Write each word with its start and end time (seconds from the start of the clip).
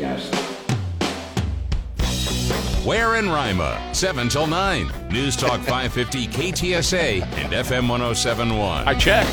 guest. 0.00 0.34
Ware 2.86 3.16
and 3.16 3.28
Rima, 3.30 3.78
7 3.92 4.30
till 4.30 4.46
9. 4.46 4.90
News 5.10 5.36
Talk 5.36 5.60
550 5.60 6.26
KTSA 6.28 7.20
and 7.36 7.52
FM 7.52 7.86
1071. 7.90 8.88
I 8.88 8.94
checked. 8.94 9.28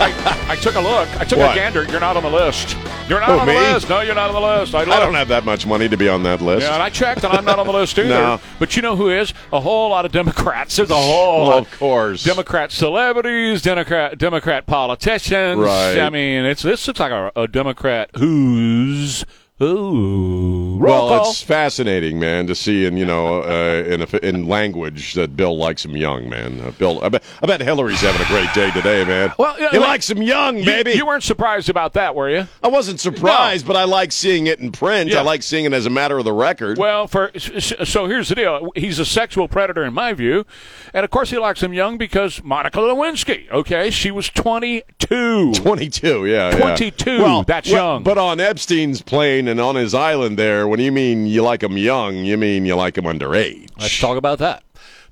I, 0.00 0.46
I 0.48 0.56
took 0.56 0.74
a 0.74 0.80
look. 0.80 1.06
I 1.20 1.24
took 1.24 1.38
What? 1.38 1.52
a 1.52 1.54
gander. 1.54 1.84
You're 1.84 2.00
not 2.00 2.16
on 2.16 2.22
the 2.22 2.30
list. 2.30 2.74
You're 3.10 3.20
not 3.20 3.28
Who, 3.28 3.38
on 3.40 3.46
me? 3.46 3.52
the 3.54 3.60
list. 3.74 3.88
No, 3.90 4.00
you're 4.00 4.14
not 4.14 4.30
on 4.30 4.34
the 4.34 4.40
list. 4.60 4.74
I, 4.74 4.80
I 4.80 5.00
don't 5.00 5.12
have 5.14 5.28
that 5.28 5.44
much 5.44 5.66
money 5.66 5.86
to 5.86 5.96
be 5.98 6.08
on 6.08 6.22
that 6.22 6.40
list. 6.40 6.62
Yeah, 6.66 6.72
and 6.74 6.82
I 6.82 6.88
checked, 6.88 7.24
and 7.24 7.32
I'm 7.34 7.44
not 7.44 7.58
on 7.58 7.66
the 7.66 7.72
list 7.74 7.98
either. 7.98 8.08
No. 8.08 8.40
But 8.58 8.74
you 8.74 8.80
know 8.80 8.96
who 8.96 9.10
is? 9.10 9.34
A 9.52 9.60
whole 9.60 9.90
lot 9.90 10.06
of 10.06 10.12
Democrats. 10.12 10.76
There's 10.76 10.90
a 10.90 10.94
whole 10.94 11.40
Well, 11.42 11.56
lot. 11.58 11.66
of 11.70 11.78
course. 11.78 12.24
Democrat 12.24 12.72
celebrities, 12.72 13.60
Democrat 13.60 14.16
Democrat 14.16 14.66
politicians. 14.66 15.58
Right. 15.60 15.98
I 15.98 16.08
mean, 16.08 16.46
it's 16.46 16.62
this 16.62 16.86
looks 16.88 17.00
like 17.00 17.12
a, 17.12 17.30
a 17.36 17.46
Democrat 17.46 18.10
who's 18.16 19.26
who. 19.58 20.76
Roll 20.78 21.08
well, 21.08 21.08
call. 21.08 21.30
it's 21.30 21.42
fascinating, 21.42 22.20
man, 22.20 22.46
to 22.46 22.54
see 22.54 22.84
in 22.84 22.96
you 22.96 23.06
know 23.06 23.42
uh, 23.42 23.84
in 23.86 24.02
a, 24.02 24.16
in 24.26 24.46
language 24.46 25.14
that 25.14 25.34
Bill 25.36 25.56
likes 25.56 25.84
him 25.84 25.96
young, 25.96 26.28
man. 26.28 26.60
Uh, 26.60 26.70
Bill, 26.72 27.02
I 27.02 27.08
bet, 27.08 27.22
I 27.42 27.46
bet 27.46 27.60
Hillary's 27.62 28.00
having 28.02 28.20
a 28.20 28.26
great 28.26 28.52
day 28.52 28.70
today, 28.72 29.04
man. 29.04 29.32
Well, 29.38 29.58
yeah, 29.58 29.70
he 29.70 29.78
like- 29.78 29.88
likes 29.88 30.10
him 30.10 30.22
young, 30.22 30.58
You- 30.58 30.64
baby. 30.64 30.92
You, 30.92 31.06
weren't 31.06 31.22
surprised 31.22 31.70
about 31.70 31.94
that, 31.94 32.14
were 32.14 32.28
you? 32.28 32.46
I 32.62 32.68
wasn't 32.68 33.00
surprised, 33.00 33.66
but 33.66 33.76
I 33.76 33.84
like 33.84 34.12
seeing 34.12 34.46
it 34.46 34.60
in 34.60 34.72
print. 34.72 35.10
Yeah. 35.10 35.20
I 35.20 35.22
like 35.22 35.42
seeing 35.42 35.64
it 35.64 35.72
as 35.72 35.86
a 35.86 35.90
matter 35.90 36.18
of 36.18 36.24
the 36.24 36.32
record. 36.32 36.76
Well, 36.76 37.06
for 37.06 37.30
so 37.38 38.06
here's 38.06 38.28
the 38.28 38.34
deal. 38.34 38.70
He's 38.74 38.98
a 38.98 39.06
sexual 39.06 39.48
predator 39.48 39.84
in 39.84 39.94
my 39.94 40.12
view, 40.12 40.44
and 40.92 41.04
of 41.04 41.10
course 41.10 41.30
he 41.30 41.38
likes 41.38 41.62
him 41.62 41.72
young 41.72 41.96
because 41.96 42.42
Monica 42.42 42.78
Lewinsky. 42.78 43.50
Okay, 43.50 43.90
she 43.90 44.10
was 44.10 44.28
22. 44.28 45.52
22, 45.54 46.26
yeah. 46.26 46.50
yeah. 46.50 46.58
22, 46.58 47.18
Well, 47.22 47.42
that's 47.44 47.70
well, 47.70 47.94
young. 47.94 48.02
But 48.02 48.18
on 48.18 48.40
Epstein's 48.40 49.00
plane 49.00 49.45
and 49.48 49.60
on 49.60 49.74
his 49.76 49.94
island 49.94 50.38
there, 50.38 50.66
when 50.68 50.80
you 50.80 50.92
mean 50.92 51.26
you 51.26 51.42
like 51.42 51.62
him 51.62 51.76
young, 51.76 52.16
you 52.16 52.36
mean 52.36 52.64
you 52.66 52.74
like 52.74 52.96
him 52.98 53.04
underage. 53.04 53.68
Let's 53.78 53.98
talk 53.98 54.16
about 54.16 54.38
that. 54.38 54.62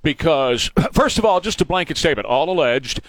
Because, 0.02 0.70
first 0.92 1.18
of 1.18 1.24
all, 1.24 1.40
just 1.40 1.60
a 1.60 1.64
blanket 1.64 1.96
statement, 1.96 2.26
all 2.26 2.50
alleged. 2.50 3.00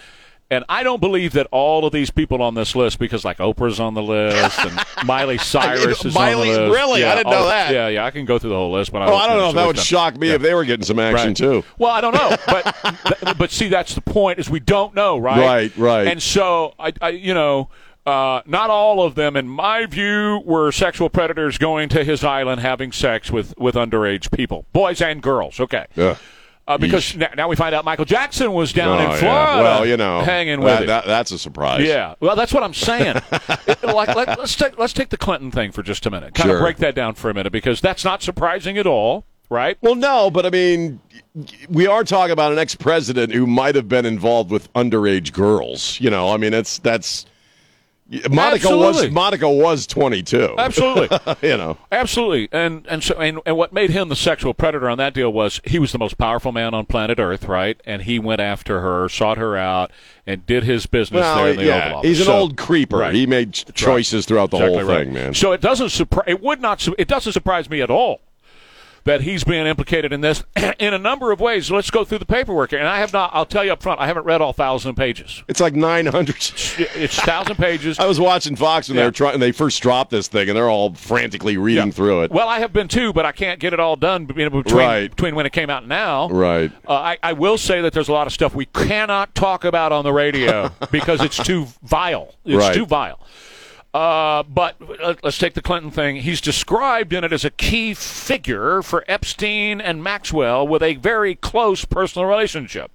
And 0.48 0.64
I 0.68 0.84
don't 0.84 1.00
believe 1.00 1.32
that 1.32 1.48
all 1.50 1.84
of 1.86 1.92
these 1.92 2.08
people 2.10 2.40
on 2.40 2.54
this 2.54 2.76
list, 2.76 3.00
because 3.00 3.24
like 3.24 3.38
Oprah's 3.38 3.80
on 3.80 3.94
the 3.94 4.02
list 4.02 4.56
and 4.60 4.80
Miley 5.04 5.38
Cyrus 5.38 6.04
is 6.04 6.14
Miley- 6.14 6.50
on 6.50 6.54
the 6.54 6.60
list. 6.68 6.72
really? 6.80 7.04
I 7.04 7.08
Yeah, 7.08 7.14
didn't 7.16 7.30
know 7.32 7.38
all- 7.38 7.48
that. 7.48 7.72
Yeah, 7.74 7.88
yeah, 7.88 8.04
I 8.04 8.12
can 8.12 8.24
go 8.26 8.38
through 8.38 8.50
the 8.50 8.56
whole 8.56 8.70
list, 8.72 8.92
but 8.92 9.02
I 9.02 9.06
Oh, 9.10 9.16
I 9.16 9.26
don't 9.26 9.38
know 9.38 9.52
that 9.52 9.66
would 9.66 9.74
list. 9.74 9.88
shock 9.88 10.16
me 10.16 10.28
if 10.30 10.40
they 10.40 10.54
were 10.54 10.64
getting 10.64 10.84
some 10.86 11.00
action 11.00 11.30
Right. 11.30 11.36
too. 11.36 11.64
Well, 11.78 11.90
I 11.90 12.00
don't 12.00 12.14
know, 12.14 12.36
but 12.46 13.34
but 13.38 13.50
see, 13.50 13.66
that's 13.66 13.96
the 13.96 14.00
point 14.02 14.38
is 14.38 14.48
we 14.48 14.60
don't 14.60 14.94
know, 14.94 15.18
right? 15.18 15.40
Right, 15.40 15.76
right. 15.76 16.06
And 16.06 16.22
so 16.22 16.74
I, 16.78 16.92
I 17.02 17.08
you 17.10 17.34
know. 17.34 17.68
Uh, 18.06 18.40
not 18.46 18.70
all 18.70 19.02
of 19.02 19.16
them, 19.16 19.36
in 19.36 19.48
my 19.48 19.84
view, 19.86 20.40
were 20.44 20.70
sexual 20.70 21.10
predators 21.10 21.58
going 21.58 21.88
to 21.88 22.04
his 22.04 22.22
island 22.22 22.60
having 22.60 22.92
sex 22.92 23.32
with, 23.32 23.52
with 23.58 23.74
underage 23.74 24.30
people, 24.30 24.64
boys 24.72 25.00
and 25.02 25.20
girls. 25.20 25.58
Okay, 25.58 25.86
Yeah. 25.96 26.14
uh, 26.68 26.78
because 26.78 27.16
n- 27.16 27.28
now 27.36 27.48
we 27.48 27.56
find 27.56 27.74
out 27.74 27.84
Michael 27.84 28.04
Jackson 28.04 28.52
was 28.52 28.72
down 28.72 28.98
Oh, 28.98 29.04
in 29.04 29.10
yeah. 29.10 29.16
Florida. 29.16 29.62
Well, 29.62 29.86
you 29.86 29.96
know, 29.96 30.20
hanging 30.20 30.60
with 30.60 30.68
that, 30.68 30.80
him. 30.82 30.86
that- 30.86 31.06
that's 31.06 31.32
a 31.32 31.38
surprise. 31.38 31.82
Yeah, 31.84 32.14
well, 32.20 32.36
that's 32.36 32.52
what 32.54 32.62
I'm 32.62 32.74
saying. 32.74 33.16
It- 33.66 33.82
like, 33.82 34.14
let, 34.14 34.28
us 34.38 34.54
take 34.54 34.78
let's 34.78 34.92
take 34.92 35.08
the 35.08 35.16
Clinton 35.16 35.50
thing 35.50 35.72
for 35.72 35.82
just 35.82 36.06
a 36.06 36.10
minute. 36.10 36.34
Kind 36.34 36.48
Sure. 36.48 36.56
of 36.58 36.62
break 36.62 36.76
that 36.76 36.94
down 36.94 37.14
for 37.14 37.28
a 37.30 37.34
minute 37.34 37.52
because 37.52 37.80
that's 37.80 38.04
not 38.04 38.22
surprising 38.22 38.78
at 38.78 38.86
all, 38.86 39.24
right? 39.50 39.76
Well, 39.80 39.96
no, 39.96 40.30
but 40.30 40.46
I 40.46 40.50
mean, 40.50 41.00
we 41.68 41.88
are 41.88 42.04
talking 42.04 42.30
about 42.32 42.52
an 42.52 42.58
ex-president 42.60 43.32
who 43.32 43.46
might 43.48 43.74
have 43.74 43.88
been 43.88 44.06
involved 44.06 44.50
with 44.52 44.72
underage 44.74 45.32
girls. 45.32 45.98
You 46.00 46.10
know, 46.10 46.30
I 46.32 46.36
mean, 46.36 46.54
it's 46.54 46.78
that's 46.78 47.26
Monica 48.30 48.54
Absolutely. 48.68 49.02
was 49.06 49.10
Monica 49.10 49.50
was 49.50 49.86
22. 49.86 50.54
Absolutely. 50.58 51.18
you 51.42 51.56
know. 51.56 51.76
Absolutely, 51.90 52.48
and 52.52 52.86
and 52.88 53.02
so 53.02 53.16
and, 53.20 53.40
and 53.44 53.56
what 53.56 53.72
made 53.72 53.90
him 53.90 54.08
the 54.08 54.14
sexual 54.16 54.54
predator 54.54 54.88
on 54.88 54.96
that 54.98 55.12
deal 55.12 55.32
was 55.32 55.60
he 55.64 55.80
was 55.80 55.90
the 55.90 55.98
most 55.98 56.16
powerful 56.16 56.52
man 56.52 56.72
on 56.72 56.86
planet 56.86 57.18
Earth, 57.18 57.46
right? 57.46 57.80
And 57.84 58.02
he 58.02 58.20
went 58.20 58.40
after 58.40 58.80
her, 58.80 59.08
sought 59.08 59.38
her 59.38 59.56
out, 59.56 59.90
and 60.24 60.46
did 60.46 60.62
his 60.62 60.86
business 60.86 61.24
there 61.24 61.48
in 61.48 61.56
the 61.56 61.62
Oval 61.62 61.66
yeah, 61.78 61.94
Office. 61.94 62.08
he's 62.08 62.20
an 62.20 62.26
So- 62.26 62.32
old 62.38 62.56
creeper. 62.56 62.98
Right. 62.98 63.14
He 63.14 63.26
made 63.26 63.54
ch- 63.54 63.64
choices 63.74 64.24
throughout 64.24 64.50
the 64.52 64.58
Exactly 64.58 64.78
whole 64.84 64.88
right. 64.88 65.04
thing, 65.06 65.12
man. 65.14 65.34
So 65.34 65.50
it 65.50 65.60
doesn't 65.60 65.88
surprise. 65.90 66.26
It 66.28 66.40
would 66.42 66.60
not. 66.60 66.80
su- 66.80 66.94
It 66.98 67.08
doesn't 67.08 67.32
surprise 67.32 67.68
me 67.68 67.80
at 67.80 67.90
all 67.90 68.20
that 69.06 69.22
he's 69.22 69.42
being 69.44 69.66
implicated 69.66 70.12
in 70.12 70.20
this 70.20 70.44
in 70.78 70.92
a 70.92 70.98
number 70.98 71.32
of 71.32 71.40
ways. 71.40 71.70
Let's 71.70 71.90
go 71.90 72.04
through 72.04 72.18
the 72.18 72.26
paperwork, 72.26 72.72
and 72.72 72.82
I 72.86 72.98
have 72.98 73.12
not. 73.12 73.30
I'll 73.32 73.46
tell 73.46 73.64
you 73.64 73.72
up 73.72 73.82
front. 73.82 74.00
I 74.00 74.06
haven't 74.06 74.24
read 74.26 74.40
all 74.42 74.52
thousand 74.52 74.96
pages. 74.96 75.42
It's 75.48 75.60
like 75.60 75.74
900. 75.74 76.36
It's 76.78 77.18
thousand 77.20 77.56
pages. 77.56 77.98
I 78.00 78.06
was 78.06 78.20
watching 78.20 78.56
Fox 78.56 78.88
when 78.88 78.96
Yeah. 78.96 79.02
they 79.04 79.06
were 79.08 79.12
trying. 79.12 79.40
They 79.40 79.52
first 79.52 79.80
dropped 79.82 80.10
this 80.10 80.28
thing, 80.28 80.48
and 80.48 80.56
they're 80.56 80.68
all 80.68 80.92
frantically 80.94 81.56
reading 81.56 81.86
Yeah. 81.86 81.92
through 81.92 82.22
it. 82.24 82.30
Well, 82.30 82.48
I 82.48 82.58
have 82.58 82.72
been 82.72 82.88
too, 82.88 83.12
but 83.12 83.24
I 83.24 83.32
can't 83.32 83.58
get 83.60 83.72
it 83.72 83.80
all 83.80 83.96
done 83.96 84.26
between, 84.26 84.48
Right. 84.76 85.08
between 85.08 85.34
when 85.34 85.46
it 85.46 85.52
came 85.52 85.70
out 85.70 85.82
and 85.82 85.88
now. 85.88 86.28
Right. 86.28 86.70
Uh, 86.86 86.92
I, 86.92 87.18
I 87.22 87.32
will 87.32 87.56
say 87.58 87.80
that 87.80 87.92
there's 87.92 88.08
a 88.08 88.12
lot 88.12 88.26
of 88.26 88.32
stuff 88.32 88.54
we 88.54 88.66
cannot 88.66 89.34
talk 89.34 89.64
about 89.64 89.92
on 89.92 90.04
the 90.04 90.12
radio 90.12 90.70
because 90.90 91.22
it's 91.22 91.36
too 91.36 91.68
vile. 91.84 92.34
It's 92.44 92.56
Right. 92.56 92.74
too 92.74 92.86
vile. 92.86 93.20
Uh, 93.96 94.42
but 94.42 94.76
let- 95.00 95.24
let's 95.24 95.38
take 95.38 95.54
the 95.54 95.62
Clinton 95.62 95.90
thing. 95.90 96.16
He's 96.16 96.40
described 96.40 97.12
in 97.14 97.24
it 97.24 97.32
as 97.32 97.44
a 97.44 97.50
key 97.50 97.94
figure 97.94 98.82
for 98.82 99.04
Epstein 99.08 99.80
and 99.80 100.02
Maxwell 100.04 100.66
with 100.68 100.82
a 100.82 100.96
very 100.96 101.34
close 101.34 101.84
personal 101.86 102.26
relationship. 102.28 102.90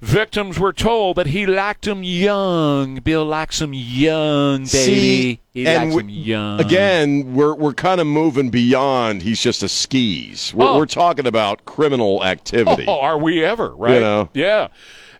Victims 0.00 0.58
were 0.58 0.72
told 0.72 1.16
that 1.16 1.28
he 1.28 1.46
liked 1.46 1.86
him 1.86 2.02
young. 2.02 2.96
Bill 2.96 3.24
likes 3.24 3.60
him 3.60 3.72
young, 3.72 4.58
baby. 4.60 4.66
See, 4.66 5.40
he 5.54 5.66
and 5.66 5.84
likes 5.90 5.94
we- 5.96 6.02
them 6.02 6.08
young. 6.10 6.60
Again, 6.60 7.34
we're 7.34 7.54
we're 7.54 7.72
kind 7.74 8.00
of 8.00 8.06
moving 8.08 8.50
beyond. 8.50 9.22
He's 9.22 9.40
just 9.40 9.62
a 9.62 9.68
skis. 9.68 10.52
We're, 10.54 10.66
Oh. 10.66 10.76
we're 10.76 10.86
talking 10.86 11.26
about 11.26 11.64
criminal 11.66 12.24
activity. 12.24 12.84
Oh, 12.88 13.00
are 13.00 13.16
we 13.18 13.44
ever, 13.44 13.70
right? 13.76 13.94
You 13.94 14.00
know. 14.00 14.28
Yeah. 14.34 14.68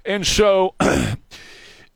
And 0.05 0.27
so, 0.27 0.75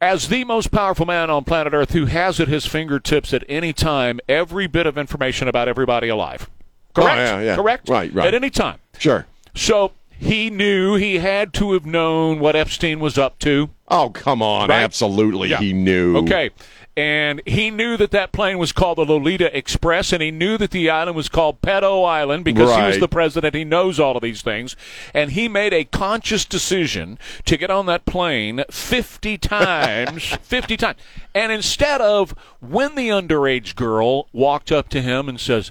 as 0.00 0.28
the 0.28 0.44
most 0.44 0.70
powerful 0.70 1.06
man 1.06 1.30
on 1.30 1.44
planet 1.44 1.72
Earth 1.72 1.92
who 1.92 2.06
has 2.06 2.38
at 2.40 2.48
his 2.48 2.66
fingertips 2.66 3.32
at 3.32 3.44
any 3.48 3.72
time 3.72 4.20
every 4.28 4.66
bit 4.66 4.86
of 4.86 4.98
information 4.98 5.48
about 5.48 5.68
everybody 5.68 6.08
alive. 6.08 6.48
Oh, 6.96 7.02
Correct? 7.02 7.18
Oh, 7.18 7.38
yeah, 7.38 7.40
yeah. 7.40 7.56
Correct? 7.56 7.88
Right, 7.88 8.12
right. 8.12 8.26
At 8.26 8.34
any 8.34 8.50
time. 8.50 8.78
Sure. 8.98 9.26
So, 9.54 9.92
he 10.18 10.48
knew 10.50 10.94
he 10.94 11.18
had 11.18 11.52
to 11.54 11.72
have 11.72 11.84
known 11.84 12.38
what 12.40 12.56
Epstein 12.56 13.00
was 13.00 13.18
up 13.18 13.38
to. 13.40 13.70
Oh, 13.88 14.10
come 14.10 14.42
on. 14.42 14.68
Right. 14.70 14.82
Absolutely, 14.82 15.50
Yeah. 15.50 15.58
he 15.58 15.72
knew. 15.72 16.16
Okay. 16.18 16.50
And 16.96 17.42
he 17.44 17.70
knew 17.70 17.98
that 17.98 18.10
that 18.12 18.32
plane 18.32 18.56
was 18.56 18.72
called 18.72 18.96
the 18.96 19.04
Lolita 19.04 19.54
Express, 19.54 20.14
and 20.14 20.22
he 20.22 20.30
knew 20.30 20.56
that 20.56 20.70
the 20.70 20.88
island 20.88 21.14
was 21.14 21.28
called 21.28 21.60
Pedo 21.60 22.06
Island 22.06 22.42
because 22.42 22.74
he 22.74 22.82
was 22.82 22.98
the 22.98 23.06
president. 23.06 23.54
He 23.54 23.64
knows 23.64 24.00
all 24.00 24.16
of 24.16 24.22
these 24.22 24.40
things. 24.40 24.76
And 25.12 25.32
he 25.32 25.46
made 25.46 25.74
a 25.74 25.84
conscious 25.84 26.46
decision 26.46 27.18
to 27.44 27.58
get 27.58 27.70
on 27.70 27.84
that 27.84 28.06
plane 28.06 28.64
50 28.70 29.36
times. 29.38 30.24
50 30.24 30.76
times. 30.78 30.98
And 31.34 31.52
instead 31.52 32.00
of 32.00 32.30
when 32.60 32.94
the 32.94 33.10
underage 33.10 33.74
girl 33.74 34.28
walked 34.32 34.72
up 34.72 34.88
to 34.90 35.02
him 35.02 35.28
and 35.28 35.38
says, 35.38 35.70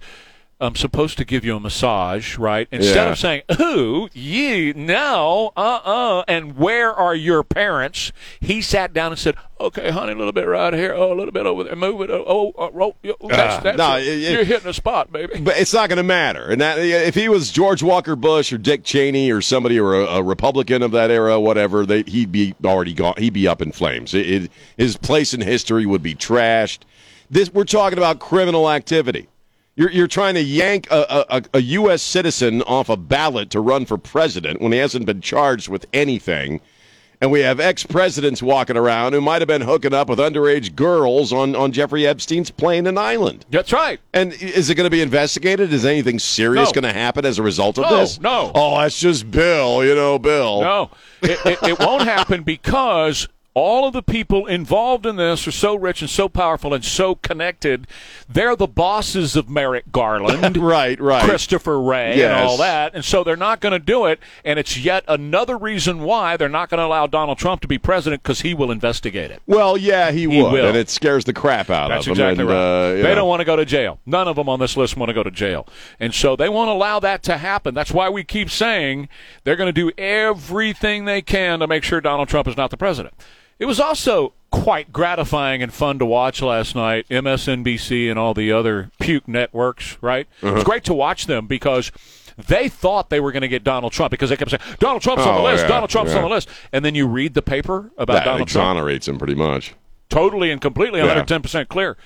I'm 0.62 0.76
supposed 0.76 1.18
to 1.18 1.26
give 1.26 1.44
you 1.44 1.58
a 1.58 1.60
massage, 1.60 2.38
right? 2.38 2.70
Instead 2.72 2.96
Yeah. 3.06 3.12
of 3.12 3.18
saying, 3.20 3.42
"Ooh, 3.60 4.08
you 4.14 4.74
no, 4.74 5.52
uh-uh," 5.58 6.24
and 6.30 6.56
where 6.58 6.94
are 6.94 7.14
your 7.14 7.44
parents? 7.44 8.14
He 8.40 8.62
sat 8.62 8.94
down 8.94 9.12
and 9.12 9.20
said, 9.20 9.36
"Okay, 9.60 9.92
honey, 9.92 10.14
a 10.14 10.16
little 10.16 10.32
bit 10.32 10.48
right 10.48 10.74
here, 10.74 10.94
oh, 10.94 11.12
a 11.12 11.16
little 11.16 11.34
bit 11.34 11.46
over 11.46 11.66
there, 11.66 11.76
move 11.76 12.00
it, 12.02 12.10
oh, 12.10 12.54
oh, 12.58 12.72
oh, 12.74 12.96
that's, 13.28 13.64
that's 13.64 13.78
no, 13.78 13.98
it. 13.98 14.32
you're 14.32 14.46
hitting 14.46 14.70
a 14.70 14.74
spot, 14.74 15.12
baby." 15.12 15.42
But 15.42 15.58
it's 15.58 15.74
not 15.74 15.90
going 15.90 15.98
to 15.98 16.04
matter. 16.04 16.50
And 16.50 16.62
that, 16.62 16.80
if 16.80 17.16
he 17.16 17.28
was 17.28 17.52
George 17.52 17.84
Walker 17.84 18.16
Bush 18.16 18.54
or 18.54 18.58
Dick 18.58 18.86
Cheney 18.86 19.32
or 19.32 19.42
somebody 19.42 19.78
or 19.78 19.94
a, 19.94 20.06
a 20.06 20.24
Republican 20.24 20.82
of 20.84 20.92
that 20.92 21.12
era, 21.12 21.38
whatever, 21.38 21.86
they, 21.86 22.04
he'd 22.04 22.32
be 22.32 22.56
already 22.64 22.94
gone. 22.94 23.16
He'd 23.18 23.34
be 23.34 23.46
up 23.46 23.62
in 23.62 23.74
flames. 23.74 24.14
It, 24.14 24.50
his 24.78 24.96
place 24.96 25.34
in 25.34 25.42
history 25.42 25.86
would 25.86 26.02
be 26.02 26.16
trashed. 26.16 26.80
This 27.30 27.54
we're 27.54 27.66
talking 27.66 27.98
about 27.98 28.20
criminal 28.20 28.72
activity. 28.72 29.28
You're, 29.78 29.92
you're 29.92 30.08
trying 30.08 30.36
to 30.36 30.42
yank 30.42 30.88
a, 30.90 31.26
a, 31.30 31.44
a 31.56 31.62
U.S. 31.62 32.02
citizen 32.02 32.62
off 32.62 32.88
a 32.90 32.96
ballot 32.96 33.50
to 33.50 33.60
run 33.60 33.86
for 33.86 33.98
president 33.98 34.62
when 34.62 34.72
he 34.72 34.78
hasn't 34.78 35.06
been 35.06 35.20
charged 35.22 35.68
with 35.68 35.86
anything. 35.92 36.62
And 37.22 37.32
we 37.32 37.40
have 37.42 37.60
ex 37.62 37.86
presidents 37.86 38.42
walking 38.44 38.76
around 38.78 39.14
who 39.14 39.22
might 39.22 39.42
have 39.42 39.48
been 39.48 39.62
hooking 39.62 39.94
up 39.94 40.10
with 40.10 40.20
underage 40.20 40.76
girls 40.76 41.32
on, 41.34 41.56
on 41.56 41.72
Jeffrey 41.72 42.06
Epstein's 42.06 42.52
plane 42.52 42.88
and 42.88 43.00
island. 43.00 43.46
That's 43.50 43.72
right. 43.74 44.00
And 44.14 44.34
is 44.34 44.70
it 44.70 44.76
going 44.76 44.86
to 44.86 44.90
be 44.92 45.02
investigated? 45.02 45.72
Is 45.74 45.86
anything 45.86 46.20
serious 46.20 46.70
No. 46.70 46.82
going 46.82 46.94
to 46.94 46.98
happen 47.00 47.26
as 47.26 47.40
a 47.40 47.44
result 47.44 47.78
of 47.78 47.90
No, 47.90 47.98
this? 47.98 48.20
no. 48.20 48.52
Oh, 48.54 48.80
that's 48.80 49.00
just 49.00 49.32
Bill, 49.32 49.84
you 49.86 49.96
know, 49.96 50.20
Bill. 50.20 50.62
No, 50.62 50.92
it, 51.22 51.40
it, 51.46 51.64
it 51.64 51.80
won't 51.80 52.04
happen 52.04 52.44
because 52.44 53.28
all 53.56 53.88
of 53.88 53.94
the 53.94 54.04
people 54.04 54.46
involved 54.48 55.06
in 55.06 55.16
this 55.16 55.48
are 55.48 55.52
so 55.52 55.76
rich 55.76 56.02
and 56.02 56.10
so 56.10 56.28
powerful 56.28 56.74
and 56.74 56.84
so 56.84 57.16
connected. 57.16 57.88
They're 58.28 58.56
the 58.58 58.68
bosses 58.68 59.38
of 59.38 59.50
Merrick 59.50 59.94
Garland, 59.94 60.58
right, 60.62 61.00
right. 61.00 61.24
Christopher 61.24 61.82
Wray, 61.82 62.22
and 62.22 62.34
all 62.34 62.58
that. 62.58 62.94
And 62.94 63.06
so 63.06 63.24
they're 63.24 63.38
not 63.38 63.62
going 63.62 63.72
to 63.72 63.80
do 63.80 64.06
it. 64.06 64.20
And 64.44 64.60
it's 64.60 64.78
yet 64.78 65.06
another 65.08 65.58
reason 65.58 66.02
why 66.02 66.36
they're 66.36 66.50
not 66.50 66.70
going 66.70 66.80
to 66.80 66.86
allow 66.86 67.08
Donald 67.08 67.38
Trump 67.38 67.62
to 67.62 67.68
be 67.68 67.78
president 67.78 68.24
because 68.24 68.42
he 68.42 68.54
will 68.54 68.72
investigate 68.72 69.32
it. 69.32 69.42
Well, 69.48 69.78
yeah, 69.78 70.12
he, 70.12 70.22
He 70.22 70.28
would, 70.28 70.52
will. 70.52 70.68
and 70.68 70.76
it 70.76 70.90
scares 70.90 71.24
the 71.24 71.32
crap 71.34 71.70
out 71.70 71.88
That's 71.88 72.08
of 72.08 72.18
him. 72.18 72.26
exactly 72.26 72.44
right. 72.44 72.54
uh, 72.54 72.94
they 72.96 73.04
know. 73.04 73.16
don't 73.16 73.30
want 73.30 73.40
to 73.40 73.46
go 73.46 73.56
to 73.56 73.64
jail. 73.64 74.00
None 74.06 74.28
of 74.28 74.36
them 74.36 74.50
on 74.50 74.60
this 74.60 74.76
list 74.76 74.98
want 74.98 75.10
to 75.10 75.14
go 75.14 75.24
to 75.24 75.32
jail. 75.32 75.66
And 75.98 76.14
so 76.14 76.36
they 76.36 76.50
won't 76.50 76.70
allow 76.70 77.00
that 77.00 77.24
to 77.24 77.38
happen. 77.38 77.74
That's 77.74 77.92
why 77.92 78.10
we 78.10 78.26
keep 78.26 78.50
saying 78.50 79.08
they're 79.46 79.56
going 79.56 79.74
to 79.74 79.92
do 79.92 79.92
everything 79.98 81.06
they 81.06 81.22
can 81.22 81.60
to 81.60 81.68
make 81.68 81.86
sure 81.86 82.02
Donald 82.02 82.28
Trump 82.28 82.50
is 82.50 82.58
not 82.58 82.70
the 82.70 82.78
president. 82.78 83.14
It 83.60 83.66
was 83.66 83.80
also 83.80 84.34
quite 84.52 84.92
gratifying 84.94 85.62
and 85.62 85.74
fun 85.74 86.00
to 86.00 86.06
watch 86.06 86.42
last 86.42 86.76
night, 86.76 87.06
MSNBC 87.10 88.10
and 88.10 88.18
all 88.20 88.34
the 88.34 88.52
other 88.52 88.90
puke 89.00 89.28
networks, 89.28 89.98
right? 90.02 90.28
It 90.42 90.46
Uh-huh. 90.46 90.56
was 90.56 90.64
great 90.64 90.84
to 90.86 90.94
watch 90.94 91.26
them 91.28 91.48
because 91.48 91.92
they 92.38 92.68
thought 92.70 93.10
they 93.10 93.20
were 93.20 93.32
going 93.32 93.42
to 93.42 93.48
get 93.48 93.64
Donald 93.64 93.94
Trump 93.94 94.12
because 94.12 94.30
they 94.30 94.38
kept 94.38 94.52
saying, 94.52 94.62
Donald 94.80 95.02
Trump's 95.02 95.26
on 95.26 95.36
the 95.36 95.42
Oh, 95.42 95.44
list, 95.44 95.64
yeah, 95.64 95.68
Donald 95.70 95.90
Trump's 95.90 96.12
yeah. 96.12 96.18
on 96.18 96.24
the 96.24 96.30
list. 96.30 96.50
And 96.74 96.84
then 96.86 96.96
you 96.96 97.08
read 97.08 97.34
the 97.34 97.42
paper 97.42 97.92
about 97.98 98.14
that 98.14 98.26
Donald 98.26 98.48
Trump 98.48 98.66
exonerates 98.76 99.08
him 99.08 99.18
pretty 99.18 99.36
much. 99.36 99.74
totally 100.10 100.52
and 100.52 100.60
completely 100.62 101.00
Yeah. 101.00 101.08
110% 101.08 101.68
clear. 101.70 101.98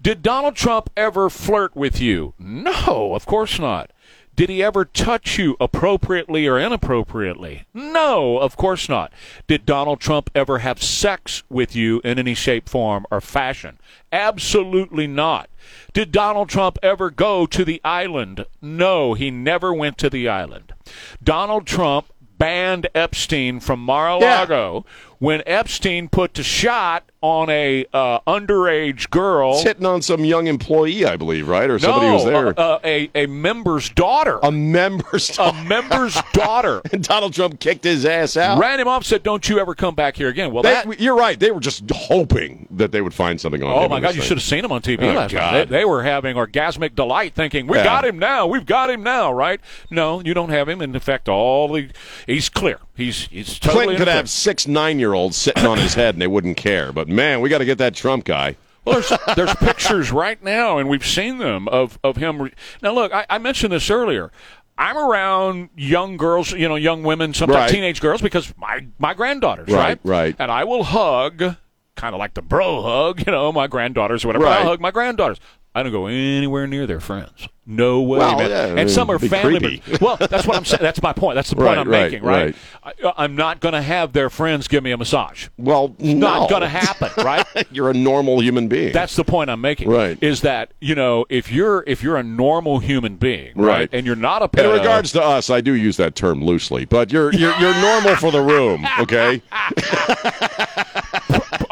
Did 0.00 0.22
Donald 0.22 0.54
Trump 0.56 0.90
ever 0.96 1.30
flirt 1.30 1.74
with 1.74 2.00
you? 2.00 2.34
No, 2.38 3.14
of 3.14 3.26
course 3.26 3.58
not. 3.58 3.90
Did 4.36 4.50
he 4.50 4.62
ever 4.62 4.84
touch 4.84 5.38
you 5.38 5.56
appropriately 5.58 6.46
or 6.46 6.58
inappropriately? 6.58 7.64
No, 7.72 8.38
of 8.38 8.56
course 8.56 8.86
not. 8.86 9.10
Did 9.46 9.64
Donald 9.64 9.98
Trump 9.98 10.28
ever 10.34 10.58
have 10.58 10.82
sex 10.82 11.42
with 11.48 11.74
you 11.74 12.02
in 12.04 12.18
any 12.18 12.34
shape, 12.34 12.68
form, 12.68 13.06
or 13.10 13.22
fashion? 13.22 13.78
Absolutely 14.12 15.06
not. 15.06 15.48
Did 15.94 16.12
Donald 16.12 16.50
Trump 16.50 16.78
ever 16.82 17.10
go 17.10 17.46
to 17.46 17.64
the 17.64 17.80
island? 17.82 18.44
No, 18.60 19.14
he 19.14 19.30
never 19.30 19.72
went 19.72 19.96
to 19.98 20.10
the 20.10 20.28
island. 20.28 20.74
Donald 21.22 21.66
Trump 21.66 22.12
banned 22.38 22.88
Epstein 22.94 23.60
from 23.60 23.80
Mar-a-Lago 23.80 24.84
when 25.18 25.42
Epstein 25.46 26.08
put 26.08 26.34
the 26.34 26.42
shot 26.42 27.10
on 27.22 27.48
a 27.50 27.84
uh, 27.92 28.20
underage 28.26 29.10
girl. 29.10 29.54
It's 29.54 29.62
hitting 29.62 29.86
on 29.86 30.00
some 30.02 30.24
young 30.24 30.46
employee, 30.46 31.04
I 31.06 31.16
believe, 31.16 31.48
right, 31.48 31.68
or 31.68 31.78
somebody 31.78 32.06
no, 32.06 32.12
who's 32.18 32.24
there. 32.24 32.48
uh, 32.48 32.52
uh, 32.74 32.78
a 32.84 33.10
a 33.14 33.26
member's 33.26 33.88
daughter. 33.90 34.38
a 34.42 34.52
member's 34.52 35.28
daughter. 35.28 35.58
a 35.58 35.64
member's 35.64 36.16
daughter 36.32 36.82
and 36.92 37.02
Donald 37.02 37.32
Trump 37.34 37.58
kicked 37.58 37.84
his 37.84 38.04
ass 38.04 38.36
out. 38.36 38.58
ran 38.58 38.78
him 38.78 38.86
off. 38.88 39.04
Said, 39.04 39.22
"Don't 39.22 39.48
you 39.48 39.58
ever 39.58 39.74
come 39.74 39.94
back 39.94 40.16
here 40.16 40.28
again." 40.28 40.52
Well, 40.52 40.62
They- 40.62 40.74
that. 40.74 41.00
you're 41.00 41.16
right. 41.16 41.38
They 41.40 41.50
were 41.50 41.60
just 41.60 41.82
hoping 41.90 42.68
that 42.70 42.92
they 42.92 43.00
would 43.00 43.14
find 43.14 43.40
something 43.40 43.62
on 43.62 43.70
him. 43.70 43.78
Oh 43.84 43.88
my 43.88 44.00
God! 44.00 44.14
You 44.14 44.22
should 44.22 44.36
have 44.36 44.44
seen 44.44 44.64
him 44.64 44.70
on 44.72 44.82
TV 44.82 45.02
Oh, 45.02 45.12
last 45.14 45.32
night. 45.32 45.40
God. 45.40 45.68
They, 45.68 45.78
they 45.78 45.84
were 45.84 46.02
having 46.02 46.36
orgasmic 46.36 46.94
delight, 46.94 47.34
thinking, 47.34 47.66
"We 47.66 47.78
Yeah. 47.78 47.84
got 47.84 48.04
him 48.04 48.18
now. 48.18 48.46
We've 48.46 48.66
got 48.66 48.90
him 48.90 49.02
now." 49.02 49.32
Right? 49.32 49.60
No, 49.90 50.20
you 50.20 50.34
don't 50.34 50.50
have 50.50 50.68
him. 50.68 50.80
In 50.80 50.98
fact, 51.00 51.28
all 51.28 51.68
the 51.72 51.88
he's 52.26 52.48
clear. 52.48 52.78
He's 52.96 53.26
he's 53.26 53.58
totally 53.58 53.84
Clinton 53.86 54.06
could 54.06 54.08
have 54.08 54.30
six 54.30 54.66
nine 54.66 54.98
year 54.98 55.12
olds 55.12 55.36
sitting 55.36 55.66
on 55.66 55.78
his 55.78 55.94
head 55.94 56.14
and 56.14 56.22
they 56.22 56.26
wouldn't 56.26 56.56
care. 56.56 56.92
But 56.92 57.08
man, 57.08 57.40
we 57.40 57.48
got 57.48 57.58
to 57.58 57.64
get 57.66 57.78
that 57.78 57.94
Trump 57.94 58.24
guy. 58.24 58.56
Well, 58.84 59.00
there's, 59.00 59.36
there's 59.36 59.54
pictures 59.56 60.12
right 60.12 60.42
now, 60.42 60.78
and 60.78 60.88
we've 60.88 61.04
seen 61.04 61.38
them 61.38 61.66
of, 61.68 61.98
of 62.04 62.16
him. 62.16 62.40
Re- 62.40 62.52
now, 62.82 62.92
look, 62.92 63.12
I, 63.12 63.26
I 63.28 63.38
mentioned 63.38 63.72
this 63.72 63.90
earlier. 63.90 64.30
I'm 64.78 64.96
around 64.96 65.70
young 65.76 66.16
girls, 66.16 66.52
you 66.52 66.68
know, 66.68 66.76
young 66.76 67.02
women, 67.02 67.34
sometimes 67.34 67.56
Right. 67.62 67.70
teenage 67.70 68.00
girls, 68.00 68.22
because 68.22 68.54
my 68.56 68.86
my 68.98 69.12
granddaughters, 69.14 69.68
Right, 69.68 69.98
right, 70.04 70.04
right. 70.04 70.36
and 70.38 70.50
I 70.52 70.64
will 70.64 70.84
hug, 70.84 71.56
kind 71.96 72.14
of 72.14 72.18
like 72.18 72.34
the 72.34 72.42
bro 72.42 72.82
hug, 72.82 73.20
you 73.26 73.32
know, 73.32 73.50
my 73.52 73.66
granddaughters 73.66 74.24
or 74.24 74.28
whatever. 74.28 74.44
Right. 74.44 74.60
I'll 74.60 74.66
hug 74.68 74.80
my 74.80 74.90
granddaughters. 74.90 75.40
I 75.76 75.82
don't 75.82 75.92
go 75.92 76.06
anywhere 76.06 76.66
near 76.66 76.86
their 76.86 77.00
friends. 77.00 77.48
No 77.68 78.00
way, 78.00 78.18
Well, 78.20 78.38
man. 78.38 78.48
yeah, 78.48 78.80
and 78.80 78.88
some 78.90 79.10
are 79.10 79.18
family. 79.18 79.82
members. 79.84 80.00
Well, 80.00 80.16
that's 80.16 80.46
what 80.46 80.56
I'm 80.56 80.64
saying. 80.64 80.82
That's 80.82 81.02
my 81.02 81.12
point. 81.12 81.34
That's 81.34 81.50
the 81.50 81.56
point 81.56 81.66
Right, 81.66 81.78
I'm 81.78 81.88
right, 81.88 82.12
making, 82.12 82.22
right? 82.26 82.54
I, 82.82 82.92
uh, 83.04 83.12
I'm 83.16 83.34
not 83.34 83.58
going 83.60 83.72
to 83.74 83.82
have 83.82 84.12
their 84.12 84.30
friends 84.30 84.68
give 84.68 84.84
me 84.84 84.92
a 84.92 84.96
massage. 84.96 85.48
Well, 85.58 85.94
Not 85.98 86.42
no. 86.42 86.48
going 86.48 86.62
to 86.62 86.68
happen, 86.68 87.10
right? 87.24 87.44
You're 87.72 87.90
a 87.90 87.94
normal 87.94 88.40
human 88.40 88.68
being. 88.68 88.92
That's 88.92 89.16
the 89.16 89.24
point 89.24 89.50
I'm 89.50 89.60
making. 89.60 89.90
Right. 89.90 90.16
Is 90.22 90.42
that 90.42 90.72
you 90.80 90.94
know 90.94 91.26
if 91.28 91.50
you're 91.52 91.82
if 91.88 92.02
you're 92.04 92.16
a 92.16 92.22
normal 92.22 92.78
human 92.78 93.16
being, 93.16 93.52
right, 93.56 93.66
Right. 93.80 93.88
and 93.92 94.06
you're 94.06 94.16
not 94.16 94.42
a 94.42 94.62
in 94.64 94.70
regards 94.70 95.10
to 95.12 95.22
us, 95.22 95.50
I 95.50 95.60
do 95.60 95.74
use 95.74 95.96
that 95.98 96.14
term 96.14 96.42
loosely, 96.42 96.84
but 96.84 97.12
you're 97.12 97.34
you're, 97.34 97.54
you're 97.58 97.74
normal 97.80 98.14
for 98.16 98.30
the 98.30 98.40
room, 98.42 98.86
okay? 99.00 99.42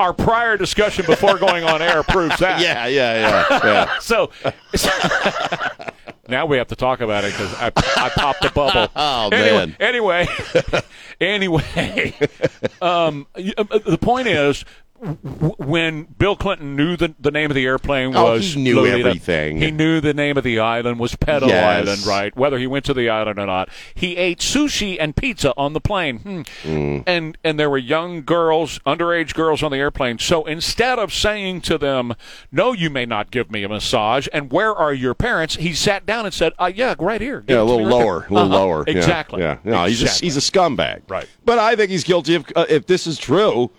our 0.04 0.12
prior 0.12 0.58
discussion 0.58 1.06
before 1.06 1.38
going 1.38 1.64
on 1.64 1.80
air 1.80 2.02
proves 2.02 2.38
that. 2.38 2.60
Yeah, 2.60 2.86
yeah, 2.86 3.48
yeah, 3.48 3.60
yeah. 3.64 3.98
So 4.00 4.30
now 6.28 6.44
we 6.44 6.58
have 6.58 6.68
to 6.68 6.76
talk 6.76 7.00
about 7.00 7.24
it 7.24 7.32
because 7.32 7.54
I, 7.54 7.72
I 7.96 8.10
popped 8.10 8.42
the 8.42 8.50
bubble. 8.50 8.90
Oh, 8.96 9.30
anyway, 9.32 9.66
man. 9.66 9.76
Anyway, 9.80 10.28
anyway, 11.20 12.14
um, 12.82 13.26
uh, 13.34 13.64
the 13.86 13.98
point 14.00 14.28
is. 14.28 14.64
When 15.58 16.04
Bill 16.04 16.36
Clinton 16.36 16.76
knew 16.76 16.96
the, 16.96 17.14
the 17.18 17.30
name 17.30 17.50
of 17.50 17.54
the 17.54 17.66
airplane 17.66 18.14
Oh, 18.16 18.32
was 18.32 18.54
he 18.54 18.62
knew 18.62 18.76
Lolita, 18.76 18.98
everything. 19.08 19.58
He 19.58 19.70
knew 19.70 20.00
the 20.00 20.14
name 20.14 20.36
of 20.38 20.44
the 20.44 20.60
island 20.60 20.98
was 20.98 21.14
Pedo 21.14 21.48
Yes. 21.48 21.86
Island, 21.86 22.06
right? 22.06 22.34
Whether 22.36 22.58
he 22.58 22.66
went 22.66 22.84
to 22.86 22.94
the 22.94 23.10
island 23.10 23.38
or 23.38 23.46
not, 23.46 23.68
he 23.94 24.16
ate 24.16 24.38
sushi 24.38 24.96
and 24.98 25.14
pizza 25.14 25.52
on 25.56 25.72
the 25.72 25.80
plane, 25.80 26.18
hmm. 26.20 26.40
Mm. 26.62 27.02
and 27.06 27.36
and 27.44 27.58
there 27.58 27.68
were 27.68 27.78
young 27.78 28.22
girls, 28.22 28.78
underage 28.86 29.34
girls 29.34 29.62
on 29.62 29.72
the 29.72 29.78
airplane. 29.78 30.18
So 30.18 30.44
instead 30.44 30.98
of 30.98 31.12
saying 31.12 31.62
to 31.62 31.76
them, 31.76 32.14
"No, 32.52 32.72
you 32.72 32.88
may 32.88 33.04
not 33.04 33.30
give 33.30 33.50
me 33.50 33.62
a 33.64 33.68
massage," 33.68 34.26
and 34.32 34.50
where 34.52 34.74
are 34.74 34.94
your 34.94 35.14
parents? 35.14 35.56
He 35.56 35.74
sat 35.74 36.06
down 36.06 36.24
and 36.24 36.32
said, 36.32 36.52
uh, 36.58 36.70
"Yeah, 36.74 36.94
right 36.98 37.20
here." 37.20 37.40
Give 37.40 37.56
Yeah, 37.56 37.62
a 37.62 37.64
little 37.64 37.84
right 37.86 37.92
lower, 37.94 38.16
a 38.30 38.32
little 38.32 38.38
Uh-huh. 38.38 38.64
lower. 38.64 38.84
Exactly. 38.86 39.42
Yeah, 39.42 39.58
no, 39.64 39.84
he's 39.84 40.02
a, 40.02 40.08
he's 40.24 40.36
a 40.36 40.40
scumbag. 40.40 41.02
Right. 41.08 41.28
But 41.44 41.58
I 41.58 41.76
think 41.76 41.90
he's 41.90 42.04
guilty 42.04 42.36
of. 42.36 42.46
Uh, 42.56 42.64
if 42.68 42.86
this 42.86 43.06
is 43.06 43.18
true, 43.18 43.70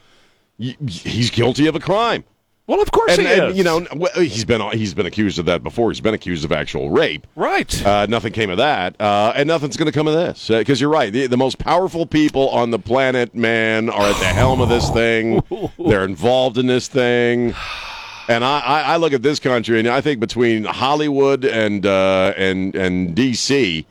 he's 0.57 1.29
guilty 1.31 1.67
of 1.67 1.75
a 1.75 1.79
crime. 1.79 2.23
well, 2.67 2.81
of 2.81 2.91
course 2.91 3.11
And, 3.17 3.21
he 3.21 3.33
and, 3.33 3.51
is. 3.51 3.57
You 3.57 3.63
know, 3.63 3.79
he's 4.15 4.45
been 4.45 4.61
he's 4.71 4.93
been 4.93 5.05
accused 5.05 5.37
of 5.39 5.45
that 5.45 5.63
before. 5.63 5.91
He's 5.91 6.01
been 6.01 6.13
accused 6.13 6.45
of 6.45 6.51
actual 6.51 6.89
rape. 6.89 7.27
right? 7.35 7.85
Uh, 7.85 8.05
nothing 8.07 8.33
came 8.33 8.49
of 8.49 8.57
that, 8.57 8.99
uh, 8.99 9.33
and 9.35 9.47
nothing's 9.47 9.77
going 9.77 9.85
to 9.85 9.91
come 9.91 10.07
of 10.07 10.13
this 10.13 10.47
because 10.47 10.79
you're 10.81 10.89
right. 10.89 11.11
The, 11.13 11.27
the 11.27 11.37
most 11.37 11.57
powerful 11.59 12.05
people 12.05 12.49
on 12.49 12.71
the 12.71 12.79
planet, 12.79 13.35
man, 13.35 13.89
are 13.89 14.09
at 14.09 14.19
the 14.19 14.25
helm 14.25 14.61
of 14.61 14.69
this 14.69 14.89
thing. 14.89 15.43
They're 15.77 16.05
involved 16.05 16.57
in 16.57 16.65
this 16.67 16.87
thing, 16.87 17.53
and 18.27 18.43
I, 18.43 18.59
I, 18.59 18.81
I 18.81 18.97
look 18.97 19.13
at 19.13 19.21
this 19.21 19.39
country, 19.39 19.77
and 19.79 19.87
I 19.87 20.01
think 20.01 20.19
between 20.19 20.63
Hollywood 20.63 21.45
and 21.45 21.85
uh, 21.85 22.33
and 22.37 22.75
and 22.75 23.15
DC, 23.15 23.85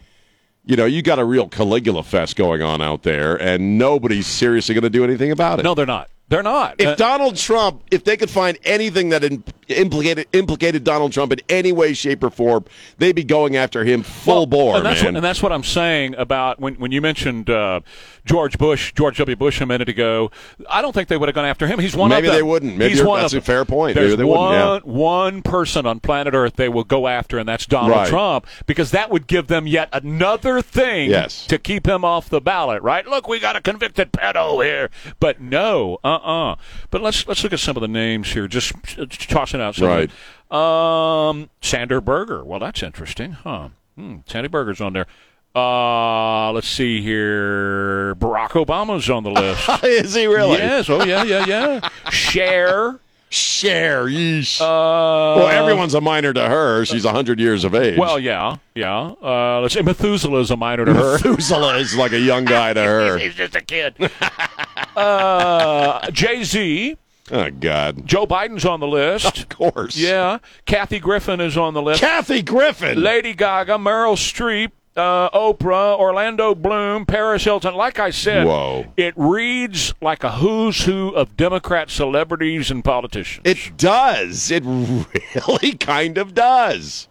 you 0.64 0.76
know, 0.76 0.87
you 0.87 1.02
got 1.02 1.19
a 1.20 1.25
real 1.25 1.46
Caligula 1.49 2.02
fest 2.02 2.34
going 2.37 2.62
on 2.62 2.81
out 2.82 3.02
there, 3.05 3.37
and 3.40 3.78
nobody's 3.78 4.26
seriously 4.26 4.75
going 4.75 4.82
to 4.82 4.90
do 4.90 5.05
anything 5.05 5.31
about 5.31 5.61
it. 5.61 5.62
no, 5.62 5.75
they're 5.75 5.87
not. 5.87 6.08
They're 6.35 6.43
not. 6.43 6.75
If 6.81 6.89
Uh, 6.89 6.95
Donald 6.97 7.37
Trump, 7.37 7.83
if 7.93 8.03
they 8.03 8.17
could 8.17 8.29
find 8.29 8.59
anything 8.65 9.11
that 9.11 9.23
implicated 9.69 10.27
implicated 10.33 10.83
Donald 10.83 11.13
Trump 11.13 11.33
in 11.33 11.39
any 11.49 11.71
way, 11.71 11.95
shape, 11.95 12.25
or 12.25 12.31
form, 12.31 12.65
they'd 12.99 13.15
be 13.15 13.23
going 13.23 13.55
after 13.55 13.85
him 13.85 14.03
full 14.03 14.35
Well, 14.35 14.47
bore, 14.47 14.76
and 14.79 14.85
that's 14.85 15.00
man. 15.00 15.12
What, 15.12 15.17
and 15.19 15.25
that's 15.25 15.43
what 15.45 15.53
I'm 15.53 15.62
saying 15.62 16.17
about 16.17 16.59
when, 16.59 16.75
when 16.75 16.91
you 16.91 17.00
mentioned 17.00 17.50
uh, 17.50 17.83
George 18.25 18.57
Bush, 18.57 18.93
George 18.95 19.19
W. 19.19 19.37
Bush 19.37 19.61
a 19.61 19.66
minute 19.66 19.88
ago. 19.88 20.31
I 20.69 20.81
don't 20.81 20.93
think 20.93 21.09
they 21.09 21.16
would 21.16 21.28
have 21.28 21.35
gone 21.35 21.45
after 21.45 21.66
him. 21.66 21.78
He's 21.78 21.95
one 21.95 22.09
Maybe 22.09 22.26
of 22.28 22.33
them. 22.33 22.38
they 22.38 22.43
wouldn't. 22.43 22.76
Maybe 22.78 22.95
He's 22.95 23.02
one 23.02 23.21
that's 23.21 23.35
of 23.35 23.43
a 23.43 23.45
fair 23.45 23.64
point. 23.64 23.95
There's 23.95 24.12
Maybe 24.12 24.16
they 24.16 24.25
one, 24.25 24.59
wouldn't, 24.59 24.87
one 24.87 25.43
person 25.43 25.85
on 25.87 26.00
planet 26.00 26.33
Earth 26.35 26.57
they 26.57 26.69
will 26.69 26.85
go 26.85 27.07
after, 27.07 27.38
and 27.38 27.47
that's 27.49 27.66
Donald 27.66 27.90
Right. 27.93 28.09
Trump, 28.09 28.47
because 28.66 28.93
that 28.93 29.11
would 29.11 29.26
give 29.26 29.49
them 29.49 29.66
yet 29.66 29.88
another 29.93 30.62
thing 30.62 31.11
Yes. 31.11 31.47
to 31.49 31.59
keep 31.59 31.87
him 31.87 32.04
off 32.04 32.28
the 32.31 32.40
ballot. 32.40 32.83
Right? 32.83 33.07
Look, 33.07 33.28
we 33.28 33.38
got 33.40 33.57
a 33.57 33.61
convicted 33.61 34.12
pedo 34.12 34.64
here, 34.64 34.88
but 35.21 35.40
no, 35.40 35.99
uh-uh. 36.02 36.57
But 36.90 37.02
let's 37.02 37.26
let's 37.28 37.43
look 37.45 37.52
at 37.52 37.61
some 37.61 37.76
of 37.76 37.81
the 37.83 37.88
names 37.88 38.33
here. 38.33 38.49
Just, 38.49 38.73
just 38.85 39.28
tossing 39.28 39.61
out 39.61 39.75
some. 39.75 39.88
Right. 39.88 40.11
Um, 40.50 41.50
Sandy 41.61 41.99
Berger. 42.00 42.45
Well, 42.45 42.61
that's 42.61 42.83
interesting, 42.83 43.33
huh? 43.33 43.69
Hmm, 43.97 44.19
Sandy 44.26 44.49
Berger's 44.49 44.81
on 44.81 44.93
there. 44.93 45.07
Uh, 45.54 46.50
let's 46.52 46.68
see 46.68 47.00
here. 47.00 48.14
Barack 48.16 48.50
Obama's 48.50 49.08
on 49.08 49.23
the 49.23 49.30
list. 49.30 49.68
Is 49.84 50.14
he 50.14 50.26
really? 50.26 50.58
Yes. 50.58 50.90
Oh, 50.90 51.04
yeah, 51.04 51.23
yeah, 51.23 51.46
yeah. 51.46 51.88
Cher. 52.11 52.99
Share. 53.34 54.04
Yeesh. 54.06 54.61
Uh, 54.61 54.64
well, 54.64 55.49
everyone's 55.49 55.94
a 55.94 56.00
minor 56.00 56.32
to 56.32 56.49
her. 56.49 56.84
She's 56.84 57.04
hundred 57.04 57.40
years 57.40 57.64
of 57.64 57.75
age. 57.75 57.99
Well, 57.99 58.16
yeah, 58.18 58.58
yeah. 58.76 59.14
Uh, 59.20 59.61
let's 59.61 59.75
say 59.75 59.82
Methuselah's 59.82 60.52
a 60.52 60.56
minor 60.56 60.84
to 60.84 60.94
her. 60.94 61.12
Methuselah 61.14 61.78
is 61.78 61.96
like 61.96 62.12
a 62.12 62.20
young 62.20 62.44
guy 62.44 62.73
to 62.73 62.80
her. 62.82 63.18
He's 63.18 63.34
just 63.34 63.56
a 63.56 63.61
kid. 63.61 63.96
uh, 64.96 66.08
Jay 66.12 66.44
Z. 66.44 66.96
Oh 67.32 67.50
God. 67.50 68.06
Joe 68.06 68.25
Biden's 68.25 68.64
on 68.64 68.78
the 68.78 68.87
list. 68.87 69.38
Of 69.38 69.49
course. 69.49 69.96
Yeah. 69.96 70.38
Kathy 70.66 71.00
Griffin 71.00 71.40
is 71.40 71.56
on 71.56 71.75
the 71.75 71.82
list. 71.82 72.00
Kathy 72.00 72.40
Griffin. 72.40 73.02
Lady 73.02 73.34
Gaga, 73.34 73.78
Meryl 73.78 74.14
Streep, 74.14 74.70
uh, 74.97 75.31
Oprah, 75.31 75.99
Orlando 75.99 76.55
Bloom, 76.55 77.07
Paris 77.07 77.45
Hilton. 77.45 77.75
Like 77.75 77.99
I 77.99 78.11
said, 78.11 78.47
Whoa. 78.47 78.87
it 78.97 79.15
reads 79.17 79.95
like 80.01 80.23
a 80.23 80.33
who's 80.33 80.85
who 80.85 81.11
of 81.11 81.37
Democrat 81.37 81.91
celebrities 81.91 82.71
and 82.71 82.85
politicians. 82.85 83.43
It 83.45 83.77
does. 83.77 84.51
It 84.51 84.63
really 84.67 85.73
kind 85.75 86.19
of 86.19 86.35
does. 86.35 87.09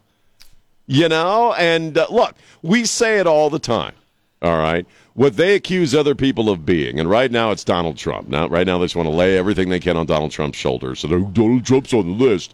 You 0.85 1.07
know, 1.09 1.53
and 1.53 1.97
uh, 1.97 2.07
look, 2.09 2.35
we 2.61 2.85
say 2.85 3.19
it 3.19 3.27
all 3.27 3.49
the 3.49 3.59
time. 3.59 3.93
All 4.41 4.57
right. 4.57 4.85
What 5.13 5.37
they 5.37 5.55
accuse 5.55 5.95
other 5.95 6.15
people 6.15 6.49
of 6.49 6.65
being, 6.65 6.99
and 6.99 7.09
right 7.09 7.31
now 7.31 7.51
it's 7.51 7.63
Donald 7.63 7.97
Trump. 7.97 8.27
Now, 8.27 8.47
right 8.47 8.67
now 8.67 8.79
they 8.79 8.85
just 8.85 8.95
want 8.95 9.07
to 9.07 9.15
lay 9.15 9.37
everything 9.37 9.69
they 9.69 9.79
can 9.79 9.95
on 9.95 10.07
Donald 10.07 10.31
Trump's 10.31 10.57
shoulders. 10.57 10.99
So 10.99 11.07
Donald 11.07 11.65
Trump's 11.65 11.93
on 11.93 12.17
the 12.17 12.25
list. 12.25 12.53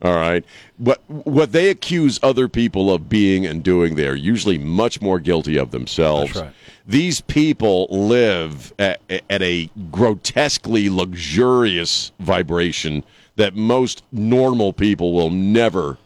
All 0.00 0.14
right. 0.14 0.44
But 0.78 1.02
what 1.08 1.52
they 1.52 1.70
accuse 1.70 2.20
other 2.22 2.48
people 2.48 2.92
of 2.92 3.08
being 3.08 3.44
and 3.44 3.62
doing, 3.62 3.96
they 3.96 4.06
are 4.06 4.14
usually 4.14 4.58
much 4.58 5.00
more 5.00 5.18
guilty 5.18 5.56
of 5.56 5.72
themselves. 5.72 6.34
That's 6.34 6.46
right. 6.46 6.54
These 6.86 7.20
people 7.22 7.86
live 7.90 8.72
at, 8.78 9.00
at 9.08 9.42
a 9.42 9.68
grotesquely 9.90 10.88
luxurious 10.88 12.12
vibration 12.20 13.04
that 13.36 13.54
most 13.54 14.02
normal 14.12 14.72
people 14.72 15.12
will 15.12 15.30
never 15.30 15.98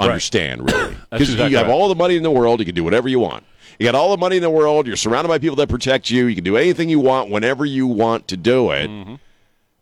understand, 0.00 0.70
really. 0.70 0.96
Because 1.10 1.30
exactly 1.30 1.50
you 1.50 1.56
have 1.58 1.66
right. 1.66 1.72
all 1.72 1.88
the 1.88 1.94
money 1.94 2.16
in 2.16 2.22
the 2.22 2.30
world, 2.30 2.60
you 2.60 2.66
can 2.66 2.74
do 2.74 2.84
whatever 2.84 3.08
you 3.08 3.18
want. 3.18 3.44
You 3.78 3.84
got 3.84 3.94
all 3.94 4.10
the 4.10 4.16
money 4.16 4.36
in 4.36 4.42
the 4.42 4.50
world, 4.50 4.86
you're 4.86 4.96
surrounded 4.96 5.28
by 5.28 5.38
people 5.38 5.56
that 5.56 5.68
protect 5.68 6.10
you, 6.10 6.26
you 6.26 6.34
can 6.34 6.44
do 6.44 6.56
anything 6.56 6.88
you 6.88 7.00
want 7.00 7.30
whenever 7.30 7.64
you 7.64 7.86
want 7.86 8.28
to 8.28 8.36
do 8.36 8.70
it. 8.70 8.88
Mm-hmm. 8.88 9.14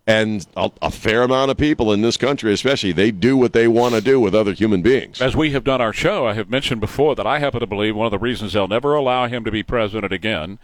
And 0.08 0.46
a, 0.56 0.70
a 0.80 0.90
fair 0.90 1.22
amount 1.22 1.50
of 1.50 1.58
people 1.58 1.92
in 1.92 2.00
this 2.00 2.16
country, 2.16 2.50
especially, 2.54 2.92
they 2.92 3.10
do 3.10 3.36
what 3.36 3.52
they 3.52 3.68
want 3.68 3.94
to 3.94 4.00
do 4.00 4.18
with 4.18 4.34
other 4.34 4.54
human 4.54 4.80
beings. 4.80 5.20
As 5.20 5.36
we 5.36 5.50
have 5.50 5.64
done 5.64 5.82
our 5.82 5.92
show, 5.92 6.26
I 6.26 6.32
have 6.32 6.48
mentioned 6.48 6.80
before 6.80 7.14
that 7.14 7.26
I 7.26 7.40
happen 7.40 7.60
to 7.60 7.66
believe 7.66 7.94
one 7.94 8.06
of 8.06 8.10
the 8.10 8.18
reasons 8.18 8.54
they'll 8.54 8.66
never 8.68 8.94
allow 8.94 9.26
him 9.26 9.44
to 9.44 9.50
be 9.50 9.62
president 9.62 10.10
again 10.10 10.58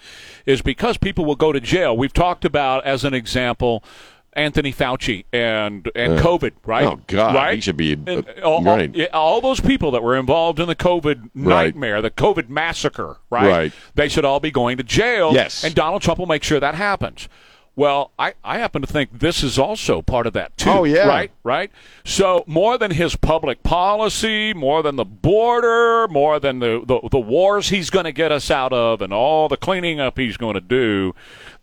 is 0.47 0.63
because 0.63 0.97
people 0.97 1.27
will 1.27 1.37
go 1.37 1.53
to 1.53 1.61
jail. 1.61 1.95
We've 1.95 2.11
talked 2.13 2.47
about, 2.47 2.87
as 2.87 3.05
an 3.05 3.13
example, 3.13 3.85
Anthony 4.33 4.73
Fauci 4.73 5.27
and 5.31 5.91
and 5.95 6.19
COVID, 6.19 6.53
right? 6.65 6.87
Oh, 6.87 7.01
God, 7.07 7.35
right? 7.35 7.55
he 7.57 7.61
should 7.61 7.77
be, 7.77 7.99
uh, 8.07 8.23
all, 8.43 8.55
all- 8.55 8.63
right. 8.65 8.95
yeah, 8.95 9.09
all 9.13 9.43
those 9.43 9.61
people 9.61 9.91
that 9.91 10.03
were 10.03 10.17
involved 10.17 10.59
in 10.59 10.69
the 10.69 10.75
COVID 10.75 11.31
nightmare, 11.35 12.01
the 12.01 12.11
COVID 12.11 12.49
massacre, 12.49 13.19
right? 13.29 13.47
Right. 13.47 13.73
They 13.95 14.09
should 14.09 14.25
all 14.25 14.41
be 14.41 14.51
going 14.51 14.79
to 14.79 14.83
jail. 14.83 15.35
Yes. 15.35 15.65
and 15.65 15.75
Donald 15.75 16.01
Trump 16.01 16.19
will 16.19 16.27
make 16.27 16.43
sure 16.43 16.59
that 16.59 16.75
happens. 16.75 17.29
Well, 17.77 18.13
I, 18.19 18.35
I 18.45 18.59
happen 18.59 18.83
to 18.83 18.87
think 18.87 19.19
this 19.19 19.43
is 19.43 19.59
also 19.59 20.01
part 20.01 20.29
of 20.29 20.33
that 20.35 20.57
too. 20.57 20.71
Oh, 20.71 20.85
yeah. 20.85 21.09
right, 21.09 21.33
right. 21.43 21.73
So 22.05 22.45
more 22.47 22.79
than 22.79 22.93
his 22.93 23.17
public 23.17 23.65
policy, 23.65 24.55
more 24.55 24.83
than 24.83 24.95
the 24.95 25.05
border, 25.05 26.07
more 26.09 26.39
than 26.39 26.61
the 26.61 26.83
the, 26.87 27.09
the 27.09 27.19
wars 27.19 27.71
he's 27.71 27.91
going 27.91 28.05
to 28.05 28.13
get 28.13 28.31
us 28.31 28.51
out 28.51 28.73
of, 28.73 29.03
and 29.03 29.13
all 29.13 29.49
the 29.49 29.57
cleaning 29.57 29.99
up 29.99 30.19
he's 30.19 30.37
going 30.37 30.55
to 30.55 30.61
do, 30.61 31.15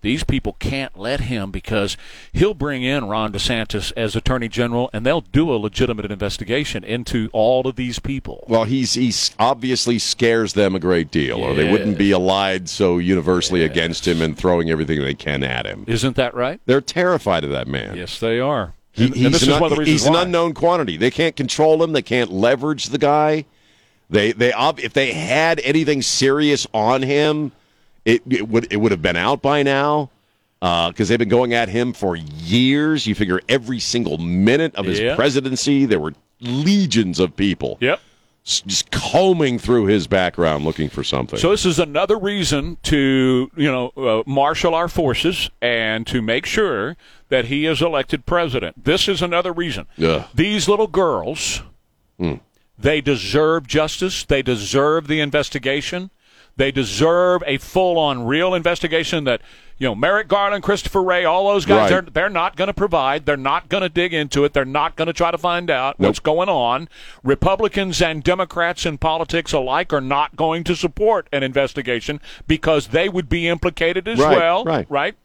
these 0.01 0.23
people 0.23 0.55
can't 0.59 0.97
let 0.97 1.21
him 1.21 1.51
because 1.51 1.97
he'll 2.33 2.53
bring 2.53 2.83
in 2.83 3.05
Ron 3.05 3.31
DeSantis 3.31 3.93
as 3.95 4.15
Attorney 4.15 4.47
General, 4.47 4.89
and 4.93 5.05
they'll 5.05 5.21
do 5.21 5.51
a 5.51 5.55
legitimate 5.55 6.11
investigation 6.11 6.83
into 6.83 7.29
all 7.33 7.67
of 7.67 7.75
these 7.75 7.99
people. 7.99 8.43
Well, 8.47 8.63
he's 8.63 8.93
he's 8.93 9.35
obviously 9.39 9.99
scares 9.99 10.53
them 10.53 10.75
a 10.75 10.79
great 10.79 11.11
deal, 11.11 11.39
or 11.39 11.53
they 11.53 11.69
wouldn't 11.71 11.97
be 11.97 12.11
allied 12.11 12.69
so 12.69 12.97
universally 12.97 13.63
against 13.63 14.07
him 14.07 14.21
and 14.21 14.37
throwing 14.37 14.69
everything 14.69 15.01
they 15.01 15.13
can 15.13 15.43
at 15.43 15.65
him. 15.65 15.85
Isn't 15.87 16.15
that 16.15 16.33
right? 16.33 16.59
They're 16.65 16.81
terrified 16.81 17.43
of 17.43 17.51
that 17.51 17.67
man. 17.67 17.95
Yes, 17.95 18.19
they 18.19 18.39
are. 18.39 18.73
He- 18.91 19.05
and, 19.05 19.15
and 19.15 19.33
this 19.33 19.43
an, 19.43 19.51
is 19.51 19.59
one 19.59 19.71
of 19.71 19.77
the 19.77 19.83
reasons 19.83 20.01
he's 20.01 20.07
an 20.07 20.15
unknown 20.15 20.53
quantity. 20.53 20.97
They 20.97 21.11
can't 21.11 21.35
control 21.35 21.81
him. 21.81 21.93
They 21.93 22.01
can't 22.01 22.31
leverage 22.31 22.87
the 22.87 22.97
guy. 22.97 23.45
They 24.09 24.33
they 24.33 24.53
if 24.77 24.93
they 24.93 25.13
had 25.13 25.61
anything 25.61 26.01
serious 26.01 26.67
on 26.73 27.01
him, 27.01 27.53
it, 28.05 28.21
it 28.29 28.47
would 28.47 28.71
it 28.71 28.77
would 28.77 28.91
have 28.91 29.01
been 29.01 29.17
out 29.17 29.41
by 29.41 29.63
now. 29.63 30.09
Because 30.59 31.09
they've 31.09 31.17
been 31.17 31.27
going 31.27 31.55
at 31.55 31.69
him 31.69 31.91
for 31.91 32.15
years. 32.15 33.07
You 33.07 33.15
figure 33.15 33.41
every 33.49 33.79
single 33.79 34.19
minute 34.19 34.75
of 34.75 34.85
his 34.85 34.99
Yeah. 34.99 35.15
presidency, 35.15 35.85
there 35.85 35.99
were 35.99 36.13
legions 36.39 37.19
of 37.19 37.35
people 37.35 37.79
Yep. 37.81 37.99
just 38.43 38.91
combing 38.91 39.57
through 39.57 39.85
his 39.87 40.05
background 40.05 40.63
looking 40.63 40.87
for 40.87 41.03
something. 41.03 41.39
So 41.39 41.49
this 41.49 41.65
is 41.65 41.79
another 41.79 42.15
reason 42.17 42.77
to 42.83 43.49
you 43.57 43.71
know 43.71 43.87
uh, 43.97 44.21
marshal 44.29 44.75
our 44.75 44.87
forces 44.87 45.49
and 45.63 46.05
to 46.05 46.21
make 46.21 46.45
sure 46.45 46.95
that 47.29 47.45
he 47.45 47.65
is 47.65 47.81
elected 47.81 48.27
president. 48.27 48.83
This 48.85 49.07
is 49.07 49.23
another 49.23 49.51
reason. 49.53 49.87
Ugh. 49.99 50.25
These 50.35 50.67
little 50.69 50.85
girls, 50.87 51.63
they 52.77 53.01
deserve 53.01 53.65
justice. 53.67 54.23
They 54.25 54.41
deserve 54.43 55.07
the 55.07 55.19
investigation. 55.21 56.11
They 56.61 56.71
deserve 56.71 57.41
a 57.47 57.57
full-on, 57.57 58.27
real 58.27 58.53
investigation 58.53 59.23
that 59.23 59.41
you 59.79 59.87
know 59.87 59.95
Merrick 59.95 60.27
Garland, 60.27 60.61
Christopher 60.63 61.01
Wray, 61.01 61.25
all 61.25 61.51
those 61.51 61.65
guys. 61.65 61.89
Right. 61.89 62.05
They're 62.05 62.11
they're 62.25 62.29
not 62.29 62.55
going 62.55 62.67
to 62.67 62.73
provide. 62.73 63.25
They're 63.25 63.35
not 63.35 63.67
going 63.67 63.81
to 63.81 63.89
dig 63.89 64.13
into 64.13 64.43
it. 64.45 64.53
They're 64.53 64.63
not 64.63 64.95
going 64.95 65.07
to 65.07 65.13
try 65.13 65.31
to 65.31 65.39
find 65.39 65.71
out 65.71 65.99
what's 65.99 66.19
going 66.19 66.49
on. 66.49 66.87
Republicans 67.23 67.99
and 67.99 68.23
Democrats 68.23 68.85
in 68.85 68.99
politics 68.99 69.53
alike 69.53 69.91
are 69.91 70.01
not 70.01 70.35
going 70.35 70.63
to 70.65 70.75
support 70.75 71.27
an 71.31 71.41
investigation 71.41 72.21
because 72.45 72.89
they 72.89 73.09
would 73.09 73.27
be 73.27 73.47
implicated 73.47 74.07
as 74.07 74.19
Right, 74.19 74.37
well. 74.37 74.63
right. 74.63 74.85
Right. 74.87 75.15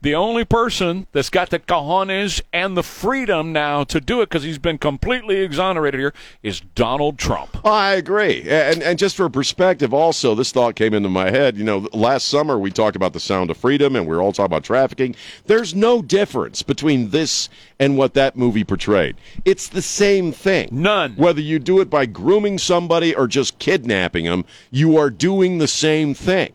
The 0.00 0.14
only 0.14 0.44
person 0.44 1.08
that's 1.10 1.28
got 1.28 1.50
the 1.50 1.58
cojones 1.58 2.40
and 2.52 2.76
the 2.76 2.84
freedom 2.84 3.52
now 3.52 3.82
to 3.84 4.00
do 4.00 4.20
it 4.20 4.28
because 4.28 4.44
he's 4.44 4.58
been 4.58 4.78
completely 4.78 5.38
exonerated 5.38 5.98
here 5.98 6.14
is 6.42 6.60
Donald 6.76 7.18
Trump. 7.18 7.58
Oh, 7.64 7.72
I 7.72 7.94
agree. 7.94 8.42
And 8.48 8.80
and 8.82 8.96
just 8.96 9.16
for 9.16 9.28
perspective, 9.28 9.92
also, 9.92 10.36
this 10.36 10.52
thought 10.52 10.76
came 10.76 10.94
into 10.94 11.08
my 11.08 11.30
head. 11.30 11.56
You 11.56 11.64
know, 11.64 11.88
last 11.92 12.28
summer 12.28 12.58
we 12.58 12.70
talked 12.70 12.94
about 12.94 13.12
the 13.12 13.20
sound 13.20 13.50
of 13.50 13.56
freedom 13.56 13.96
and 13.96 14.06
we 14.06 14.14
were 14.14 14.22
all 14.22 14.32
talking 14.32 14.46
about 14.46 14.62
trafficking. 14.62 15.16
There's 15.46 15.74
no 15.74 16.00
difference 16.00 16.62
between 16.62 17.10
this 17.10 17.48
and 17.80 17.96
what 17.96 18.14
that 18.14 18.36
movie 18.36 18.64
portrayed. 18.64 19.16
It's 19.44 19.68
the 19.68 19.82
same 19.82 20.30
thing. 20.30 20.68
None. 20.70 21.14
Whether 21.14 21.40
you 21.40 21.58
do 21.58 21.80
it 21.80 21.90
by 21.90 22.06
grooming 22.06 22.58
somebody 22.58 23.16
or 23.16 23.26
just 23.26 23.58
kidnapping 23.58 24.26
them, 24.26 24.44
you 24.70 24.96
are 24.96 25.10
doing 25.10 25.58
the 25.58 25.68
same 25.68 26.14
thing. 26.14 26.52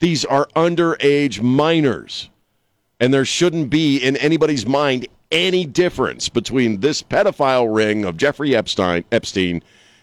These 0.00 0.24
are 0.24 0.48
underage 0.56 1.40
minors. 1.40 2.28
And 3.02 3.12
there 3.12 3.24
shouldn't 3.24 3.68
be 3.68 3.98
in 3.98 4.16
anybody's 4.18 4.64
mind 4.64 5.08
any 5.32 5.64
difference 5.66 6.28
between 6.28 6.78
this 6.80 7.02
pedophile 7.02 7.74
ring 7.74 8.04
of 8.04 8.16
Jeffrey 8.16 8.54
Epstein, 8.54 9.04
Epstein 9.10 9.60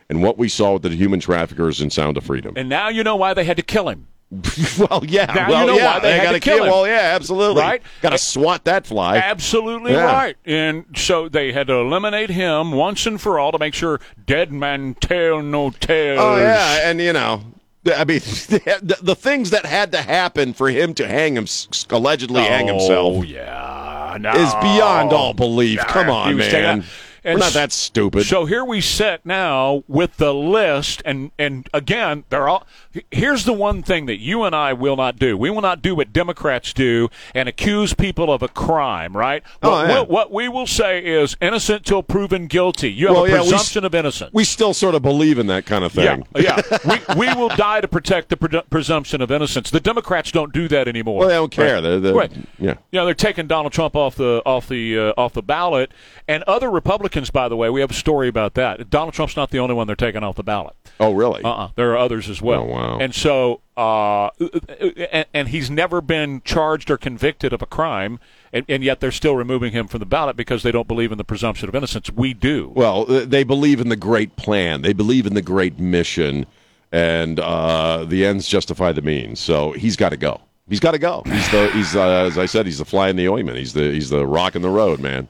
and 0.10 0.22
what 0.22 0.38
we 0.38 0.50
saw 0.50 0.74
with 0.74 0.82
the 0.82 0.90
human 0.90 1.22
traffickers 1.22 1.80
in 1.80 1.90
Sound 1.90 2.18
of 2.18 2.26
Freedom. 2.26 2.56
And 2.58 2.68
now 2.68 2.90
you 2.90 3.06
know 3.06 3.16
why 3.16 3.34
they 3.34 3.46
had 3.46 3.56
to 3.56 3.64
kill 3.64 3.88
him. 3.88 4.08
well, 4.78 5.04
yeah. 5.08 5.26
Now 5.26 5.48
you 5.48 5.54
well, 5.54 5.68
know 5.68 5.78
yeah, 5.78 5.94
why 5.94 6.00
they 6.00 6.18
had 6.18 6.24
gotta 6.24 6.40
to 6.40 6.44
kill 6.44 6.64
him. 6.66 6.70
Well, 6.70 6.86
yeah, 6.86 7.14
absolutely. 7.16 7.62
Right? 7.62 7.82
Got 8.02 8.10
to 8.10 8.18
swat 8.18 8.66
that 8.66 8.86
fly. 8.86 9.18
Absolutely 9.18 9.94
Yeah. 9.94 10.04
right. 10.04 10.36
And 10.46 10.86
so 10.94 11.30
they 11.30 11.52
had 11.54 11.68
to 11.68 11.76
eliminate 11.76 12.30
him 12.30 12.74
once 12.74 13.06
and 13.06 13.20
for 13.20 13.40
all 13.40 13.54
to 13.54 13.58
make 13.60 13.74
sure 13.74 14.02
dead 14.26 14.52
man 14.52 14.96
tell 14.96 15.42
no 15.42 15.70
tales. 15.70 16.20
Oh 16.22 16.38
yeah, 16.38 16.90
and 16.90 17.00
you 17.00 17.14
know, 17.14 17.44
I 17.86 18.04
mean, 18.06 18.20
the, 18.20 18.98
the 19.02 19.16
things 19.16 19.52
that 19.52 19.66
had 19.66 19.92
to 19.94 20.02
happen 20.02 20.54
for 20.54 20.70
him 20.70 20.94
to 20.96 21.08
hang 21.08 21.36
him, 21.36 21.46
allegedly 21.90 22.42
hang 22.42 22.70
Oh, 22.70 22.78
himself, 22.80 23.26
yeah. 23.26 24.18
No. 24.20 24.32
is 24.32 24.54
beyond 24.56 25.14
all 25.14 25.34
belief. 25.34 25.80
Come 25.88 26.10
on, 26.10 26.38
man. 26.38 26.84
And 27.24 27.36
We're 27.40 27.46
not 27.46 27.54
that 27.54 27.72
stupid. 27.72 28.26
So 28.26 28.46
here 28.46 28.64
we 28.64 28.82
sit 28.82 29.26
now 29.26 29.84
with 29.88 30.18
the 30.18 30.34
list, 30.34 31.02
and 31.06 31.32
and 31.38 31.70
again, 31.74 32.24
they're 32.30 32.48
all. 32.48 32.66
Here's 33.12 33.46
the 33.46 33.54
one 33.54 33.84
thing 33.84 34.06
that 34.08 34.18
you 34.20 34.44
and 34.44 34.56
I 34.56 34.74
will 34.74 34.96
not 34.96 35.18
do. 35.20 35.38
We 35.38 35.50
will 35.50 35.62
not 35.62 35.82
do 35.82 35.96
what 35.96 36.12
Democrats 36.12 36.74
do 36.74 37.10
and 37.36 37.48
accuse 37.50 37.94
people 37.94 38.32
of 38.32 38.42
a 38.42 38.48
crime. 38.48 39.16
Right? 39.16 39.44
Oh, 39.62 39.70
what, 39.72 39.88
yeah. 39.88 40.00
what, 40.00 40.10
what 40.10 40.32
we 40.32 40.48
will 40.50 40.68
say 40.68 41.04
is 41.04 41.36
innocent 41.42 41.86
till 41.86 42.04
proven 42.04 42.48
guilty. 42.48 42.92
You 42.92 43.08
have 43.08 43.16
Well, 43.16 43.26
a 43.26 43.30
yeah, 43.30 43.34
we 43.36 43.40
presumption 43.50 43.86
of 43.86 43.94
innocence. 43.96 44.32
we 44.34 44.44
still 44.44 44.74
sort 44.74 44.96
of 44.96 45.02
believe 45.02 45.40
in 45.40 45.48
that 45.48 45.66
kind 45.66 45.84
of 45.84 45.92
thing. 45.92 46.26
Yeah, 46.36 46.62
yeah. 46.70 46.78
we, 47.16 47.28
we 47.28 47.34
will 47.36 47.50
die 47.50 47.82
to 47.82 47.88
protect 47.88 48.30
the 48.30 48.38
pre- 48.38 48.62
presumption 48.70 49.22
of 49.22 49.32
innocence. 49.32 49.70
The 49.70 49.80
Democrats 49.80 50.32
don't 50.32 50.54
do 50.54 50.68
that 50.70 50.88
anymore. 50.88 51.20
Well, 51.20 51.28
they 51.30 51.36
don't 51.36 51.52
care. 51.52 51.76
Right. 51.76 51.82
They're- 51.82 52.00
they're- 52.00 52.14
right. 52.14 52.32
yeah. 52.58 52.76
You 52.92 53.00
know, 53.00 53.06
they're 53.06 53.14
taking 53.14 53.48
Donald 53.48 53.74
Trump 53.74 53.96
off 53.96 54.16
the 54.16 54.42
off 54.46 54.68
the 54.68 54.98
uh, 54.98 55.14
off 55.18 55.34
the 55.34 55.42
ballot, 55.42 55.92
and 56.28 56.44
other 56.44 56.70
Republicans. 56.70 57.09
By 57.32 57.50
the 57.50 57.56
way, 57.56 57.70
we 57.70 57.82
have 57.82 57.92
a 57.92 57.96
story 57.96 58.28
about 58.28 58.54
that. 58.54 58.90
Donald 58.90 59.14
Trump's 59.14 59.36
not 59.36 59.52
the 59.52 59.60
only 59.60 59.76
one 59.76 59.88
they're 59.88 59.96
taking 59.96 60.24
off 60.24 60.36
the 60.36 60.44
ballot. 60.44 60.76
Oh, 61.00 61.14
really? 61.14 61.44
Uh-uh. 61.44 61.70
There 61.76 61.92
are 61.92 61.98
others 61.98 62.30
as 62.30 62.42
well. 62.42 62.62
Oh, 62.62 62.66
wow. 62.66 63.00
And 63.00 63.14
so, 63.16 63.62
uh, 63.78 64.30
and, 65.12 65.26
and 65.34 65.48
he's 65.50 65.70
never 65.70 66.02
been 66.02 66.42
charged 66.44 66.92
or 66.92 66.98
convicted 66.98 67.54
of 67.54 67.62
a 67.62 67.66
crime, 67.66 68.20
and, 68.52 68.66
and 68.68 68.84
yet 68.84 69.00
they're 69.00 69.12
still 69.12 69.36
removing 69.36 69.72
him 69.72 69.88
from 69.88 70.00
the 70.00 70.06
ballot 70.06 70.36
because 70.36 70.64
they 70.64 70.72
don't 70.72 70.88
believe 70.88 71.12
in 71.12 71.18
the 71.18 71.24
presumption 71.24 71.70
of 71.70 71.76
innocence. 71.76 72.12
We 72.12 72.34
do. 72.34 72.72
Well, 72.76 73.06
they 73.06 73.44
believe 73.44 73.80
in 73.80 73.90
the 73.90 73.96
great 73.96 74.36
plan. 74.36 74.82
They 74.82 74.94
believe 74.94 75.26
in 75.26 75.34
the 75.34 75.42
great 75.42 75.80
mission, 75.80 76.46
and 76.92 77.40
uh, 77.40 78.06
the 78.06 78.26
ends 78.26 78.48
justify 78.48 78.92
the 78.92 79.02
means. 79.02 79.40
So 79.40 79.72
he's 79.72 79.96
got 79.96 80.10
to 80.10 80.18
go. 80.18 80.42
He's 80.68 80.80
got 80.80 80.92
to 80.92 81.00
go. 81.00 81.24
He's 81.26 81.50
the 81.50 81.72
he's 81.74 81.96
uh, 81.96 82.26
as 82.28 82.38
I 82.38 82.46
said, 82.46 82.68
he's 82.68 82.78
the 82.78 82.86
fly 82.86 83.10
in 83.10 83.16
the 83.16 83.28
ointment. 83.28 83.58
He's 83.58 83.74
the 83.74 83.92
he's 83.92 84.10
the 84.10 84.26
rock 84.28 84.56
in 84.56 84.62
the 84.62 84.70
road, 84.70 85.00
man. 85.00 85.28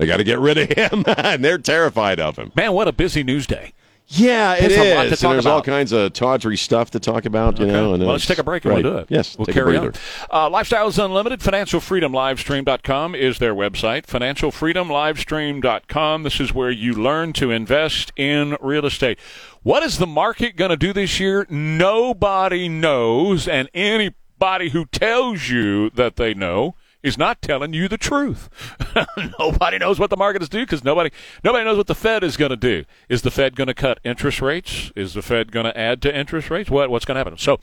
They 0.00 0.06
got 0.06 0.16
to 0.16 0.24
get 0.24 0.38
rid 0.38 0.56
of 0.56 0.70
him, 0.70 1.04
and 1.18 1.44
they're 1.44 1.58
terrified 1.58 2.20
of 2.20 2.38
him. 2.38 2.52
Man, 2.56 2.72
what 2.72 2.88
a 2.88 2.92
busy 2.92 3.22
news 3.22 3.46
day. 3.46 3.74
Yeah, 4.12 4.54
It's 4.54 4.74
a 4.74 4.94
lot 4.94 5.04
to 5.04 5.10
talk 5.10 5.22
And 5.22 5.32
there's 5.34 5.46
all 5.46 5.62
kinds 5.62 5.92
of 5.92 6.14
tawdry 6.14 6.56
stuff 6.56 6.90
to 6.92 7.00
talk 7.00 7.26
about, 7.26 7.60
you 7.60 7.66
know. 7.66 7.92
And 7.92 8.02
well, 8.02 8.12
let's 8.12 8.26
take 8.26 8.38
a 8.38 8.42
break 8.42 8.64
and 8.64 8.74
right. 8.74 8.82
we'll 8.82 8.94
do 8.94 8.98
it. 9.00 9.06
Yes, 9.08 9.38
we'll 9.38 9.46
carry 9.46 9.76
on. 9.76 9.88
Uh, 10.30 10.48
Lifestyles 10.48 11.02
Unlimited, 11.02 11.42
Financial 11.42 11.78
Freedom 11.78 12.12
Livestream.com 12.12 13.14
is 13.14 13.38
their 13.38 13.54
website. 13.54 14.06
Financial 14.06 14.50
Freedom 14.50 14.88
Livestream.com. 14.88 16.22
This 16.24 16.40
is 16.40 16.52
where 16.52 16.70
you 16.70 16.94
learn 16.94 17.32
to 17.34 17.52
invest 17.52 18.10
in 18.16 18.56
real 18.60 18.86
estate. 18.86 19.18
What 19.62 19.84
is 19.84 19.98
the 19.98 20.08
market 20.08 20.56
going 20.56 20.70
to 20.70 20.76
do 20.76 20.92
this 20.92 21.20
year? 21.20 21.46
Nobody 21.48 22.68
knows, 22.68 23.46
and 23.46 23.68
anybody 23.74 24.70
who 24.70 24.86
tells 24.86 25.50
you 25.50 25.90
that 25.90 26.16
they 26.16 26.34
know 26.34 26.74
is 27.02 27.16
not 27.16 27.42
telling 27.42 27.72
you 27.72 27.88
the 27.88 27.98
truth. 27.98 28.48
nobody 29.38 29.78
knows 29.78 29.98
what 29.98 30.10
the 30.10 30.16
market 30.16 30.42
is 30.42 30.48
doing 30.48 30.64
because 30.64 30.84
nobody 30.84 31.10
nobody 31.42 31.64
knows 31.64 31.76
what 31.76 31.86
the 31.86 31.94
Fed 31.94 32.22
is 32.24 32.36
going 32.36 32.50
to 32.50 32.56
do. 32.56 32.84
Is 33.08 33.22
the 33.22 33.30
Fed 33.30 33.56
going 33.56 33.68
to 33.68 33.74
cut 33.74 33.98
interest 34.04 34.40
rates? 34.40 34.92
Is 34.96 35.14
the 35.14 35.22
Fed 35.22 35.52
going 35.52 35.64
to 35.64 35.78
add 35.78 36.02
to 36.02 36.16
interest 36.16 36.50
rates? 36.50 36.70
What 36.70 36.90
what's 36.90 37.04
going 37.04 37.16
to 37.16 37.20
happen? 37.20 37.38
So, 37.38 37.60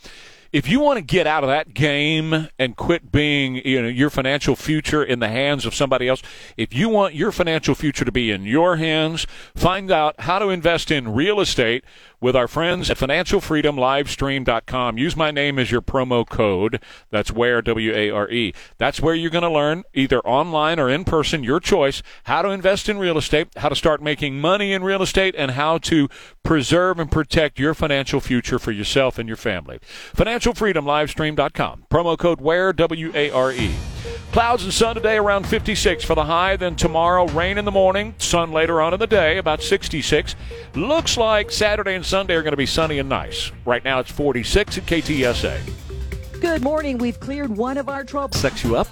if 0.51 0.67
you 0.67 0.79
want 0.79 0.97
to 0.97 1.01
get 1.01 1.27
out 1.27 1.43
of 1.43 1.49
that 1.49 1.73
game 1.73 2.49
and 2.57 2.75
quit 2.75 3.11
being 3.11 3.55
you 3.65 3.81
know 3.81 3.87
your 3.87 4.09
financial 4.09 4.55
future 4.55 5.03
in 5.03 5.19
the 5.19 5.29
hands 5.29 5.65
of 5.65 5.75
somebody 5.75 6.07
else, 6.07 6.21
if 6.55 6.73
you 6.73 6.89
want 6.89 7.15
your 7.15 7.31
financial 7.31 7.75
future 7.75 8.05
to 8.05 8.11
be 8.11 8.31
in 8.31 8.43
your 8.43 8.77
hands, 8.77 9.27
find 9.55 9.91
out 9.91 10.19
how 10.21 10.39
to 10.39 10.49
invest 10.49 10.91
in 10.91 11.13
real 11.13 11.39
estate 11.39 11.83
with 12.19 12.35
our 12.35 12.47
friends 12.47 12.89
at 12.89 12.97
financialfreedomlivestream.com. 12.97 14.97
Use 14.97 15.15
my 15.15 15.31
name 15.31 15.59
as 15.59 15.71
your 15.71 15.81
promo 15.81 16.27
code. 16.27 16.81
That's 17.11 17.31
Ware 17.31 17.61
W 17.61 17.93
A 17.93 18.09
R 18.09 18.29
E. 18.29 18.53
That's 18.77 18.99
where 18.99 19.13
you're 19.13 19.29
going 19.29 19.43
to 19.43 19.49
learn 19.49 19.83
either 19.93 20.19
online 20.21 20.79
or 20.79 20.89
in 20.89 21.03
person, 21.03 21.43
your 21.43 21.59
choice, 21.59 22.01
how 22.23 22.41
to 22.41 22.49
invest 22.49 22.89
in 22.89 22.97
real 22.97 23.17
estate, 23.17 23.49
how 23.57 23.69
to 23.69 23.75
start 23.75 24.01
making 24.01 24.41
money 24.41 24.73
in 24.73 24.83
real 24.83 25.01
estate, 25.01 25.35
and 25.37 25.51
how 25.51 25.77
to 25.79 26.09
preserve 26.43 26.99
and 26.99 27.11
protect 27.11 27.59
your 27.59 27.73
financial 27.73 28.19
future 28.19 28.57
for 28.57 28.71
yourself 28.71 29.19
and 29.19 29.27
your 29.27 29.37
family. 29.37 29.79
Financialfreedomlivestream.com. 30.37 31.85
Promo 31.89 32.17
code 32.17 32.41
WARE, 32.41 32.73
W 32.73 33.11
A 33.15 33.29
R 33.31 33.51
E. 33.51 33.73
Clouds 34.31 34.63
and 34.63 34.73
sun 34.73 34.95
today 34.95 35.17
around 35.17 35.47
56 35.47 36.03
for 36.03 36.13
the 36.13 36.25
high. 36.25 36.57
Then 36.57 36.75
tomorrow, 36.75 37.25
rain 37.27 37.57
in 37.57 37.65
the 37.65 37.71
morning, 37.71 38.13
sun 38.19 38.51
later 38.51 38.81
on 38.81 38.93
in 38.93 38.99
the 38.99 39.07
day, 39.07 39.37
about 39.37 39.63
66. 39.63 40.35
Looks 40.75 41.17
like 41.17 41.51
Saturday 41.51 41.95
and 41.95 42.05
Sunday 42.05 42.35
are 42.35 42.43
going 42.43 42.51
to 42.51 42.57
be 42.57 42.65
sunny 42.65 42.99
and 42.99 43.09
nice. 43.09 43.51
Right 43.65 43.83
now 43.83 43.99
it's 43.99 44.11
46 44.11 44.77
at 44.77 44.85
KTSA. 44.85 45.59
Good 46.39 46.61
morning. 46.61 46.99
We've 46.99 47.19
cleared 47.19 47.49
one 47.49 47.77
of 47.77 47.89
our 47.89 48.03
troubles. 48.03 48.39
Sex 48.39 48.63
you 48.63 48.75
up? 48.75 48.87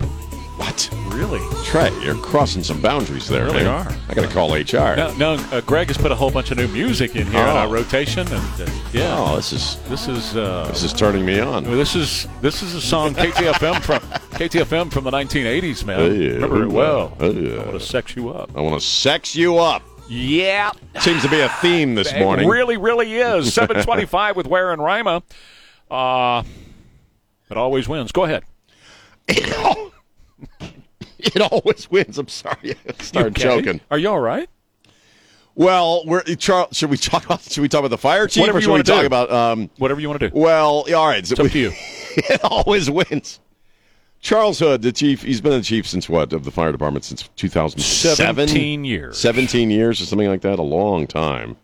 What? 0.58 0.90
Really? 1.08 1.42
Trey, 1.66 1.92
you're 2.02 2.16
crossing 2.16 2.64
some 2.64 2.82
boundaries 2.82 3.28
there, 3.28 3.44
Really 3.46 3.64
man. 3.64 3.88
are. 3.88 3.96
I 4.10 4.14
got 4.14 4.22
to 4.28 4.34
call 4.34 4.54
HR. 4.54 4.96
No, 4.96 5.14
no 5.18 5.34
uh, 5.52 5.60
Greg 5.62 5.88
has 5.88 5.98
put 5.98 6.12
a 6.12 6.16
whole 6.16 6.32
bunch 6.32 6.52
of 6.52 6.58
new 6.58 6.68
music 6.70 7.16
in 7.16 7.28
here 7.28 7.42
on 7.42 7.50
Oh. 7.50 7.60
our 7.60 7.68
rotation, 7.68 8.26
and 8.32 8.62
uh, 8.62 8.72
yeah, 8.94 9.16
Oh, 9.18 9.36
this 9.36 9.52
is 9.52 9.78
this 9.90 10.08
is 10.08 10.36
uh, 10.38 10.66
this 10.70 10.84
is 10.84 10.94
turning 10.94 11.26
me 11.26 11.40
on. 11.40 11.64
This 11.66 11.96
is 11.96 12.28
this 12.42 12.64
is 12.64 12.74
a 12.74 12.82
song 12.82 13.14
KTFM 13.14 13.82
from 13.82 14.00
KTFM 14.40 14.92
from 14.92 15.04
the 15.04 15.12
1980s, 15.12 15.84
man. 15.86 16.00
Yeah. 16.22 16.28
Remember 16.36 16.64
it 16.64 16.70
well. 16.70 17.16
Yeah. 17.20 17.28
I 17.62 17.66
want 17.66 17.72
to 17.72 17.80
sex 17.80 18.16
you 18.16 18.30
up. 18.30 18.50
I 18.56 18.62
want 18.62 18.80
to 18.82 18.86
sex 18.88 19.36
you 19.36 19.58
up. 19.58 19.84
Yeah, 20.08 20.72
Seems 21.00 21.24
to 21.24 21.30
be 21.30 21.40
a 21.42 21.50
theme 21.50 21.96
this 21.96 22.14
morning. 22.14 22.48
really, 22.48 22.78
really 22.78 23.14
is. 23.16 23.52
725 23.56 24.36
with 24.36 24.46
Ware 24.48 24.72
and 24.72 24.82
Rima. 24.84 25.24
Uh, 25.90 26.44
it 27.50 27.58
always 27.58 27.88
wins. 27.90 28.12
Go 28.12 28.24
ahead. 28.24 28.44
it 31.20 31.42
always 31.42 31.90
wins. 31.90 32.18
I'm 32.18 32.28
sorry. 32.28 32.76
I 33.00 33.04
started 33.04 33.38
Okay. 33.38 33.44
joking. 33.44 33.82
Are 33.92 33.98
you 33.98 34.10
all 34.10 34.20
right? 34.20 34.50
Well, 35.58 36.04
we're, 36.06 36.22
Charles, 36.24 36.76
should 36.76 36.90
we 36.90 36.98
talk 36.98 37.24
about 37.26 37.42
should 37.42 37.62
we 37.62 37.70
talk 37.70 37.80
about 37.80 37.90
the 37.92 37.98
fire 37.98 38.28
chief 38.28 38.42
Whatever 38.42 38.58
or 38.58 38.60
you 38.60 38.64
should 38.64 38.70
we 38.70 38.72
wanna 38.74 38.84
talk 38.84 39.02
do. 39.02 39.06
about 39.08 39.32
um 39.32 39.70
Whatever 39.78 40.02
you 40.02 40.10
want 40.10 40.20
to 40.20 40.30
do. 40.30 40.38
well, 40.38 40.86
all 40.94 41.08
right. 41.08 41.26
So 41.26 41.34
It's 41.34 41.40
up 41.40 41.52
to 41.52 41.60
you. 41.60 41.72
it 42.18 42.44
always 42.44 42.90
wins. 42.90 43.40
Charles 44.20 44.58
Hood, 44.60 44.82
the 44.82 44.92
chief, 44.92 45.22
he's 45.22 45.40
been 45.40 45.52
the 45.52 45.62
chief 45.62 45.88
since 45.88 46.10
what 46.10 46.34
of 46.34 46.44
the 46.46 46.52
fire 46.52 46.72
department 46.72 47.06
since 47.06 47.30
2007? 47.36 48.16
17 48.48 48.84
years. 48.84 49.18
17 49.20 49.70
years 49.70 50.02
or 50.02 50.06
something 50.06 50.28
like 50.28 50.42
that, 50.42 50.58
a 50.58 50.64
long 50.64 51.06
time. 51.06 51.56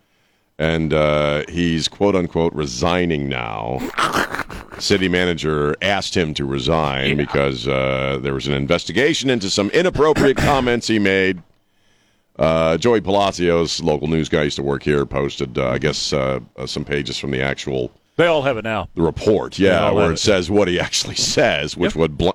And 0.58 0.92
uh, 0.92 1.44
he's 1.48 1.88
quote 1.88 2.14
unquote 2.14 2.52
resigning 2.54 3.28
now. 3.28 3.80
City 4.78 5.08
manager 5.08 5.76
asked 5.82 6.16
him 6.16 6.34
to 6.34 6.44
resign 6.44 7.16
because 7.16 7.66
uh, 7.68 8.18
there 8.22 8.34
was 8.34 8.46
an 8.46 8.54
investigation 8.54 9.30
into 9.30 9.50
some 9.50 9.70
inappropriate 9.70 10.36
comments 10.38 10.86
he 10.86 10.98
made. 10.98 11.42
Uh, 12.38 12.76
Joey 12.78 13.00
Palacios, 13.00 13.80
local 13.82 14.08
news 14.08 14.28
guy, 14.28 14.44
used 14.44 14.56
to 14.56 14.62
work 14.62 14.82
here, 14.82 15.04
posted, 15.04 15.58
uh, 15.58 15.68
I 15.68 15.78
guess, 15.78 16.12
uh, 16.12 16.40
uh, 16.56 16.66
some 16.66 16.84
pages 16.84 17.18
from 17.18 17.30
the 17.30 17.42
actual 17.42 17.92
They 18.16 18.26
all 18.26 18.42
have 18.42 18.56
it 18.56 18.64
now. 18.64 18.88
the 18.94 19.02
report, 19.02 19.58
yeah, 19.58 19.90
where 19.90 20.10
it 20.10 20.14
it. 20.14 20.18
says 20.18 20.50
what 20.50 20.66
he 20.66 20.80
actually 20.80 21.14
says, 21.36 21.76
which 21.76 21.94
Yep. 21.94 21.96
would 22.00 22.18
bl- 22.18 22.30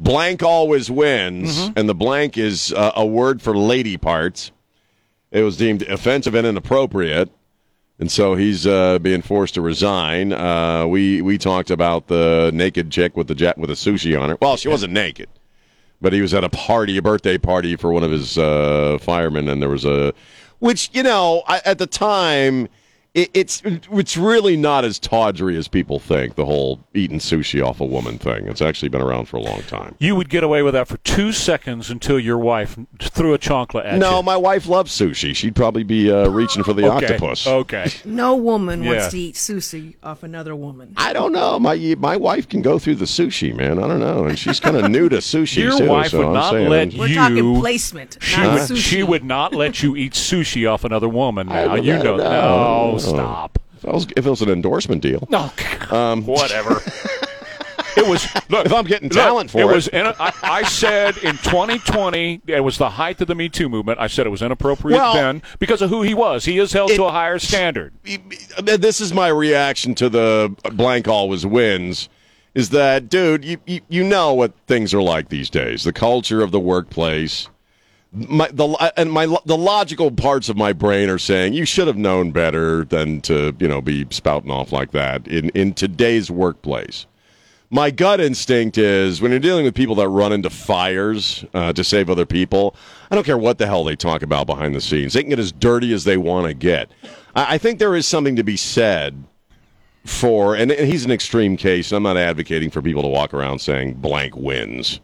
blank 0.00 0.42
always 0.42 0.90
wins, 0.90 1.58
Mm-hmm. 1.58 1.78
and 1.78 1.88
the 1.88 1.94
blank 1.94 2.36
is 2.36 2.72
uh, 2.72 2.92
a 2.96 3.06
word 3.06 3.40
for 3.40 3.56
lady 3.56 3.96
parts. 3.96 4.50
It 5.30 5.42
was 5.42 5.56
deemed 5.56 5.82
offensive 5.82 6.34
and 6.34 6.46
inappropriate, 6.46 7.30
and 7.98 8.10
so 8.10 8.34
he's 8.34 8.66
uh, 8.66 8.98
being 8.98 9.22
forced 9.22 9.54
to 9.54 9.60
resign. 9.60 10.32
Uh, 10.32 10.86
we 10.86 11.22
we 11.22 11.38
talked 11.38 11.70
about 11.70 12.08
the 12.08 12.50
naked 12.52 12.90
chick 12.90 13.16
with 13.16 13.28
the 13.28 13.34
jet 13.34 13.56
with 13.58 13.70
a 13.70 13.74
sushi 13.74 14.20
on 14.20 14.30
her. 14.30 14.38
Well, 14.40 14.56
she 14.56 14.68
wasn't 14.68 14.92
naked, 14.92 15.28
but 16.00 16.12
he 16.12 16.20
was 16.20 16.34
at 16.34 16.44
a 16.44 16.50
party, 16.50 16.96
a 16.96 17.02
birthday 17.02 17.38
party 17.38 17.76
for 17.76 17.92
one 17.92 18.02
of 18.02 18.10
his 18.10 18.36
uh, 18.36 18.98
firemen, 19.00 19.48
and 19.48 19.62
there 19.62 19.70
was 19.70 19.84
a, 19.84 20.12
which 20.58 20.90
you 20.92 21.02
know, 21.02 21.42
I, 21.46 21.60
at 21.64 21.78
the 21.78 21.86
time, 21.86 22.68
it, 23.16 23.30
it's 23.34 23.62
it's 23.64 24.16
really 24.16 24.56
not 24.56 24.84
as 24.84 24.98
tawdry 24.98 25.56
as 25.56 25.68
people 25.68 25.98
think. 25.98 26.34
The 26.36 26.44
whole 26.44 26.80
eating 26.94 27.18
sushi 27.18 27.64
off 27.66 27.80
a 27.80 27.84
woman 27.84 28.18
thing. 28.18 28.46
It's 28.46 28.60
actually 28.62 28.90
been 28.90 29.00
around 29.00 29.26
for 29.26 29.38
a 29.38 29.40
long 29.40 29.62
time. 29.62 29.94
You 29.98 30.14
would 30.16 30.28
get 30.28 30.44
away 30.44 30.62
with 30.62 30.74
that 30.74 30.86
for 30.86 30.98
two 30.98 31.32
seconds 31.32 31.90
until 31.90 32.20
your 32.20 32.36
wife 32.38 32.78
threw 33.00 33.32
a 33.34 33.38
chonkla 33.38 33.84
at 33.86 33.98
No, 33.98 34.06
you. 34.10 34.12
No, 34.16 34.22
my 34.22 34.36
wife 34.36 34.68
loves 34.68 34.92
sushi. 34.96 35.34
She'd 35.34 35.56
probably 35.56 35.82
be 35.82 36.12
uh, 36.12 36.28
reaching 36.28 36.62
for 36.62 36.74
the 36.74 36.84
okay. 36.92 37.06
octopus. 37.06 37.46
Okay. 37.46 37.86
No 38.04 38.36
woman 38.36 38.82
Yeah. 38.82 38.90
wants 38.92 39.08
to 39.08 39.18
eat 39.18 39.34
sushi 39.34 39.94
off 40.02 40.22
another 40.22 40.54
woman. 40.54 40.92
I 40.96 41.12
don't 41.12 41.32
know. 41.32 41.58
My 41.58 41.74
my 41.98 42.16
wife 42.16 42.48
can 42.48 42.60
go 42.62 42.78
through 42.78 42.96
the 42.96 43.04
sushi, 43.06 43.54
man. 43.54 43.82
I 43.82 43.88
don't 43.88 44.00
know, 44.00 44.26
and 44.26 44.38
she's 44.38 44.60
kind 44.60 44.76
of 44.76 44.90
new 44.90 45.08
to 45.08 45.16
sushi. 45.18 45.56
Your 45.58 45.78
too, 45.78 45.88
wife 45.88 46.10
so 46.10 46.18
would 46.18 46.26
I'm 46.28 46.32
not 46.34 46.52
saying, 46.52 46.68
let 46.68 46.94
We're 46.94 47.06
you. 47.08 47.14
talking 47.14 47.60
placement, 47.60 48.18
She 48.20 48.40
not 48.42 48.52
would, 48.52 48.62
sushi. 48.62 48.76
she 48.76 49.02
would 49.02 49.24
not 49.24 49.54
let 49.54 49.82
you 49.82 49.96
eat 49.96 50.12
sushi 50.12 50.70
off 50.70 50.84
another 50.84 51.08
woman. 51.08 51.48
I 51.48 51.64
Now 51.66 51.76
don't 51.76 51.84
you 51.84 51.92
know. 51.94 52.02
know. 52.02 52.16
No, 52.18 52.90
No. 52.92 52.98
Stop. 53.10 53.58
If, 53.76 53.84
I 53.86 53.92
was, 53.92 54.06
if 54.16 54.26
it 54.26 54.30
was 54.30 54.42
an 54.42 54.48
endorsement 54.50 55.02
deal, 55.02 55.26
No, 55.30 55.50
Um, 55.90 56.24
whatever. 56.26 56.80
it 57.96 58.06
was. 58.06 58.26
Look, 58.48 58.66
If 58.66 58.72
I'm 58.72 58.84
getting 58.84 59.08
look, 59.08 59.16
talent 59.18 59.50
for 59.50 59.60
it. 59.60 59.66
was. 59.74 59.88
In 59.88 60.06
I, 60.06 60.32
I 60.42 60.62
said 60.64 61.16
in 61.18 61.36
2020 61.38 62.42
it 62.46 62.60
was 62.60 62.78
the 62.78 62.90
height 62.90 63.20
of 63.20 63.28
the 63.28 63.34
Me 63.34 63.48
Too 63.48 63.68
movement. 63.68 63.98
I 63.98 64.06
said 64.06 64.26
it 64.26 64.30
was 64.30 64.42
inappropriate 64.42 64.98
Well- 64.98 65.14
then 65.14 65.42
because 65.58 65.82
of 65.82 65.90
who 65.90 66.02
he 66.02 66.14
was. 66.14 66.44
He 66.44 66.58
is 66.58 66.72
held 66.72 66.90
It- 66.90 66.96
to 66.96 67.04
a 67.04 67.10
higher 67.12 67.38
standard. 67.38 67.92
this 68.62 69.00
is 69.00 69.12
my 69.12 69.28
reaction 69.28 69.94
to 69.96 70.08
the 70.08 70.54
blank 70.72 71.06
always 71.08 71.44
wins. 71.46 72.08
Is 72.54 72.70
that, 72.70 73.10
dude? 73.10 73.44
You, 73.44 73.58
you 73.66 73.80
you 73.90 74.02
know 74.02 74.32
what 74.32 74.54
things 74.66 74.94
are 74.94 75.02
like 75.02 75.28
these 75.28 75.50
days. 75.50 75.84
The 75.84 75.92
culture 75.92 76.40
of 76.40 76.52
the 76.52 76.60
workplace. 76.60 77.48
My 78.16 78.48
the 78.48 78.92
and 78.96 79.12
my 79.12 79.26
the 79.44 79.58
logical 79.58 80.10
parts 80.10 80.48
of 80.48 80.56
my 80.56 80.72
brain 80.72 81.10
are 81.10 81.18
saying 81.18 81.52
you 81.52 81.66
should 81.66 81.86
have 81.86 81.98
known 81.98 82.30
better 82.30 82.84
than 82.84 83.20
to 83.22 83.54
you 83.58 83.68
know 83.68 83.82
be 83.82 84.06
spouting 84.10 84.50
off 84.50 84.72
like 84.72 84.92
that 84.92 85.28
in 85.28 85.50
in 85.50 85.74
today's 85.74 86.30
workplace. 86.30 87.06
My 87.68 87.90
gut 87.90 88.20
instinct 88.20 88.78
is 88.78 89.20
when 89.20 89.32
you're 89.32 89.40
dealing 89.40 89.64
with 89.64 89.74
people 89.74 89.96
that 89.96 90.08
run 90.08 90.32
into 90.32 90.48
fires 90.48 91.44
uh, 91.52 91.72
to 91.72 91.82
save 91.82 92.08
other 92.08 92.24
people, 92.24 92.76
I 93.10 93.16
don't 93.16 93.24
care 93.24 93.36
what 93.36 93.58
the 93.58 93.66
hell 93.66 93.82
they 93.82 93.96
talk 93.96 94.22
about 94.22 94.46
behind 94.46 94.74
the 94.74 94.80
scenes. 94.80 95.14
They 95.14 95.22
can 95.22 95.30
get 95.30 95.40
as 95.40 95.50
dirty 95.50 95.92
as 95.92 96.04
they 96.04 96.16
want 96.16 96.46
to 96.46 96.54
get. 96.54 96.88
I, 97.34 97.54
I 97.54 97.58
think 97.58 97.80
there 97.80 97.96
is 97.96 98.06
something 98.06 98.36
to 98.36 98.44
be 98.44 98.56
said 98.56 99.24
for, 100.04 100.54
and, 100.54 100.70
and 100.70 100.88
he's 100.88 101.04
an 101.04 101.10
extreme 101.10 101.56
case, 101.56 101.90
and 101.90 101.96
I'm 101.96 102.02
not 102.04 102.16
advocating 102.16 102.70
for 102.70 102.80
people 102.80 103.02
to 103.02 103.08
walk 103.08 103.34
around 103.34 103.58
saying 103.58 103.94
blank 103.94 104.36
wins, 104.36 105.00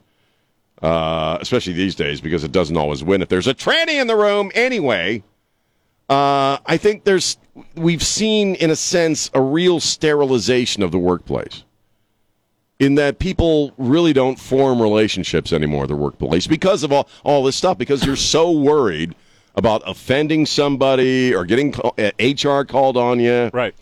uh, 0.83 1.39
especially 1.41 1.73
these 1.73 1.95
days 1.95 2.21
because 2.21 2.45
it 2.45 2.53
doesn't 2.53 2.77
always 2.77 3.05
win 3.05 3.23
if 3.23 3.29
there's 3.29 3.47
a 3.47 3.55
tranny 3.55 4.01
in 4.01 4.07
the 4.07 4.17
room 4.17 4.51
anyway. 4.55 5.23
Uh, 6.09 6.59
I 6.67 6.77
think 6.77 7.05
there's 7.05 7.39
we've 7.75 8.03
seen, 8.03 8.55
in 8.57 8.71
a 8.71 8.77
sense, 8.77 9.31
a 9.35 9.41
real 9.41 9.81
sterilization 9.81 10.83
of 10.83 10.91
the 10.91 10.99
workplace 10.99 11.65
in 12.79 12.97
that 12.97 13.21
people 13.21 13.73
really 13.79 14.13
don't 14.13 14.41
form 14.41 14.83
relationships 14.83 15.53
anymore 15.53 15.87
the 15.87 15.95
workplace 15.95 16.49
because 16.49 16.83
of 16.83 16.91
all, 16.91 17.09
all 17.23 17.45
this 17.45 17.55
stuff 17.55 17.79
because 17.79 18.05
you're 18.05 18.17
so 18.17 18.51
worried 18.51 19.15
about 19.55 19.83
offending 19.87 20.45
somebody 20.45 21.33
or 21.33 21.45
getting 21.45 21.71
call, 21.71 21.95
uh, 21.97 22.11
HR 22.19 22.65
called 22.65 22.97
on 22.97 23.21
you 23.21 23.51
Right. 23.53 23.75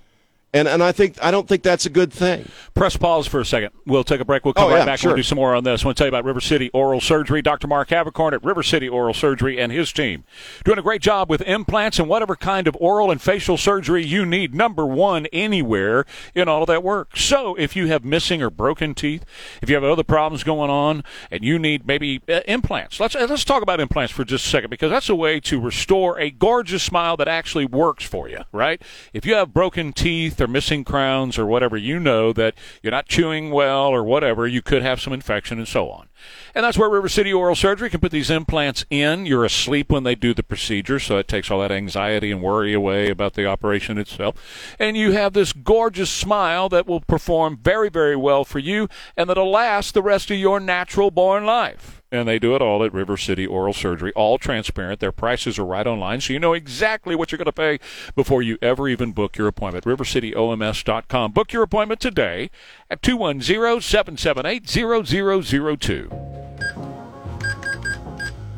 And 0.53 0.67
and 0.69 0.83
I 0.83 0.93
think 0.93 1.17
I 1.23 1.31
don't 1.31 1.47
think 1.49 1.63
that's 1.63 1.87
a 1.87 1.91
good 1.91 2.13
thing. 2.13 2.49
Press 2.75 2.97
pause 2.97 3.27
for 3.27 3.41
a 3.41 3.45
second. 3.45 3.71
We'll 3.87 4.05
take 4.05 4.21
a 4.21 4.25
break. 4.25 4.45
We'll 4.45 4.55
come 4.55 4.65
Oh, 4.67 4.71
right 4.71 4.79
yeah, 4.79 4.85
back. 4.85 4.99
sure. 4.99 5.11
We'll 5.11 5.17
do 5.17 5.23
some 5.23 5.37
more 5.37 5.55
on 5.55 5.65
this. 5.65 5.83
I 5.83 5.87
want 5.89 5.97
to 5.97 6.01
tell 6.01 6.07
you 6.07 6.11
about 6.11 6.25
River 6.25 6.41
City 6.41 6.71
Oral 6.71 7.01
Surgery. 7.01 7.43
Dr. 7.43 7.67
Mark 7.67 7.89
Havercorn 7.89 8.33
at 8.33 8.43
River 8.45 8.63
City 8.63 8.89
Oral 8.89 9.15
Surgery 9.15 9.61
and 9.61 9.71
his 9.73 9.93
team 9.93 10.25
doing 10.65 10.79
a 10.79 10.83
great 10.83 11.03
job 11.03 11.29
with 11.31 11.43
implants 11.43 11.99
and 11.99 12.09
whatever 12.09 12.37
kind 12.37 12.67
of 12.67 12.77
oral 12.81 13.11
and 13.11 13.21
facial 13.21 13.57
surgery 13.57 14.05
you 14.05 14.25
need. 14.27 14.55
Number 14.55 14.87
one 14.87 15.27
anywhere 15.27 16.05
in 16.35 16.49
all 16.49 16.63
of 16.63 16.67
that 16.69 16.83
work. 16.83 17.17
So 17.17 17.55
if 17.57 17.77
you 17.77 17.87
have 17.89 18.05
missing 18.05 18.43
or 18.43 18.51
broken 18.51 18.95
teeth, 18.95 19.25
if 19.63 19.69
you 19.69 19.75
have 19.77 19.85
other 19.85 20.05
problems 20.05 20.43
going 20.45 20.71
on, 20.71 21.05
and 21.31 21.45
you 21.45 21.59
need 21.59 21.87
maybe 21.87 22.23
uh, 22.29 22.41
implants, 22.49 22.99
let's 23.01 23.15
uh, 23.15 23.27
let's 23.29 23.45
talk 23.45 23.63
about 23.63 23.81
implants 23.81 24.13
for 24.13 24.25
just 24.25 24.47
a 24.47 24.49
second 24.49 24.71
because 24.71 24.91
that's 24.91 25.09
a 25.09 25.15
way 25.15 25.39
to 25.41 25.61
restore 25.61 26.19
a 26.19 26.31
gorgeous 26.31 26.83
smile 26.83 27.17
that 27.17 27.29
actually 27.29 27.65
works 27.67 28.05
for 28.05 28.29
you. 28.29 28.39
Right? 28.53 28.81
If 29.13 29.25
you 29.27 29.35
have 29.35 29.53
broken 29.53 29.93
teeth 29.93 30.40
or 30.41 30.47
missing 30.47 30.85
crowns 30.85 31.39
or 31.39 31.47
whatever, 31.47 31.77
you 31.77 31.99
know 31.99 32.33
that 32.33 32.55
you're 32.83 32.91
not 32.91 33.09
chewing 33.09 33.51
well 33.51 33.89
or 33.89 34.05
whatever, 34.05 34.47
you 34.47 34.63
could 34.63 34.83
have 34.83 35.01
some 35.01 35.13
infection 35.13 35.59
and 35.59 35.69
so 35.69 35.91
on. 35.91 36.09
And 36.55 36.65
that's 36.65 36.77
where 36.77 36.91
River 36.91 37.09
City 37.09 37.33
Oral 37.33 37.55
Surgery 37.55 37.89
can 37.89 38.01
put 38.01 38.13
these 38.13 38.31
implants 38.31 38.85
in. 38.91 39.25
You're 39.27 39.45
asleep 39.45 39.91
when 39.91 40.05
they 40.05 40.15
do 40.15 40.35
the 40.35 40.43
procedure, 40.43 40.99
so 40.99 41.17
it 41.19 41.29
takes 41.29 41.51
all 41.51 41.61
that 41.61 41.73
anxiety 41.73 42.31
and 42.31 42.43
worry 42.43 42.75
away 42.75 43.09
about 43.09 43.35
the 43.35 43.47
operation 43.47 43.99
itself. 43.99 44.75
And 44.79 44.97
you 44.97 45.13
have 45.13 45.33
this 45.33 45.53
gorgeous 45.53 46.11
smile 46.11 46.69
that 46.69 46.87
will 46.87 47.01
perform 47.01 47.59
very, 47.63 47.89
very 47.89 48.17
well 48.17 48.45
for 48.45 48.59
you 48.59 48.89
and 49.17 49.29
that'll 49.29 49.51
last 49.51 49.95
the 49.95 50.03
rest 50.03 50.31
of 50.31 50.39
your 50.39 50.61
natural 50.61 51.11
born 51.11 51.45
life. 51.45 52.00
And 52.13 52.27
they 52.27 52.41
do 52.41 52.57
it 52.57 52.63
all 52.63 52.83
at 52.83 52.93
River 52.93 53.17
City 53.17 53.47
Oral 53.47 53.73
Surgery, 53.73 54.13
all 54.15 54.37
transparent. 54.37 54.99
Their 54.99 55.13
prices 55.13 55.61
are 55.61 55.65
right 55.65 55.87
online, 55.87 56.21
so 56.21 56.33
you 56.33 56.41
know 56.41 56.55
exactly 56.55 57.15
what 57.15 57.31
you're 57.31 57.39
going 57.39 57.47
to 57.47 57.53
pay 57.53 57.79
before 58.17 58.43
you 58.43 58.59
ever 58.61 58.89
even 58.89 59.13
book 59.13 59.37
your 59.37 59.47
appointment. 59.47 59.85
RiverCityOMS.com. 59.85 61.33
Book 61.33 61.53
your 61.53 61.63
appointment 61.63 62.01
today 62.01 62.51
at 62.91 63.01
210 63.03 63.81
778 63.81 64.67
0002. 64.67 66.11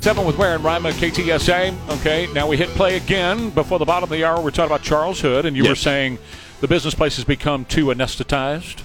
Seven 0.01 0.25
with 0.27 0.37
Ware 0.37 0.57
and 0.57 0.65
Rima, 0.65 0.91
KTSA. 0.91 2.01
Okay, 2.01 2.27
now 2.33 2.49
we 2.49 2.57
hit 2.57 2.69
play 2.71 2.97
again. 2.97 3.51
Before 3.51 3.79
the 3.79 3.85
bottom 3.85 4.11
of 4.11 4.17
the 4.17 4.25
hour, 4.25 4.43
we're 4.43 4.51
talking 4.51 4.65
about 4.65 4.83
Charles 4.83 5.21
Hood, 5.21 5.47
and 5.47 5.57
you 5.57 5.69
were 5.69 5.77
saying 5.77 6.19
the 6.61 6.67
business 6.67 6.95
place 6.95 7.15
has 7.17 7.25
become 7.25 7.65
too 7.65 7.87
anesthetized. 7.87 8.83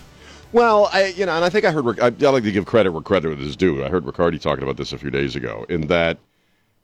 Well, 0.52 0.90
I 0.92 1.08
you 1.08 1.26
know, 1.26 1.36
and 1.36 1.44
I 1.44 1.50
think 1.50 1.66
I 1.66 1.72
heard. 1.72 2.00
I, 2.00 2.08
I 2.08 2.30
like 2.30 2.44
to 2.44 2.52
give 2.52 2.66
credit 2.66 2.92
where 2.92 3.02
credit 3.02 3.40
is 3.40 3.56
due. 3.56 3.84
I 3.84 3.90
heard 3.90 4.06
Riccardi 4.06 4.40
talking 4.40 4.64
about 4.64 4.78
this 4.78 4.94
a 4.94 4.98
few 4.98 5.10
days 5.10 5.36
ago. 5.36 5.66
In 5.70 5.88
that, 5.88 6.18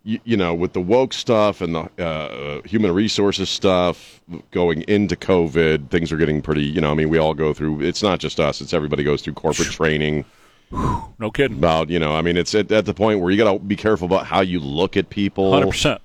you, 0.04 0.20
you 0.24 0.38
know, 0.38 0.54
with 0.54 0.74
the 0.74 0.82
woke 0.82 1.14
stuff 1.14 1.62
and 1.62 1.76
the 1.76 2.04
uh, 2.04 2.62
human 2.68 2.92
resources 2.92 3.50
stuff 3.50 4.22
going 4.52 4.82
into 4.84 5.16
COVID, 5.16 5.90
things 5.90 6.12
are 6.12 6.18
getting 6.18 6.42
pretty. 6.42 6.64
You 6.64 6.82
know, 6.82 6.92
I 6.92 6.94
mean, 6.94 7.10
we 7.10 7.18
all 7.18 7.34
go 7.34 7.54
through. 7.54 7.82
It's 7.82 8.04
not 8.04 8.20
just 8.20 8.40
us. 8.40 8.62
It's 8.62 8.74
everybody 8.74 9.04
goes 9.04 9.22
through 9.22 9.34
corporate 9.34 9.70
training 9.70 10.26
No 11.20 11.32
kidding. 11.32 11.58
about. 11.58 11.90
You 11.90 12.00
know, 12.00 12.16
I 12.16 12.22
mean, 12.22 12.38
it's 12.38 12.54
at, 12.56 12.72
at 12.72 12.86
the 12.86 12.94
point 12.94 13.20
where 13.20 13.32
you 13.32 13.38
got 13.38 13.54
to 13.54 13.60
be 13.60 13.76
careful 13.76 14.06
about 14.06 14.26
how 14.26 14.42
you 14.42 14.60
look 14.60 14.98
at 14.98 15.10
people, 15.10 15.52
100%. 15.52 16.00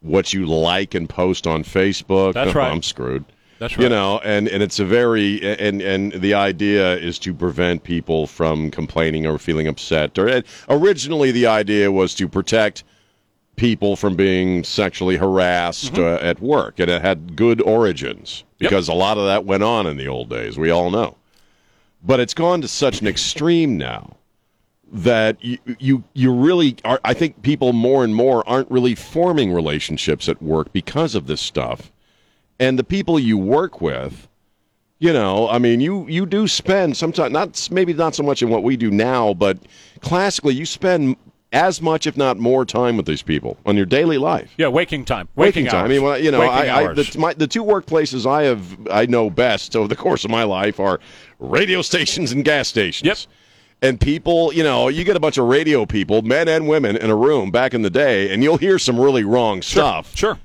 what 0.00 0.32
you 0.32 0.46
like 0.46 0.94
and 0.94 1.08
post 1.08 1.46
on 1.46 1.64
Facebook. 1.64 2.34
That's 2.34 2.54
right. 2.54 2.72
I'm 2.72 2.82
screwed. 2.82 3.24
That's 3.64 3.78
You 3.78 3.88
know, 3.88 4.20
and, 4.22 4.46
and 4.46 4.62
it's 4.62 4.78
a 4.78 4.84
very 4.84 5.40
and 5.58 5.80
and 5.80 6.12
the 6.12 6.34
idea 6.34 6.96
is 6.98 7.18
to 7.20 7.32
prevent 7.32 7.82
people 7.82 8.26
from 8.26 8.70
complaining 8.70 9.26
or 9.26 9.38
feeling 9.38 9.66
upset. 9.66 10.18
Or 10.18 10.42
originally, 10.68 11.30
the 11.30 11.46
idea 11.46 11.90
was 11.90 12.14
to 12.16 12.28
protect 12.28 12.84
people 13.56 13.96
from 13.96 14.16
being 14.16 14.64
sexually 14.64 15.16
harassed 15.16 15.96
uh, 15.96 16.18
at 16.20 16.40
work, 16.40 16.78
and 16.78 16.90
it 16.90 17.00
had 17.00 17.36
good 17.36 17.62
origins 17.62 18.44
Yep. 18.58 18.70
because 18.70 18.88
a 18.88 18.92
lot 18.92 19.16
of 19.16 19.24
that 19.24 19.46
went 19.46 19.62
on 19.62 19.86
in 19.86 19.96
the 19.96 20.08
old 20.08 20.28
days. 20.28 20.58
We 20.58 20.68
all 20.70 20.90
know, 20.90 21.16
but 22.02 22.20
it's 22.20 22.34
gone 22.34 22.60
to 22.60 22.68
such 22.68 23.00
an 23.00 23.06
extreme 23.06 23.78
now 23.78 24.16
that 24.92 25.42
you 25.42 25.56
you 25.78 26.04
you 26.12 26.34
really 26.34 26.76
are. 26.84 27.00
I 27.02 27.14
think 27.14 27.40
people 27.40 27.72
more 27.72 28.04
and 28.04 28.14
more 28.14 28.46
aren't 28.46 28.70
really 28.70 28.94
forming 28.94 29.54
relationships 29.54 30.28
at 30.28 30.42
work 30.42 30.70
because 30.74 31.14
of 31.14 31.28
this 31.28 31.40
stuff 31.40 31.90
and 32.60 32.78
the 32.78 32.84
people 32.84 33.18
you 33.18 33.36
work 33.38 33.80
with 33.80 34.28
you 34.98 35.12
know 35.12 35.48
i 35.48 35.58
mean 35.58 35.80
you 35.80 36.06
you 36.08 36.24
do 36.26 36.46
spend 36.46 36.96
sometimes 36.96 37.32
not 37.32 37.68
maybe 37.70 37.92
not 37.92 38.14
so 38.14 38.22
much 38.22 38.42
in 38.42 38.48
what 38.48 38.62
we 38.62 38.76
do 38.76 38.90
now 38.90 39.34
but 39.34 39.58
classically 40.00 40.54
you 40.54 40.64
spend 40.64 41.16
as 41.52 41.80
much 41.80 42.06
if 42.06 42.16
not 42.16 42.36
more 42.36 42.64
time 42.64 42.96
with 42.96 43.06
these 43.06 43.22
people 43.22 43.56
on 43.66 43.76
your 43.76 43.86
daily 43.86 44.18
life 44.18 44.52
Yeah, 44.56 44.68
waking 44.68 45.04
time. 45.04 45.28
waking, 45.36 45.64
Waking, 45.64 45.70
time 45.70 45.84
i 45.84 45.88
mean 45.88 46.02
well, 46.02 46.18
you 46.18 46.30
know 46.30 46.42
I, 46.42 46.82
I 46.90 46.92
the, 46.94 47.16
my, 47.18 47.34
the 47.34 47.46
two 47.46 47.64
workplaces 47.64 48.24
i 48.28 48.42
have 48.44 48.76
i 48.90 49.06
know 49.06 49.30
best 49.30 49.74
over 49.76 49.88
the 49.88 49.96
course 49.96 50.24
of 50.24 50.30
my 50.30 50.44
life 50.44 50.78
are 50.80 51.00
radio 51.40 51.82
stations 51.82 52.32
and 52.32 52.44
gas 52.44 52.68
stations 52.68 53.06
Yep. 53.06 53.18
and 53.82 54.00
people, 54.00 54.52
you 54.52 54.62
know, 54.62 54.88
you 54.88 55.04
get 55.04 55.14
a 55.16 55.20
bunch 55.20 55.36
of 55.36 55.46
radio 55.46 55.84
people, 55.84 56.22
men 56.22 56.48
and 56.48 56.66
women, 56.68 56.96
in 56.96 57.10
a 57.10 57.14
room 57.16 57.50
back 57.50 57.74
in 57.74 57.82
the 57.82 57.90
day, 57.90 58.32
and 58.32 58.42
you'll 58.42 58.56
hear 58.56 58.78
some 58.78 58.98
really 58.98 59.24
wrong 59.24 59.60
stuff 59.60 60.16
Sure. 60.16 60.38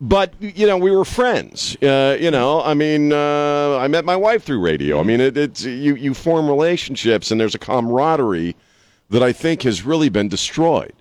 But 0.00 0.32
you 0.40 0.66
know 0.66 0.76
we 0.76 0.90
were 0.90 1.04
friends 1.04 1.76
uh, 1.82 2.16
you 2.20 2.30
know 2.30 2.60
i 2.62 2.74
mean 2.74 3.12
uh, 3.12 3.76
i 3.78 3.86
met 3.88 4.04
my 4.04 4.16
wife 4.16 4.42
through 4.42 4.60
radio 4.60 4.98
i 4.98 5.02
mean 5.02 5.20
it, 5.20 5.36
it's 5.36 5.64
you, 5.64 5.94
you 5.94 6.12
form 6.14 6.48
relationships 6.48 7.30
and 7.30 7.40
there's 7.40 7.54
a 7.54 7.58
camaraderie 7.58 8.56
that 9.10 9.22
i 9.22 9.32
think 9.32 9.62
has 9.62 9.84
really 9.84 10.08
been 10.08 10.28
destroyed 10.28 10.92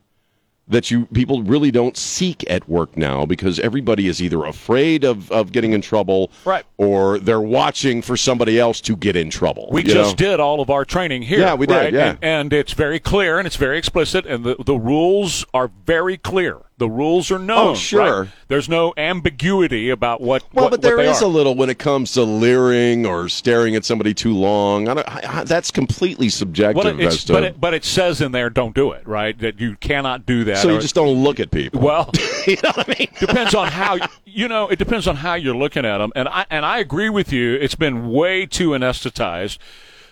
that 0.65 0.89
you 0.89 1.06
people 1.08 1.43
really 1.43 1.71
don't 1.71 1.97
seek 1.97 2.49
at 2.49 2.67
work 2.69 2.95
now 2.95 3.25
because 3.25 3.60
everybody 3.60 4.08
is 4.08 4.21
either 4.23 4.45
afraid 4.45 5.03
of, 5.03 5.29
of 5.29 5.51
getting 5.51 5.73
in 5.73 5.82
trouble 5.82 6.32
Right. 6.45 6.63
or 6.77 7.19
they're 7.19 7.41
watching 7.41 8.01
for 8.01 8.15
somebody 8.15 8.58
else 8.58 8.79
to 8.82 8.95
get 8.95 9.17
in 9.17 9.29
trouble 9.29 9.67
We 9.73 9.84
just 9.84 10.17
know? 10.17 10.29
did 10.29 10.39
all 10.39 10.62
of 10.62 10.69
our 10.69 10.86
training 10.86 11.23
here. 11.23 11.39
Yeah, 11.39 11.56
we 11.56 11.65
did, 11.67 11.93
yeah. 11.93 12.12
And, 12.12 12.19
and 12.23 12.53
it's 12.53 12.71
very 12.71 12.97
clear 13.01 13.39
and 13.39 13.45
it's 13.45 13.58
very 13.58 13.77
explicit, 13.77 14.25
and 14.25 14.45
the, 14.45 14.56
the 14.63 14.75
rules 14.75 15.45
are 15.53 15.69
very 15.86 16.15
clear. 16.17 16.60
The 16.83 16.89
rules 16.89 17.31
are 17.31 17.39
known. 17.39 17.69
Oh, 17.69 17.75
sure. 17.75 18.23
right? 18.23 18.29
There's 18.49 18.67
no 18.67 18.93
ambiguity 18.97 19.89
about 19.89 20.19
what. 20.19 20.43
Well, 20.51 20.65
what, 20.65 20.71
but 20.71 20.81
there 20.81 20.99
is 20.99 21.21
are. 21.21 21.23
a 21.23 21.27
little 21.29 21.55
when 21.55 21.69
it 21.69 21.79
comes 21.79 22.11
to 22.11 22.23
leering 22.23 23.05
or 23.05 23.29
staring 23.29 23.73
at 23.77 23.85
somebody 23.85 24.13
too 24.13 24.33
long. 24.33 24.89
I 24.89 24.93
don't, 24.95 25.07
I, 25.07 25.39
I, 25.39 25.43
that's 25.45 25.71
completely 25.71 26.27
subjective. 26.27 26.83
Well, 26.83 27.09
to, 27.09 27.31
but, 27.31 27.43
it, 27.45 27.61
but 27.61 27.73
it 27.73 27.85
says 27.85 28.19
in 28.19 28.33
there, 28.33 28.49
don't 28.49 28.75
do 28.75 28.91
it, 28.91 29.07
right? 29.07 29.39
That 29.39 29.61
you 29.61 29.77
cannot 29.77 30.25
do 30.25 30.43
that. 30.43 30.57
so 30.57 30.73
you 30.73 30.81
just 30.81 30.93
don't 30.93 31.23
look 31.23 31.39
at 31.39 31.51
people. 31.51 31.79
Well, 31.79 32.11
you 32.47 32.57
know 32.61 32.71
what 32.75 32.89
I 32.89 32.95
mean? 32.99 33.07
depends 33.17 33.55
on 33.55 33.69
how 33.69 33.97
you 34.25 34.49
know. 34.49 34.67
It 34.67 34.77
depends 34.77 35.07
on 35.07 35.15
how 35.15 35.35
you're 35.35 35.55
looking 35.55 35.85
at 35.85 35.99
them, 35.99 36.11
and 36.17 36.27
I 36.27 36.45
and 36.49 36.65
I 36.65 36.79
agree 36.79 37.09
with 37.09 37.31
you. 37.31 37.53
It's 37.53 37.75
been 37.75 38.11
way 38.11 38.45
too 38.45 38.71
anesthetized, 38.71 39.57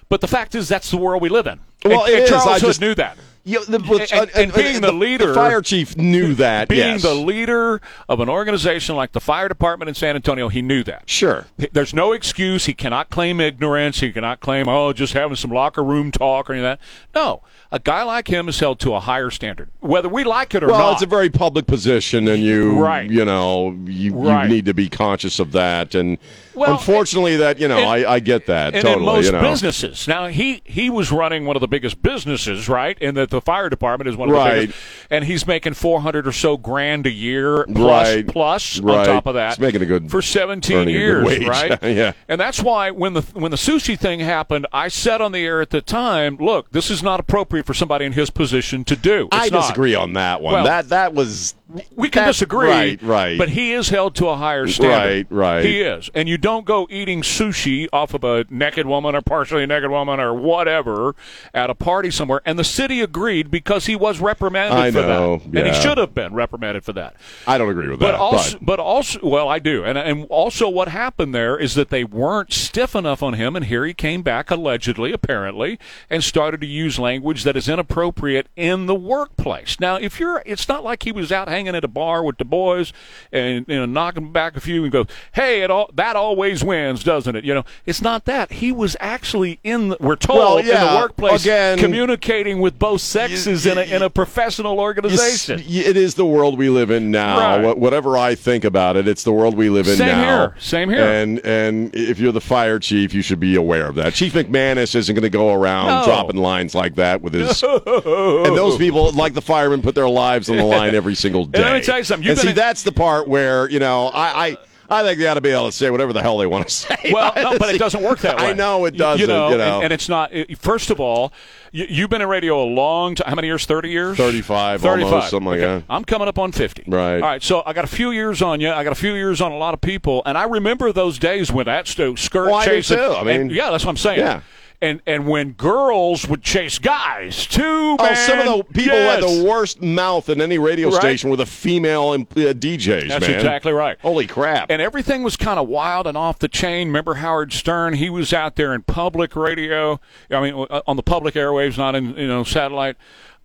but 0.08 0.22
the 0.22 0.28
fact 0.30 0.56
is 0.56 0.70
that's 0.70 0.90
the 0.90 0.96
world 0.96 1.22
we 1.22 1.28
live 1.28 1.48
in. 1.48 1.60
Well, 1.84 2.06
and, 2.06 2.14
it 2.14 2.16
and 2.16 2.24
is. 2.24 2.30
Charles 2.30 2.48
I 2.48 2.54
Hood 2.54 2.62
just- 2.62 2.80
knew 2.80 2.96
that. 2.96 3.18
Yeah, 3.44 3.60
the, 3.68 3.78
And- 4.12 4.30
and 4.36 4.52
uh, 4.52 4.54
uh, 4.54 4.58
being 4.58 4.82
the 4.82 4.92
leader- 4.92 5.28
the 5.28 5.34
fire 5.34 5.62
chief 5.62 5.98
knew 5.98 6.34
that. 6.36 6.68
Being 6.68 6.80
yes. 6.94 7.02
the 7.02 7.16
leader 7.16 7.82
of 8.08 8.20
an 8.20 8.30
organization 8.30 8.96
like 8.96 9.14
the 9.14 9.20
fire 9.20 9.48
department 9.48 9.90
in 9.90 9.96
San 9.96 10.16
Antonio, 10.16 10.48
he 10.50 10.62
knew 10.62 10.84
that. 10.84 11.04
sure. 11.10 11.48
There's 11.72 11.94
no 11.94 12.14
excuse. 12.14 12.66
He 12.66 12.74
cannot 12.74 13.10
claim 13.10 13.40
ignorance. 13.40 14.00
He 14.00 14.12
cannot 14.12 14.40
claim, 14.42 14.68
oh, 14.68 14.94
just 14.94 15.14
having 15.14 15.36
some 15.36 15.52
locker 15.52 15.84
room 15.84 16.12
talk 16.12 16.50
or 16.50 16.54
any 16.54 16.60
of 16.62 16.64
that. 16.66 16.80
No. 17.16 17.42
A 17.74 17.80
guy 17.80 18.04
like 18.04 18.28
him 18.28 18.50
is 18.50 18.60
held 18.60 18.80
to 18.82 18.94
a 18.94 19.00
higher 19.00 19.30
standard, 19.30 19.70
whether 19.80 20.10
we 20.10 20.26
like 20.26 20.54
it 20.54 20.62
or 20.62 20.68
Well, 20.68 20.78
not. 20.80 20.94
it's 20.94 21.02
a 21.04 21.06
very 21.06 21.30
public 21.30 21.68
position, 21.68 22.28
and 22.28 22.44
you, 22.44 22.78
Right. 22.78 23.10
you 23.10 23.24
know, 23.24 23.78
you, 23.86 24.14
Right. 24.14 24.44
you 24.44 24.50
need 24.56 24.66
to 24.66 24.74
be 24.74 24.90
conscious 24.90 25.40
of 25.40 25.54
that. 25.54 25.96
And 25.96 26.18
Well, 26.54 26.74
unfortunately, 26.74 27.38
that 27.38 27.60
you 27.60 27.68
know, 27.68 27.78
and- 27.78 27.88
I, 28.08 28.14
I 28.14 28.20
get 28.20 28.46
that 28.48 28.74
and 28.74 28.84
totally. 28.84 29.06
most 29.06 29.26
you 29.28 29.32
know, 29.34 29.42
businesses. 29.42 30.08
Now 30.08 30.28
he 30.28 30.62
he 30.66 30.90
was 30.90 31.12
running 31.12 31.46
one 31.46 31.56
of 31.56 31.62
the 31.62 31.68
biggest 31.68 32.02
businesses, 32.02 32.68
right? 32.68 32.98
And 33.02 33.16
that 33.18 33.30
the 33.30 33.42
fire 33.42 33.70
department 33.70 34.10
is 34.10 34.16
one 34.16 34.30
of 34.30 34.34
the 34.36 34.40
Right. 34.40 34.60
biggest, 34.68 34.80
and 35.10 35.26
he's 35.26 35.48
making 35.48 35.74
four 35.76 36.02
hundred 36.02 36.28
or 36.28 36.32
so 36.32 36.58
grand 36.58 37.06
a 37.08 37.12
year 37.12 37.66
plus 37.74 38.16
Right. 38.16 38.28
plus 38.28 38.80
on 38.80 39.06
top 39.06 39.26
of 39.28 39.36
that. 39.36 39.52
He's 39.52 39.60
making 39.60 39.82
a 39.82 39.86
good- 39.86 40.12
for 40.12 40.22
seventeen 40.22 40.78
earning 40.78 40.96
a 40.96 41.00
good 41.00 41.42
years, 41.42 41.48
right? 41.48 41.84
Yeah. 41.92 42.14
And 42.28 42.40
that's 42.40 42.62
why 42.62 42.92
when 42.92 43.14
the 43.14 43.22
when 43.34 43.52
the 43.52 43.58
sushi 43.58 43.98
thing 43.98 44.20
happened, 44.20 44.66
I 44.74 44.88
said 44.88 45.22
on 45.22 45.32
the 45.32 45.46
air 45.46 45.62
at 45.62 45.70
the 45.70 45.82
time, 45.82 46.38
look, 46.38 46.72
this 46.72 46.90
is 46.90 47.02
not 47.04 47.20
appropriate 47.20 47.66
for 47.66 47.74
somebody 47.74 48.06
in 48.06 48.14
his 48.14 48.30
position 48.30 48.84
to 48.86 48.96
do. 48.96 49.28
I 49.32 49.44
It's 49.44 49.52
not. 49.52 49.62
disagree 49.62 49.96
on 49.96 50.14
that 50.14 50.42
one. 50.42 50.54
Well, 50.54 50.64
that 50.66 50.90
that 50.90 51.14
was 51.14 51.56
We 51.96 52.10
can 52.10 52.24
that- 52.24 52.28
disagree, 52.32 52.68
Right, 52.68 53.02
right. 53.02 53.38
But 53.38 53.50
he 53.50 53.72
is 53.74 53.90
held 53.90 54.16
to 54.16 54.28
a 54.28 54.36
higher 54.36 54.68
standard. 54.68 55.28
Right, 55.32 55.56
right. 55.56 55.66
He 55.66 55.82
is, 55.82 56.10
and 56.14 56.28
you 56.28 56.38
don't 56.38 56.66
go 56.66 56.88
eating 56.90 57.22
sushi 57.22 57.88
off 57.94 58.14
of 58.14 58.24
a 58.24 58.46
naked 58.50 58.86
woman 58.86 59.16
or 59.16 59.22
partially 59.22 59.66
naked 59.66 59.90
woman 59.90 60.20
or 60.20 60.34
whatever 60.34 61.16
at 61.54 61.70
a 61.70 61.76
party 61.76 62.12
somewhere. 62.12 62.42
And 62.46 62.58
the 62.60 62.64
city 62.64 63.02
agreed 63.02 63.50
because 63.52 63.86
he 63.86 63.96
was 63.96 64.20
reprimanded 64.20 64.78
I 64.78 64.92
for 64.92 65.02
know, 65.02 65.42
that, 65.50 65.66
and 65.66 65.74
he 65.76 65.82
should 65.82 65.98
have 65.98 66.14
been 66.14 66.34
reprimanded 66.34 66.84
for 66.84 66.94
that. 66.94 67.16
I 67.48 67.58
don't 67.58 67.70
agree 67.70 67.88
with 67.90 68.00
But 68.00 68.12
that. 68.14 68.20
also, 68.20 68.58
but 68.62 68.80
also, 68.80 69.20
well, 69.24 69.48
I 69.48 69.60
do, 69.60 69.84
and 69.84 69.98
and 69.98 70.26
also, 70.30 70.68
what 70.70 70.88
happened 70.90 71.34
there 71.34 71.58
is 71.58 71.76
that 71.76 71.90
they 71.90 72.04
weren't 72.04 72.52
stiff 72.54 72.96
enough 72.96 73.22
on 73.24 73.34
him, 73.34 73.56
and 73.56 73.66
here 73.66 73.86
he 73.86 73.94
came 73.94 74.22
back 74.24 74.52
allegedly, 74.52 75.12
apparently, 75.14 75.80
and 76.10 76.24
started 76.24 76.60
to 76.62 76.68
use 76.68 76.98
language 77.00 77.44
that 77.44 77.56
is 77.56 77.70
inappropriate 77.70 78.48
in 78.56 78.86
the 78.88 78.96
workplace. 78.96 79.80
Now, 79.80 79.96
if 79.96 80.20
you're, 80.20 80.42
it's 80.46 80.68
not 80.68 80.84
like 80.84 81.04
he 81.04 81.12
was 81.12 81.32
out 81.32 81.48
hanging 81.48 81.61
hanging 81.62 81.76
at 81.76 81.84
a 81.84 81.88
bar 81.88 82.24
with 82.24 82.38
the 82.38 82.46
boys 82.46 82.92
and 83.32 83.66
you 83.68 83.76
know 83.76 83.86
knocking 83.86 84.32
back 84.32 84.56
a 84.58 84.60
few 84.62 84.84
and 84.84 84.92
go, 84.92 85.06
"Hey, 85.34 85.62
it 85.62 85.70
all 85.72 85.90
that 85.94 86.16
always 86.16 86.64
wins, 86.64 87.04
doesn't 87.04 87.36
it?" 87.36 87.44
You 87.44 87.54
know, 87.54 87.64
it's 87.86 88.02
not 88.02 88.26
that. 88.26 88.52
He 88.54 88.72
was 88.72 88.98
actually 89.00 89.60
in. 89.64 89.90
The, 89.90 89.98
we're 90.00 90.16
told 90.16 90.40
Well, 90.40 90.58
in 90.58 90.66
the 90.66 90.98
workplace, 91.00 91.42
again- 91.44 91.78
communicating 91.78 92.60
with 92.60 92.78
both 92.80 93.02
sexes 93.02 93.66
in 93.66 93.78
a 93.78 93.82
in 93.82 94.02
a 94.02 94.10
professional 94.10 94.80
organization. 94.80 95.60
It 95.66 95.98
is 95.98 96.16
the 96.16 96.26
world 96.26 96.58
we 96.58 96.70
live 96.70 96.90
in 96.92 97.12
now. 97.12 97.62
Right. 97.62 97.78
Whatever 97.78 98.18
I 98.18 98.36
think 98.36 98.64
about 98.64 98.96
it, 98.98 99.08
it's 99.08 99.24
the 99.24 99.32
world 99.32 99.56
we 99.56 99.70
live 99.70 99.88
in 99.88 99.98
Same 99.98 100.08
now. 100.08 100.24
here. 100.38 100.56
Same 100.60 100.90
here. 100.90 101.04
And 101.04 101.40
and 101.46 101.94
if 101.96 102.20
you're 102.20 102.32
the 102.32 102.42
fire 102.42 102.80
chief, 102.80 103.14
you 103.14 103.22
should 103.22 103.40
be 103.40 103.56
aware 103.56 103.88
of 103.88 103.96
that. 103.96 104.14
Chief 104.14 104.34
McManus 104.34 104.96
isn't 104.96 105.14
going 105.14 105.24
to 105.24 105.30
go 105.30 105.54
around 105.54 105.88
No. 105.88 106.06
dropping 106.06 106.38
lines 106.38 106.74
like 106.76 106.96
that 106.96 107.22
with 107.22 107.34
his. 107.34 107.62
and 107.64 108.56
those 108.58 108.78
people, 108.78 109.12
like 109.12 109.34
the 109.34 109.42
firemen, 109.42 109.82
put 109.82 109.96
their 109.96 110.10
lives 110.10 110.50
on 110.50 110.58
the 110.58 110.64
line 110.64 110.96
every 111.02 111.16
single 111.16 111.46
day. 111.52 111.64
let 111.64 111.74
me 111.74 111.82
tell 111.82 111.98
you 111.98 112.04
something. 112.04 112.24
You've 112.28 112.32
and 112.38 112.40
see, 112.42 112.50
in- 112.50 112.56
that's 112.56 112.84
the 112.84 112.92
part 112.92 113.28
where 113.28 113.70
you 113.70 113.80
know 113.80 114.08
I. 114.08 114.48
I 114.48 114.58
I 114.94 115.04
think 115.04 115.20
they 115.20 115.28
ought 115.28 115.36
to 115.36 115.42
be 115.42 115.52
able 115.52 115.68
to 115.68 115.72
say 115.72 115.90
whatever 115.90 116.12
the 116.12 116.22
hell 116.22 116.38
they 116.38 116.46
want 116.46 116.68
to 116.68 116.74
say. 116.74 117.12
Well, 117.14 117.32
no, 117.38 117.58
but 117.58 117.74
it 117.74 117.78
doesn't 117.78 118.04
work 118.04 118.20
that 118.20 118.36
way. 118.36 118.48
I 118.50 118.54
know 118.54 118.84
it 118.84 118.98
doesn't. 118.98 119.22
You 119.22 119.28
know, 119.28 119.52
you 119.52 119.58
know. 119.58 119.76
And, 119.76 119.84
and 119.86 119.94
it's 119.94 120.10
not. 120.10 120.34
First 120.60 120.90
of 120.90 121.00
all, 121.00 121.32
you, 121.72 121.86
you've 121.88 122.10
been 122.10 122.22
in 122.22 122.28
radio 122.28 122.62
a 122.62 122.68
long 122.68 123.16
time. 123.16 123.30
How 123.30 123.36
many 123.36 123.48
years? 123.48 123.66
Thirty 123.66 123.88
years. 123.90 124.18
35, 124.18 124.82
35. 124.82 125.14
almost, 125.14 125.30
something 125.30 125.48
like 125.50 125.62
that. 125.62 125.84
I'm 125.90 126.04
coming 126.04 126.28
up 126.28 126.38
on 126.38 126.52
fifty. 126.52 126.84
Right. 126.88 127.16
All 127.16 127.22
right. 127.22 127.42
So 127.42 127.64
I 127.66 127.72
got 127.72 127.86
a 127.86 127.88
few 127.88 128.12
years 128.12 128.42
on 128.42 128.60
you. 128.60 128.70
I 128.70 128.84
got 128.84 128.92
a 128.92 128.96
few 128.96 129.14
years 129.14 129.40
on 129.40 129.54
a 129.54 129.58
lot 129.58 129.74
of 129.74 129.80
people, 129.80 130.24
and 130.26 130.38
I 130.38 130.44
remember 130.44 130.92
those 130.92 131.18
days 131.18 131.54
when 131.54 131.68
that 131.68 131.88
skirt 131.88 132.18
Well, 132.34 132.56
I 132.56 132.66
do 132.66 132.72
chasing. 132.72 132.98
too. 132.98 133.02
I 133.14 133.24
mean- 133.24 133.42
and- 133.44 133.52
yeah, 133.52 133.72
that's 133.72 133.86
what 133.86 133.92
I'm 133.92 133.98
saying. 133.98 134.20
Yeah. 134.20 134.42
And 134.84 135.00
and 135.06 135.28
when 135.28 135.52
girls 135.52 136.28
would 136.28 136.42
chase 136.42 136.80
guys 136.80 137.46
too, 137.46 137.96
Oh, 138.00 138.14
some 138.16 138.40
of 138.40 138.46
the 138.46 138.64
people 138.74 138.98
who 138.98 139.04
had 139.04 139.22
the 139.22 139.46
worst 139.48 139.80
mouth 139.82 140.28
in 140.28 140.42
any 140.42 140.58
radio 140.58 140.90
Right. 140.90 141.00
station 141.00 141.30
were 141.30 141.36
the 141.36 141.46
female 141.46 142.10
uh, 142.12 142.18
DJs. 142.18 143.10
That's 143.10 143.28
man. 143.28 143.36
exactly 143.36 143.72
right. 143.74 143.98
Holy 144.02 144.26
crap! 144.26 144.72
and 144.72 144.82
everything 144.82 145.22
was 145.22 145.38
kind 145.38 145.60
of 145.60 145.68
wild 145.68 146.08
and 146.08 146.18
off 146.18 146.40
the 146.40 146.48
chain. 146.48 146.88
Remember 146.88 147.14
Howard 147.16 147.54
Stern? 147.54 147.94
He 147.94 148.10
was 148.10 148.34
out 148.34 148.56
there 148.56 148.74
in 148.74 148.82
public 148.82 149.36
radio. 149.36 150.00
I 150.32 150.42
mean, 150.42 150.66
uh, 150.70 150.82
on 150.88 150.96
the 150.96 151.04
public 151.04 151.36
airwaves, 151.36 151.78
not 151.78 151.94
in 151.94 152.16
you 152.18 152.28
know 152.28 152.44
satellite. 152.44 152.96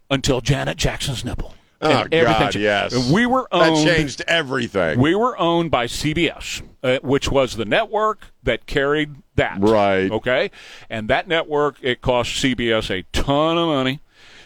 Until 0.08 0.40
Janet 0.40 0.76
Jackson's 0.78 1.24
nipple. 1.24 1.52
oh 1.82 2.06
everything 2.12 2.22
God, 2.24 2.54
yes. 2.54 3.10
We 3.12 3.26
were 3.26 3.46
that 3.52 3.74
changed 3.84 4.22
everything. 4.26 5.00
We 5.00 5.14
were 5.14 5.36
owned 5.38 5.70
by 5.70 5.86
CBS, 5.86 6.62
uh, 6.82 7.00
which 7.02 7.30
was 7.30 7.56
the 7.56 7.64
network 7.66 8.32
that 8.44 8.64
carried 8.66 9.16
that. 9.36 9.58
Right. 9.60 10.10
Okay. 10.10 10.50
And 10.90 11.08
that 11.08 11.28
network, 11.28 11.76
it 11.82 12.00
cost 12.00 12.30
CBS 12.42 12.90
a 12.90 13.04
ton 13.12 13.56
of 13.58 13.68
money. 13.68 14.00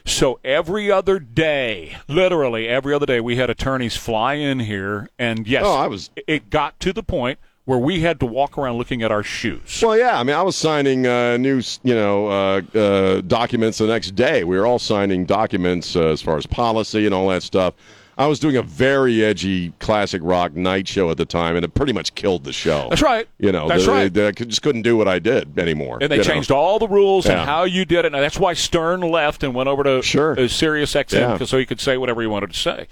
So 0.05 0.41
every 0.45 0.91
other 0.91 1.19
day, 1.19 1.97
literally 2.09 2.67
every 2.69 2.95
other 2.95 3.07
day, 3.07 3.21
we 3.21 3.37
had 3.37 3.51
attorneys 3.51 3.97
fly 3.97 4.35
in 4.35 4.61
here, 4.61 5.09
and 5.19 5.47
yes, 5.47 5.63
Oh, 5.67 5.75
I 5.75 5.87
was- 5.89 6.11
It 6.27 6.49
got 6.51 6.79
to 6.81 6.93
the 6.93 7.03
point 7.03 7.39
where 7.67 7.79
we 7.79 8.01
had 8.01 8.19
to 8.19 8.27
walk 8.27 8.57
around 8.59 8.79
looking 8.79 9.03
at 9.03 9.13
our 9.13 9.23
shoes. 9.23 9.81
well, 9.83 9.97
yeah. 9.97 10.19
I 10.19 10.25
mean, 10.25 10.35
I 10.35 10.43
was 10.43 10.57
signing 10.57 11.07
uh, 11.07 11.37
new, 11.37 11.61
you 11.85 11.95
know, 11.95 12.27
uh, 12.27 12.63
uh, 12.77 13.21
documents 13.21 13.79
the 13.79 13.87
next 13.87 14.13
day. 14.17 14.43
We 14.43 14.59
were 14.59 14.67
all 14.67 14.79
signing 14.79 15.25
documents 15.27 15.95
uh, 15.95 16.07
as 16.09 16.23
far 16.23 16.37
as 16.39 16.47
policy 16.47 17.05
and 17.05 17.15
all 17.15 17.29
that 17.29 17.43
stuff. 17.43 17.75
I 18.21 18.27
was 18.27 18.39
doing 18.39 18.55
a 18.57 18.63
very 18.63 19.25
edgy 19.25 19.73
classic 19.79 20.21
rock 20.23 20.55
night 20.55 20.87
show 20.87 21.11
at 21.11 21.17
the 21.17 21.25
time, 21.25 21.57
and 21.57 21.65
it 21.65 21.73
pretty 21.73 21.95
much 21.95 22.15
killed 22.15 22.45
the 22.45 22.53
show. 22.53 22.89
That's 22.91 23.01
right. 23.01 23.27
You 23.39 23.51
know, 23.51 23.67
That's 23.67 23.87
the- 23.87 23.91
right. 23.93 24.13
the- 24.13 24.27
I 24.29 24.33
could- 24.33 24.51
just 24.51 24.61
couldn't 24.61 24.83
do 24.83 24.95
what 24.97 25.09
I 25.09 25.19
did 25.19 25.59
anymore. 25.59 25.97
And 26.03 26.11
they 26.13 26.17
you 26.17 26.23
know. 26.23 26.29
changed 26.29 26.51
all 26.51 26.79
the 26.79 26.87
rules 26.87 27.25
Yeah. 27.25 27.41
and 27.41 27.49
how 27.49 27.65
you 27.65 27.87
did 27.87 28.05
it. 28.05 28.13
And 28.13 28.23
that's 28.23 28.39
why 28.39 28.53
Stern 28.53 29.01
left 29.01 29.43
and 29.43 29.55
went 29.55 29.71
over 29.71 29.83
to 29.85 30.03
Sure. 30.03 30.39
uh, 30.39 30.49
Sirius 30.49 30.95
XM 30.95 31.39
Yeah. 31.41 31.47
so 31.47 31.57
he 31.57 31.65
could 31.65 31.81
say 31.81 31.97
whatever 31.97 32.21
he 32.21 32.27
wanted 32.27 32.51
to 32.53 32.59
say. 32.59 32.89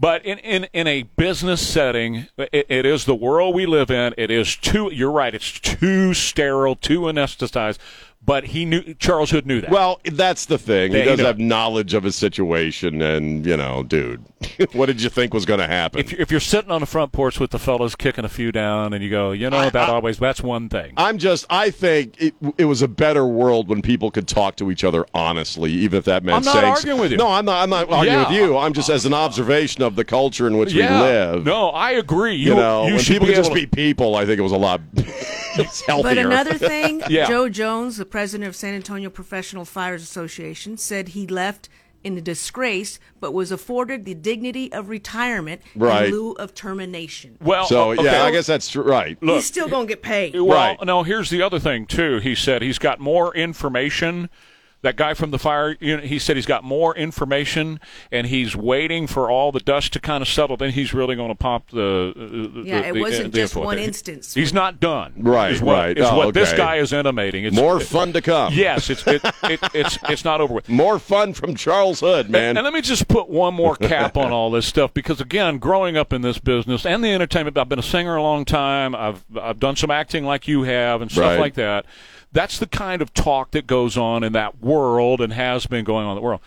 But 0.00 0.24
in, 0.24 0.38
in, 0.38 0.66
in 0.72 0.86
a 0.86 1.02
business 1.02 1.60
setting, 1.60 2.26
it, 2.38 2.66
it 2.68 2.86
is 2.86 3.04
the 3.04 3.14
world 3.14 3.54
we 3.54 3.66
live 3.66 3.90
in. 3.90 4.14
It 4.16 4.30
is 4.30 4.56
too. 4.56 4.90
You're 4.92 5.12
right. 5.12 5.34
It's 5.34 5.60
too 5.60 6.14
sterile, 6.14 6.74
too 6.74 7.02
anesthetized. 7.02 7.76
But 8.26 8.44
he 8.46 8.64
knew 8.64 8.94
Charles 8.94 9.30
Hood 9.30 9.46
knew 9.46 9.60
that. 9.60 9.70
Well, 9.70 10.00
that's 10.04 10.46
the 10.46 10.56
thing. 10.56 10.92
Yeah, 10.92 10.98
he 10.98 11.04
you 11.04 11.10
does 11.10 11.18
know. 11.18 11.26
have 11.26 11.38
knowledge 11.38 11.92
of 11.92 12.04
his 12.04 12.16
situation, 12.16 13.02
and 13.02 13.44
you 13.44 13.56
know, 13.56 13.82
dude, 13.82 14.24
what 14.72 14.86
did 14.86 15.02
you 15.02 15.10
think 15.10 15.34
was 15.34 15.44
going 15.44 15.60
to 15.60 15.66
happen? 15.66 16.00
if, 16.00 16.10
you- 16.12 16.18
if 16.20 16.30
you're 16.30 16.40
sitting 16.40 16.70
on 16.70 16.80
the 16.80 16.86
front 16.86 17.12
porch 17.12 17.38
with 17.38 17.50
the 17.50 17.58
fellas 17.58 17.94
kicking 17.94 18.24
a 18.24 18.28
few 18.30 18.50
down, 18.50 18.94
and 18.94 19.04
you 19.04 19.10
go, 19.10 19.32
you 19.32 19.50
know, 19.50 19.58
I- 19.58 19.68
that 19.70 19.90
I- 19.90 19.92
always 19.92 20.18
that's 20.18 20.40
one 20.42 20.70
thing. 20.70 20.94
I'm 20.96 21.18
just, 21.18 21.44
I 21.50 21.70
think 21.70 22.20
it, 22.20 22.34
it 22.56 22.64
was 22.64 22.80
a 22.80 22.88
better 22.88 23.26
world 23.26 23.68
when 23.68 23.82
people 23.82 24.10
could 24.10 24.26
talk 24.26 24.56
to 24.56 24.70
each 24.70 24.84
other 24.84 25.04
honestly, 25.12 25.70
even 25.72 25.98
if 25.98 26.04
that 26.06 26.24
meant 26.24 26.38
I'm 26.38 26.44
not 26.44 26.54
saying. 26.54 26.64
arguing 26.64 27.00
with 27.00 27.10
you. 27.12 27.18
No, 27.18 27.28
I'm 27.28 27.44
not. 27.44 27.62
I'm 27.62 27.70
not 27.70 27.90
arguing 27.90 28.06
Yeah. 28.20 28.28
with 28.28 28.36
you. 28.38 28.56
I'm 28.56 28.72
just 28.72 28.88
as 28.88 29.04
an 29.04 29.12
observation 29.14 29.82
of 29.82 29.96
the 29.96 30.04
culture 30.04 30.46
in 30.46 30.56
which 30.56 30.72
yeah. 30.72 30.98
we 31.02 31.08
live. 31.08 31.44
No, 31.44 31.68
I 31.68 31.90
agree. 31.92 32.36
you, 32.36 32.54
know, 32.54 32.86
you 32.86 32.94
when 32.94 33.04
people 33.04 33.26
could 33.26 33.36
just 33.36 33.50
to- 33.50 33.54
be 33.54 33.66
people, 33.66 34.16
I 34.16 34.24
think 34.24 34.38
it 34.38 34.42
was 34.42 34.52
a 34.52 34.56
lot 34.56 34.80
it's 34.94 35.82
healthier. 35.82 36.14
But 36.14 36.18
another 36.18 36.54
thing, 36.58 37.02
Yeah. 37.10 37.26
Joe 37.28 37.48
Jones, 37.48 37.96
the 37.98 38.04
president 38.14 38.46
of 38.46 38.54
San 38.54 38.74
Antonio 38.74 39.10
Professional 39.10 39.64
Fires 39.64 40.00
Association, 40.00 40.76
said 40.76 41.08
he 41.08 41.26
left 41.26 41.68
in 42.04 42.22
disgrace, 42.22 43.00
but 43.18 43.32
was 43.34 43.50
afforded 43.50 44.04
the 44.04 44.14
dignity 44.14 44.72
of 44.72 44.88
retirement 44.88 45.60
Right. 45.74 46.04
in 46.06 46.12
lieu 46.12 46.30
of 46.34 46.54
termination. 46.54 47.36
Well, 47.40 47.66
so 47.66 47.90
okay. 47.90 48.04
yeah, 48.04 48.22
I 48.22 48.30
guess 48.30 48.46
that's 48.46 48.68
true. 48.68 48.84
Right. 48.84 49.20
Look, 49.20 49.34
He's 49.34 49.46
still 49.46 49.66
going 49.66 49.88
to 49.88 49.92
get 49.92 50.02
paid. 50.02 50.34
Well, 50.36 50.46
Right. 50.46 50.76
no, 50.84 51.02
here's 51.02 51.28
the 51.28 51.42
other 51.42 51.58
thing, 51.58 51.86
too. 51.86 52.18
He 52.20 52.36
said 52.36 52.62
he's 52.62 52.78
got 52.78 53.00
more 53.00 53.34
information. 53.34 54.30
That 54.84 54.96
guy 54.96 55.14
from 55.14 55.30
the 55.32 55.38
fire 55.38 55.76
unit, 55.80 56.04
he 56.04 56.18
said 56.18 56.36
he's 56.36 56.46
got 56.46 56.62
more 56.62 56.94
information 56.96 57.80
and 58.12 58.26
he's 58.26 58.54
waiting 58.54 59.06
for 59.06 59.30
all 59.30 59.50
the 59.50 59.58
dust 59.60 59.92
to 59.94 60.00
kind 60.00 60.22
of 60.22 60.28
settle. 60.28 60.56
Then 60.56 60.70
he's 60.70 60.94
really 60.94 61.16
going 61.16 61.30
to 61.30 61.34
pop 61.34 61.70
the. 61.70 62.12
Uh, 62.14 62.60
Yeah, 62.62 62.82
the- 62.82 62.88
it 62.88 63.00
wasn't 63.00 63.32
the 63.32 63.40
just 63.40 63.54
info 63.56 63.64
one 63.64 63.78
instance. 63.78 64.34
He's 64.34 64.52
not 64.52 64.78
done. 64.80 65.14
Right, 65.16 65.52
is 65.52 65.62
what, 65.62 65.72
right. 65.72 65.98
Is 65.98 66.06
Oh, 66.06 66.16
what 66.18 66.34
this 66.34 66.52
guy 66.52 66.76
is 66.76 66.92
intimating. 66.92 67.44
It's, 67.44 67.56
More 67.56 67.80
fun 67.80 68.12
to 68.12 68.20
come. 68.22 68.52
Yes, 68.52 68.90
it's 68.90 69.06
it, 69.06 69.22
it, 69.44 69.58
it's 69.74 69.98
it's 70.08 70.24
not 70.24 70.40
over 70.40 70.52
with. 70.54 70.68
More 70.68 70.98
fun 70.98 71.32
from 71.34 71.54
Charles 71.56 72.00
Hood, 72.00 72.30
man. 72.30 72.56
And 72.56 72.64
let 72.64 72.72
me 72.74 72.80
just 72.82 73.08
put 73.08 73.28
one 73.28 73.54
more 73.54 73.76
cap 73.76 74.16
on 74.16 74.30
all 74.32 74.50
this 74.50 74.66
stuff 74.66 74.92
because 74.94 75.20
again, 75.20 75.58
growing 75.58 75.96
up 75.96 76.12
in 76.12 76.20
this 76.22 76.38
business 76.38 76.84
and 76.84 77.02
the 77.02 77.08
entertainment, 77.08 77.56
I've 77.58 77.68
been 77.68 77.78
a 77.78 77.82
singer 77.82 78.16
a 78.16 78.22
long 78.22 78.44
time. 78.44 78.94
I've 78.94 79.24
I've 79.40 79.58
done 79.58 79.76
some 79.76 79.90
acting 79.90 80.24
like 80.24 80.46
you 80.46 80.64
have 80.64 81.00
and 81.00 81.10
stuff 81.10 81.24
Right. 81.24 81.40
like 81.40 81.54
that. 81.54 81.86
That's 82.34 82.58
the 82.58 82.66
kind 82.66 83.00
of 83.00 83.14
talk 83.14 83.52
that 83.52 83.66
goes 83.66 83.96
on 83.96 84.24
in 84.24 84.32
that 84.32 84.60
world 84.60 85.20
and 85.20 85.32
has 85.32 85.66
been 85.66 85.84
going 85.84 86.04
on 86.04 86.12
in 86.12 86.16
the 86.16 86.20
world. 86.20 86.40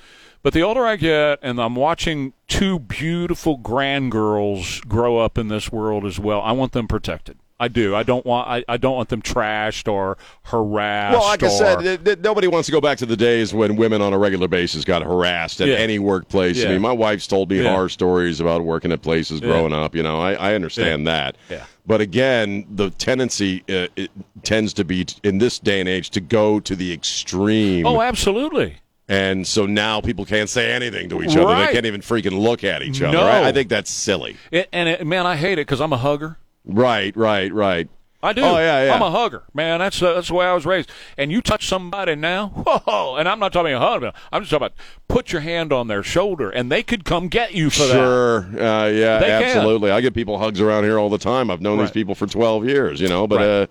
But 0.44 0.54
the 0.54 0.62
older 0.62 0.86
I 0.86 0.98
get, 0.98 1.40
and 1.42 1.60
I'm 1.60 1.76
watching 1.76 2.34
two 2.48 2.78
beautiful 2.78 3.58
grand 3.58 4.12
girls 4.12 4.82
grow 4.82 5.18
up 5.18 5.38
in 5.38 5.48
this 5.48 5.72
world 5.72 6.06
as 6.06 6.20
well, 6.20 6.42
I 6.42 6.52
want 6.52 6.74
them 6.74 6.88
protected. 6.88 7.40
I 7.60 7.68
do. 7.70 7.96
I 7.96 8.04
don't 8.04 8.24
want. 8.26 8.48
I, 8.48 8.64
I 8.68 8.78
don't 8.78 8.96
want 8.96 9.10
them 9.10 9.22
trashed 9.22 9.92
or 9.92 10.18
harassed. 10.44 11.18
Well, 11.18 11.28
like 11.28 11.42
I 11.42 11.48
or- 11.48 11.50
said, 11.50 11.80
th- 11.80 12.04
th- 12.04 12.20
nobody 12.20 12.48
wants 12.48 12.68
to 12.68 12.72
go 12.72 12.80
back 12.80 13.00
to 13.00 13.06
the 13.08 13.18
days 13.18 13.54
when 13.54 13.76
women 13.78 14.02
on 14.02 14.14
a 14.14 14.18
regular 14.18 14.48
basis 14.48 14.86
got 14.86 15.02
harassed 15.02 15.60
at 15.62 15.68
Yeah. 15.68 15.76
any 15.76 15.98
workplace. 15.98 16.58
Yeah. 16.58 16.70
I 16.70 16.72
mean, 16.74 16.82
my 16.82 16.92
wife's 16.92 17.26
told 17.26 17.50
me 17.50 17.62
Yeah. 17.64 17.74
horror 17.74 17.90
stories 17.90 18.40
about 18.40 18.64
working 18.64 18.92
at 18.92 19.02
places 19.02 19.40
growing 19.40 19.74
up. 19.74 19.96
You 19.96 20.04
know, 20.04 20.20
I, 20.22 20.34
I 20.34 20.54
understand 20.54 21.08
that. 21.08 21.36
Yeah. 21.50 21.66
But 21.88 22.00
again, 22.02 22.66
the 22.70 22.90
tendency 22.92 23.64
uh, 23.70 23.88
it 23.96 24.12
tends 24.44 24.74
to 24.74 24.84
be 24.86 25.06
t- 25.06 25.16
in 25.24 25.40
this 25.40 25.58
day 25.58 25.80
and 25.80 25.90
age 25.90 26.10
to 26.12 26.20
go 26.22 26.60
to 26.60 26.76
the 26.76 26.94
extreme. 26.94 27.88
oh, 27.88 28.02
absolutely. 28.02 28.76
and 29.10 29.48
so 29.48 29.66
now 29.66 30.00
people 30.02 30.26
can't 30.26 30.50
say 30.50 30.72
anything 30.74 31.10
to 31.10 31.24
each 31.24 31.36
other. 31.36 31.46
Right. 31.46 31.68
They 31.68 31.74
can't 31.74 31.86
even 31.86 32.02
freaking 32.02 32.38
look 32.40 32.64
at 32.64 32.84
each 32.84 33.02
other. 33.02 33.18
No. 33.18 33.24
I, 33.26 33.48
I 33.48 33.52
think 33.52 33.70
that's 33.70 33.90
silly. 33.90 34.36
It, 34.52 34.68
and 34.74 34.88
it, 34.90 35.08
man, 35.08 35.26
I 35.26 35.38
hate 35.38 35.54
it 35.54 35.66
because 35.66 35.80
I'm 35.82 35.94
a 35.94 35.98
hugger. 35.98 36.38
Right, 36.68 37.16
right, 37.16 37.52
right. 37.54 37.90
I 38.22 38.34
do. 38.34 38.42
Oh, 38.42 38.58
yeah, 38.58 38.86
yeah. 38.86 38.94
I'm 38.96 39.02
a 39.04 39.12
hugger, 39.12 39.44
man. 39.54 39.78
That's 39.80 40.02
uh, 40.02 40.16
that's 40.16 40.28
the 40.30 40.34
way 40.34 40.46
I 40.48 40.54
was 40.54 40.66
raised. 40.66 40.92
And 41.18 41.32
you 41.32 41.40
touch 41.40 41.68
somebody 41.68 42.16
now, 42.16 42.48
whoa! 42.56 43.16
And 43.16 43.30
I'm 43.30 43.40
not 43.40 43.54
talking 43.54 43.74
about 43.74 44.02
hug. 44.04 44.16
I'm 44.32 44.42
just 44.42 44.50
talking 44.50 44.66
about 44.66 44.74
put 45.08 45.32
your 45.32 45.42
hand 45.42 45.72
on 45.72 45.88
their 45.88 46.02
shoulder, 46.02 46.50
and 46.50 46.72
they 46.72 46.82
could 46.82 47.06
come 47.06 47.28
get 47.28 47.54
you 47.54 47.70
for 47.70 47.84
that. 47.86 47.94
Sure. 47.94 48.38
Uh, 48.40 48.88
yeah, 48.88 49.20
They 49.20 49.28
can. 49.28 49.44
absolutely. 49.44 49.92
I 49.92 50.02
get 50.02 50.16
people 50.16 50.40
hugs 50.40 50.60
around 50.60 50.84
here 50.84 50.98
all 50.98 51.10
the 51.10 51.20
time. 51.20 51.52
I've 51.52 51.62
known 51.62 51.78
these 51.78 51.92
people 51.92 52.16
for 52.16 52.26
12 52.26 52.68
years, 52.68 53.00
you 53.00 53.08
know, 53.08 53.28
but 53.28 53.38
Right. 53.38 53.46
uh, 53.46 53.68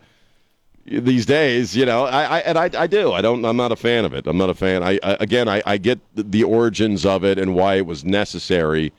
these 1.03 1.27
days, 1.27 1.77
you 1.77 1.85
know, 1.85 2.05
I, 2.05 2.23
I 2.23 2.39
and 2.41 2.57
I, 2.57 2.71
I 2.79 2.87
do. 2.87 3.13
I 3.13 3.21
don't. 3.21 3.45
I'm 3.45 3.57
not 3.57 3.73
a 3.73 3.77
fan 3.77 4.05
of 4.05 4.15
it. 4.15 4.29
I'm 4.29 4.39
not 4.39 4.49
a 4.49 4.55
fan. 4.55 4.85
I, 4.85 5.01
I 5.03 5.17
again, 5.19 5.49
I, 5.49 5.61
I 5.67 5.77
get 5.79 5.99
the, 6.15 6.23
the 6.23 6.45
origins 6.45 7.05
of 7.05 7.25
it 7.25 7.37
and 7.39 7.57
why 7.57 7.75
it 7.75 7.85
was 7.87 8.05
necessary, 8.05 8.93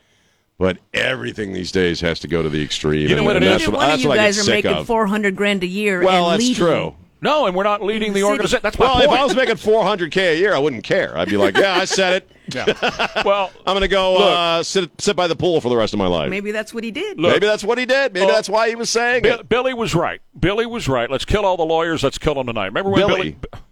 but 0.57 0.77
everything 0.93 1.53
these 1.53 1.71
days 1.71 2.01
has 2.01 2.19
to 2.21 2.27
go 2.27 2.41
to 2.43 2.49
the 2.49 2.61
extreme. 2.63 3.01
You 3.09 3.09
know 3.09 3.17
and, 3.17 3.25
what 3.25 3.35
it 3.37 3.43
and 3.43 3.45
is? 3.45 3.51
that's 3.51 3.61
Neither 3.67 3.71
what, 3.77 3.85
one 3.87 3.91
of 3.93 3.99
you 4.01 4.07
what 4.09 4.19
I 4.19 4.21
get 4.23 4.27
guys 4.35 4.47
are 4.47 4.51
making 4.51 4.71
of. 4.71 4.87
four 4.87 5.07
hundred 5.07 5.35
grand 5.35 5.63
a 5.63 5.67
year. 5.67 6.03
Well, 6.03 6.25
and 6.29 6.33
that's 6.33 6.47
leading. 6.49 6.55
true. 6.65 6.95
No, 7.19 7.47
and 7.47 7.55
we're 7.55 7.63
not 7.63 7.81
leading 7.81 8.13
the 8.13 8.23
organization. 8.23 8.59
That's 8.61 8.77
my 8.77 8.85
Well, 8.85 9.01
if. 9.01 9.09
I 9.09 9.23
was 9.25 9.35
making 9.35 9.55
400k 9.55 10.33
a 10.33 10.37
year, 10.37 10.53
I 10.53 10.59
wouldn't 10.59 10.83
care. 10.83 11.17
I'd 11.17 11.27
be 11.27 11.35
like, 11.35 11.57
yeah, 11.57 11.73
I 11.73 11.85
said 11.85 12.21
it. 12.47 12.77
well, 13.25 13.51
I'm 13.65 13.73
going 13.73 13.81
to 13.81 13.87
go 13.87 14.13
Look. 14.13 14.21
uh, 14.21 14.61
sit 14.61 14.91
sit 15.01 15.15
by 15.15 15.25
the 15.27 15.35
pool 15.35 15.59
for 15.59 15.69
the 15.69 15.75
rest 15.75 15.93
of 15.93 15.97
my 15.97 16.05
life. 16.05 16.29
Maybe 16.29 16.51
that's 16.51 16.75
what 16.75 16.83
he 16.83 16.91
did. 16.91 17.19
Look. 17.19 17.31
Maybe 17.33 17.47
that's 17.47 17.63
what 17.63 17.79
he 17.79 17.87
did. 17.87 18.13
Maybe 18.13 18.27
Oh. 18.27 18.31
that's 18.31 18.47
why 18.47 18.69
he 18.69 18.75
was 18.75 18.91
saying 18.91 19.23
Bill, 19.23 19.39
it. 19.39 19.49
Billy 19.49 19.73
was 19.73 19.95
right. 19.95 20.21
Billy 20.39 20.67
was 20.67 20.87
right. 20.87 21.09
Let's 21.09 21.25
kill 21.25 21.43
all 21.43 21.57
the 21.57 21.65
lawyers. 21.65 22.03
Let's 22.03 22.19
kill 22.19 22.35
them 22.35 22.45
tonight. 22.45 22.67
Remember 22.67 22.91
when 22.91 23.07
Billy? 23.07 23.31
Billy? 23.31 23.63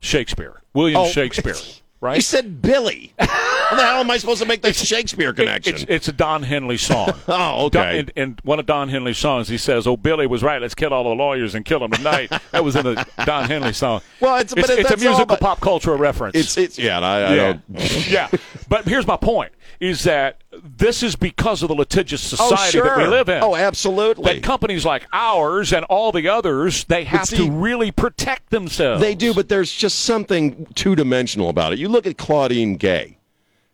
Shakespeare. 0.00 0.60
William 0.74 1.00
Oh. 1.02 1.06
Shakespeare. 1.06 1.54
right? 2.00 2.16
You 2.16 2.22
said 2.22 2.60
Billy. 2.62 3.12
How 3.18 3.76
the 3.76 3.82
hell 3.82 4.00
am 4.00 4.10
I 4.10 4.16
supposed 4.18 4.42
to 4.42 4.48
make 4.48 4.62
the 4.62 4.72
Shakespeare 4.72 5.32
connection? 5.32 5.74
It's, 5.74 5.84
it's 5.88 6.08
a 6.08 6.12
Don 6.12 6.42
Henley 6.42 6.76
song. 6.76 7.12
Oh, 7.28 7.66
okay. 7.66 7.78
Don, 7.78 7.94
in, 7.94 8.10
in 8.30 8.38
one 8.42 8.58
of 8.58 8.66
Don 8.66 8.88
Henley's 8.88 9.18
songs, 9.18 9.46
he 9.48 9.56
says, 9.56 9.86
"Oh, 9.86 9.96
Billy 9.96 10.26
was 10.26 10.42
right. 10.42 10.60
Let's 10.60 10.74
kill 10.74 10.92
all 10.92 11.04
the 11.04 11.10
lawyers 11.10 11.54
and 11.54 11.64
kill 11.64 11.78
them 11.78 11.92
tonight." 11.92 12.30
that 12.50 12.64
was 12.64 12.74
in 12.74 12.86
a 12.86 13.06
Don 13.24 13.48
Henley 13.48 13.72
song. 13.72 14.00
Well, 14.18 14.36
it's- 14.36 14.52
but 14.52 14.64
it's, 14.64 14.70
it's 14.70 14.80
a 14.80 14.82
that's 14.94 15.02
all 15.04 15.10
musical 15.10 15.36
pop 15.36 15.60
culture 15.60 15.94
reference. 15.96 16.34
it's 16.34 16.56
it's 16.58 16.78
yeah. 16.78 16.96
and 16.96 17.04
I, 17.04 17.20
I 17.20 17.34
yeah, 17.34 17.58
yeah. 18.08 18.28
But 18.68 18.86
here's 18.86 19.06
my 19.06 19.16
point: 19.16 19.52
is 19.78 20.02
that 20.04 20.40
this 20.52 21.02
is 21.04 21.14
because 21.14 21.62
of 21.62 21.68
the 21.68 21.74
litigious 21.74 22.32
Oh, 22.32 22.36
society 22.48 22.78
sure. 22.78 22.84
that 22.84 22.98
we 22.98 23.06
live 23.06 23.28
in. 23.28 23.42
Oh, 23.42 23.54
absolutely. 23.54 24.24
That 24.34 24.42
companies 24.42 24.84
like 24.84 25.06
ours 25.12 25.72
and 25.72 25.84
all 25.86 26.10
the 26.10 26.28
others, 26.28 26.84
they 26.84 27.04
have 27.04 27.26
see- 27.28 27.36
to 27.36 27.50
really 27.50 27.92
protect 27.92 28.50
themselves. 28.50 29.00
They 29.00 29.14
do, 29.14 29.32
but 29.32 29.48
there's 29.48 29.70
just 29.72 30.00
something 30.00 30.66
two 30.74 30.96
dimensional 30.96 31.48
about 31.48 31.72
it. 31.72 31.78
You 31.78 31.88
look 31.90 32.06
at 32.06 32.16
Claudine 32.18 32.76
Gay 32.76 33.18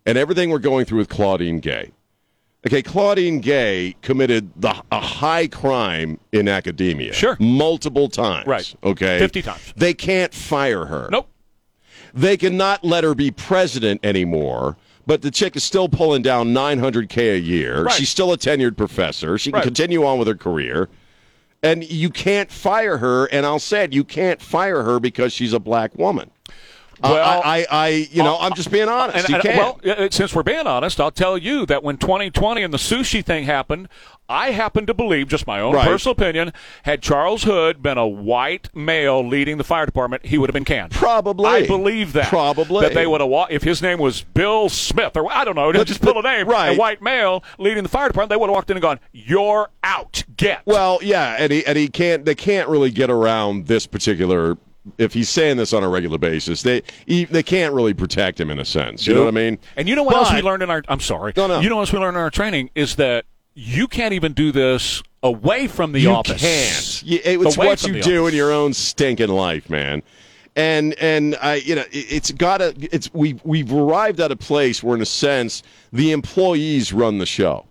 and 0.05 0.17
everything 0.19 0.51
we're 0.51 0.59
going 0.59 0.85
through 0.85 0.99
with 0.99 1.09
Claudine 1.09 1.61
Gay. 1.61 1.93
Okay, 2.67 2.83
Claudine 2.83 3.39
Gay 3.41 3.95
committed 4.03 4.51
the, 4.61 4.75
a 4.91 5.01
high 5.01 5.47
crime 5.47 6.19
in 6.33 6.49
academia. 6.49 7.13
Sure. 7.13 7.37
Multiple 7.39 8.09
times. 8.09 8.47
Right. 8.47 8.75
Okay. 8.83 9.19
50 9.21 9.43
times. 9.43 9.73
They 9.77 9.95
can't 9.95 10.35
fire 10.35 10.87
her. 10.87 11.09
Nope. 11.13 11.29
They 12.13 12.37
cannot 12.37 12.83
let 12.85 13.05
her 13.05 13.15
be 13.15 13.31
president 13.31 14.05
anymore. 14.05 14.77
But 15.07 15.23
the 15.23 15.31
chick 15.31 15.55
is 15.55 15.63
still 15.63 15.89
pulling 15.89 16.23
down 16.23 16.49
900K 16.53 17.35
a 17.35 17.39
year. 17.39 17.85
Right. 17.85 17.95
She's 17.95 18.09
still 18.09 18.33
a 18.33 18.37
tenured 18.39 18.77
professor. 18.77 19.39
She 19.39 19.51
can 19.53 19.59
Right. 19.59 19.65
continue 19.65 20.05
on 20.05 20.19
with 20.19 20.27
her 20.27 20.35
career. 20.35 20.89
And 21.63 21.89
you 21.89 22.11
can't 22.11 22.51
fire 22.51 22.97
her. 22.99 23.27
And 23.27 23.47
I'll 23.47 23.61
say 23.61 23.85
it, 23.85 23.93
you 23.93 24.03
can't 24.03 24.43
fire 24.43 24.83
her 24.83 24.99
because 24.99 25.33
she's 25.33 25.53
a 25.53 25.61
black 25.61 25.95
woman. 25.97 26.31
Uh, 27.03 27.09
Well- 27.13 27.43
I, 27.45 27.59
I, 27.61 27.67
I, 27.71 27.89
you 28.11 28.23
know, 28.23 28.37
I'm 28.39 28.55
just 28.55 28.71
being 28.71 28.89
honest. 28.89 29.29
And, 29.29 29.43
can't. 29.43 29.57
well, 29.85 29.95
uh, 29.99 30.09
since 30.11 30.35
we're 30.35 30.43
being 30.43 30.67
honest, 30.67 31.01
I'll 31.01 31.11
tell 31.11 31.37
you 31.37 31.67
that 31.67 31.83
when 31.83 31.97
2020 31.99 32.63
and 32.63 32.73
the 32.73 32.79
sushi 32.79 33.25
thing 33.25 33.45
happened, 33.45 33.89
I 34.29 34.51
happen 34.51 34.87
to 34.87 34.95
believe, 34.95 35.29
just 35.29 35.47
my 35.47 35.61
own 35.61 35.75
Right. 35.75 35.87
personal 35.87 36.13
opinion, 36.13 36.53
had 36.83 37.01
Charles 37.01 37.45
Hood 37.45 37.81
been 37.81 37.97
a 37.97 38.09
white 38.09 38.75
male 38.75 39.25
leading 39.25 39.57
the 39.57 39.63
fire 39.63 39.87
department, 39.87 40.27
he 40.27 40.37
would 40.37 40.49
have 40.49 40.55
been 40.55 40.65
canned. 40.65 40.91
Probably. 40.93 41.47
I 41.47 41.65
believe 41.67 42.13
that. 42.15 42.27
Probably. 42.29 42.81
That 42.81 42.95
they 42.95 43.07
would 43.07 43.21
have, 43.21 43.31
wa- 43.31 43.47
if 43.51 43.63
his 43.63 43.81
name 43.83 43.99
was 44.01 44.23
Bill 44.23 44.69
Smith, 44.69 45.17
or 45.17 45.31
I 45.33 45.45
don't 45.45 45.55
know, 45.55 45.73
But- 45.73 45.87
just 45.87 46.03
pull 46.03 46.19
a 46.19 46.23
name, 46.23 46.49
right. 46.49 46.71
a 46.71 46.79
white 46.79 47.01
male 47.03 47.45
leading 47.59 47.85
the 47.85 47.89
fire 47.89 48.09
department, 48.09 48.31
they 48.31 48.37
would 48.37 48.49
have 48.49 48.55
walked 48.55 48.71
in 48.71 48.77
and 48.77 48.83
gone, 48.83 48.99
You're 49.13 49.71
out. 49.85 50.25
Get. 50.37 50.63
Well, 50.67 50.99
yeah, 51.03 51.37
and 51.39 51.53
he 51.53 51.65
and 51.65 51.79
he 51.79 51.87
can't. 51.89 52.25
They 52.25 52.35
can't 52.35 52.69
really 52.69 52.91
get 52.91 53.11
around 53.11 53.67
this 53.69 53.87
particular. 53.87 54.59
If 54.99 55.13
he's 55.15 55.29
saying 55.29 55.57
this 55.57 55.73
on 55.73 55.83
a 55.83 55.89
regular 55.89 56.19
basis, 56.19 56.63
they 56.63 56.83
he, 57.07 57.25
they 57.25 57.43
can't 57.43 57.75
really 57.75 57.95
protect 57.95 58.41
him 58.41 58.51
in 58.51 58.59
a 58.59 58.65
sense. 58.65 59.07
You 59.07 59.15
know 59.15 59.21
what 59.21 59.29
I 59.29 59.33
mean? 59.33 59.59
And 59.77 59.89
you 59.89 59.97
know 59.97 60.03
what 60.05 60.17
else 60.17 60.33
we 60.33 60.43
learned 60.43 60.63
in 60.63 60.71
our 60.71 60.83
I'm 60.89 61.01
sorry. 61.01 61.33
No, 61.37 61.47
no. 61.47 61.61
You 61.61 61.69
know 61.69 61.77
what 61.77 61.83
else 61.83 61.93
we 61.93 61.99
learned 61.99 62.17
in 62.17 62.23
our 62.23 62.31
training 62.31 62.71
is 62.75 62.97
that 62.97 63.25
you 63.55 63.89
can't 63.89 64.13
even 64.13 64.33
do 64.33 64.53
this 64.53 65.03
away 65.23 65.67
from 65.67 65.93
the 65.93 66.01
you 66.01 66.11
office. 66.11 66.41
can't. 66.41 67.03
You- 67.03 67.21
it's 67.25 67.57
Away 67.57 67.67
what 67.67 67.83
you 67.85 68.01
do 68.03 68.23
office. 68.25 68.33
in 68.33 68.37
your 68.37 68.53
own 68.53 68.73
stinking 68.75 69.29
life, 69.31 69.69
man. 69.71 70.03
And 70.55 70.95
and 71.01 71.37
I, 71.43 71.57
you 71.57 71.75
know, 71.75 71.85
it- 71.91 72.07
it's 72.11 72.31
gotta. 72.33 72.75
It's 72.79 73.13
we 73.13 73.41
we've 73.45 73.73
arrived 73.73 74.21
at 74.21 74.31
a 74.31 74.37
place 74.37 74.83
where, 74.83 74.95
in 74.95 75.03
a 75.03 75.07
sense, 75.07 75.63
the 75.93 76.13
employees 76.13 76.93
run 76.93 77.19
the 77.19 77.27
show. 77.27 77.67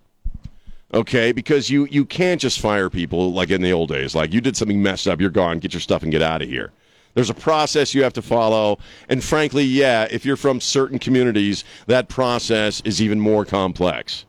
Okay, 0.94 1.32
because 1.32 1.68
you 1.68 1.86
you 1.90 2.04
can't 2.04 2.40
just 2.40 2.60
fire 2.60 2.88
people 2.88 3.32
like 3.32 3.50
in 3.50 3.60
the 3.60 3.72
old 3.72 3.88
days. 3.88 4.14
Like 4.14 4.32
you 4.32 4.40
did 4.40 4.56
something 4.56 4.82
messed 4.82 5.08
up, 5.08 5.20
you're 5.20 5.30
gone. 5.30 5.58
Get 5.58 5.72
your 5.74 5.80
stuff 5.80 6.02
and 6.02 6.12
get 6.12 6.22
out 6.22 6.42
of 6.42 6.48
here. 6.48 6.70
There's 7.16 7.30
a 7.30 7.34
process 7.34 7.94
you 7.94 8.04
have 8.04 8.12
to 8.12 8.22
follow, 8.22 8.78
and 9.08 9.24
frankly, 9.24 9.64
yeah, 9.64 10.06
if 10.08 10.24
you're 10.24 10.36
from 10.36 10.60
certain 10.60 11.00
communities, 11.00 11.64
that 11.88 12.08
process 12.08 12.80
is 12.84 13.02
even 13.02 13.18
more 13.18 13.44
complex 13.44 14.24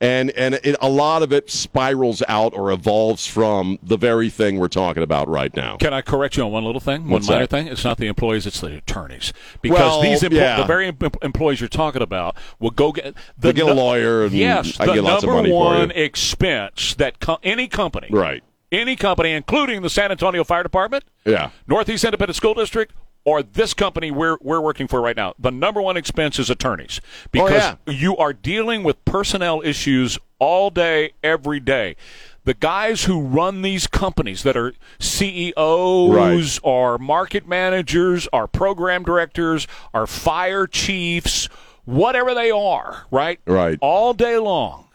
and 0.00 0.30
and 0.32 0.54
it, 0.62 0.76
a 0.80 0.88
lot 0.88 1.24
of 1.24 1.32
it 1.32 1.50
spirals 1.50 2.22
out 2.28 2.54
or 2.54 2.70
evolves 2.70 3.26
from 3.26 3.80
the 3.82 3.96
very 3.96 4.30
thing 4.30 4.56
we're 4.56 4.68
talking 4.68 5.02
about 5.02 5.28
right 5.28 5.56
now. 5.56 5.76
Can 5.76 5.92
I 5.92 6.02
correct 6.02 6.36
you 6.36 6.44
on 6.44 6.52
one 6.52 6.64
little 6.64 6.80
thing, 6.80 7.08
What's 7.08 7.26
one 7.26 7.34
minor 7.34 7.46
that? 7.46 7.50
thing? 7.50 7.66
It's 7.66 7.82
not 7.84 7.98
the 7.98 8.06
employees; 8.06 8.46
it's 8.46 8.60
the 8.60 8.76
attorneys. 8.76 9.32
Because 9.60 9.78
Well, 9.78 10.02
these 10.02 10.22
empl- 10.22 10.34
yeah. 10.36 10.58
the 10.58 10.66
very 10.66 10.86
em- 10.86 10.98
employees 11.22 11.58
you're 11.60 11.68
talking 11.68 12.00
about 12.00 12.36
will 12.60 12.70
go 12.70 12.92
get 12.92 13.06
the 13.36 13.48
They 13.48 13.52
get 13.54 13.66
a 13.68 13.74
lawyer 13.74 14.22
and 14.24 14.32
yes, 14.32 14.78
I 14.78 14.86
the 14.86 14.92
get 14.94 15.02
lots 15.02 15.24
of 15.24 15.30
number 15.30 15.42
money 15.42 15.48
for 15.50 15.72
you. 15.74 15.78
one 15.80 15.90
expense 15.90 16.94
that 16.94 17.18
co- 17.18 17.38
any 17.42 17.66
company, 17.66 18.06
Right. 18.08 18.44
Any 18.70 18.96
company, 18.96 19.32
including 19.32 19.82
the 19.82 19.90
San 19.90 20.10
Antonio 20.10 20.44
Fire 20.44 20.62
Department, 20.62 21.04
Yeah. 21.24 21.50
Northeast 21.66 22.04
Independent 22.04 22.36
School 22.36 22.54
District, 22.54 22.92
or 23.24 23.42
this 23.42 23.74
company 23.74 24.10
we're 24.10 24.38
we're 24.40 24.60
working 24.60 24.86
for 24.88 25.00
right 25.02 25.16
now, 25.16 25.34
the 25.38 25.50
number 25.50 25.82
one 25.82 25.96
expense 25.96 26.38
is 26.38 26.48
attorneys 26.50 27.00
oh, 27.02 27.28
because 27.32 27.62
Oh, 27.62 27.76
yeah. 27.86 27.92
you 27.92 28.16
are 28.16 28.32
dealing 28.32 28.82
with 28.82 29.04
personnel 29.04 29.60
issues 29.64 30.18
all 30.38 30.70
day, 30.70 31.12
every 31.22 31.60
day. 31.60 31.96
The 32.44 32.54
guys 32.54 33.04
who 33.04 33.20
run 33.20 33.60
these 33.60 33.86
companies 33.86 34.42
that 34.44 34.56
are 34.56 34.72
CEOs, 34.98 36.60
are 36.64 36.96
market 36.98 37.46
managers, 37.46 38.28
are 38.32 38.46
program 38.46 39.02
directors, 39.02 39.66
are 39.92 40.06
fire 40.06 40.66
chiefs, 40.66 41.48
whatever 41.84 42.34
they 42.34 42.50
are, 42.50 43.06
right? 43.10 43.40
Right. 43.46 43.78
All 43.82 44.14
day 44.14 44.38
long, 44.38 44.86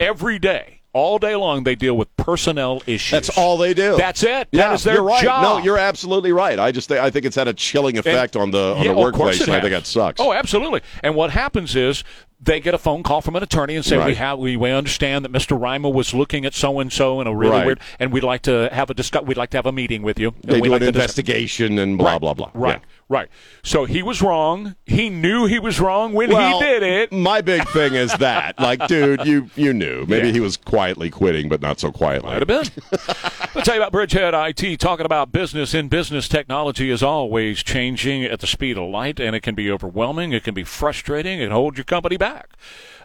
every 0.00 0.38
day, 0.38 0.73
all 0.94 1.18
day 1.18 1.34
long, 1.36 1.64
they 1.64 1.74
deal 1.74 1.96
with 1.96 2.14
personnel 2.16 2.82
issues. 2.86 3.10
That's 3.10 3.36
all 3.36 3.58
they 3.58 3.74
do. 3.74 3.96
That's 3.96 4.22
it. 4.22 4.48
Yeah, 4.52 4.68
that 4.68 4.74
is 4.74 4.84
their 4.84 4.94
you're 4.94 5.02
right. 5.02 5.22
job. 5.22 5.42
No, 5.42 5.58
you're 5.58 5.76
absolutely 5.78 6.32
right. 6.32 6.58
I 6.58 6.72
just 6.72 6.88
think, 6.88 7.00
I 7.00 7.10
think 7.10 7.26
it's 7.26 7.36
had 7.36 7.48
a 7.48 7.52
chilling 7.52 7.98
effect 7.98 8.36
on 8.36 8.50
the 8.50 8.74
on 8.76 8.82
Yeah, 8.84 8.92
the 8.94 8.98
workplace, 8.98 9.40
it 9.40 9.48
and 9.48 9.56
I 9.56 9.60
think 9.60 9.72
that 9.72 9.86
sucks. 9.86 10.20
Oh, 10.20 10.32
absolutely. 10.32 10.80
And 11.02 11.14
what 11.14 11.30
happens 11.30 11.76
is 11.76 12.04
they 12.40 12.60
get 12.60 12.74
a 12.74 12.78
phone 12.78 13.02
call 13.02 13.20
from 13.22 13.36
an 13.36 13.42
attorney 13.42 13.74
and 13.74 13.84
say, 13.84 14.04
"We 14.04 14.14
have 14.16 14.38
we, 14.38 14.56
we 14.56 14.70
understand 14.70 15.24
that 15.24 15.32
Mr. 15.32 15.60
Rima 15.60 15.88
was 15.88 16.12
looking 16.14 16.44
at 16.44 16.52
so 16.54 16.78
and 16.78 16.92
so 16.92 17.20
in 17.20 17.26
a 17.26 17.34
really 17.34 17.52
Right. 17.52 17.66
weird, 17.66 17.80
and 17.98 18.12
we'd 18.12 18.22
like 18.24 18.42
to 18.42 18.68
have 18.72 18.90
a 18.90 18.94
discuss. 18.94 19.22
We'd 19.24 19.36
like 19.38 19.50
to 19.50 19.56
have 19.58 19.66
a 19.66 19.72
meeting 19.72 20.02
with 20.02 20.18
you. 20.18 20.34
they 20.42 20.54
And 20.54 20.62
we'd 20.62 20.68
do 20.68 20.72
like 20.72 20.82
an 20.82 20.88
investigation 20.88 21.78
and 21.78 21.96
blah 21.98 22.12
right, 22.12 22.20
blah 22.20 22.34
blah. 22.34 22.50
Right, 22.54 22.80
Yeah. 22.82 22.93
Right. 23.08 23.28
So 23.62 23.84
he 23.84 24.02
was 24.02 24.22
wrong. 24.22 24.76
He 24.86 25.10
knew 25.10 25.46
he 25.46 25.58
was 25.58 25.80
wrong 25.80 26.12
when 26.12 26.30
Well, 26.30 26.58
he 26.60 26.64
did 26.64 26.82
it. 26.82 27.12
My 27.12 27.40
big 27.40 27.66
thing 27.68 27.94
is 27.94 28.12
that, 28.18 28.58
like, 28.58 28.86
dude, 28.86 29.24
you 29.26 29.50
you 29.56 29.72
knew. 29.72 30.04
Maybe 30.06 30.28
Yeah. 30.28 30.34
he 30.34 30.40
was 30.40 30.56
quietly 30.56 31.10
quitting, 31.10 31.48
but 31.48 31.60
not 31.60 31.80
so 31.80 31.90
quietly. 31.92 32.30
Might 32.30 32.48
have 32.48 32.48
been. 32.48 32.82
I'll 33.54 33.62
tell 33.62 33.74
you 33.76 33.80
about 33.82 33.92
Bridgehead 33.92 34.34
IT. 34.34 34.78
Talking 34.80 35.06
about 35.06 35.32
business 35.32 35.74
in 35.74 35.88
business, 35.88 36.28
technology 36.28 36.90
is 36.90 37.02
always 37.02 37.62
changing 37.62 38.24
at 38.24 38.40
the 38.40 38.46
speed 38.46 38.76
of 38.78 38.88
light, 38.88 39.20
and 39.20 39.36
it 39.36 39.40
can 39.40 39.54
be 39.54 39.70
overwhelming. 39.70 40.32
It 40.32 40.44
can 40.44 40.54
be 40.54 40.64
frustrating. 40.64 41.40
It 41.40 41.50
hold 41.50 41.76
your 41.76 41.84
company 41.84 42.16
back. 42.16 42.50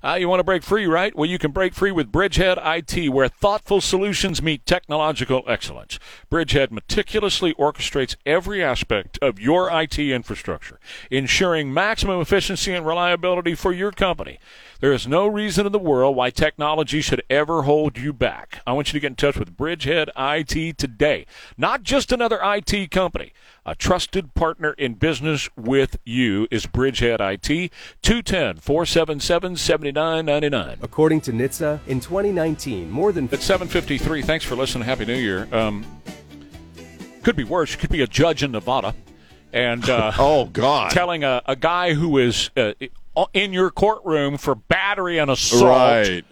Uh, 0.04 0.16
you 0.20 0.30
want 0.30 0.40
to 0.40 0.46
break 0.46 0.64
free, 0.64 0.86
right? 0.86 1.16
Well, 1.16 1.30
you 1.30 1.38
can 1.38 1.52
break 1.52 1.74
free 1.74 1.92
with 1.92 2.12
Bridgehead 2.12 2.58
IT, 2.58 3.10
where 3.10 3.28
thoughtful 3.28 3.82
solutions 3.82 4.42
meet 4.42 4.66
technological 4.66 5.44
excellence. 5.46 6.00
Bridgehead 6.30 6.72
meticulously 6.72 7.54
orchestrates 7.56 8.16
every 8.26 8.64
aspect 8.64 9.20
of 9.22 9.40
your 9.40 9.70
IT 9.70 10.00
infrastructure, 10.00 10.80
ensuring 11.12 11.74
maximum 11.74 12.22
efficiency 12.22 12.74
and 12.74 12.86
reliability 12.86 13.56
for 13.56 13.74
your 13.74 13.92
company. 13.92 14.40
There 14.80 14.94
is 14.94 15.06
no 15.06 15.28
reason 15.28 15.66
in 15.66 15.74
the 15.74 15.80
world 15.80 16.16
why 16.16 16.30
technology 16.30 17.02
should 17.02 17.22
ever 17.30 17.64
hold 17.64 17.98
you 17.98 18.14
back. 18.14 18.62
I 18.66 18.72
want 18.72 18.88
you 18.88 18.94
to 18.94 19.02
get 19.02 19.08
in 19.08 19.16
touch 19.16 19.36
with 19.36 19.58
Bridgehead 19.58 20.10
IT 20.18 20.78
today. 20.78 21.26
Not 21.58 21.84
just 21.84 22.14
another 22.14 22.40
IT 22.42 22.90
company. 22.90 23.34
A 23.70 23.76
trusted 23.76 24.34
partner 24.34 24.74
in 24.80 24.96
business 24.96 25.48
with 25.56 25.98
you 26.04 26.48
is 26.50 26.66
Bridgehead 26.66 27.22
IT, 27.22 27.72
210 28.02 28.56
477 28.58 29.58
7999. 29.58 30.80
According 30.82 31.22
to 31.22 31.32
NHTSA, 31.32 31.80
in 31.86 32.00
2019, 32.00 32.90
more 32.90 33.12
than 33.12 33.30
It's 33.32 33.46
753. 33.46 34.24
Thanks 34.24 34.44
for 34.44 34.56
listening. 34.56 34.86
Happy 34.86 35.06
New 35.06 35.14
Year. 35.14 35.48
Um, 35.54 35.86
could 37.22 37.36
be 37.36 37.44
worse. 37.44 37.76
Could 37.76 37.92
be 37.92 38.02
a 38.02 38.08
judge 38.08 38.42
in 38.42 38.54
Nevada 38.54 38.96
and 39.54 39.88
uh, 39.88 40.14
Oh 40.18 40.46
God. 40.46 40.90
telling 40.90 41.24
a, 41.24 41.44
a 41.46 41.56
guy 41.56 41.94
who 41.94 42.18
is 42.18 42.50
uh, 42.58 42.74
in 43.34 43.54
your 43.54 43.70
courtroom 43.70 44.38
for 44.40 44.56
battery 44.56 45.20
and 45.20 45.30
assault 45.30 45.64
right. 45.64 46.26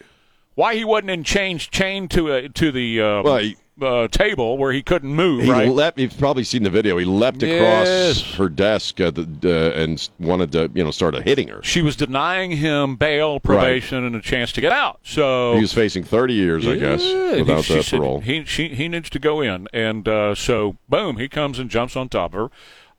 why 0.55 0.73
he 0.73 0.83
wasn't 0.83 1.11
in 1.11 1.23
chains 1.23 1.67
chained 1.67 2.09
to 2.11 2.33
a, 2.33 2.49
to 2.49 2.71
the 2.71 2.99
uh, 2.99 3.21
Well, 3.21 3.37
he- 3.37 3.57
uh, 3.81 4.07
table 4.09 4.57
where 4.57 4.71
he 4.71 4.81
couldn't 4.81 5.13
move. 5.13 5.43
He 5.43 5.51
right? 5.51 5.69
leapt. 5.69 5.99
You've 5.99 6.17
probably 6.17 6.43
seen 6.43 6.63
the 6.63 6.69
video. 6.69 6.97
He 6.97 7.05
leapt 7.05 7.41
Yes. 7.43 8.19
across 8.21 8.35
her 8.37 8.49
desk 8.49 8.99
uh, 9.01 9.11
the, 9.11 9.27
uh, 9.43 9.79
and 9.81 10.09
wanted 10.19 10.51
to, 10.53 10.71
you 10.73 10.83
know, 10.83 10.91
start 10.91 11.15
hitting 11.23 11.47
her. 11.49 11.61
she 11.63 11.81
was 11.81 11.95
denying 11.95 12.51
him 12.51 12.95
bail, 12.95 13.39
probation, 13.39 14.03
and 14.03 14.15
a 14.15 14.21
chance 14.21 14.51
to 14.53 14.61
get 14.61 14.71
out. 14.71 14.99
So 15.03 15.53
He 15.55 15.61
was 15.61 15.73
facing 15.73 16.03
30 16.03 16.33
years, 16.33 16.67
I 16.67 16.75
guess, 16.77 17.03
Yeah, 17.03 17.35
he- 17.35 17.41
without 17.41 17.63
she 17.65 17.73
that 17.75 17.83
said 17.83 17.97
parole. 17.99 18.19
He 18.21 18.43
she, 18.45 18.69
he 18.69 18.87
needs 18.87 19.09
to 19.11 19.19
go 19.19 19.41
in, 19.41 19.67
and 19.73 20.07
uh, 20.07 20.33
so 20.35 20.77
boom, 20.89 21.17
he 21.17 21.27
comes 21.27 21.59
and 21.59 21.69
jumps 21.69 21.95
on 21.95 22.09
top 22.09 22.33
of 22.33 22.39
her. 22.39 22.49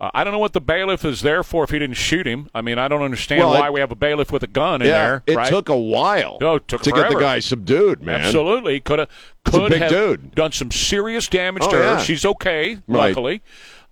Uh, 0.00 0.10
I 0.14 0.22
don't 0.22 0.32
know 0.32 0.38
what 0.38 0.52
the 0.52 0.60
bailiff 0.60 1.04
is 1.04 1.22
there 1.22 1.42
for 1.42 1.64
if 1.64 1.70
he 1.70 1.78
didn't 1.80 1.96
shoot 1.96 2.24
him. 2.26 2.48
I 2.54 2.60
mean, 2.60 2.78
I 2.78 2.86
don't 2.86 3.02
understand 3.02 3.40
Well, 3.40 3.58
why 3.58 3.66
it- 3.66 3.72
we 3.72 3.80
have 3.80 3.90
a 3.90 3.96
bailiff 3.96 4.30
with 4.30 4.44
a 4.44 4.46
gun 4.46 4.80
in 4.80 4.86
yeah, 4.88 4.92
there. 4.92 5.22
it 5.26 5.36
right? 5.36 5.48
took 5.48 5.68
a 5.68 5.76
while 5.76 6.38
Oh, 6.40 6.54
it 6.56 6.68
took 6.68 6.82
to 6.82 6.92
get 6.92 7.10
the 7.10 7.18
guy 7.18 7.40
subdued, 7.40 8.02
man. 8.02 8.20
Absolutely, 8.20 8.78
could 8.80 9.00
have 9.00 9.08
could 9.44 9.72
have 9.72 9.90
dude. 9.90 10.34
done 10.34 10.52
some 10.52 10.70
serious 10.70 11.26
damage 11.26 11.64
Oh, 11.66 11.70
to 11.70 11.76
her. 11.76 11.82
yeah. 11.82 11.98
She's 11.98 12.24
okay, 12.24 12.74
Right. 12.86 13.08
luckily. 13.08 13.42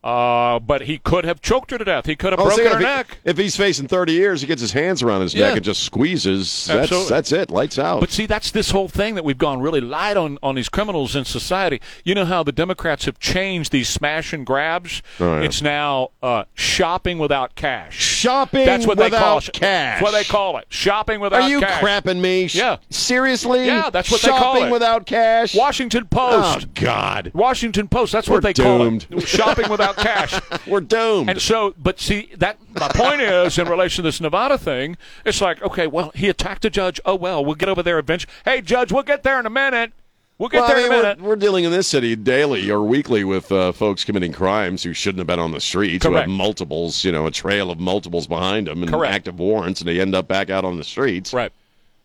Uh, 0.06 0.60
but 0.60 0.82
he 0.82 0.98
could 0.98 1.24
have 1.24 1.40
choked 1.40 1.70
her 1.72 1.78
to 1.78 1.84
death. 1.84 2.06
He 2.06 2.14
could 2.14 2.32
have 2.32 2.38
was 2.38 2.54
broken 2.54 2.72
her 2.72 2.78
if, 2.78 2.82
neck. 2.82 3.18
he- 3.24 3.30
if 3.30 3.36
he's 3.38 3.56
facing 3.56 3.88
30 3.88 4.12
years, 4.12 4.40
he 4.40 4.46
gets 4.46 4.60
his 4.60 4.72
hands 4.72 5.02
around 5.02 5.22
his 5.22 5.34
Yeah. 5.34 5.48
neck 5.48 5.56
and 5.56 5.64
just 5.64 5.82
squeezes. 5.82 6.66
That's, 6.66 6.80
Absolutely. 6.92 7.08
that's 7.10 7.32
it. 7.32 7.50
Lights 7.50 7.78
out. 7.78 7.98
But 8.00 8.10
see, 8.10 8.24
that's 8.26 8.50
this 8.52 8.70
whole 8.70 8.86
thing 8.88 9.16
that 9.16 9.24
we've 9.24 9.36
gone 9.38 9.60
really 9.60 9.80
light 9.80 10.16
on 10.16 10.38
on 10.42 10.54
these 10.54 10.68
criminals 10.68 11.16
in 11.16 11.24
society. 11.24 11.80
You 12.04 12.14
know 12.14 12.24
how 12.24 12.42
the 12.44 12.52
Democrats 12.52 13.04
have 13.06 13.18
changed 13.18 13.72
these 13.72 13.88
smash 13.88 14.32
and 14.32 14.46
grabs? 14.46 15.02
Oh, 15.18 15.38
yeah. 15.38 15.46
It's 15.46 15.60
now 15.60 16.10
uh, 16.22 16.44
shopping 16.54 17.18
without 17.18 17.56
cash. 17.56 17.96
Shopping 17.98 18.64
That's 18.64 18.86
what 18.86 18.98
they 18.98 19.10
call 19.10 19.38
it. 19.38 19.50
cash. 19.52 20.00
That's 20.00 20.02
what 20.02 20.12
they 20.12 20.24
call 20.24 20.58
it. 20.58 20.66
Shopping 20.68 21.18
without 21.20 21.42
Are 21.42 21.48
you 21.48 21.60
cash. 21.60 21.82
crapping 21.82 22.20
me? 22.20 22.44
Yeah. 22.52 22.76
Seriously? 22.90 23.66
Yeah, 23.66 23.90
that's 23.90 24.10
what 24.10 24.22
they 24.22 24.28
call 24.28 24.54
it. 24.54 24.58
Shopping 24.60 24.70
without 24.72 25.06
cash? 25.06 25.54
Washington 25.56 26.06
Post. 26.06 26.66
Oh. 26.68 26.70
God. 26.74 27.30
Washington 27.34 27.88
Post. 27.88 28.12
That's 28.12 28.28
We're 28.28 28.36
what 28.36 28.42
they 28.44 28.52
doomed. 28.52 29.08
call 29.08 29.18
it. 29.18 29.26
Shopping 29.26 29.68
without 29.68 29.95
cash. 29.96 30.40
We're 30.66 30.80
doomed. 30.80 31.30
And 31.30 31.40
so, 31.40 31.74
but 31.78 31.98
see, 32.00 32.30
that 32.36 32.58
my 32.78 32.88
point 32.88 33.20
is 33.20 33.58
in 33.58 33.68
relation 33.68 34.02
to 34.02 34.08
this 34.08 34.20
Nevada 34.20 34.58
thing. 34.58 34.96
It's 35.24 35.40
like, 35.40 35.62
okay, 35.62 35.86
well, 35.86 36.12
he 36.14 36.28
attacked 36.28 36.64
a 36.64 36.70
judge. 36.70 37.00
Oh 37.04 37.14
well, 37.14 37.44
we'll 37.44 37.54
get 37.54 37.68
over 37.68 37.82
there 37.82 37.98
eventually. 37.98 38.32
Hey, 38.44 38.60
judge, 38.60 38.92
we'll 38.92 39.02
get 39.02 39.22
there 39.22 39.38
in 39.40 39.46
a 39.46 39.50
minute. 39.50 39.92
We'll 40.38 40.50
get 40.50 40.60
well, 40.60 40.68
there 40.68 40.76
I 40.76 40.80
mean, 40.80 40.86
in 40.86 40.92
a 40.92 40.96
we're, 40.96 41.02
minute. 41.02 41.20
we're 41.22 41.36
dealing 41.36 41.64
in 41.64 41.70
this 41.72 41.88
city 41.88 42.14
daily 42.14 42.70
or 42.70 42.82
weekly 42.82 43.24
with 43.24 43.50
uh, 43.50 43.72
folks 43.72 44.04
committing 44.04 44.32
crimes 44.32 44.82
who 44.82 44.92
shouldn't 44.92 45.18
have 45.20 45.26
been 45.26 45.38
on 45.38 45.52
the 45.52 45.60
streets, 45.60 46.04
Correct. 46.04 46.26
who 46.26 46.30
have 46.32 46.38
multiples, 46.38 47.04
you 47.04 47.10
know, 47.12 47.26
a 47.26 47.30
trail 47.30 47.70
of 47.70 47.80
multiples 47.80 48.26
behind 48.26 48.66
them 48.66 48.82
and 48.82 48.92
Correct. 48.92 49.14
active 49.14 49.38
warrants, 49.38 49.80
and 49.80 49.88
they 49.88 49.98
end 49.98 50.14
up 50.14 50.28
back 50.28 50.50
out 50.50 50.64
on 50.66 50.76
the 50.76 50.84
streets. 50.84 51.32
Right. 51.32 51.52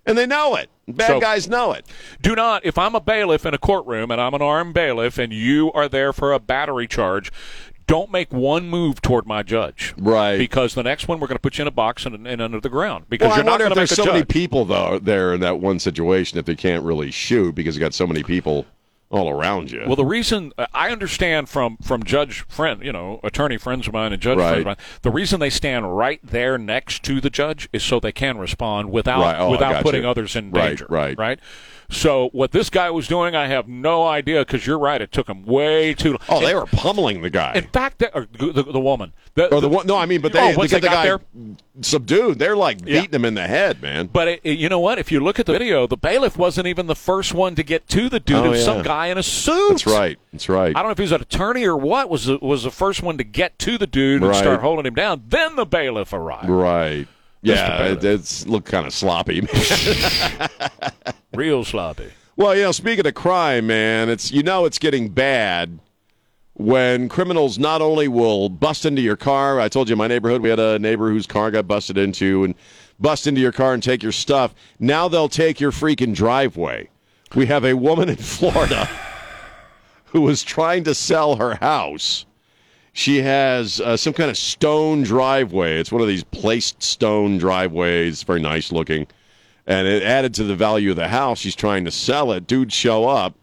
And 0.06 0.18
they 0.18 0.26
know 0.26 0.56
it. 0.56 0.70
Bad 0.88 1.08
So- 1.08 1.20
guys 1.20 1.50
know 1.50 1.74
it. 1.74 1.86
Do 2.22 2.34
not, 2.34 2.66
if 2.66 2.78
I'm 2.78 2.96
a 2.96 3.02
bailiff 3.02 3.46
in 3.46 3.54
a 3.54 3.58
courtroom 3.58 4.12
and 4.12 4.20
I'm 4.22 4.34
an 4.34 4.42
armed 4.42 4.74
bailiff 4.74 5.18
and 5.18 5.32
you 5.34 5.72
are 5.74 5.88
there 5.90 6.14
for 6.14 6.32
a 6.32 6.40
battery 6.40 6.88
charge, 6.88 7.32
don't 7.88 8.12
make 8.12 8.32
one 8.32 8.70
move 8.70 9.02
toward 9.02 9.26
my 9.26 9.44
judge. 9.44 9.94
Right. 9.98 10.38
Because 10.38 10.74
the 10.76 10.84
next 10.84 11.08
one 11.08 11.20
we're 11.20 11.28
going 11.28 11.38
to 11.38 11.42
put 11.42 11.58
you 11.58 11.64
in 11.64 11.68
a 11.68 11.72
box 11.72 12.06
and, 12.06 12.28
and 12.28 12.42
under 12.42 12.60
the 12.60 12.70
ground 12.70 13.06
because 13.10 13.30
Well, 13.30 13.38
you're 13.38 13.46
not 13.46 13.60
going 13.60 13.70
to 13.72 13.76
make 13.76 13.90
there's 13.90 13.96
so 13.96 14.06
many 14.06 14.24
people 14.26 14.66
though 14.66 15.00
there 15.00 15.34
in 15.34 15.42
that 15.42 15.60
one 15.60 15.80
situation 15.80 16.38
if 16.40 16.46
they 16.46 16.56
can't 16.56 16.84
really 16.84 17.12
shoot 17.12 17.54
because 17.56 17.76
you 17.76 17.80
got 17.80 17.94
so 17.94 18.08
many 18.08 18.24
people 18.24 18.66
all 19.10 19.30
around 19.30 19.70
you. 19.72 19.84
Well, 19.86 19.98
the 19.98 20.06
reason 20.06 20.54
I 20.74 20.90
understand 20.90 21.50
from 21.50 21.76
from 21.84 22.04
judge 22.04 22.46
friend, 22.48 22.82
you 22.82 22.94
know, 22.94 23.20
attorney 23.24 23.58
friends 23.58 23.86
of 23.86 23.94
mine 23.94 24.14
and 24.14 24.22
judge 24.22 24.38
Right. 24.38 24.48
friends 24.48 24.60
of 24.62 24.66
mine, 24.68 24.78
the 25.02 25.12
reason 25.12 25.42
they 25.42 25.50
stand 25.50 25.98
right 25.98 26.22
there 26.24 26.58
next 26.58 27.04
to 27.04 27.20
the 27.20 27.30
judge 27.30 27.68
is 27.74 27.84
so 27.84 28.00
they 28.00 28.14
can 28.14 28.38
respond 28.38 28.90
without 28.90 29.20
Right. 29.22 29.36
Oh, 29.38 29.52
without 29.52 29.84
putting 29.84 30.04
you. 30.04 30.10
others 30.10 30.38
in 30.38 30.52
Right, 30.52 30.70
danger. 30.70 30.88
right. 30.90 31.18
Right. 31.18 31.40
So 31.92 32.30
what 32.32 32.52
this 32.52 32.70
guy 32.70 32.90
was 32.90 33.08
doing, 33.08 33.36
I 33.36 33.48
have 33.48 33.68
no 33.68 34.08
idea 34.08 34.40
because 34.46 34.66
you're 34.66 34.80
right. 34.80 35.02
It 35.02 35.12
took 35.12 35.28
him 35.28 35.46
way 35.46 35.94
too. 35.94 36.12
long. 36.12 36.20
oh, 36.30 36.40
they 36.46 36.56
were 36.56 36.66
pummeling 36.66 37.22
the 37.22 37.30
guy. 37.30 37.54
In 37.56 37.68
fact, 37.68 38.00
the, 38.00 38.28
the 38.72 38.80
woman. 38.80 39.12
The, 39.34 39.54
or 39.54 39.62
the 39.62 39.70
one? 39.70 39.88
No, 39.88 39.98
I 39.98 40.06
mean, 40.06 40.22
but 40.22 40.34
they, 40.34 40.40
Oh, 40.40 40.48
they 40.52 40.56
once 40.58 40.72
get 40.72 40.82
they 40.82 40.88
the 40.88 40.94
got 40.94 40.96
guy 40.96 41.04
there? 41.04 41.20
subdued. 41.82 42.40
They're 42.40 42.56
like 42.56 42.80
Yeah. 42.86 43.02
beating 43.02 43.16
him 43.16 43.26
in 43.26 43.34
the 43.34 43.48
head, 43.48 43.82
man. 43.82 44.08
But 44.08 44.28
it, 44.28 44.42
it- 44.44 44.60
you 44.60 44.70
know 44.70 44.80
what? 44.80 45.00
If 45.00 45.12
you 45.12 45.20
look 45.20 45.40
at 45.40 45.46
the 45.46 45.54
video, 45.54 45.88
the 45.88 45.98
bailiff 45.98 46.38
wasn't 46.38 46.68
even 46.68 46.88
the 46.88 46.96
first 46.96 47.34
one 47.34 47.56
to 47.56 47.64
get 47.64 47.88
to 47.90 48.10
the 48.10 48.20
dude. 48.20 48.38
Oh, 48.38 48.46
it 48.46 48.50
was 48.50 48.60
yeah. 48.60 48.66
some 48.66 48.82
guy 48.84 49.08
in 49.08 49.18
a 49.18 49.24
suit. 49.24 49.70
That's 49.70 49.86
right. 49.88 50.18
That's 50.32 50.50
right. 50.50 50.70
I 50.76 50.80
don't 50.80 50.86
know 50.86 50.92
if 50.92 50.98
he 50.98 51.04
was 51.04 51.12
an 51.12 51.22
attorney 51.22 51.66
or 51.66 51.78
what. 51.78 52.10
Was 52.10 52.26
the, 52.26 52.38
was 52.42 52.64
the 52.64 52.72
first 52.72 53.02
one 53.04 53.18
to 53.18 53.24
get 53.24 53.58
to 53.60 53.78
the 53.78 53.88
dude 53.88 54.24
and 54.24 54.36
start 54.36 54.62
holding 54.62 54.86
him 54.86 54.96
down. 54.96 55.24
Then 55.28 55.56
the 55.56 55.66
bailiff 55.66 56.14
arrived. 56.14 56.50
Right. 56.50 57.08
Yeah, 57.42 57.86
it, 57.86 58.04
it's 58.04 58.46
looked 58.46 58.68
kind 58.68 58.86
of 58.86 58.94
sloppy. 58.94 59.42
Real 61.34 61.64
sloppy. 61.64 62.12
well, 62.36 62.56
you 62.56 62.64
know, 62.64 62.72
speaking 62.72 63.06
of 63.08 63.14
crime, 63.14 63.68
man, 63.68 64.10
it's 64.10 64.32
you 64.32 64.44
know 64.44 64.66
it's 64.66 64.78
getting 64.80 65.10
bad 65.10 65.80
when 66.54 67.10
criminals 67.10 67.58
not 67.58 67.82
only 67.82 68.08
will 68.08 68.50
bust 68.50 68.86
into 68.86 69.02
your 69.02 69.16
car. 69.16 69.60
I 69.60 69.70
told 69.70 69.90
you 69.90 69.94
in 69.94 69.98
my 69.98 70.08
neighborhood 70.08 70.42
we 70.42 70.50
had 70.50 70.60
a 70.60 70.78
neighbor 70.78 71.10
whose 71.10 71.26
car 71.26 71.50
got 71.52 71.68
busted 71.68 71.98
into 71.98 72.44
and 72.44 72.54
bust 73.00 73.26
into 73.26 73.42
your 73.42 73.52
car 73.52 73.74
and 73.74 73.82
take 73.82 74.04
your 74.04 74.12
stuff. 74.12 74.54
Now 74.80 75.08
they'll 75.08 75.30
take 75.30 75.60
your 75.60 75.72
freaking 75.72 76.14
driveway. 76.14 76.90
We 77.34 77.48
have 77.48 77.66
a 77.66 77.74
woman 77.74 78.10
in 78.10 78.16
Florida 78.18 78.88
who 80.06 80.22
was 80.22 80.44
trying 80.44 80.84
to 80.84 80.94
sell 80.94 81.38
her 81.38 81.56
house. 81.56 82.26
She 82.94 83.22
has 83.22 83.80
uh, 83.80 83.96
some 83.96 84.14
kind 84.14 84.30
of 84.30 84.38
stone 84.38 85.04
driveway. 85.04 85.80
It's 85.80 85.92
one 85.92 86.02
of 86.02 86.08
these 86.10 86.24
placed 86.26 86.84
stone 86.84 87.38
driveways, 87.38 88.24
very 88.24 88.42
nice 88.42 88.72
looking. 88.72 89.08
And 89.66 89.88
it 89.88 90.04
added 90.04 90.34
to 90.36 90.44
the 90.44 90.56
value 90.56 90.90
of 90.90 90.98
the 90.98 91.08
house. 91.08 91.40
She's 91.40 91.56
trying 91.56 91.86
to 91.86 91.92
sell 91.92 92.32
it. 92.34 92.48
Dudes 92.48 92.74
show 92.74 93.08
up 93.08 93.36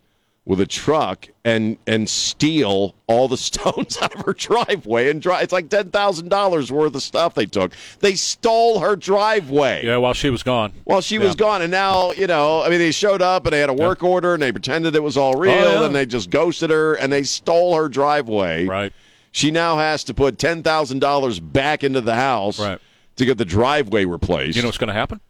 with 0.45 0.61
a 0.63 0.67
truck 0.67 1.29
and 1.45 1.77
and 1.87 2.09
steal 2.09 2.95
all 3.07 3.29
the 3.29 3.37
stones 3.49 3.99
out 4.03 4.15
of 4.15 4.25
her 4.27 4.33
driveway 4.35 5.11
and 5.11 5.23
drive. 5.23 5.43
It's 5.45 5.53
like 5.53 5.69
ten 5.71 5.91
thousand 5.91 6.29
dollars 6.29 6.71
worth 6.73 6.95
of 6.95 7.03
stuff 7.03 7.35
they 7.35 7.47
took. 7.47 7.73
They 8.01 8.15
stole 8.17 8.81
her 8.81 8.97
driveway 8.97 9.85
Yeah, 9.87 9.97
while 9.99 10.15
she 10.15 10.29
was 10.31 10.43
gone. 10.43 10.73
while 10.85 11.01
she 11.01 11.19
was 11.19 11.35
gone. 11.37 11.63
And 11.63 11.71
now, 11.71 12.13
you 12.13 12.27
know, 12.27 12.63
I 12.63 12.69
mean, 12.69 12.79
they 12.81 12.93
showed 12.93 13.23
up 13.23 13.47
and 13.47 13.53
they 13.53 13.61
had 13.61 13.71
a 13.71 13.75
work 13.75 14.03
order 14.03 14.35
and 14.35 14.43
they 14.43 14.53
pretended 14.53 14.95
it 14.97 15.03
was 15.03 15.17
all 15.17 15.35
real 15.35 15.53
Oh, 15.53 15.81
yeah. 15.81 15.87
and 15.87 15.95
they 15.95 16.05
just 16.07 16.29
ghosted 16.31 16.71
her 16.71 16.95
and 16.95 17.11
they 17.13 17.23
stole 17.23 17.75
her 17.77 17.89
driveway. 17.89 18.67
Right. 18.67 18.93
She 19.33 19.51
now 19.51 19.77
has 19.79 20.05
to 20.05 20.15
put 20.15 20.39
ten 20.39 20.63
thousand 20.63 21.01
dollars 21.01 21.41
back 21.41 21.85
into 21.85 22.01
the 22.01 22.15
house 22.15 22.59
Right. 22.59 22.81
to 23.17 23.25
get 23.25 23.39
the 23.39 23.45
driveway 23.45 24.05
replaced. 24.05 24.57
You 24.57 24.63
know 24.63 24.69
what's 24.69 24.79
going 24.79 24.89
to 24.89 24.95
happen? 24.95 25.21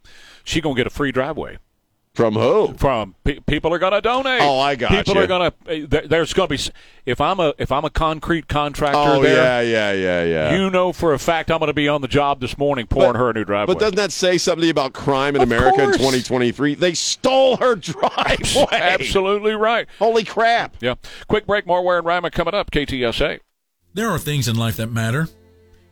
She 0.44 0.60
going 0.60 0.76
to 0.76 0.80
get 0.80 0.86
a 0.86 0.90
free 0.90 1.12
driveway. 1.12 1.58
from 2.14 2.34
who? 2.34 2.72
From 2.78 3.14
pe- 3.22 3.38
people 3.40 3.72
are 3.74 3.78
going 3.78 3.92
to 3.92 4.00
donate. 4.00 4.40
Oh, 4.42 4.58
I 4.58 4.74
got 4.76 4.92
it. 4.92 5.04
People 5.06 5.16
you. 5.16 5.20
are 5.22 5.26
going 5.26 5.52
eh, 5.68 5.86
to. 5.86 6.08
There's 6.08 6.32
going 6.32 6.48
to 6.48 6.56
be. 6.56 6.72
If 7.06 7.20
I'm 7.20 7.38
a 7.38 7.52
if 7.58 7.70
I'm 7.70 7.84
a 7.84 7.90
concrete 7.90 8.48
contractor 8.48 8.98
Oh 8.98 9.22
there, 9.22 9.62
yeah, 9.62 9.92
yeah, 9.92 9.92
yeah, 9.92 10.24
yeah. 10.24 10.56
you 10.58 10.68
know 10.70 10.92
for 10.92 11.12
a 11.14 11.18
fact 11.18 11.50
I'm 11.50 11.58
going 11.58 11.68
to 11.68 11.74
be 11.74 11.86
on 11.88 12.00
the 12.00 12.08
job 12.08 12.40
this 12.40 12.56
morning 12.58 12.86
pouring 12.86 13.14
her 13.14 13.30
a 13.30 13.34
new 13.34 13.44
driveway. 13.44 13.74
but 13.74 13.80
doesn't 13.80 13.96
that 13.96 14.10
say 14.12 14.36
something 14.38 14.68
about 14.68 14.94
crime 14.94 15.36
in 15.36 15.42
Of 15.42 15.48
America 15.48 15.82
in 15.84 15.92
2023? 15.92 16.74
They 16.74 16.94
stole 16.94 17.56
her 17.58 17.76
driveway. 17.76 18.66
Absolutely 18.72 19.52
right. 19.52 19.86
Holy 19.98 20.24
crap! 20.24 20.76
Yeah. 20.80 20.94
Quick 21.28 21.46
break. 21.46 21.66
More 21.66 21.82
Ware 21.82 21.98
and 21.98 22.06
Rima 22.06 22.30
coming 22.30 22.54
up. 22.54 22.70
KTSA. 22.70 23.40
There 23.98 24.10
are 24.10 24.18
things 24.20 24.46
in 24.46 24.54
life 24.54 24.76
that 24.76 24.92
matter, 24.92 25.26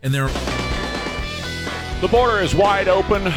and 0.00 0.14
there 0.14 0.28
The 2.00 2.07
border 2.09 2.38
is 2.38 2.54
wide 2.54 2.86
open. 2.86 3.32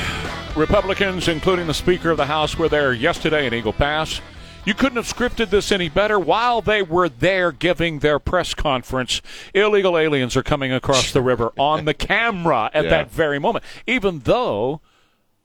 Republicans, 0.56 1.28
including 1.28 1.66
the 1.66 1.74
Speaker 1.74 2.12
of 2.12 2.18
the 2.18 2.28
House, 2.28 2.56
were 2.56 2.70
there 2.70 2.94
yesterday 2.94 3.48
in 3.48 3.54
Eagle 3.56 3.74
Pass. 3.74 4.22
You 4.66 4.76
couldn't 4.76 4.98
have 4.98 5.12
scripted 5.12 5.50
this 5.50 5.72
any 5.72 5.90
better. 5.90 6.20
While 6.20 6.62
they 6.62 6.84
were 6.84 7.10
there 7.10 7.52
giving 7.52 7.98
their 7.98 8.20
press 8.20 8.54
conference, 8.54 9.24
illegal 9.56 9.98
aliens 9.98 10.38
are 10.38 10.44
coming 10.44 10.72
across 10.72 11.12
the 11.14 11.24
river 11.24 11.52
on 11.58 11.86
the 11.86 11.96
camera 11.96 12.70
at 12.72 12.84
Yeah. 12.84 12.90
that 12.92 13.12
very 13.12 13.40
moment. 13.40 13.66
Even 13.88 14.20
though, 14.20 14.82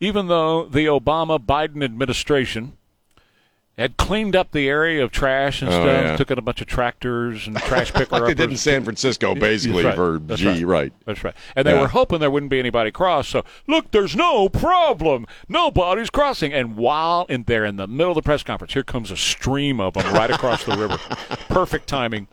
even 0.00 0.26
though 0.26 0.66
the 0.66 0.84
Obama 0.84 1.38
Biden 1.38 1.82
administration 1.82 2.76
had 3.76 3.96
cleaned 3.96 4.36
up 4.36 4.52
the 4.52 4.68
area 4.68 5.02
of 5.02 5.10
trash 5.10 5.60
and 5.60 5.68
Oh, 5.68 5.72
stuff, 5.82 5.86
yeah. 6.04 6.16
took 6.16 6.30
in 6.30 6.38
a 6.38 6.42
bunch 6.42 6.60
of 6.60 6.66
tractors 6.68 7.46
and 7.48 7.56
trash 7.62 7.92
picker 7.92 8.10
Like 8.20 8.26
they 8.26 8.34
did 8.34 8.50
in 8.50 8.56
San 8.56 8.84
Francisco, 8.84 9.34
basically 9.34 9.84
right. 9.84 9.96
for 9.96 10.18
That's 10.20 10.40
G, 10.40 10.64
right? 10.64 10.92
That's 11.06 11.24
right. 11.24 11.34
And 11.56 11.66
they 11.66 11.72
Yeah. 11.74 11.80
were 11.80 11.88
hoping 11.88 12.20
there 12.20 12.30
wouldn't 12.30 12.50
be 12.50 12.58
anybody 12.60 12.90
cross. 12.92 13.26
So 13.28 13.44
look, 13.66 13.90
there's 13.90 14.14
no 14.14 14.48
problem. 14.48 15.26
Nobody's 15.48 16.10
crossing. 16.10 16.52
And 16.52 16.76
while 16.76 17.26
in 17.28 17.44
there 17.44 17.64
in 17.64 17.76
the 17.76 17.88
middle 17.88 18.12
of 18.12 18.16
the 18.16 18.22
press 18.22 18.42
conference, 18.44 18.74
here 18.74 18.84
comes 18.84 19.10
a 19.10 19.16
stream 19.16 19.80
of 19.80 19.94
them 19.94 20.12
right 20.14 20.30
across 20.30 20.64
the 20.64 20.76
river. 20.76 20.98
Perfect 21.48 21.88
timing. 21.88 22.28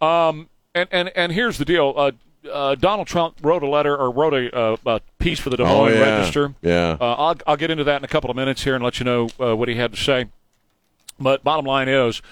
Um, 0.00 0.48
and 0.74 0.88
and 0.90 1.10
and 1.14 1.32
here's 1.32 1.58
the 1.58 1.64
deal. 1.64 1.92
Uh, 1.96 2.12
uh, 2.50 2.74
Donald 2.74 3.06
Trump 3.06 3.36
wrote 3.42 3.62
a 3.62 3.68
letter 3.68 3.94
or 3.94 4.10
wrote 4.10 4.32
a, 4.32 4.56
uh, 4.56 4.76
a 4.86 5.00
piece 5.18 5.38
for 5.38 5.50
the 5.50 5.58
Des 5.58 5.64
Oh, 5.64 5.84
Moines 5.84 5.94
yeah. 5.94 6.00
Register. 6.16 6.54
Yeah. 6.62 6.96
Uh, 6.98 7.12
I'll 7.18 7.36
I'll 7.46 7.56
get 7.58 7.70
into 7.70 7.84
that 7.84 7.96
in 8.00 8.04
a 8.04 8.08
couple 8.08 8.30
of 8.30 8.36
minutes 8.36 8.64
here 8.64 8.74
and 8.74 8.82
let 8.82 8.98
you 8.98 9.04
know 9.04 9.28
uh, 9.38 9.54
what 9.54 9.68
he 9.68 9.74
had 9.74 9.92
to 9.92 9.98
say. 9.98 10.26
But 11.20 11.44
bottom 11.44 11.66
line 11.66 11.88
is, 11.88 12.22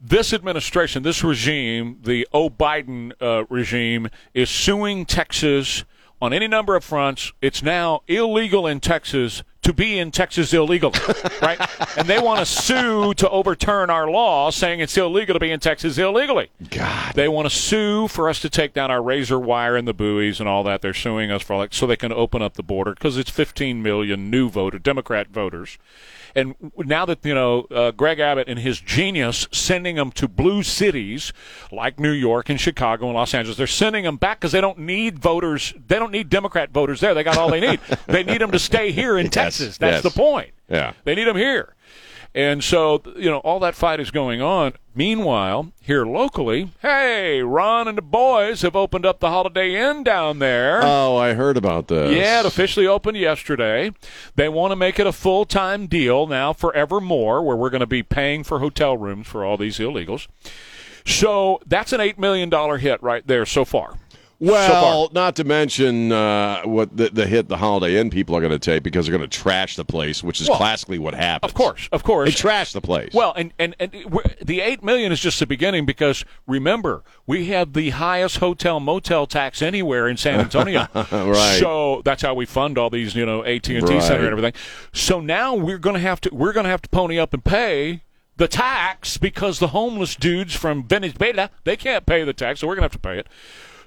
this 0.00 0.32
administration, 0.32 1.02
this 1.02 1.24
regime, 1.24 1.98
the 2.02 2.28
O 2.32 2.50
Biden 2.50 3.12
uh, 3.20 3.44
regime, 3.48 4.08
is 4.34 4.50
suing 4.50 5.06
Texas 5.06 5.84
on 6.20 6.32
any 6.32 6.46
number 6.46 6.76
of 6.76 6.84
fronts. 6.84 7.32
It's 7.40 7.62
now 7.62 8.02
illegal 8.06 8.66
in 8.66 8.80
Texas 8.80 9.42
to 9.62 9.72
be 9.72 9.98
in 9.98 10.10
Texas 10.10 10.52
illegally, 10.52 10.98
right? 11.42 11.58
And 11.96 12.06
they 12.06 12.18
want 12.18 12.40
to 12.40 12.46
sue 12.46 13.14
to 13.14 13.28
overturn 13.30 13.88
our 13.88 14.10
law 14.10 14.50
saying 14.50 14.80
it's 14.80 14.96
illegal 14.96 15.34
to 15.34 15.40
be 15.40 15.50
in 15.50 15.58
Texas 15.58 15.96
illegally. 15.96 16.50
God. 16.70 17.14
They 17.14 17.28
want 17.28 17.48
to 17.48 17.54
sue 17.56 18.08
for 18.08 18.28
us 18.28 18.40
to 18.40 18.50
take 18.50 18.74
down 18.74 18.90
our 18.90 19.02
razor 19.02 19.40
wire 19.40 19.74
and 19.76 19.88
the 19.88 19.94
buoys 19.94 20.38
and 20.38 20.48
all 20.48 20.62
that. 20.64 20.82
They're 20.82 20.92
suing 20.92 21.30
us 21.30 21.42
for 21.42 21.56
like 21.56 21.72
so 21.72 21.86
they 21.86 21.96
can 21.96 22.12
open 22.12 22.42
up 22.42 22.54
the 22.54 22.62
border 22.62 22.92
because 22.92 23.16
it's 23.16 23.30
15 23.30 23.82
million 23.82 24.30
new 24.30 24.50
voter 24.50 24.78
Democrat 24.78 25.28
voters. 25.28 25.78
And 26.34 26.54
now 26.76 27.06
that 27.06 27.24
you 27.24 27.34
know 27.34 27.62
uh, 27.70 27.90
Greg 27.92 28.18
Abbott 28.18 28.48
and 28.48 28.58
his 28.58 28.80
genius 28.80 29.46
sending 29.52 29.96
them 29.96 30.10
to 30.12 30.28
blue 30.28 30.62
cities 30.62 31.32
like 31.70 32.00
New 32.00 32.10
York 32.12 32.48
and 32.48 32.60
Chicago 32.60 33.06
and 33.06 33.14
Los 33.14 33.34
Angeles, 33.34 33.56
they're 33.56 33.66
sending 33.66 34.04
them 34.04 34.16
back 34.16 34.40
because 34.40 34.52
they 34.52 34.60
don't 34.60 34.78
need 34.78 35.18
voters. 35.18 35.74
They 35.86 35.98
don't 35.98 36.12
need 36.12 36.28
Democrat 36.28 36.70
voters 36.70 37.00
there. 37.00 37.14
They 37.14 37.22
got 37.22 37.36
all 37.36 37.50
they 37.50 37.60
need. 37.60 37.80
they 38.06 38.22
need 38.24 38.40
them 38.40 38.50
to 38.50 38.58
stay 38.58 38.92
here 38.92 39.18
in 39.18 39.26
Yes, 39.34 39.34
Texas. 39.34 39.78
That's 39.78 40.02
yes. 40.04 40.14
the 40.14 40.18
point. 40.18 40.50
Yeah. 40.68 40.92
They 41.04 41.14
need 41.14 41.24
them 41.26 41.36
here. 41.36 41.74
And 42.34 42.64
so, 42.64 43.00
you 43.16 43.30
know, 43.30 43.38
all 43.38 43.60
that 43.60 43.76
fight 43.76 44.00
is 44.00 44.10
going 44.10 44.42
on. 44.42 44.72
Meanwhile, 44.92 45.72
here 45.80 46.04
locally, 46.04 46.70
hey, 46.82 47.42
Ron 47.42 47.86
and 47.86 47.96
the 47.96 48.02
boys 48.02 48.62
have 48.62 48.74
opened 48.74 49.06
up 49.06 49.20
the 49.20 49.30
Holiday 49.30 49.76
Inn 49.76 50.02
down 50.02 50.40
there. 50.40 50.80
Oh, 50.82 51.16
I 51.16 51.34
heard 51.34 51.56
about 51.56 51.86
this. 51.86 52.12
Yeah, 52.12 52.40
it 52.40 52.46
officially 52.46 52.88
opened 52.88 53.16
yesterday. 53.16 53.92
They 54.34 54.48
want 54.48 54.72
to 54.72 54.76
make 54.76 54.98
it 54.98 55.06
a 55.06 55.12
full 55.12 55.44
time 55.44 55.86
deal 55.86 56.26
now 56.26 56.52
forevermore, 56.52 57.40
where 57.42 57.56
we're 57.56 57.70
going 57.70 57.80
to 57.80 57.86
be 57.86 58.02
paying 58.02 58.42
for 58.42 58.58
hotel 58.58 58.96
rooms 58.96 59.28
for 59.28 59.44
all 59.44 59.56
these 59.56 59.78
illegals. 59.78 60.26
So 61.06 61.60
that's 61.66 61.92
an 61.92 62.00
$8 62.00 62.18
million 62.18 62.50
hit 62.80 63.02
right 63.02 63.24
there 63.26 63.46
so 63.46 63.64
far. 63.64 63.94
Well, 64.52 65.10
not 65.12 65.36
to 65.36 65.44
mention 65.44 66.12
uh, 66.12 66.62
what 66.62 66.96
the, 66.96 67.10
the 67.10 67.26
hit 67.26 67.48
the 67.48 67.56
Holiday 67.56 67.98
Inn 67.98 68.10
people 68.10 68.36
are 68.36 68.40
going 68.40 68.52
to 68.52 68.58
take 68.58 68.82
because 68.82 69.06
they're 69.06 69.16
going 69.16 69.28
to 69.28 69.38
trash 69.38 69.76
the 69.76 69.84
place, 69.84 70.22
which 70.22 70.40
is 70.40 70.48
Well, 70.48 70.58
classically 70.58 70.98
what 70.98 71.14
happens. 71.14 71.50
Of 71.50 71.54
course, 71.54 71.88
of 71.92 72.02
course. 72.02 72.28
They 72.28 72.34
trash 72.34 72.72
the 72.72 72.80
place. 72.80 73.12
Well, 73.14 73.32
and 73.34 73.52
and, 73.58 73.74
and 73.78 73.92
the 74.42 74.60
eight 74.60 74.82
million 74.82 75.12
is 75.12 75.20
just 75.20 75.38
the 75.38 75.46
beginning 75.46 75.86
because 75.86 76.24
remember 76.46 77.02
we 77.26 77.46
have 77.46 77.72
the 77.72 77.90
highest 77.90 78.38
hotel 78.38 78.80
motel 78.80 79.26
tax 79.26 79.62
anywhere 79.62 80.08
in 80.08 80.16
San 80.16 80.40
Antonio. 80.40 80.88
Right. 81.14 81.58
So 81.58 82.02
that's 82.04 82.22
how 82.22 82.34
we 82.34 82.44
fund 82.46 82.76
all 82.76 82.90
these, 82.90 83.14
you 83.14 83.24
know, 83.24 83.42
AT 83.44 83.68
and 83.68 83.86
T. 83.86 84.00
Center 84.00 84.24
and 84.24 84.30
everything. 84.30 84.52
So 84.92 85.20
now 85.20 85.54
we're 85.54 85.78
going 85.78 85.94
to 85.94 86.00
have 86.00 86.20
to 86.22 86.30
we're 86.32 86.52
going 86.52 86.64
to 86.64 86.70
have 86.70 86.82
to 86.82 86.88
pony 86.88 87.18
up 87.18 87.32
and 87.32 87.44
pay 87.44 88.02
the 88.36 88.48
tax 88.48 89.16
because 89.16 89.58
the 89.58 89.68
homeless 89.68 90.16
dudes 90.16 90.54
from 90.54 90.86
Venezuela 90.86 91.50
they 91.64 91.76
can't 91.76 92.04
pay 92.04 92.24
the 92.24 92.32
tax, 92.32 92.60
so 92.60 92.66
we're 92.66 92.74
going 92.74 92.88
to 92.88 92.92
have 92.92 92.92
to 92.92 92.98
pay 92.98 93.18
it. 93.18 93.28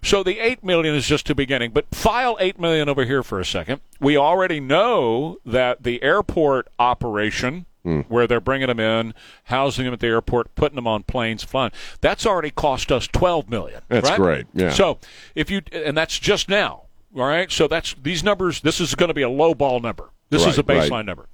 So 0.04 0.24
the 0.24 0.40
eight 0.40 0.64
million 0.64 0.96
is 0.96 1.06
just 1.08 1.28
the 1.28 1.36
beginning, 1.36 1.72
but 1.72 1.86
file 1.94 2.38
eight 2.40 2.60
million 2.60 2.88
over 2.88 3.06
here 3.06 3.24
for 3.24 3.40
a 3.40 3.46
second. 3.46 3.82
We 4.00 4.18
already 4.18 4.60
know 4.60 5.38
that 5.46 5.84
the 5.84 6.02
airport 6.04 6.68
operation, 6.80 7.66
hmm. 7.84 8.02
where 8.02 8.28
they're 8.28 8.40
bringing 8.40 8.68
them 8.68 8.80
in, 8.80 9.14
housing 9.46 9.86
them 9.86 9.94
at 9.94 10.00
the 10.00 10.08
airport, 10.08 10.54
putting 10.56 10.76
them 10.76 10.88
on 10.88 11.04
planes, 11.04 11.44
flying, 11.44 11.72
that's 12.02 12.26
already 12.26 12.52
cost 12.52 12.92
us 12.92 13.08
twelve 13.08 13.50
million. 13.50 13.82
That's 13.88 14.10
right? 14.10 14.18
great, 14.18 14.46
yeah. 14.54 14.72
So 14.72 15.00
if 15.36 15.50
you 15.50 15.62
and 15.72 15.98
that's 15.98 16.20
just 16.20 16.48
now, 16.48 16.84
all 17.16 17.28
right. 17.28 17.52
So 17.52 17.68
that's 17.68 17.96
these 18.02 18.24
numbers. 18.24 18.62
This 18.62 18.80
is 18.80 18.96
going 18.96 19.10
to 19.10 19.14
be 19.14 19.24
a 19.24 19.30
low 19.30 19.54
ball 19.54 19.80
number. 19.80 20.10
This 20.30 20.46
is 20.46 20.58
a 20.58 20.64
baseline 20.64 20.92
right. 20.92 21.06
number. 21.06 21.28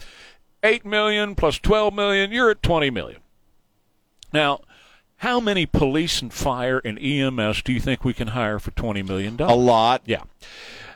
Eight 0.64 0.86
million 0.86 1.36
plus 1.36 1.59
twelve 1.59 1.93
million, 1.93 2.32
you're 2.32 2.49
at 2.49 2.64
twenty 2.64 2.89
million. 2.89 3.20
Now, 4.32 4.61
how 5.24 5.39
many 5.39 5.65
police 5.65 6.21
and 6.21 6.34
fire 6.34 6.82
and 6.84 6.99
EMS 6.99 7.61
do 7.61 7.71
you 7.71 7.80
think 7.80 8.03
we 8.03 8.13
can 8.13 8.30
hire 8.30 8.59
for 8.59 8.71
twenty 8.71 9.01
million 9.01 9.38
dollars? 9.38 9.53
a 9.53 9.55
lot. 9.55 10.01
Yeah. 10.05 10.24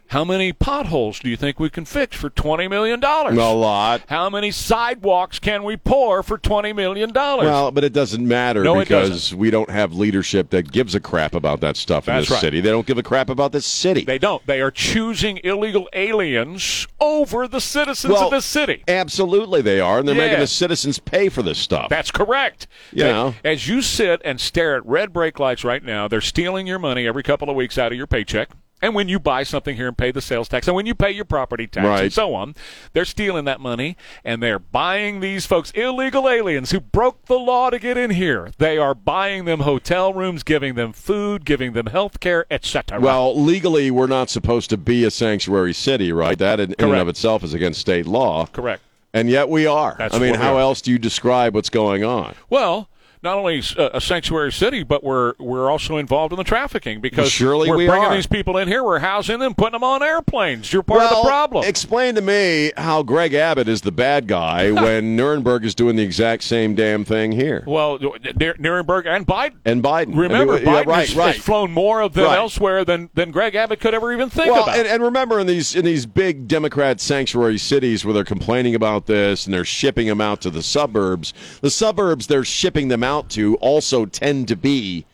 How 0.10 0.24
many 0.24 0.54
potholes 0.54 1.20
do 1.20 1.30
you 1.30 1.36
think 1.36 1.60
we 1.60 1.70
can 1.70 1.84
fix 1.86 2.16
for 2.16 2.30
twenty 2.30 2.68
million 2.68 3.00
dollars? 3.00 3.38
A 3.38 3.44
lot. 3.52 4.04
How 4.08 4.30
many 4.30 4.52
sidewalks 4.52 5.38
can 5.40 5.64
we 5.64 5.76
pour 5.76 6.24
for 6.24 6.38
twenty 6.38 6.72
million 6.74 7.12
dollars? 7.12 7.46
Well, 7.46 7.72
but 7.72 7.84
it 7.84 7.92
doesn't 7.94 8.26
matter 8.26 8.64
No, 8.64 8.80
because 8.80 9.10
doesn't. 9.10 9.38
we 9.38 9.52
don't 9.52 9.70
have 9.70 9.94
leadership 9.94 10.50
that 10.52 10.72
gives 10.72 10.96
a 10.96 11.00
crap 11.00 11.36
about 11.36 11.60
that 11.62 11.76
stuff 11.78 12.08
in 12.08 12.16
That's 12.16 12.28
this 12.28 12.36
right. 12.36 12.42
city. 12.42 12.62
They 12.62 12.70
don't 12.70 12.88
give 12.88 12.98
a 12.98 13.04
crap 13.04 13.30
about 13.30 13.52
this 13.52 13.66
city. 13.66 14.06
they 14.06 14.18
don't. 14.18 14.46
They 14.48 14.62
are 14.62 14.72
choosing 14.72 15.40
illegal 15.44 15.90
aliens 15.94 16.88
over 17.00 17.48
the 17.48 17.60
citizens 17.62 18.14
Well, 18.14 18.26
of 18.26 18.32
this 18.32 18.46
city. 18.46 18.84
Absolutely, 18.88 19.62
they 19.62 19.80
are, 19.80 20.00
and 20.00 20.08
they're 20.08 20.16
making 20.16 20.40
the 20.40 20.48
citizens 20.48 21.00
pay 21.00 21.30
for 21.30 21.42
this 21.42 21.58
stuff. 21.58 21.90
That's 21.90 22.12
correct. 22.12 22.68
You 22.94 23.04
As- 23.06 23.12
know. 23.14 23.36
as 23.44 23.68
you 23.68 23.82
sit 23.82 24.22
and 24.24 24.40
stare 24.40 24.76
at 24.78 24.86
red 24.86 25.12
brake 25.12 25.40
lights 25.40 25.64
right 25.64 25.84
now, 25.84 26.08
they're 26.08 26.22
stealing 26.22 26.66
your 26.66 26.80
money 26.80 27.06
every 27.08 27.24
couple 27.24 27.50
of 27.50 27.56
weeks 27.56 27.78
out 27.78 27.92
of 27.92 27.98
your 27.98 28.08
paycheck. 28.08 28.50
And 28.82 28.94
when 28.94 29.10
you 29.10 29.20
buy 29.20 29.44
something 29.44 29.76
here 29.76 29.88
and 29.88 29.98
pay 29.98 30.12
the 30.12 30.22
sales 30.22 30.48
tax, 30.48 30.68
and 30.68 30.76
when 30.76 30.86
you 30.86 30.94
pay 30.94 31.10
your 31.12 31.26
property 31.26 31.66
tax 31.66 32.02
and 32.02 32.14
so 32.14 32.36
on, 32.36 32.54
they're 32.94 33.06
stealing 33.06 33.46
that 33.46 33.60
money 33.60 33.98
and 34.24 34.42
they're 34.42 34.60
buying 34.60 35.20
these 35.20 35.48
folks, 35.48 35.72
illegal 35.72 36.30
aliens 36.30 36.72
who 36.72 36.80
broke 36.80 37.26
the 37.26 37.40
law 37.40 37.72
to 37.72 37.80
get 37.80 37.98
in 37.98 38.12
here. 38.12 38.52
They 38.60 38.78
are 38.78 38.94
buying 38.94 39.46
them 39.46 39.62
hotel 39.62 40.14
rooms, 40.14 40.44
giving 40.44 40.76
them 40.76 40.94
food, 40.94 41.44
giving 41.44 41.74
them 41.74 41.88
health 41.88 42.20
care, 42.20 42.46
etc. 42.52 43.00
Well, 43.00 43.40
legally, 43.40 43.90
we're 43.90 44.08
not 44.08 44.30
supposed 44.30 44.70
to 44.70 44.78
be 44.78 45.04
a 45.04 45.12
sanctuary 45.12 45.74
city, 45.74 46.12
right? 46.12 46.38
That 46.38 46.60
in, 46.60 46.74
in 46.74 46.90
and 46.90 46.98
of 46.98 47.08
itself 47.08 47.44
is 47.44 47.54
against 47.56 47.82
state 47.82 48.06
law. 48.06 48.46
correct. 48.46 48.84
And 49.14 49.30
yet 49.30 49.50
we 49.50 49.66
are. 49.66 49.96
That's 49.98 50.14
I 50.14 50.20
mean, 50.20 50.36
how 50.36 50.58
else 50.58 50.82
do 50.82 50.92
you 50.92 51.00
describe 51.00 51.56
what's 51.56 51.70
going 51.70 52.04
on? 52.04 52.36
Well, 52.50 52.90
not 53.24 53.38
only 53.38 53.62
a, 53.78 53.90
a 53.96 54.02
sanctuary 54.02 54.52
city, 54.52 54.84
but 54.84 55.04
we're 55.04 55.34
we're 55.40 55.70
also 55.70 55.98
involved 55.98 56.34
in 56.34 56.38
the 56.38 56.44
trafficking 56.44 57.02
because 57.02 57.32
Surely 57.32 57.70
we're 57.70 57.78
we 57.78 57.88
bringing 57.88 58.08
are. 58.10 58.16
these 58.16 58.28
people 58.28 58.58
in 58.58 58.68
here, 58.68 58.84
we're 58.84 59.00
housing 59.00 59.40
them, 59.40 59.54
putting 59.56 59.74
them 59.74 59.84
on 59.84 60.04
airplanes. 60.04 60.72
You're 60.72 60.84
part 60.84 61.04
of 61.04 61.10
the 61.10 61.24
problem. 61.28 61.66
explain 61.66 62.16
to 62.16 62.22
me 62.22 62.72
how 62.78 63.04
Greg 63.04 63.34
Abbott 63.34 63.68
is 63.68 63.82
the 63.82 63.92
bad 63.92 64.28
guy 64.28 64.72
when 64.84 65.18
Nirenberg 65.18 65.64
is 65.64 65.74
doing 65.76 65.96
the 65.96 66.04
exact 66.04 66.44
same 66.44 66.76
damn 66.76 67.04
thing 67.06 67.32
here. 67.32 67.64
well, 67.66 67.98
Nirenberg 68.00 69.06
and 69.08 69.26
Biden. 69.26 69.56
And 69.66 69.84
Biden. 69.84 70.18
Remember, 70.18 70.54
I 70.54 70.58
mean, 70.58 70.66
yeah, 70.66 70.84
Biden 70.84 70.86
right, 70.88 71.08
has, 71.08 71.16
right. 71.16 71.36
has 71.36 71.44
flown 71.44 71.72
more 71.72 72.02
of 72.02 72.14
them 72.14 72.26
Right. 72.26 72.38
elsewhere 72.38 72.84
than, 72.86 73.10
than 73.14 73.32
Greg 73.32 73.56
Abbott 73.56 73.80
could 73.80 73.94
ever 73.94 74.12
even 74.14 74.30
think 74.30 74.52
well, 74.52 74.64
about. 74.64 74.78
and, 74.78 74.88
and 74.88 75.02
remember 75.04 75.40
in 75.40 75.48
these 75.48 75.76
in 75.76 75.86
these 75.86 76.06
big 76.06 76.48
Democrat 76.48 77.00
sanctuary 77.00 77.58
cities 77.58 78.04
where 78.06 78.14
they're 78.14 78.24
complaining 78.24 78.76
about 78.76 79.06
this 79.06 79.46
and 79.46 79.54
they're 79.54 79.66
shipping 79.66 80.08
them 80.08 80.20
out 80.22 80.42
to 80.42 80.50
the 80.50 80.62
suburbs, 80.64 81.34
the 81.62 81.70
suburbs 81.70 82.28
they're 82.28 82.44
shipping 82.44 82.88
them 82.90 83.04
out 83.04 83.07
to 83.30 83.56
also 83.58 84.06
tend 84.06 84.48
to 84.50 84.56
be 84.56 85.06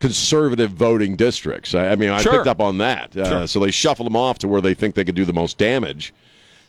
conservative 0.00 0.70
voting 0.70 1.16
districts. 1.16 1.74
I, 1.74 1.88
I 1.88 1.96
mean, 1.96 2.10
I 2.10 2.22
Sure. 2.22 2.32
picked 2.32 2.46
up 2.46 2.60
on 2.60 2.78
that. 2.78 3.16
Uh, 3.16 3.28
Sure. 3.28 3.46
So 3.46 3.60
they 3.60 3.70
shuffle 3.70 4.04
them 4.04 4.16
off 4.16 4.38
to 4.40 4.48
where 4.48 4.60
they 4.60 4.74
think 4.74 4.94
they 4.94 5.04
could 5.04 5.14
do 5.16 5.24
the 5.24 5.32
most 5.32 5.58
damage. 5.58 6.12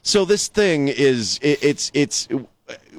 So 0.02 0.26
this 0.26 0.48
thing 0.48 0.88
is 0.88 1.40
it, 1.42 1.64
it's 1.64 1.92
it's 1.94 2.28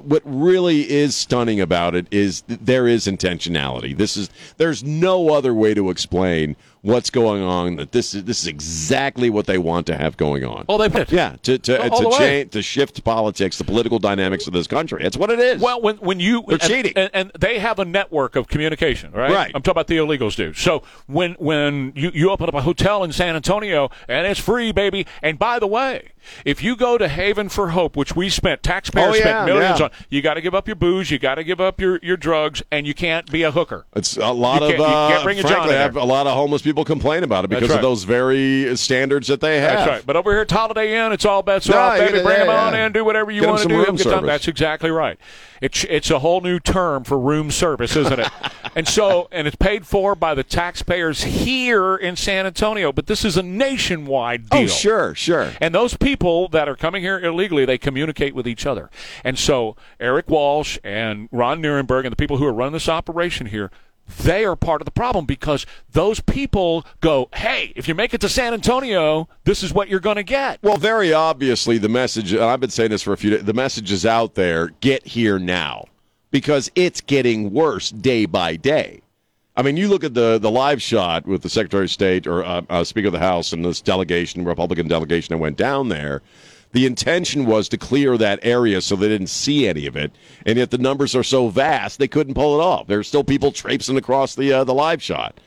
what 0.01 0.21
really 0.25 0.89
is 0.89 1.15
stunning 1.15 1.59
about 1.61 1.95
it 1.95 2.07
is 2.11 2.43
there 2.47 2.87
is 2.87 3.07
intentionality. 3.07 3.95
This 3.97 4.15
is 4.17 4.29
there's 4.57 4.83
no 4.83 5.29
other 5.33 5.53
way 5.53 5.73
to 5.73 5.89
explain 5.89 6.55
what's 6.81 7.09
going 7.09 7.41
on. 7.43 7.75
That 7.77 7.91
this 7.91 8.13
is 8.13 8.23
this 8.23 8.41
is 8.41 8.47
exactly 8.47 9.29
what 9.29 9.45
they 9.45 9.57
want 9.57 9.87
to 9.87 9.97
have 9.97 10.17
going 10.17 10.43
on. 10.43 10.65
oh, 10.69 10.77
they 10.77 10.89
did. 10.89 11.11
yeah, 11.11 11.35
to 11.43 11.57
to 11.59 11.89
All 11.91 12.01
to, 12.01 12.09
way. 12.09 12.17
change, 12.17 12.51
to 12.51 12.61
shift 12.61 13.03
politics, 13.03 13.57
the 13.57 13.63
political 13.63 13.99
dynamics 13.99 14.47
of 14.47 14.53
this 14.53 14.67
country. 14.67 15.03
That's 15.03 15.17
what 15.17 15.29
it 15.29 15.39
is. 15.39 15.61
Well, 15.61 15.81
when 15.81 15.97
when 15.97 16.19
you 16.19 16.43
They're 16.47 16.53
and, 16.55 16.61
cheating. 16.61 16.93
and, 16.95 17.09
and 17.13 17.31
they 17.39 17.59
have 17.59 17.79
a 17.79 17.85
network 17.85 18.35
of 18.35 18.47
communication, 18.47 19.11
right? 19.11 19.31
Right. 19.31 19.51
I'm 19.53 19.61
talking 19.61 19.71
about 19.71 19.87
the 19.87 19.97
illegals 19.97 20.35
do. 20.35 20.53
So 20.53 20.83
when 21.07 21.33
when 21.33 21.93
you 21.95 22.11
you 22.13 22.29
open 22.31 22.47
up 22.47 22.55
a 22.55 22.61
hotel 22.61 23.03
in 23.03 23.11
San 23.11 23.35
Antonio 23.35 23.89
and 24.07 24.25
it's 24.27 24.39
free, 24.39 24.71
baby. 24.71 25.05
And 25.21 25.37
by 25.37 25.59
the 25.59 25.67
way, 25.67 26.09
if 26.45 26.63
you 26.63 26.75
go 26.75 26.97
to 26.97 27.07
Haven 27.07 27.49
for 27.49 27.69
Hope, 27.69 27.95
which 27.95 28.15
we 28.15 28.29
spent 28.29 28.61
taxpayers 28.63 29.09
Oh, 29.11 29.15
yeah, 29.15 29.21
spent 29.21 29.45
millions 29.47 29.79
yeah. 29.79 29.85
on, 29.85 29.91
you 30.09 30.21
got 30.21 30.35
to 30.35 30.41
give 30.41 30.53
up 30.53 30.67
your 30.67 30.75
booze, 30.75 31.09
you 31.11 31.17
got 31.19 31.35
to 31.35 31.43
give 31.43 31.59
up 31.59 31.79
your 31.81 31.99
your 32.03 32.17
drugs, 32.17 32.61
and 32.71 32.85
you 32.87 32.93
can't 32.93 33.29
be 33.31 33.43
a 33.43 33.51
hooker. 33.51 33.85
It's 33.95 34.17
a 34.17 34.31
lot 34.31 34.61
You 34.61 34.67
of 34.67 34.69
can't- 34.75 34.79
you 34.79 34.85
uh, 34.85 35.09
can't 35.09 35.23
bring 35.23 35.39
a 35.39 35.41
frankly, 35.41 35.73
have 35.73 35.95
a 35.95 36.03
lot 36.03 36.27
of 36.27 36.33
homeless 36.35 36.61
people 36.61 36.70
complain 36.73 37.23
about 37.23 37.45
it 37.45 37.49
because 37.49 37.69
right. 37.69 37.75
of 37.75 37.81
those 37.81 38.03
very 38.03 38.75
standards 38.75 39.27
that 39.27 39.41
they 39.41 39.59
have. 39.59 39.77
That's 39.79 39.89
right. 39.89 40.05
But 40.05 40.15
over 40.15 40.31
here 40.31 40.41
at 40.41 40.51
Holiday 40.51 40.97
Inn, 40.97 41.11
it's 41.11 41.25
all 41.25 41.43
bets 41.43 41.69
are 41.69 41.77
off, 41.77 41.97
baby. 41.97 42.13
get- 42.13 42.23
Bring 42.23 42.37
yeah, 42.37 42.45
them 42.45 42.55
on 42.55 42.73
yeah. 42.73 42.85
in, 42.85 42.91
do 42.91 43.05
whatever 43.05 43.31
you 43.31 43.45
want 43.47 43.61
to 43.61 43.67
do. 43.67 43.75
room 43.75 43.85
have 43.85 43.95
a 43.95 43.97
good 43.97 44.03
time. 44.03 44.13
service. 44.13 44.27
That's 44.27 44.47
exactly 44.47 44.91
right. 44.91 45.19
It's 45.61 45.83
it's 45.85 46.09
a 46.09 46.19
whole 46.19 46.41
new 46.41 46.59
term 46.59 47.03
for 47.03 47.19
room 47.19 47.51
service, 47.51 47.95
isn't 47.95 48.19
it? 48.19 48.29
and 48.75 48.87
so, 48.87 49.27
and 49.31 49.47
it's 49.47 49.55
paid 49.55 49.85
for 49.85 50.15
by 50.15 50.33
the 50.33 50.43
taxpayers 50.43 51.23
here 51.23 51.95
in 51.95 52.15
San 52.15 52.45
Antonio. 52.47 52.91
But 52.91 53.07
this 53.07 53.23
is 53.23 53.37
a 53.37 53.43
nationwide 53.43 54.45
oh, 54.51 54.57
deal. 54.57 54.65
Oh, 54.65 54.67
sure, 54.67 55.15
sure. 55.15 55.51
And 55.61 55.75
those 55.75 55.95
people 55.95 56.47
that 56.49 56.67
are 56.67 56.75
coming 56.75 57.03
here 57.03 57.19
illegally, 57.19 57.65
they 57.65 57.77
communicate 57.77 58.33
with 58.33 58.47
each 58.47 58.65
other. 58.65 58.89
And 59.23 59.37
so 59.37 59.75
Erik 59.99 60.29
Walsh 60.29 60.79
and 60.83 61.29
Ron 61.31 61.61
Nirenberg 61.61 62.05
and 62.05 62.11
the 62.11 62.17
people 62.17 62.37
who 62.37 62.45
are 62.45 62.53
running 62.53 62.73
this 62.73 62.89
operation 62.89 63.47
here, 63.47 63.69
they 64.23 64.45
are 64.45 64.55
part 64.55 64.81
of 64.81 64.85
the 64.85 64.91
problem 64.91 65.25
because 65.25 65.65
those 65.91 66.19
people 66.19 66.85
go, 66.99 67.29
hey, 67.33 67.73
if 67.75 67.87
you 67.87 67.95
make 67.95 68.13
it 68.13 68.21
to 68.21 68.29
San 68.29 68.53
Antonio, 68.53 69.27
this 69.43 69.63
is 69.63 69.73
what 69.73 69.89
you're 69.89 69.99
going 69.99 70.17
to 70.17 70.23
get. 70.23 70.59
Well, 70.61 70.77
very 70.77 71.13
obviously, 71.13 71.77
the 71.77 71.89
message, 71.89 72.33
and 72.33 72.43
I've 72.43 72.59
been 72.59 72.69
saying 72.69 72.91
this 72.91 73.01
for 73.01 73.13
a 73.13 73.17
few 73.17 73.31
days, 73.31 73.43
the 73.43 73.53
message 73.53 73.91
is 73.91 74.05
out 74.05 74.35
there 74.35 74.69
get 74.81 75.05
here 75.05 75.39
now 75.39 75.85
because 76.29 76.71
it's 76.75 77.01
getting 77.01 77.51
worse 77.51 77.89
day 77.89 78.25
by 78.25 78.55
day. 78.55 79.01
I 79.55 79.63
mean, 79.63 79.75
you 79.75 79.89
look 79.89 80.03
at 80.03 80.13
the, 80.13 80.39
the 80.39 80.49
live 80.49 80.81
shot 80.81 81.25
with 81.27 81.41
the 81.41 81.49
Secretary 81.49 81.83
of 81.83 81.91
State 81.91 82.25
or 82.25 82.43
uh, 82.43 82.61
uh, 82.69 82.83
Speaker 82.83 83.07
of 83.07 83.13
the 83.13 83.19
House 83.19 83.51
and 83.51 83.65
this 83.65 83.81
delegation, 83.81 84.45
Republican 84.45 84.87
delegation 84.87 85.33
that 85.33 85.39
went 85.39 85.57
down 85.57 85.89
there. 85.89 86.21
The 86.73 86.85
intention 86.85 87.45
was 87.45 87.67
to 87.69 87.77
clear 87.77 88.17
that 88.17 88.39
area 88.43 88.81
so 88.81 88.95
they 88.95 89.09
didn't 89.09 89.27
see 89.27 89.67
any 89.67 89.87
of 89.87 89.95
it, 89.95 90.11
and 90.45 90.57
yet 90.57 90.71
the 90.71 90.77
numbers 90.77 91.15
are 91.15 91.23
so 91.23 91.49
vast 91.49 91.99
they 91.99 92.07
couldn't 92.07 92.33
pull 92.33 92.59
it 92.59 92.63
off. 92.63 92.87
There's 92.87 93.07
still 93.07 93.23
people 93.23 93.51
traipsing 93.51 93.97
across 93.97 94.35
the 94.35 94.53
uh, 94.53 94.63
the 94.63 94.73
live 94.73 95.01
shot. 95.03 95.39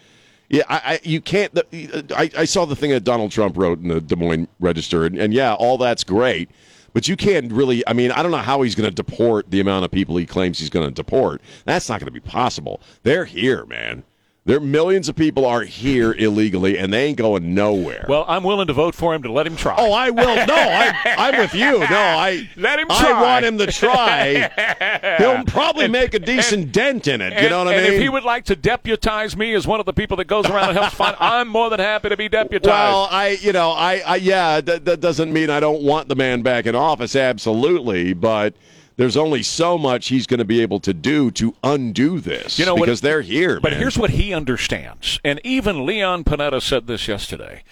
Yeah, 0.51 0.65
I, 0.69 0.77
I 0.85 1.01
you 1.03 1.21
can't. 1.21 1.55
The, 1.55 2.05
I, 2.17 2.31
I 2.37 2.45
saw 2.45 2.67
the 2.67 2.77
thing 2.77 2.91
that 2.91 3.05
Donald 3.05 3.33
Trump 3.33 3.57
wrote 3.57 3.81
in 3.81 3.89
the 3.89 4.01
Des 4.01 4.17
Moines 4.17 4.49
Register, 4.61 5.07
and, 5.07 5.19
and 5.19 5.33
yeah, 5.33 5.55
all 5.55 5.79
that's 5.79 6.05
great, 6.05 6.51
but 6.93 7.09
you 7.09 7.17
can't 7.17 7.51
really. 7.53 7.87
I 7.89 7.95
mean, 7.95 8.11
I 8.11 8.23
don't 8.23 8.31
know 8.31 8.37
how 8.39 8.61
he's 8.63 8.75
going 8.75 8.89
to 8.89 8.95
deport 8.95 9.51
the 9.51 9.61
amount 9.61 9.87
of 9.87 9.91
people 9.91 10.17
he 10.17 10.27
claims 10.27 10.59
he's 10.59 10.71
going 10.71 10.87
to 10.87 10.95
deport. 10.95 11.41
That's 11.65 11.89
not 11.89 12.01
going 12.01 12.07
to 12.07 12.13
be 12.13 12.21
possible. 12.21 12.81
They're 13.03 13.25
here, 13.25 13.65
man. 13.65 14.05
There 14.47 14.59
are 14.59 14.61
millions 14.61 15.09
of 15.09 15.17
people 15.17 15.47
are 15.47 15.63
here 15.63 16.13
illegally, 16.13 16.77
and 16.77 16.93
they 16.93 17.07
ain't 17.07 17.17
going 17.17 17.55
nowhere. 17.55 18.05
Well, 18.07 18.27
I'm 18.29 18.45
willing 18.45 18.67
to 18.67 18.75
vote 18.75 18.95
for 18.95 19.15
him 19.15 19.23
to 19.23 19.33
let 19.33 19.47
him 19.47 19.57
try. 19.57 19.75
Oh, 19.79 19.91
I 19.91 20.11
will. 20.11 20.47
No, 20.47 20.55
I, 20.55 20.95
I'm 21.17 21.39
with 21.39 21.55
you. 21.55 21.79
No, 21.79 21.87
I 21.97 22.47
Let 22.55 22.79
him 22.79 22.89
Try. 22.89 23.13
I 23.13 23.23
want 23.23 23.47
him 23.47 23.57
to 23.57 23.67
try. 23.69 25.17
He'll 25.19 25.45
probably 25.45 25.89
make 25.89 26.13
a 26.13 26.19
decent 26.19 26.73
dent 26.73 27.09
in 27.09 27.23
it. 27.23 27.33
and, 27.33 27.43
you 27.43 27.49
know 27.49 27.65
what 27.65 27.75
I 27.75 27.81
mean? 27.81 27.93
if 27.95 28.01
he 28.03 28.11
would 28.11 28.25
like 28.25 28.45
to 28.45 28.57
deputize 28.57 29.35
me 29.35 29.55
as 29.55 29.67
one 29.67 29.81
of 29.81 29.87
the 29.87 29.95
people 29.95 30.19
that 30.19 30.27
goes 30.27 30.45
around 30.45 30.69
and 30.69 30.79
helps 30.79 30.95
find, 30.95 31.17
I'm 31.21 31.49
more 31.49 31.71
than 31.71 31.81
happy 31.81 32.11
to 32.11 32.17
be 32.19 32.29
deputized. 32.29 32.67
Well, 32.67 33.09
I, 33.11 33.39
you 33.41 33.53
know, 33.53 33.71
I, 33.71 34.03
I 34.07 34.17
yeah, 34.17 34.61
that, 34.61 34.85
that 34.85 35.01
doesn't 35.01 35.33
mean 35.33 35.49
I 35.49 35.61
don't 35.61 35.83
want 35.83 36.09
the 36.09 36.17
man 36.17 36.43
back 36.43 36.67
in 36.67 36.75
office, 36.75 37.17
absolutely, 37.17 38.13
but 38.13 38.53
there's 38.97 39.17
only 39.17 39.43
so 39.43 39.77
much 39.77 40.09
he's 40.09 40.27
going 40.27 40.39
to 40.39 40.45
be 40.45 40.61
able 40.61 40.81
to 40.81 40.95
do 40.95 41.31
to 41.33 41.55
undo 41.65 42.21
this. 42.21 42.59
You 42.59 42.67
know 42.67 42.75
what- 42.75 42.87
because 42.87 43.01
they're 43.01 43.23
here. 43.23 43.61
But 43.61 43.73
man. 43.73 43.81
here's 43.81 43.99
what 43.99 44.11
he 44.11 44.33
understands, 44.35 45.21
and 45.25 45.41
even 45.45 45.85
Leon 45.87 46.25
Panetta 46.25 46.63
said 46.63 46.87
this 46.87 47.09
yesterday. 47.09 47.63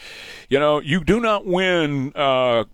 You 0.52 0.58
know, 0.60 0.80
you 0.82 1.02
do 1.02 1.18
not 1.18 1.46
win 1.46 2.12
uh, 2.14 2.64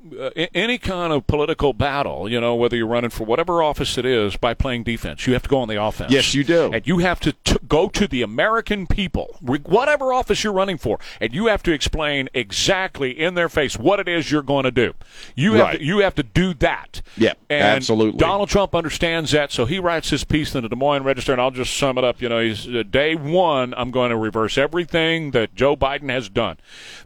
any 0.53 0.79
kind 0.79 1.13
of 1.13 1.29
political 1.29 1.73
battle. 1.73 2.29
You 2.29 2.41
know, 2.41 2.57
whether 2.57 2.77
you're 2.77 2.89
running 2.89 3.11
for 3.11 3.23
whatever 3.23 3.63
office 3.63 3.97
it 3.97 4.05
is 4.05 4.37
by 4.37 4.53
playing 4.55 4.83
defense. 4.83 5.29
You 5.29 5.35
have 5.35 5.45
to 5.45 5.49
go 5.49 5.61
on 5.61 5.69
the 5.69 5.81
offense. 5.81 6.11
Yes, 6.11 6.35
you 6.35 6.43
do. 6.43 6.73
and 6.73 6.85
you 6.89 6.99
have 6.99 7.21
to 7.21 7.35
t- 7.45 7.55
go 7.69 7.89
to 7.91 8.09
the 8.09 8.23
American 8.23 8.89
people, 8.89 9.37
whatever 9.41 10.13
office 10.13 10.43
you're 10.43 10.53
running 10.53 10.77
for, 10.77 10.99
and 11.21 11.33
you 11.33 11.47
have 11.47 11.63
to 11.63 11.73
explain 11.73 12.29
exactly 12.35 13.13
in 13.17 13.35
their 13.35 13.49
face 13.49 13.79
what 13.79 14.01
it 14.01 14.09
is 14.09 14.33
you're 14.33 14.43
going 14.43 14.65
to 14.65 14.73
do. 14.73 14.93
You 15.37 15.53
have 15.53 15.61
Right. 15.69 15.79
to, 15.79 15.85
you 15.85 15.99
have 16.01 16.17
to 16.17 16.25
do 16.25 16.55
that. 16.55 17.01
Yeah, 17.17 17.35
and 17.49 17.63
absolutely. 17.63 18.19
Donald 18.19 18.49
Trump 18.49 18.75
understands 18.75 19.31
that, 19.31 19.53
so 19.53 19.67
he 19.67 19.79
writes 19.79 20.11
his 20.11 20.25
piece 20.25 20.53
in 20.57 20.65
the 20.65 20.69
Des 20.69 20.75
Moines 20.75 21.05
Register, 21.05 21.31
and 21.31 21.41
I'll 21.41 21.53
just 21.53 21.77
sum 21.77 21.97
it 21.97 22.03
up. 22.03 22.21
You 22.21 22.29
know, 22.29 22.41
he's 22.41 22.67
uh, 22.67 22.83
day 22.91 23.15
one. 23.15 23.73
I'm 23.77 23.93
going 23.93 24.11
to 24.11 24.17
reverse 24.17 24.59
everything 24.59 25.31
that 25.31 25.55
Joe 25.55 25.77
Biden 25.77 26.11
has 26.11 26.29
done. 26.29 26.57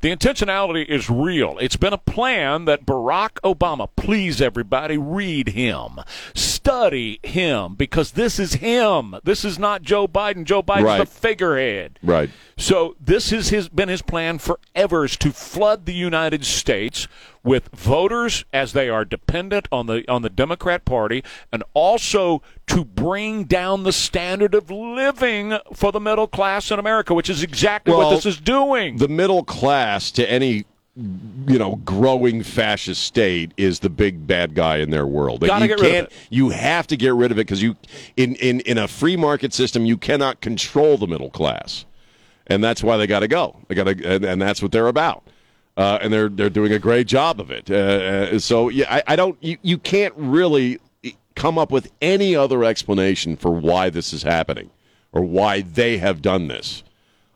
The 0.01 0.14
intentionality 0.16 0.61
is 0.70 1.10
real. 1.10 1.58
It's 1.58 1.76
been 1.76 1.92
a 1.92 1.98
plan 1.98 2.66
that 2.66 2.86
Barack 2.86 3.40
Obama. 3.42 3.88
Please, 3.96 4.40
everybody, 4.40 4.96
read 4.96 5.48
him, 5.48 5.98
study 6.62 7.18
him, 7.24 7.74
because 7.74 8.12
this 8.12 8.38
is 8.38 8.54
him. 8.54 9.16
This 9.24 9.44
is 9.44 9.58
not 9.58 9.82
Joe 9.82 10.06
Biden. 10.06 10.44
Joe 10.44 10.62
Biden's 10.62 10.84
Right. 10.84 10.98
the 10.98 11.06
figurehead. 11.06 11.98
Right. 12.04 12.30
So 12.56 12.94
this 13.00 13.30
has 13.30 13.48
his, 13.48 13.68
been 13.68 13.88
his 13.88 14.00
plan 14.02 14.38
forever 14.38 15.04
is 15.04 15.16
to 15.16 15.32
flood 15.32 15.86
the 15.86 15.92
United 15.92 16.44
States 16.46 17.08
with 17.42 17.68
voters 17.74 18.44
as 18.52 18.74
they 18.74 18.88
are 18.88 19.04
dependent 19.04 19.66
on 19.72 19.86
the 19.86 20.08
on 20.08 20.22
the 20.22 20.30
Democrat 20.30 20.84
Party, 20.84 21.24
and 21.50 21.64
also 21.74 22.40
to 22.68 22.84
bring 22.84 23.42
down 23.44 23.82
the 23.82 23.92
standard 23.92 24.54
of 24.54 24.70
living 24.70 25.58
for 25.74 25.90
the 25.90 25.98
middle 26.00 26.28
class 26.28 26.70
in 26.70 26.78
America, 26.78 27.12
which 27.12 27.28
is 27.28 27.42
exactly 27.42 27.92
what 27.92 28.10
this 28.10 28.24
is 28.24 28.38
doing. 28.38 28.98
the 28.98 29.08
middle 29.08 29.42
class 29.42 30.12
to 30.12 30.30
any 30.30 30.64
you 30.95 31.59
know 31.59 31.76
growing 31.76 32.43
fascist 32.43 33.03
state 33.03 33.53
is 33.57 33.80
the 33.80 33.88
big 33.88 34.26
bad 34.26 34.55
guy 34.55 34.76
in 34.76 34.90
their 34.90 35.07
world. 35.07 35.40
Gotta 35.40 35.64
you 35.64 35.68
get 35.68 35.80
rid 35.80 35.86
of 35.86 35.93
can't 35.93 36.07
it. 36.09 36.28
you 36.28 36.51
have 36.51 36.86
to 36.88 36.97
get 36.97 37.14
rid 37.14 37.30
of 37.30 37.38
it 37.38 37.47
because 37.47 37.62
you 37.62 37.76
in, 38.16 38.34
in 38.36 38.61
in 38.61 38.76
a 38.76 38.86
free 38.86 39.16
market 39.16 39.55
system 39.55 39.86
you 39.86 39.97
cannot 39.97 40.40
control 40.40 40.99
the 40.99 41.07
middle 41.07 41.30
class. 41.30 41.86
And 42.49 42.62
that's 42.62 42.82
why 42.82 42.97
they 42.97 43.07
got 43.07 43.20
to 43.20 43.28
go. 43.28 43.57
They 43.68 43.74
got 43.74 43.84
to 43.84 44.14
and, 44.14 44.24
and 44.24 44.43
that's 44.43 44.61
what 44.61 44.72
they're 44.72 44.88
about. 44.88 45.22
Uh, 45.76 45.99
and 46.03 46.12
they're 46.12 46.28
they're 46.28 46.51
doing 46.51 46.72
a 46.72 46.78
great 46.78 47.07
job 47.07 47.40
of 47.40 47.51
it. 47.51 47.70
Uh, 47.70 48.34
uh, 48.34 48.38
so 48.38 48.68
yeah, 48.68 48.95
I, 48.95 49.03
I 49.14 49.16
don't 49.16 49.38
you, 49.43 49.57
you 49.62 49.78
can't 49.78 50.12
really 50.16 50.78
come 51.34 51.57
up 51.57 51.70
with 51.70 51.90
any 52.03 52.36
other 52.36 52.64
explanation 52.64 53.36
for 53.36 53.51
why 53.51 53.88
this 53.88 54.12
is 54.12 54.24
happening 54.24 54.70
or 55.12 55.22
why 55.22 55.62
they 55.62 55.97
have 55.97 56.20
done 56.20 56.49
this. 56.49 56.82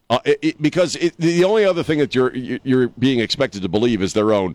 Uh, 0.09 0.19
it, 0.25 0.39
it- 0.43 0.63
because 0.63 0.97
it, 0.97 1.17
the 1.19 1.43
only 1.45 1.65
other 1.65 1.83
thing 1.83 1.99
that 1.99 2.15
you're 2.15 2.35
you're 2.35 2.89
being 2.91 3.21
expected 3.21 3.63
to 3.63 3.69
believe 3.69 4.03
is 4.03 4.13
their 4.13 4.33
own 4.33 4.55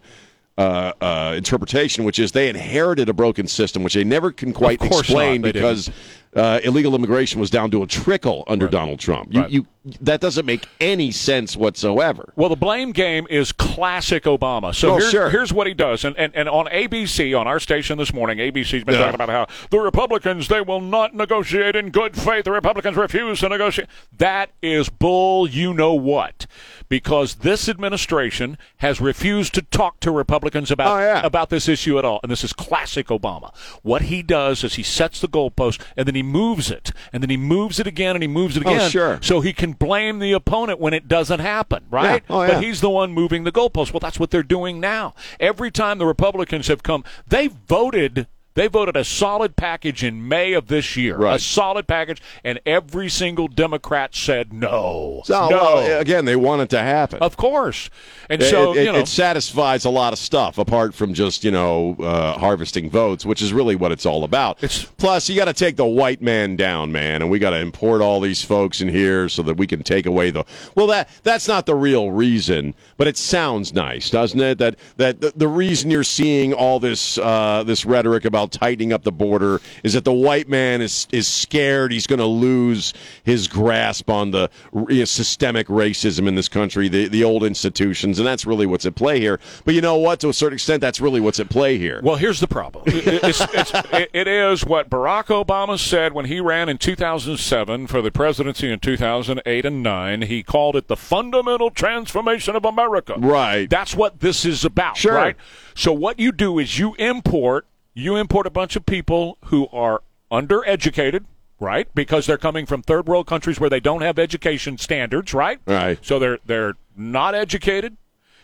uh, 0.57 0.93
uh, 1.01 1.33
interpretation, 1.35 2.03
which 2.03 2.19
is 2.19 2.31
they 2.31 2.47
inherited 2.49 3.09
a 3.09 3.13
broken 3.13 3.47
system, 3.47 3.83
which 3.83 3.93
they 3.93 4.03
never 4.03 4.31
can 4.31 4.53
quite 4.53 4.81
explain 4.81 5.41
not, 5.41 5.53
because 5.53 5.89
uh, 6.35 6.59
illegal 6.63 6.95
immigration 6.95 7.39
was 7.41 7.49
down 7.49 7.69
to 7.71 7.83
a 7.83 7.87
trickle 7.87 8.43
under 8.47 8.67
Donald 8.67 8.99
Trump. 8.99 9.33
You, 9.33 9.41
Right. 9.41 9.49
you 9.49 9.65
that 10.01 10.21
doesn't 10.21 10.45
make 10.45 10.67
any 10.79 11.09
sense 11.09 11.57
whatsoever. 11.57 12.33
Well, 12.35 12.49
the 12.49 12.55
blame 12.55 12.91
game 12.91 13.25
is 13.31 13.51
classic 13.51 14.23
Obama. 14.25 14.75
So 14.75 14.91
Oh, 14.91 14.97
here's, 14.97 15.09
sure. 15.09 15.29
here's 15.31 15.51
what 15.51 15.65
he 15.65 15.73
does. 15.73 16.05
And, 16.05 16.15
and, 16.17 16.31
and 16.35 16.47
on 16.47 16.67
ABC, 16.67 17.37
on 17.37 17.47
our 17.47 17.59
station 17.59 17.97
this 17.97 18.13
morning, 18.13 18.37
ABC's 18.37 18.83
been 18.83 18.93
Yeah. 18.93 18.99
talking 19.05 19.15
about 19.15 19.29
how 19.29 19.47
the 19.71 19.79
Republicans, 19.79 20.47
they 20.49 20.61
will 20.61 20.81
not 20.81 21.15
negotiate 21.15 21.75
in 21.75 21.89
good 21.89 22.15
faith. 22.15 22.45
The 22.45 22.51
Republicans 22.51 22.95
refuse 22.95 23.39
to 23.39 23.49
negotiate. 23.49 23.87
That 24.15 24.51
is 24.61 24.87
bull 24.89 25.49
you 25.49 25.73
know 25.73 25.95
what. 25.95 26.45
Because 26.91 27.35
this 27.35 27.69
administration 27.69 28.57
has 28.79 28.99
refused 28.99 29.53
to 29.53 29.61
talk 29.61 30.01
to 30.01 30.11
Republicans 30.11 30.69
about, 30.71 30.97
Oh, 30.97 30.99
yeah. 30.99 31.25
about 31.25 31.49
this 31.49 31.69
issue 31.69 31.97
at 31.97 32.03
all. 32.03 32.19
And 32.21 32.29
this 32.29 32.43
is 32.43 32.51
classic 32.51 33.07
Obama. 33.07 33.55
What 33.81 34.01
he 34.03 34.21
does 34.21 34.61
is 34.65 34.73
he 34.75 34.83
sets 34.83 35.21
the 35.21 35.29
goalpost 35.29 35.81
and 35.95 36.05
then 36.05 36.15
he 36.15 36.21
moves 36.21 36.69
it. 36.69 36.91
And 37.13 37.23
then 37.23 37.29
he 37.29 37.37
moves 37.37 37.79
it 37.79 37.87
again 37.87 38.17
and 38.17 38.21
he 38.21 38.27
moves 38.27 38.57
it 38.57 38.63
again. 38.63 38.73
Oh, 38.73 38.75
again. 38.75 38.89
sure. 38.91 39.19
So 39.21 39.39
he 39.39 39.53
can 39.53 39.71
blame 39.71 40.19
the 40.19 40.33
opponent 40.33 40.81
when 40.81 40.93
it 40.93 41.07
doesn't 41.07 41.39
happen, 41.39 41.85
right? 41.89 42.23
Oh, 42.29 42.41
yeah. 42.41 42.41
Oh, 42.41 42.41
yeah. 42.41 42.53
But 42.55 42.63
he's 42.65 42.81
the 42.81 42.89
one 42.89 43.13
moving 43.13 43.45
the 43.45 43.53
goalpost. 43.53 43.93
Well, 43.93 44.01
that's 44.01 44.19
what 44.19 44.29
they're 44.31 44.43
doing 44.43 44.81
now. 44.81 45.13
Every 45.39 45.71
time 45.71 45.97
the 45.97 46.05
Republicans 46.05 46.67
have 46.67 46.83
come, 46.83 47.05
they 47.25 47.47
voted. 47.47 48.27
They 48.53 48.67
voted 48.67 48.97
a 48.97 49.03
solid 49.05 49.55
package 49.55 50.03
in 50.03 50.27
May 50.27 50.53
of 50.53 50.67
this 50.67 50.97
year, 50.97 51.23
a 51.25 51.39
solid 51.39 51.87
package, 51.87 52.21
and 52.43 52.59
every 52.65 53.07
single 53.09 53.47
Democrat 53.47 54.13
said 54.13 54.51
no. 54.51 55.21
So 55.25 55.47
no, 55.49 55.57
well, 55.57 55.99
again, 56.01 56.25
they 56.25 56.35
want 56.35 56.61
it 56.61 56.69
to 56.71 56.79
happen. 56.79 57.19
of 57.21 57.37
course. 57.37 57.89
And 58.29 58.41
It- 58.41 58.45
so 58.49 58.73
it, 58.75 58.85
you 58.85 58.91
know, 58.91 58.99
it 58.99 59.07
satisfies 59.07 59.85
a 59.85 59.89
lot 59.89 60.11
of 60.13 60.19
stuff 60.19 60.57
apart 60.57 60.93
from 60.93 61.13
just 61.13 61.43
you 61.43 61.51
know 61.51 61.95
uh, 61.99 62.33
harvesting 62.37 62.89
votes, 62.89 63.25
which 63.25 63.41
is 63.41 63.53
really 63.53 63.75
what 63.75 63.91
it's 63.91 64.05
all 64.05 64.23
about. 64.23 64.57
It's- 64.63 64.85
Plus, 64.97 65.29
you 65.29 65.35
got 65.37 65.45
to 65.45 65.53
take 65.53 65.77
the 65.77 65.85
white 65.85 66.21
man 66.21 66.55
down, 66.55 66.91
man, 66.91 67.21
and 67.21 67.31
we 67.31 67.39
got 67.39 67.51
to 67.51 67.59
import 67.59 68.01
all 68.01 68.19
these 68.19 68.43
folks 68.43 68.81
in 68.81 68.89
here 68.89 69.29
so 69.29 69.41
that 69.43 69.55
we 69.57 69.65
can 69.67 69.81
take 69.83 70.05
away 70.05 70.29
the. 70.29 70.43
Well, 70.75 70.87
that 70.87 71.07
that's 71.23 71.47
not 71.47 71.65
the 71.65 71.75
real 71.75 72.11
reason, 72.11 72.75
but 72.97 73.07
it 73.07 73.15
sounds 73.17 73.73
nice, 73.73 74.09
doesn't 74.09 74.39
it? 74.39 74.57
That 74.57 74.75
that 74.97 75.21
the, 75.21 75.31
the 75.35 75.47
reason 75.47 75.89
you're 75.89 76.03
seeing 76.03 76.53
all 76.53 76.79
this 76.79 77.17
uh, 77.17 77.63
this 77.65 77.85
rhetoric 77.85 78.25
about 78.25 78.40
tightening 78.47 78.93
up 78.93 79.03
the 79.03 79.11
border 79.11 79.59
is 79.83 79.93
that 79.93 80.05
the 80.05 80.13
white 80.13 80.47
man 80.49 80.81
is 80.81 81.07
is 81.11 81.27
scared 81.27 81.91
he's 81.91 82.07
going 82.07 82.19
to 82.19 82.25
lose 82.25 82.93
his 83.23 83.47
grasp 83.47 84.09
on 84.09 84.31
the 84.31 84.49
you 84.89 84.99
know, 84.99 85.05
systemic 85.05 85.67
racism 85.67 86.27
in 86.27 86.35
this 86.35 86.47
country, 86.49 86.87
the 86.87 87.07
the 87.07 87.23
old 87.23 87.43
institutions, 87.43 88.19
and 88.19 88.27
that's 88.27 88.45
really 88.45 88.65
what's 88.65 88.85
at 88.85 88.95
play 88.95 89.19
here. 89.19 89.39
But 89.65 89.73
you 89.75 89.81
know 89.81 89.97
what? 89.97 90.19
To 90.21 90.29
a 90.29 90.33
certain 90.33 90.55
extent, 90.55 90.81
that's 90.81 91.01
really 91.01 91.19
what's 91.19 91.39
at 91.39 91.49
play 91.49 91.77
here. 91.77 91.99
Well, 92.03 92.15
here's 92.15 92.39
the 92.39 92.47
problem. 92.47 92.83
It's, 92.87 93.41
it's, 93.53 93.71
it- 94.13 94.27
is 94.31 94.65
what 94.65 94.89
Barack 94.89 95.25
Obama 95.27 95.77
said 95.77 96.13
when 96.13 96.25
he 96.25 96.39
ran 96.39 96.69
in 96.69 96.77
2007 96.77 97.87
for 97.87 98.01
the 98.01 98.11
presidency 98.11 98.71
in 98.71 98.79
2008 98.79 99.65
and 99.65 99.83
9. 99.83 100.21
He 100.23 100.41
called 100.43 100.75
it 100.75 100.87
the 100.87 100.95
fundamental 100.95 101.69
transformation 101.69 102.55
of 102.55 102.63
America. 102.65 103.15
Right. 103.17 103.69
That's 103.69 103.95
what 103.95 104.19
this 104.21 104.45
is 104.45 104.63
about, 104.63 104.97
Sure. 104.97 105.13
right? 105.13 105.35
So 105.75 105.91
what 105.91 106.19
you 106.19 106.31
do 106.31 106.59
is 106.59 106.79
you 106.79 106.95
import 106.95 107.67
you 107.93 108.15
import 108.15 108.47
a 108.47 108.51
bunch 108.51 108.75
of 108.75 108.85
people 108.85 109.37
who 109.45 109.67
are 109.69 110.01
undereducated, 110.31 111.25
right? 111.59 111.93
Because 111.93 112.25
they're 112.25 112.37
coming 112.37 112.65
from 112.65 112.81
third 112.81 113.07
world 113.07 113.27
countries 113.27 113.59
where 113.59 113.69
they 113.69 113.79
don't 113.79 114.01
have 114.01 114.17
education 114.17 114.77
standards, 114.77 115.33
right? 115.33 115.59
Right. 115.65 115.99
So 116.01 116.19
they're 116.19 116.39
they're 116.45 116.75
not 116.95 117.35
educated. 117.35 117.97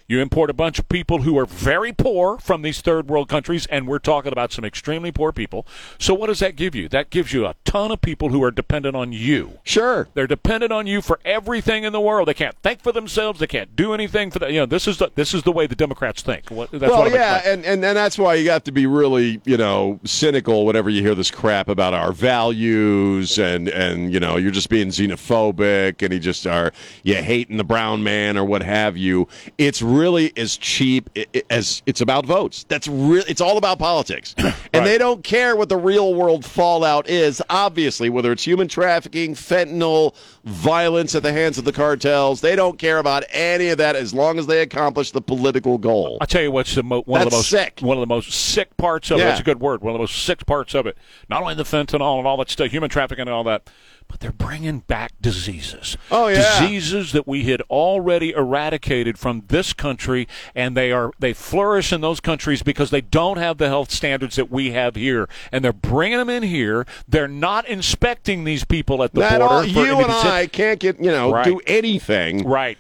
You 0.10 0.22
import 0.22 0.50
a 0.50 0.54
bunch 0.54 0.80
of 0.80 0.88
people 0.88 1.24
who 1.24 1.38
are 1.38 1.46
very 1.46 1.92
poor 1.92 2.38
from 2.38 2.62
these 2.62 2.80
third 2.80 3.10
world 3.10 3.28
countries, 3.28 3.66
and 3.66 3.90
we're 3.90 4.00
talking 4.00 4.32
about 4.32 4.54
some 4.54 4.64
extremely 4.64 5.12
poor 5.12 5.34
people. 5.34 5.68
So, 6.00 6.14
what 6.14 6.28
does 6.28 6.40
that 6.40 6.56
give 6.56 6.76
you? 6.76 6.88
That 6.88 7.10
gives 7.10 7.34
you 7.34 7.46
a 7.46 7.56
ton 7.66 7.92
of 7.92 8.00
people 8.00 8.30
who 8.30 8.42
are 8.42 8.50
dependent 8.50 8.96
on 8.96 9.12
you. 9.12 9.60
sure. 9.66 10.08
They're 10.14 10.26
dependent 10.26 10.72
on 10.72 10.88
you 10.88 11.02
for 11.02 11.20
everything 11.26 11.84
in 11.84 11.92
the 11.92 12.00
world. 12.00 12.30
They 12.30 12.34
can't 12.34 12.56
think 12.64 12.80
for 12.80 12.94
themselves. 12.94 13.42
They 13.42 13.48
can't 13.48 13.76
do 13.76 13.94
anything 13.94 14.32
for 14.32 14.40
that. 14.40 14.54
You 14.54 14.62
know, 14.62 14.66
this 14.66 14.88
is 14.88 14.98
the 14.98 15.12
this 15.16 15.34
is 15.34 15.44
the 15.44 15.52
way 15.52 15.68
the 15.68 15.76
Democrats 15.76 16.22
think. 16.22 16.50
What, 16.52 16.72
that's 16.72 16.84
well, 16.84 17.02
what 17.02 17.12
yeah, 17.12 17.42
and, 17.44 17.66
and 17.66 17.84
and 17.84 17.98
that's 17.98 18.18
why 18.18 18.36
you 18.36 18.50
have 18.50 18.64
to 18.64 18.72
be 18.72 18.86
really, 18.86 19.42
you 19.44 19.58
know, 19.58 20.00
cynical 20.06 20.66
whenever 20.66 20.90
you 20.90 21.02
hear 21.02 21.16
this 21.16 21.32
crap 21.32 21.68
about 21.68 21.94
our 21.94 22.14
values 22.14 23.38
and 23.38 23.68
and 23.68 24.14
you 24.14 24.22
know 24.22 24.38
you're 24.38 24.52
just 24.52 24.70
being 24.70 24.88
xenophobic 24.88 26.02
and 26.02 26.14
you 26.14 26.20
just 26.22 26.48
are 26.48 26.72
you 27.04 27.16
hating 27.16 27.58
the 27.58 27.66
brown 27.66 28.04
man 28.04 28.38
or 28.38 28.46
what 28.46 28.64
have 28.64 28.96
you. 28.96 29.28
It's 29.58 29.82
really 29.82 29.97
as 30.04 30.58
cheap 30.58 31.10
i- 31.16 31.26
i- 31.36 31.44
as 31.50 31.82
it's 31.86 32.02
about 32.02 32.26
votes. 32.26 32.66
That's 32.68 32.88
real. 32.88 33.24
It's 33.28 33.42
all 33.42 33.58
about 33.58 33.80
politics, 33.80 34.36
and 34.74 34.86
they 34.86 34.98
don't 34.98 35.24
care 35.24 35.56
what 35.56 35.70
the 35.70 35.78
real 35.78 36.14
world 36.14 36.46
fallout 36.46 37.10
is. 37.10 37.42
Obviously, 37.50 38.10
whether 38.10 38.32
it's 38.32 38.44
human 38.44 38.68
trafficking, 38.68 39.34
fentanyl, 39.36 40.14
violence 40.44 41.16
at 41.16 41.24
the 41.24 41.32
hands 41.34 41.58
of 41.58 41.66
the 41.66 41.72
cartels, 41.72 42.42
they 42.42 42.56
don't 42.56 42.78
care 42.80 43.00
about 43.00 43.24
any 43.32 43.70
of 43.70 43.78
that 43.80 43.96
as 43.96 44.14
long 44.14 44.40
as 44.40 44.48
they 44.48 44.62
accomplish 44.62 45.12
the 45.12 45.22
political 45.22 45.78
goal. 45.78 46.18
I 46.22 46.26
tell 46.26 46.42
you 46.42 46.52
what's 46.52 46.76
the 46.76 46.84
mo- 46.84 47.02
one 47.04 47.22
of 47.22 47.30
the 47.30 47.36
most 47.38 47.50
sick. 47.50 47.80
one 47.82 47.98
of 47.98 48.02
the 48.02 48.08
most 48.14 48.32
sick 48.32 48.76
parts 48.78 49.12
of 49.12 49.18
it. 49.18 49.22
Yeah. 49.22 49.28
That's 49.30 49.42
a 49.42 49.44
good 49.44 49.60
word. 49.60 49.82
One 49.82 49.92
of 49.92 49.96
the 49.96 50.04
most 50.04 50.24
sick 50.24 50.46
parts 50.46 50.74
of 50.74 50.86
it. 50.88 50.98
Not 51.30 51.42
only 51.42 51.56
the 51.56 51.64
fentanyl 51.64 52.18
and 52.20 52.28
all 52.28 52.38
that 52.38 52.50
stuff, 52.50 52.72
human 52.72 52.90
trafficking 52.90 53.24
and 53.24 53.30
all 53.32 53.44
that, 53.46 53.70
but 54.08 54.20
they're 54.20 54.32
bringing 54.32 54.80
back 54.80 55.12
diseases. 55.22 55.98
Oh, 56.12 56.28
yeah. 56.28 56.60
diseases 56.60 57.12
that 57.12 57.28
we 57.28 57.44
had 57.44 57.62
already 57.70 58.32
eradicated 58.32 59.18
from 59.20 59.44
this 59.48 59.74
country, 59.74 60.28
and 60.56 60.76
they 60.78 60.92
are 60.92 61.12
they 61.20 61.34
flourish 61.34 61.92
in 61.92 62.02
those 62.02 62.20
countries 62.20 62.64
because 62.64 62.90
they 62.90 63.02
don't 63.02 63.38
have 63.38 63.58
the 63.58 63.68
health 63.68 63.92
standards 63.92 64.36
that 64.38 64.50
we 64.50 64.72
have 64.72 64.96
here, 64.96 65.28
and 65.52 65.64
they're 65.64 65.74
bringing 65.74 66.18
them 66.18 66.30
in 66.30 66.44
here. 66.44 66.86
They're 67.08 67.28
not 67.28 67.68
inspecting 67.68 68.44
these 68.44 68.64
people 68.64 69.04
at 69.04 69.14
the 69.14 69.20
That 69.22 69.40
border. 69.40 69.54
all, 69.54 69.66
you 69.66 70.00
and 70.00 70.12
I 70.12 70.48
can't 70.48 70.80
get 70.80 71.00
you 71.00 71.12
know 71.12 71.32
Right. 71.34 71.46
do 71.46 71.60
anything 71.68 72.48
right. 72.48 72.78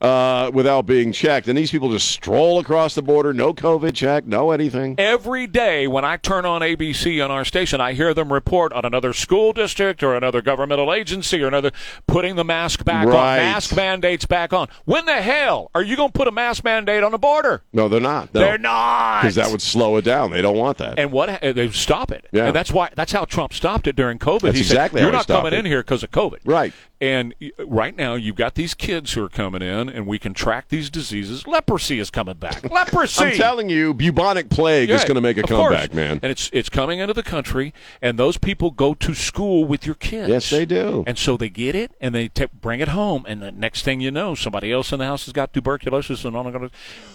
Uh, 0.00 0.50
without 0.54 0.86
being 0.86 1.12
checked, 1.12 1.48
and 1.48 1.58
these 1.58 1.70
people 1.70 1.90
just 1.90 2.10
stroll 2.10 2.58
across 2.58 2.94
the 2.94 3.02
border, 3.02 3.32
no 3.34 3.52
COVID 3.52 3.94
check, 3.94 4.26
no 4.26 4.50
anything. 4.50 4.94
Every 4.98 5.46
day 5.46 5.86
when 5.86 6.04
I 6.04 6.16
turn 6.16 6.46
on 6.46 6.62
ABC 6.62 7.22
on 7.22 7.30
our 7.30 7.44
station, 7.44 7.80
I 7.80 7.92
hear 7.92 8.14
them 8.14 8.32
report 8.32 8.72
on 8.72 8.84
another 8.84 9.12
school 9.12 9.52
district 9.52 10.02
or 10.02 10.14
another 10.14 10.40
governmental 10.40 10.92
agency 10.92 11.42
or 11.42 11.48
another 11.48 11.70
putting 12.06 12.36
the 12.36 12.44
mask 12.44 12.84
back 12.84 13.06
on, 13.06 13.12
mask 13.12 13.76
mandates 13.76 14.24
back 14.24 14.52
on. 14.52 14.68
When 14.84 15.04
the 15.04 15.20
hell 15.20 15.70
are 15.74 15.82
you 15.82 15.96
going 15.96 16.10
to 16.12 16.18
put 16.18 16.28
a 16.28 16.32
mask 16.32 16.64
mandate 16.64 17.02
on 17.02 17.12
the 17.12 17.18
border? 17.18 17.62
No, 17.72 17.88
they're 17.88 18.00
not. 18.00 18.32
No. 18.34 18.40
They're 18.40 18.58
not. 18.58 19.22
because 19.22 19.34
that 19.34 19.50
would 19.50 19.62
slow 19.62 19.96
it 19.96 20.04
down. 20.04 20.30
They 20.30 20.42
don't 20.42 20.56
want 20.56 20.78
that. 20.78 20.98
and 20.98 21.12
what 21.12 21.42
uh, 21.42 21.52
they 21.52 21.70
stop 21.70 22.10
it. 22.10 22.26
Yeah. 22.32 22.46
And 22.46 22.56
that's 22.56 22.72
why 22.72 22.90
that's 22.94 23.12
how 23.12 23.24
Trump 23.24 23.52
stopped 23.52 23.86
it 23.86 23.96
during 23.96 24.18
COVID. 24.18 24.40
That's 24.42 24.56
he 24.56 24.62
exactly 24.62 25.00
said, 25.00 25.04
"You're 25.04 25.12
not 25.12 25.26
coming 25.26 25.52
it." 25.52 25.58
in 25.58 25.66
here 25.66 25.82
because 25.82 26.02
of 26.02 26.10
COVID." 26.10 26.38
Right. 26.44 26.72
And 27.00 27.34
right 27.58 27.96
now 27.96 28.14
you've 28.14 28.36
got 28.36 28.56
these 28.56 28.74
kids 28.74 29.14
who 29.14 29.24
are 29.24 29.30
coming 29.30 29.62
in, 29.62 29.88
and 29.88 30.06
we 30.06 30.18
can 30.18 30.34
track 30.34 30.68
these 30.68 30.90
diseases. 30.90 31.46
Leprosy 31.46 31.98
is 31.98 32.10
coming 32.10 32.34
back. 32.34 32.62
Leprosy. 32.70 33.24
I'm 33.24 33.36
telling 33.36 33.70
you, 33.70 33.94
bubonic 33.94 34.50
plague 34.50 34.90
is 34.90 35.04
going 35.04 35.14
to 35.14 35.22
make 35.22 35.38
a 35.38 35.42
of 35.42 35.48
course. 35.48 35.74
comeback, 35.74 35.94
man. 35.94 36.20
And 36.22 36.30
it's 36.30 36.50
it's 36.52 36.68
coming 36.68 36.98
into 36.98 37.14
the 37.14 37.22
country, 37.22 37.72
and 38.02 38.18
those 38.18 38.36
people 38.36 38.70
go 38.70 38.92
to 38.94 39.14
school 39.14 39.64
with 39.64 39.86
your 39.86 39.94
kids. 39.94 40.28
Yes, 40.28 40.50
they 40.50 40.66
do. 40.66 41.02
And 41.06 41.16
so 41.18 41.38
they 41.38 41.48
get 41.48 41.74
it, 41.74 41.92
and 42.02 42.14
they 42.14 42.28
ta 42.28 42.46
bring 42.60 42.80
it 42.80 42.88
home, 42.88 43.24
and 43.26 43.40
the 43.40 43.50
next 43.50 43.82
thing 43.82 44.02
you 44.02 44.10
know, 44.10 44.34
somebody 44.34 44.70
else 44.70 44.92
in 44.92 44.98
the 44.98 45.06
house 45.06 45.24
has 45.24 45.32
got 45.32 45.54
tuberculosis 45.54 46.24
and 46.26 46.36
on. 46.36 46.70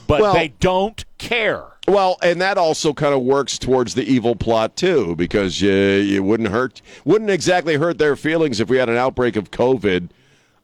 But 0.08 0.22
Well- 0.22 0.34
they 0.34 0.48
don't 0.60 1.06
care. 1.20 1.64
Well, 1.88 2.18
and 2.24 2.42
that 2.42 2.58
also 2.58 2.94
kind 2.94 3.14
of 3.14 3.22
works 3.22 3.60
towards 3.60 3.94
the 3.94 4.04
evil 4.04 4.36
plot 4.36 4.76
too, 4.76 5.16
because 5.16 5.62
uh, 5.62 5.68
it 5.68 6.24
wouldn't 6.24 6.50
hurt, 6.50 6.82
wouldn't 7.06 7.30
exactly 7.30 7.76
hurt 7.76 8.00
their 8.00 8.16
feelings 8.16 8.60
if 8.60 8.70
we 8.70 8.78
had 8.78 8.90
an 8.90 8.98
outbreak 8.98 9.36
of 9.36 9.52
COVID 9.52 10.10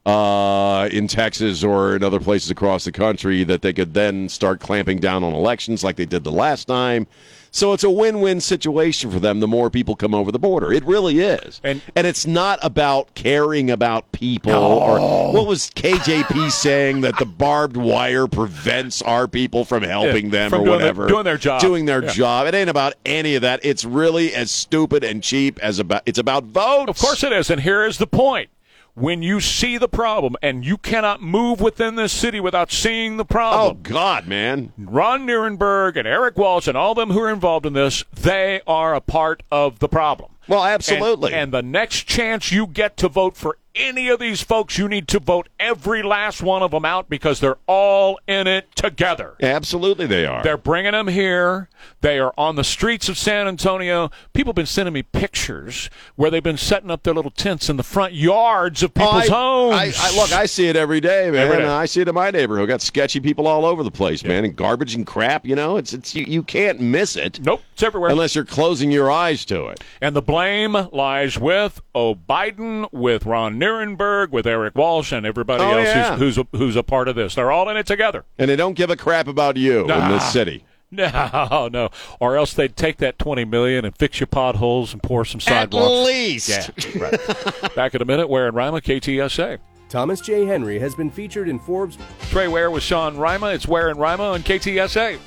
uh, 0.06 0.90
in 0.92 1.08
Texas 1.08 1.64
or 1.64 1.96
in 1.96 2.04
other 2.04 2.20
places 2.20 2.50
across 2.50 2.86
the 2.86 2.92
country 2.92 3.44
that 3.44 3.62
they 3.62 3.72
could 3.72 3.94
then 3.94 4.30
start 4.30 4.60
clamping 4.60 5.00
down 5.00 5.24
on 5.24 5.34
elections 5.34 5.84
like 5.84 5.96
they 5.96 6.08
did 6.08 6.24
the 6.24 6.32
last 6.32 6.66
time. 6.66 7.06
So 7.54 7.74
it's 7.74 7.84
a 7.84 7.90
win-win 7.90 8.40
situation 8.40 9.12
for 9.12 9.20
them. 9.20 9.42
The 9.42 9.48
more 9.48 9.70
people 9.70 9.98
come 9.98 10.16
over 10.16 10.32
the 10.32 10.40
border, 10.40 10.72
it 10.72 10.86
really 10.86 11.20
is, 11.20 11.60
And- 11.66 11.82
and 11.98 12.08
it's 12.08 12.26
not 12.26 12.60
about 12.62 13.14
caring 13.14 13.70
about 13.70 14.10
people 14.14 14.54
or 14.54 15.32
what 15.34 15.46
was 15.46 15.70
KJP 15.76 16.50
saying 16.50 17.02
that 17.02 17.18
the 17.20 17.26
barbed 17.26 17.76
wire 17.76 18.26
prevents 18.28 19.02
our 19.02 19.28
people 19.28 19.66
from 19.66 19.84
helping 19.84 20.26
Yeah, 20.28 20.32
them 20.32 20.50
from 20.50 20.62
or 20.62 20.66
doing 20.66 20.78
their- 20.80 20.88
whatever, 20.94 21.08
doing 21.08 21.24
their 21.26 21.38
job. 21.38 21.60
doing 21.62 21.86
their 21.86 22.04
Yeah. 22.06 22.12
job. 22.12 22.48
It 22.48 22.56
ain't 22.56 22.70
about 22.70 22.94
any 23.06 23.36
of 23.36 23.42
that. 23.42 23.60
It's 23.64 23.84
really 23.84 24.34
as 24.34 24.50
stupid 24.50 25.04
and 25.04 25.22
cheap 25.22 25.60
as 25.62 25.78
about. 25.78 26.04
It's 26.06 26.20
about 26.20 26.46
votes. 26.46 26.90
Of 26.90 26.98
course 27.00 27.22
it 27.24 27.34
is. 27.34 27.50
And 27.50 27.60
here 27.62 27.86
is 27.86 27.98
the 27.98 28.08
point. 28.08 28.48
When 28.94 29.22
you 29.22 29.40
see 29.40 29.78
the 29.78 29.88
problem, 29.88 30.36
and 30.42 30.66
you 30.66 30.78
cannot 30.78 31.22
move 31.22 31.62
within 31.62 31.96
this 31.96 32.12
city 32.12 32.40
without 32.40 32.72
seeing 32.72 33.18
the 33.18 33.26
problem. 33.26 33.78
Oh 33.78 33.80
God, 33.82 34.28
man. 34.28 34.74
Ron 34.78 35.26
Nirenberg 35.26 35.96
and 35.96 36.08
Erik 36.08 36.38
Walsh 36.38 36.68
and 36.68 36.78
all 36.78 36.94
them 36.94 37.12
who 37.12 37.22
are 37.22 37.32
involved 37.32 37.66
in 37.66 37.74
this, 37.74 38.04
they 38.14 38.62
are 38.68 38.94
a 38.94 39.02
part 39.02 39.44
of 39.52 39.80
the 39.80 39.88
problem. 39.88 40.32
Well, 40.48 40.64
And- 40.64 40.74
absolutely. 40.74 41.34
And, 41.34 41.54
the 41.54 41.62
next 41.62 42.04
chance 42.08 42.52
you 42.52 42.68
get 42.68 42.98
to 42.98 43.08
vote 43.08 43.38
for 43.38 43.58
any 43.76 44.10
of 44.10 44.20
these 44.20 44.42
folks, 44.42 44.78
you 44.78 44.88
need 44.88 45.08
to 45.10 45.20
vote 45.20 45.50
every 45.60 46.04
last 46.04 46.42
one 46.42 46.62
of 46.62 46.72
them 46.72 46.86
out 46.86 47.10
because 47.10 47.40
they're 47.40 47.58
all 47.68 48.20
in 48.28 48.48
it 48.48 48.76
together. 48.76 49.36
absolutely, 49.42 50.08
they 50.08 50.26
are. 50.26 50.44
They're 50.44 50.58
bringing 50.58 50.92
them 50.92 51.08
here. 51.08 51.70
They 52.02 52.20
are 52.20 52.34
on 52.38 52.56
the 52.56 52.64
streets 52.64 53.10
of 53.10 53.18
San 53.18 53.48
Antonio. 53.48 54.12
People 54.34 54.52
have 54.52 54.56
been 54.56 54.66
sending 54.66 54.94
me 54.94 55.04
pictures 55.04 55.90
where 56.16 56.30
they've 56.30 56.44
been 56.44 56.58
setting 56.58 56.92
up 56.92 57.04
their 57.04 57.14
little 57.14 57.32
tents 57.32 57.70
in 57.70 57.78
the 57.78 57.84
front 57.84 58.14
yards 58.14 58.84
of 58.84 58.94
people's 58.94 59.30
I, 59.30 59.34
homes. 59.34 59.76
I, 59.76 60.10
I, 60.10 60.16
look, 60.16 60.32
I 60.32 60.46
see 60.46 60.68
it 60.68 60.76
every 60.76 61.00
day, 61.00 61.32
man. 61.32 61.48
Every 61.48 61.58
day. 61.58 61.68
I 61.68 61.86
see 61.86 62.02
it 62.02 62.08
in 62.08 62.16
my 62.16 62.32
neighborhood. 62.32 62.68
Got 62.68 62.82
sketchy 62.82 63.20
people 63.20 63.48
all 63.48 63.66
over 63.66 63.84
the 63.84 63.92
place, 63.92 64.24
man, 64.24 64.46
and 64.46 64.56
garbage 64.56 64.96
and 64.96 65.06
crap. 65.06 65.46
You 65.46 65.56
know, 65.56 65.78
it's 65.78 65.94
it's 65.94 66.16
you, 66.16 66.26
you 66.26 66.44
can't 66.44 66.80
miss 66.80 67.16
it 67.16 67.40
nope, 67.42 67.62
it's 67.74 67.84
everywhere. 67.84 68.12
unless 68.12 68.36
you're 68.36 68.46
closing 68.46 68.92
your 68.92 69.12
eyes 69.12 69.46
to 69.46 69.68
it. 69.68 69.84
And 70.02 70.16
the 70.16 70.22
blame 70.22 70.74
lies 70.92 71.38
with 71.38 71.82
oh 71.96 72.16
Biden, 72.16 72.92
with 72.92 73.26
Ron 73.26 73.58
Nirenberg, 73.62 74.30
with 74.32 74.46
Erik 74.48 74.76
Walsh, 74.76 75.12
and 75.12 75.26
everybody 75.26 75.64
Oh, 75.64 75.78
else 75.78 75.88
yeah. 75.88 76.16
who's, 76.18 76.36
who's 76.36 76.46
a, 76.54 76.58
who's 76.58 76.76
a 76.76 76.84
part 76.84 77.08
of 77.08 77.16
this. 77.16 77.36
They're 77.36 77.52
all 77.52 77.70
in 77.70 77.78
it 77.78 77.86
together. 77.86 78.26
And 78.38 78.50
they 78.50 78.56
don't 78.56 78.74
give 78.74 78.90
a 78.90 78.98
crap 78.98 79.28
about 79.28 79.58
you 79.58 79.82
in 79.82 80.10
this 80.10 80.32
city. 80.32 80.66
No, 80.94 81.70
no. 81.72 81.90
Or 82.20 82.36
else 82.36 82.54
they'd 82.54 82.76
take 82.76 82.98
that 82.98 83.18
twenty 83.18 83.46
million 83.46 83.86
and 83.86 83.98
fix 83.98 84.20
your 84.20 84.28
potholes 84.28 84.92
and 84.92 85.02
pour 85.02 85.24
some 85.24 85.40
sidewalks. 85.40 85.88
At 85.90 86.04
least. 86.06 86.50
Yeah, 86.50 87.02
right. 87.02 87.76
Back 87.76 87.96
in 87.96 88.02
a 88.02 88.06
minute, 88.06 88.28
Ware 88.28 88.48
and 88.48 88.58
Rima, 88.58 88.82
KTSA. 88.82 89.60
Thomas 89.88 90.20
J. 90.20 90.46
Henry 90.46 90.80
has 90.80 90.94
been 90.94 91.10
featured 91.10 91.48
in 91.48 91.60
Forbes. 91.60 91.98
Trey 92.30 92.50
Ware 92.50 92.70
with 92.70 92.84
Sean 92.84 93.16
Rima. 93.16 93.52
It's 93.54 93.70
Ware 93.70 93.88
and 93.88 93.98
Rima 94.02 94.32
on 94.32 94.42
KTSA. 94.44 95.18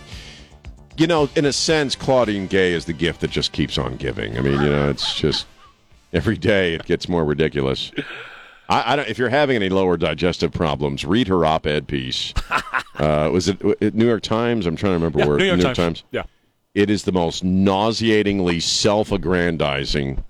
You 0.99 1.07
know, 1.07 1.31
in 1.35 1.47
a 1.47 1.53
sense, 1.53 1.97
Claudine 1.97 2.47
Gay 2.47 2.73
is 2.73 2.85
the 2.85 2.93
gift 2.93 3.23
that 3.23 3.31
just 3.31 3.53
keeps 3.53 3.79
on 3.79 3.97
giving. 3.97 4.37
I 4.37 4.43
mean, 4.43 4.61
you 4.61 4.69
know, 4.69 4.91
it's 4.91 5.15
just 5.19 5.47
every 6.15 6.37
day 6.39 6.75
it 6.75 6.85
gets 6.87 7.09
more 7.09 7.25
ridiculous. 7.25 7.93
I, 8.69 8.93
I 8.93 8.97
don't, 8.97 9.09
if 9.09 9.19
you're 9.19 9.29
having 9.29 9.57
any 9.57 9.69
lower 9.69 9.97
digestive 9.99 10.53
problems, 10.53 11.05
read 11.05 11.29
her 11.29 11.45
op-ed 11.45 11.87
piece. 11.87 12.33
Uh, 12.97 13.29
was 13.33 13.49
it, 13.49 13.61
it 13.81 13.93
New 13.93 14.07
York 14.07 14.23
Times? 14.23 14.67
I'm 14.67 14.77
trying 14.77 14.93
to 14.93 15.05
remember 15.05 15.19
Yeah, 15.19 15.27
where. 15.27 15.39
New 15.39 15.57
York 15.57 15.75
Times. 15.75 16.05
Yeah. 16.13 16.23
It 16.77 16.89
is 16.91 17.03
the 17.03 17.11
most 17.11 17.43
nauseatingly 17.43 18.61
self-aggrandizing 18.61 20.23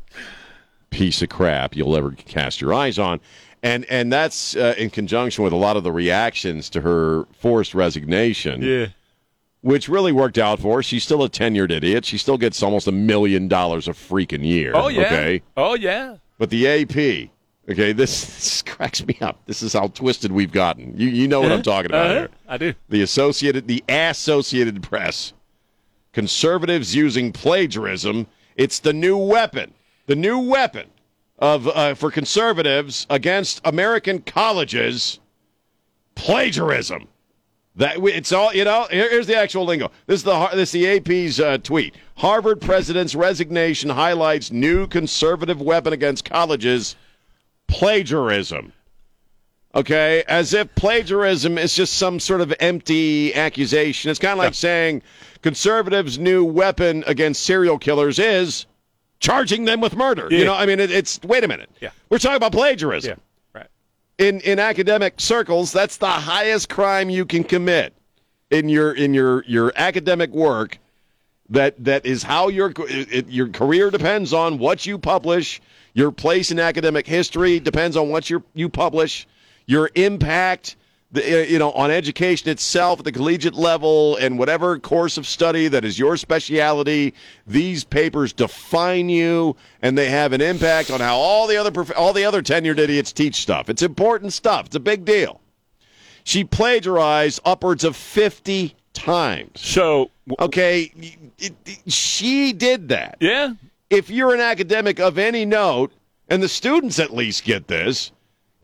piece 0.88 1.20
of 1.20 1.28
crap 1.28 1.76
you'll 1.76 1.94
ever 1.94 2.12
cast 2.12 2.62
your 2.62 2.72
eyes 2.72 2.98
on. 2.98 3.20
And 3.62 3.84
and 3.90 4.10
that's 4.10 4.56
uh, 4.56 4.74
in 4.78 4.88
conjunction 4.88 5.44
with 5.44 5.52
a 5.52 5.56
lot 5.56 5.76
of 5.76 5.84
the 5.84 5.92
reactions 5.92 6.70
to 6.70 6.80
her 6.80 7.26
forced 7.38 7.74
resignation 7.74 8.62
Yeah. 8.62 8.86
Which 9.64 9.88
really 9.88 10.12
worked 10.12 10.36
out 10.36 10.60
for 10.60 10.76
her. 10.76 10.82
She's 10.82 11.02
still 11.02 11.22
a 11.24 11.28
tenured 11.30 11.70
idiot. 11.70 12.04
She 12.04 12.18
still 12.18 12.36
gets 12.36 12.62
almost 12.62 12.86
a 12.86 12.92
million 12.92 13.48
dollars 13.48 13.88
a 13.88 13.92
freaking 13.92 14.44
year. 14.44 14.72
Oh 14.74 14.88
yeah. 14.88 15.06
Okay. 15.06 15.42
Oh 15.56 15.74
yeah. 15.74 16.16
But 16.36 16.50
the 16.50 16.68
AP, 16.68 17.30
okay, 17.70 17.92
this, 17.92 18.24
this 18.34 18.62
cracks 18.62 19.04
me 19.06 19.16
up. 19.22 19.38
This 19.46 19.62
is 19.62 19.72
how 19.72 19.86
twisted 19.88 20.32
we've 20.32 20.52
gotten. 20.52 20.94
You 20.98 21.08
you 21.08 21.26
know 21.26 21.40
what 21.40 21.50
I'm 21.50 21.62
talking 21.62 21.90
about 21.90 22.06
Uh-huh. 22.10 22.14
here. 22.20 22.28
I 22.46 22.58
do. 22.58 22.74
The 22.90 23.00
Associated 23.02 23.66
the 23.66 23.82
Associated 23.88 24.82
Press. 24.82 25.32
Conservatives 26.12 26.94
using 26.94 27.32
plagiarism. 27.32 28.26
It's 28.56 28.78
the 28.80 28.92
new 28.92 29.16
weapon. 29.16 29.72
The 30.06 30.14
new 30.14 30.38
weapon 30.38 30.88
of 31.38 31.66
uh, 31.68 31.94
for 31.94 32.10
conservatives 32.10 33.06
against 33.08 33.60
American 33.64 34.20
colleges. 34.20 35.18
Plagiarism. 36.14 37.08
That 37.76 37.96
it's 37.98 38.30
all 38.32 38.54
you 38.54 38.64
know. 38.64 38.86
Here, 38.90 39.10
here's 39.10 39.26
the 39.26 39.36
actual 39.36 39.64
lingo. 39.64 39.90
This 40.06 40.20
is 40.20 40.24
the 40.24 40.48
this 40.52 40.72
is 40.74 40.80
the 40.80 40.88
AP's 40.88 41.40
uh, 41.40 41.58
tweet. 41.58 41.94
Harvard 42.16 42.60
president's 42.60 43.14
resignation 43.16 43.90
highlights 43.90 44.52
new 44.52 44.86
conservative 44.86 45.60
weapon 45.60 45.92
against 45.92 46.24
colleges: 46.24 46.94
plagiarism. 47.66 48.72
Okay, 49.74 50.22
as 50.28 50.54
if 50.54 50.72
plagiarism 50.76 51.58
is 51.58 51.74
just 51.74 51.94
some 51.94 52.20
sort 52.20 52.40
of 52.40 52.54
empty 52.60 53.34
accusation. 53.34 54.08
It's 54.08 54.20
kind 54.20 54.34
of 54.34 54.38
like 54.38 54.54
saying 54.54 55.02
conservatives' 55.42 56.16
new 56.16 56.44
weapon 56.44 57.02
against 57.08 57.42
serial 57.42 57.78
killers 57.78 58.20
is 58.20 58.66
charging 59.18 59.64
them 59.64 59.80
with 59.80 59.96
murder. 59.96 60.28
You 60.30 60.44
know, 60.44 60.54
I 60.54 60.66
mean, 60.66 60.78
it, 60.78 60.92
it's 60.92 61.20
wait 61.24 61.42
a 61.42 61.48
minute. 61.48 61.70
Yeah. 61.80 61.90
We're 62.08 62.18
talking 62.18 62.36
about 62.36 62.52
plagiarism 62.52 63.10
Yeah. 63.18 63.33
In 64.18 64.40
in 64.40 64.58
academic 64.58 65.14
circles, 65.20 65.72
that's 65.72 65.96
the 65.96 66.06
highest 66.06 66.68
crime 66.68 67.10
you 67.10 67.24
can 67.24 67.42
commit 67.42 67.94
in 68.50 68.68
your 68.68 68.92
in 68.92 69.12
your 69.12 69.44
your 69.46 69.72
academic 69.74 70.30
work. 70.30 70.78
That 71.50 71.84
that 71.84 72.06
is 72.06 72.22
how 72.22 72.48
your 72.48 72.72
it, 72.78 73.28
your 73.28 73.48
career 73.48 73.90
depends 73.90 74.32
on 74.32 74.58
what 74.58 74.86
you 74.86 74.98
publish. 74.98 75.60
Your 75.94 76.10
place 76.12 76.50
in 76.50 76.58
academic 76.58 77.06
history 77.06 77.60
depends 77.60 77.96
on 77.96 78.08
what 78.08 78.30
you 78.30 78.44
you 78.54 78.68
publish. 78.68 79.26
Your 79.66 79.90
impact, 79.94 80.76
the, 81.14 81.40
uh, 81.40 81.44
you 81.44 81.58
know, 81.58 81.72
on 81.72 81.90
education 81.90 82.48
itself 82.50 82.98
at 82.98 83.04
the 83.04 83.12
collegiate 83.12 83.54
level 83.54 84.16
and 84.16 84.38
whatever 84.38 84.78
course 84.78 85.16
of 85.16 85.26
study 85.26 85.68
that 85.68 85.84
is 85.84 85.98
your 85.98 86.16
specialty. 86.16 87.14
These 87.46 87.84
papers 87.84 88.32
define 88.32 89.08
you, 89.08 89.56
and 89.80 89.96
they 89.96 90.10
have 90.10 90.32
an 90.32 90.40
impact 90.40 90.90
on 90.90 91.00
how 91.00 91.16
all 91.16 91.46
the 91.46 91.56
other 91.56 91.70
prof- 91.70 91.96
all 91.96 92.12
the 92.12 92.24
other 92.24 92.42
tenured 92.42 92.78
idiots 92.78 93.12
teach 93.12 93.36
stuff. 93.36 93.70
It's 93.70 93.82
important 93.82 94.32
stuff. 94.32 94.66
It's 94.66 94.76
a 94.76 94.80
big 94.80 95.04
deal. 95.04 95.40
She 96.24 96.44
plagiarized 96.44 97.40
upwards 97.44 97.84
of 97.84 97.96
fifty 97.96 98.74
times. 98.92 99.60
So 99.60 100.10
Okay, 100.40 100.92
it, 101.38 101.52
it- 101.66 101.92
she 101.92 102.52
did 102.52 102.88
that. 102.88 103.16
yeah. 103.20 103.54
If 103.90 104.10
you're 104.10 104.34
an 104.34 104.40
academic 104.40 104.98
of 104.98 105.18
any 105.18 105.44
note, 105.44 105.92
and 106.28 106.42
the 106.42 106.48
students 106.48 106.98
at 106.98 107.12
least 107.14 107.44
get 107.44 107.68
this. 107.68 108.10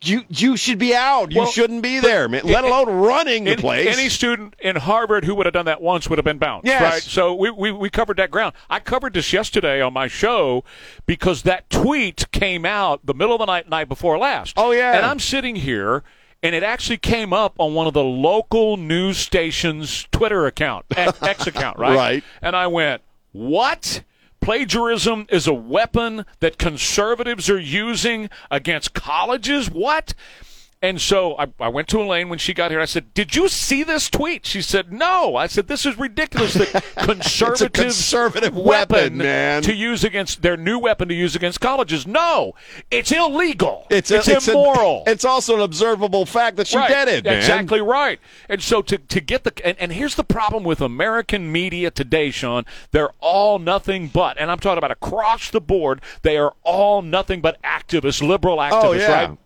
You 0.02 0.22
you 0.30 0.56
should 0.56 0.78
be 0.78 0.94
out. 0.94 1.30
You 1.30 1.40
Well, 1.42 1.50
shouldn't 1.50 1.82
be 1.82 1.98
there, 2.00 2.26
man. 2.28 2.42
Let 2.44 2.64
alone 2.64 2.88
running 2.88 3.44
the 3.44 3.52
Any- 3.52 3.60
place. 3.60 3.98
Any 3.98 4.08
student 4.08 4.54
in 4.58 4.76
Harvard 4.76 5.24
who 5.24 5.34
would 5.34 5.44
have 5.44 5.52
done 5.52 5.66
that 5.66 5.82
once 5.82 6.08
would 6.08 6.18
have 6.18 6.24
been 6.24 6.38
bounced. 6.38 6.66
Yes. 6.66 6.80
Right? 6.82 7.02
So 7.02 7.34
we, 7.34 7.50
we, 7.50 7.70
we 7.70 7.90
covered 7.90 8.16
that 8.16 8.30
ground. 8.30 8.54
I 8.70 8.80
covered 8.80 9.12
this 9.12 9.32
yesterday 9.32 9.82
on 9.82 9.92
my 9.92 10.06
show 10.08 10.64
because 11.04 11.42
that 11.42 11.68
tweet 11.68 12.30
came 12.32 12.64
out 12.64 13.04
the 13.04 13.12
middle 13.12 13.34
of 13.34 13.40
the 13.40 13.46
night, 13.46 13.68
night 13.68 13.88
before 13.90 14.16
last. 14.16 14.54
Oh, 14.56 14.70
yeah. 14.72 14.96
And 14.96 15.04
I'm 15.04 15.18
sitting 15.18 15.56
here, 15.56 16.02
and 16.42 16.54
it 16.54 16.62
actually 16.62 16.96
came 16.98 17.34
up 17.34 17.54
on 17.58 17.74
one 17.74 17.86
of 17.86 17.92
the 17.92 18.02
local 18.04 18.78
news 18.78 19.18
stations' 19.18 20.06
Twitter 20.12 20.46
account, 20.46 20.86
X, 20.96 21.22
X 21.22 21.46
account, 21.46 21.78
right? 21.78 21.94
Right. 21.96 22.24
And 22.40 22.56
I 22.56 22.68
went, 22.68 23.02
what? 23.32 24.02
Plagiarism 24.40 25.26
is 25.28 25.46
a 25.46 25.52
weapon 25.52 26.24
that 26.40 26.58
conservatives 26.58 27.50
are 27.50 27.58
using 27.58 28.30
against 28.50 28.94
colleges? 28.94 29.70
What? 29.70 30.14
And 30.82 30.98
so 30.98 31.36
I, 31.38 31.48
I 31.60 31.68
went 31.68 31.88
to 31.88 32.00
Elaine 32.00 32.30
when 32.30 32.38
she 32.38 32.54
got 32.54 32.70
here. 32.70 32.80
I 32.80 32.86
said, 32.86 33.12
"Did 33.12 33.36
you 33.36 33.48
see 33.48 33.82
this 33.84 34.08
tweet?" 34.08 34.46
She 34.46 34.62
said, 34.62 34.90
"No." 34.90 35.36
I 35.36 35.46
said, 35.46 35.68
"This 35.68 35.84
is 35.84 35.98
ridiculous. 35.98 36.54
The 36.54 36.82
conservative 36.96 37.72
conservative 37.72 38.56
weapon, 38.56 39.18
man. 39.18 39.60
to 39.64 39.74
use 39.74 40.04
against 40.04 40.40
their 40.40 40.56
new 40.56 40.78
weapon 40.78 41.08
to 41.08 41.14
use 41.14 41.36
against 41.36 41.60
colleges. 41.60 42.06
No, 42.06 42.54
it's 42.90 43.12
illegal. 43.12 43.86
it's 43.90 44.10
it's, 44.10 44.26
a- 44.26 44.36
it's 44.36 44.48
a- 44.48 44.52
immoral. 44.52 45.02
it's 45.06 45.26
also 45.26 45.54
an 45.56 45.60
observable 45.60 46.24
fact 46.24 46.56
that 46.56 46.66
she 46.66 46.78
right. 46.78 46.88
did 46.88 47.08
it, 47.08 47.24
man. 47.26 47.36
Exactly 47.36 47.82
right. 47.82 48.18
And 48.48 48.62
so 48.62 48.80
to, 48.80 48.96
to 48.96 49.20
get 49.20 49.44
the 49.44 49.52
and, 49.66 49.76
and 49.78 49.92
here's 49.92 50.14
the 50.14 50.24
problem 50.24 50.64
with 50.64 50.80
American 50.80 51.52
media 51.52 51.90
today, 51.90 52.30
Sean. 52.30 52.64
They're 52.92 53.12
all 53.20 53.58
nothing 53.58 54.08
but, 54.08 54.38
and 54.40 54.50
I'm 54.50 54.58
talking 54.58 54.78
about 54.78 54.92
across 54.92 55.50
the 55.50 55.60
board. 55.60 56.00
They 56.22 56.38
are 56.38 56.54
all 56.62 57.02
nothing 57.02 57.42
but 57.42 57.60
activists, 57.62 58.26
liberal 58.26 58.58
oh, 58.58 58.62
activists, 58.62 58.84
Oh, 58.84 58.92
yeah. 58.92 59.26
right? 59.28 59.38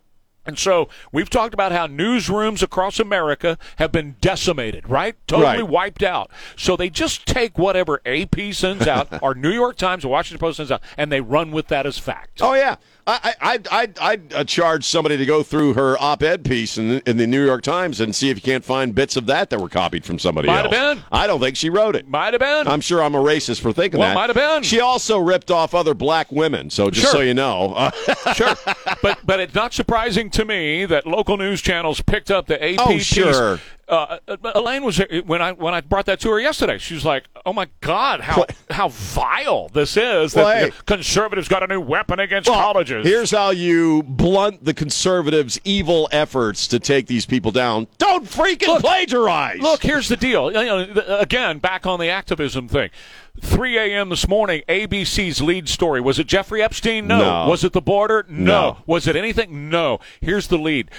And 0.45 0.57
so 0.59 0.89
we've 1.11 1.29
talked 1.29 1.53
about 1.53 1.71
how 1.71 1.87
newsrooms 1.87 2.61
across 2.61 2.99
America 2.99 3.57
have 3.77 3.91
been 3.91 4.15
decimated, 4.21 4.87
right? 4.89 5.15
Totally 5.27 5.45
Right. 5.61 5.67
wiped 5.67 6.03
out. 6.03 6.29
So 6.55 6.75
they 6.75 6.89
just 6.89 7.25
take 7.25 7.57
whatever 7.57 8.01
AP 8.05 8.51
sends 8.53 8.87
out, 8.87 9.07
or 9.23 9.33
New 9.33 9.51
York 9.51 9.75
Times 9.77 10.05
or 10.05 10.09
Washington 10.09 10.39
Post 10.39 10.57
sends 10.57 10.71
out, 10.71 10.81
and 10.97 11.11
they 11.11 11.21
run 11.21 11.51
with 11.51 11.67
that 11.69 11.85
as 11.85 11.97
fact. 11.97 12.41
Oh 12.41 12.53
yeah, 12.53 12.75
I 13.07 13.19
I 13.23 13.35
I'd, 13.53 13.67
I'd, 13.67 13.99
I'd 13.99 14.33
uh, 14.33 14.43
charge 14.43 14.83
somebody 14.83 15.15
to 15.17 15.25
go 15.25 15.43
through 15.43 15.73
her 15.75 15.95
op-ed 16.01 16.43
piece 16.43 16.77
in, 16.77 16.99
in 17.05 17.17
the 17.17 17.27
New 17.27 17.45
York 17.45 17.61
Times 17.61 17.99
and 18.01 18.15
see 18.15 18.29
if 18.29 18.37
you 18.37 18.41
can't 18.41 18.65
find 18.65 18.95
bits 18.95 19.15
of 19.15 19.27
that 19.27 19.49
that 19.51 19.59
were 19.61 19.69
copied 19.69 20.03
from 20.05 20.17
somebody 20.17 20.47
Might 20.47 20.63
have 20.63 20.71
been. 20.71 21.03
I 21.11 21.27
don't 21.27 21.39
think 21.39 21.55
she 21.55 21.69
wrote 21.69 21.95
it. 21.95 22.07
Might 22.07 22.33
have 22.33 22.39
been. 22.39 22.67
I'm 22.67 22.81
sure 22.81 23.03
I'm 23.03 23.13
a 23.15 23.19
racist 23.21 23.61
for 23.61 23.71
thinking 23.71 23.99
Well, 23.99 24.09
that. 24.09 24.15
might 24.15 24.29
have 24.29 24.35
been. 24.35 24.63
She 24.63 24.79
also 24.79 25.19
ripped 25.19 25.51
off 25.51 25.75
other 25.75 25.93
black 25.93 26.31
women. 26.31 26.69
So 26.69 26.89
just 26.89 27.05
Sure. 27.07 27.13
so 27.17 27.21
you 27.21 27.33
know, 27.35 27.73
uh, 27.75 27.91
sure, 28.33 28.55
but 29.01 29.19
but 29.23 29.39
it's 29.39 29.53
not 29.53 29.73
surprising 29.73 30.29
to 30.31 30.43
me 30.45 30.85
that 30.85 31.05
local 31.05 31.37
news 31.37 31.61
channels 31.61 32.01
picked 32.01 32.31
up 32.31 32.47
the 32.47 32.63
AP 32.63 32.79
Oh, 32.79 32.97
sure. 32.97 33.59
Uh, 33.87 34.17
Elaine 34.55 34.83
was 34.83 34.99
when 35.25 35.41
I 35.41 35.51
when 35.51 35.73
I 35.73 35.81
brought 35.81 36.07
that 36.07 36.19
to 36.21 36.31
her 36.31 36.39
yesterday. 36.39 36.77
She 36.79 36.95
was 36.95 37.05
like, 37.05 37.25
"Oh 37.45 37.53
my 37.53 37.67
God, 37.81 38.21
how 38.21 38.45
how 38.71 38.89
vile 38.89 39.69
this 39.69 39.95
is! 39.95 40.33
That 40.33 40.43
Well, 40.43 40.65
hey. 40.65 40.71
conservatives 40.85 41.47
got 41.47 41.61
a 41.61 41.67
new 41.67 41.79
weapon 41.79 42.19
against 42.19 42.49
Well, 42.49 42.59
colleges." 42.59 43.05
Here's 43.05 43.29
how 43.31 43.51
you 43.51 44.01
blunt 44.03 44.65
the 44.65 44.73
conservatives' 44.73 45.59
evil 45.63 46.09
efforts 46.11 46.67
to 46.69 46.79
take 46.79 47.05
these 47.07 47.25
people 47.27 47.51
down. 47.51 47.87
Don't 47.99 48.25
freaking 48.25 48.67
Look, 48.67 48.81
plagiarize. 48.81 49.59
Look, 49.61 49.83
here's 49.83 50.07
the 50.07 50.17
deal. 50.17 50.51
You 50.51 50.65
know, 50.65 51.17
again, 51.19 51.59
back 51.59 51.85
on 51.85 51.99
the 51.99 52.09
activism 52.09 52.67
thing. 52.67 52.89
3 53.41 53.77
a.m. 53.77 54.07
this 54.09 54.27
morning, 54.29 54.63
ABC's 54.69 55.41
lead 55.41 55.67
story. 55.67 55.99
Was 55.99 56.17
it 56.19 56.25
Jeffrey 56.25 56.63
Epstein? 56.63 57.05
No. 57.05 57.19
No. 57.19 57.49
Was 57.49 57.65
it 57.65 57.73
the 57.73 57.81
border? 57.81 58.25
No. 58.29 58.45
No. 58.45 58.77
Was 58.87 59.07
it 59.07 59.15
anything? 59.17 59.69
No. 59.69 59.99
Here's 60.21 60.47
the 60.47 60.57
lead. 60.57 60.89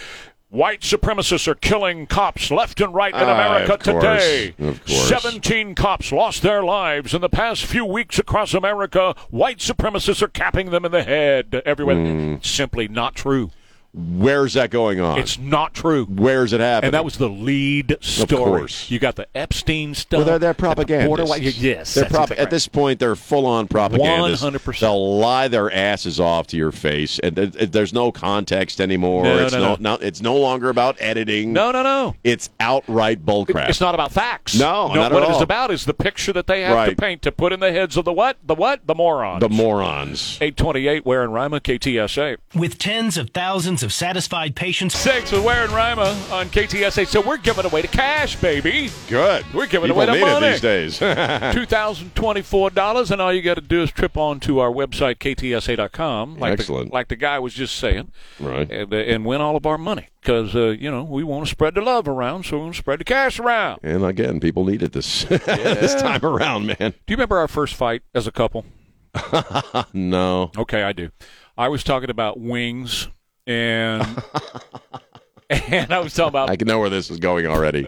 White 0.57 0.81
supremacists 0.81 1.47
are 1.47 1.55
killing 1.55 2.07
cops 2.07 2.51
left 2.51 2.81
and 2.81 2.95
right 2.95 3.13
in 3.15 3.21
Ah, 3.21 3.35
America 3.35 3.77
course. 3.93 4.23
today. 4.23 4.55
Course. 4.59 5.09
17 5.09 5.75
cops 5.75 6.11
lost 6.13 6.41
their 6.41 6.63
lives 6.63 7.13
in 7.13 7.21
the 7.21 7.29
past 7.29 7.67
few 7.67 7.85
weeks 7.85 8.19
across 8.19 8.55
America. 8.55 9.15
White 9.29 9.59
supremacists 9.59 10.23
are 10.23 10.29
capping 10.29 10.71
them 10.71 10.87
in 10.87 10.93
the 10.93 11.03
head 11.03 11.61
everywhere. 11.67 12.37
It's 12.37 12.49
simply 12.49 12.89
not 12.89 13.15
true. 13.15 13.51
Where's 13.97 14.53
that 14.55 14.71
going 14.71 15.01
on? 15.01 15.19
It's 15.19 15.39
not 15.39 15.73
true. 15.73 16.05
Where's 16.05 16.53
it 16.53 16.61
happening? 16.61 16.89
And 16.89 16.95
that 16.95 17.05
was 17.05 17.17
the 17.17 17.31
lead 17.31 17.97
story. 18.03 18.45
course. 18.45 18.91
You 18.91 18.99
got 18.99 19.17
the 19.17 19.27
Epstein 19.35 19.95
stuff. 19.95 20.19
Well, 20.19 20.39
they're, 20.39 20.53
they're 20.53 20.71
and 20.71 20.79
the 20.79 21.07
border 21.07 21.25
Yes, 21.39 21.95
they're 21.95 22.05
prop- 22.05 22.25
exactly 22.25 22.37
At 22.39 22.51
this 22.51 22.69
point, 22.69 23.01
they're 23.01 23.17
full-on 23.17 23.69
propagandists. 23.69 24.45
100%. 24.45 24.81
They'll 24.81 25.19
lie 25.19 25.49
their 25.49 25.73
asses 25.73 26.21
off 26.21 26.47
to 26.49 26.59
your 26.59 26.73
face, 26.73 27.19
and 27.21 27.37
th- 27.37 27.53
th- 27.55 27.71
there's 27.71 27.95
no 27.95 28.13
context 28.13 28.83
anymore. 28.83 29.25
No, 29.25 29.39
it's 29.39 29.55
no, 29.55 29.61
no, 29.61 29.69
no. 29.77 29.97
no- 29.97 30.07
it's 30.07 30.21
no 30.21 30.37
longer 30.37 30.69
about 30.69 30.97
editing. 31.01 31.55
No, 31.55 31.73
no, 31.73 31.83
no. 31.83 32.15
it's 32.23 32.51
outright 32.61 33.25
bullcrap. 33.25 33.71
It's 33.71 33.81
not 33.81 33.95
about 33.95 34.13
facts. 34.13 34.59
No, 34.59 34.89
not 34.89 35.11
at 35.11 35.13
what 35.13 35.23
it 35.23 35.31
is 35.31 35.41
about 35.41 35.71
is 35.71 35.87
the 35.87 35.95
picture 35.95 36.35
that 36.35 36.47
they 36.47 36.61
have 36.63 36.91
to 36.91 36.97
paint 36.97 37.23
to 37.23 37.33
put 37.33 37.53
in 37.53 37.61
the 37.61 37.73
heads 37.73 37.97
of 37.97 38.05
the 38.05 38.13
what? 38.13 38.37
The 38.45 38.55
what? 38.55 38.87
The 38.87 38.95
morons. 38.95 39.41
the 39.41 39.49
morons. 39.49 40.37
828 40.41 41.07
Ware 41.07 41.23
and 41.23 41.33
Rima, 41.33 41.61
KTSA. 41.61 42.37
With 42.55 42.79
tens 42.79 43.17
of 43.17 43.31
thousands 43.31 43.83
of 43.83 43.86
satisfied 43.93 44.55
patients, 44.55 44.97
Six 44.97 45.33
with 45.33 45.45
Ware 45.45 45.65
and 45.65 45.73
Rima 45.73 46.09
on 46.33 46.47
KTSA. 46.49 47.07
So 47.07 47.21
we're 47.21 47.37
giving 47.37 47.65
away 47.65 47.83
the 47.83 47.89
cash, 47.89 48.37
baby. 48.37 48.91
Good. 49.09 49.45
We're 49.55 49.67
giving 49.67 49.89
People 49.89 50.03
away 50.03 50.07
the 50.07 50.13
need 50.13 50.21
money. 50.21 50.47
it 50.47 50.51
these 50.53 50.61
days. 50.61 50.99
$2,024, 51.01 53.11
and 53.11 53.21
all 53.21 53.33
you 53.33 53.43
got 53.43 53.55
to 53.55 53.61
do 53.61 53.83
is 53.83 53.91
trip 53.91 54.17
on 54.17 54.41
to 54.41 54.59
our 54.61 54.71
website, 54.71 55.17
ktsa.com, 55.17 56.39
like 56.39 56.53
Excellent. 56.53 56.91
The, 56.91 56.95
like 56.95 57.09
the 57.09 57.17
guy 57.17 57.39
was 57.39 57.55
just 57.55 57.77
saying, 57.77 58.13
Right. 58.41 58.71
and, 58.71 58.93
uh, 58.93 58.97
and 58.97 59.25
win 59.25 59.41
all 59.41 59.57
of 59.57 59.67
our 59.67 59.79
money. 59.79 60.09
Because, 60.21 60.57
uh, 60.57 60.69
you 60.71 60.91
know, 60.91 61.05
we 61.05 61.23
want 61.23 61.47
to 61.47 61.51
spread 61.51 61.75
the 61.75 61.81
love 61.83 62.09
around, 62.09 62.45
so 62.47 62.57
we 62.57 62.63
want 62.65 62.75
to 62.75 62.79
spread 62.79 63.01
the 63.01 63.05
cash 63.05 63.39
around. 63.39 63.81
and 63.83 64.05
again, 64.05 64.41
people 64.41 64.65
need 64.65 64.83
it 64.83 64.93
this 64.93 65.25
this 65.25 65.95
time 65.95 66.25
around, 66.25 66.67
man. 66.67 66.77
Do 66.79 66.87
you 67.09 67.17
remember 67.17 67.39
our 67.39 67.49
first 67.49 67.75
fight 67.75 68.03
as 68.15 68.27
a 68.27 68.33
couple? 68.33 68.65
No. 69.93 70.51
Okay, 70.59 70.83
I 70.83 70.93
do. 70.93 71.11
I 71.57 71.69
was 71.69 71.83
talking 71.85 72.11
about 72.11 72.39
wings, 72.39 73.09
and 73.47 74.03
and 75.51 75.93
I 75.93 75.99
was 76.01 76.15
talking 76.15 76.29
about 76.29 76.51
I 76.51 76.57
can 76.57 76.67
know 76.69 76.79
where 76.79 76.91
this 76.91 77.11
is 77.11 77.19
going 77.19 77.47
already. 77.47 77.87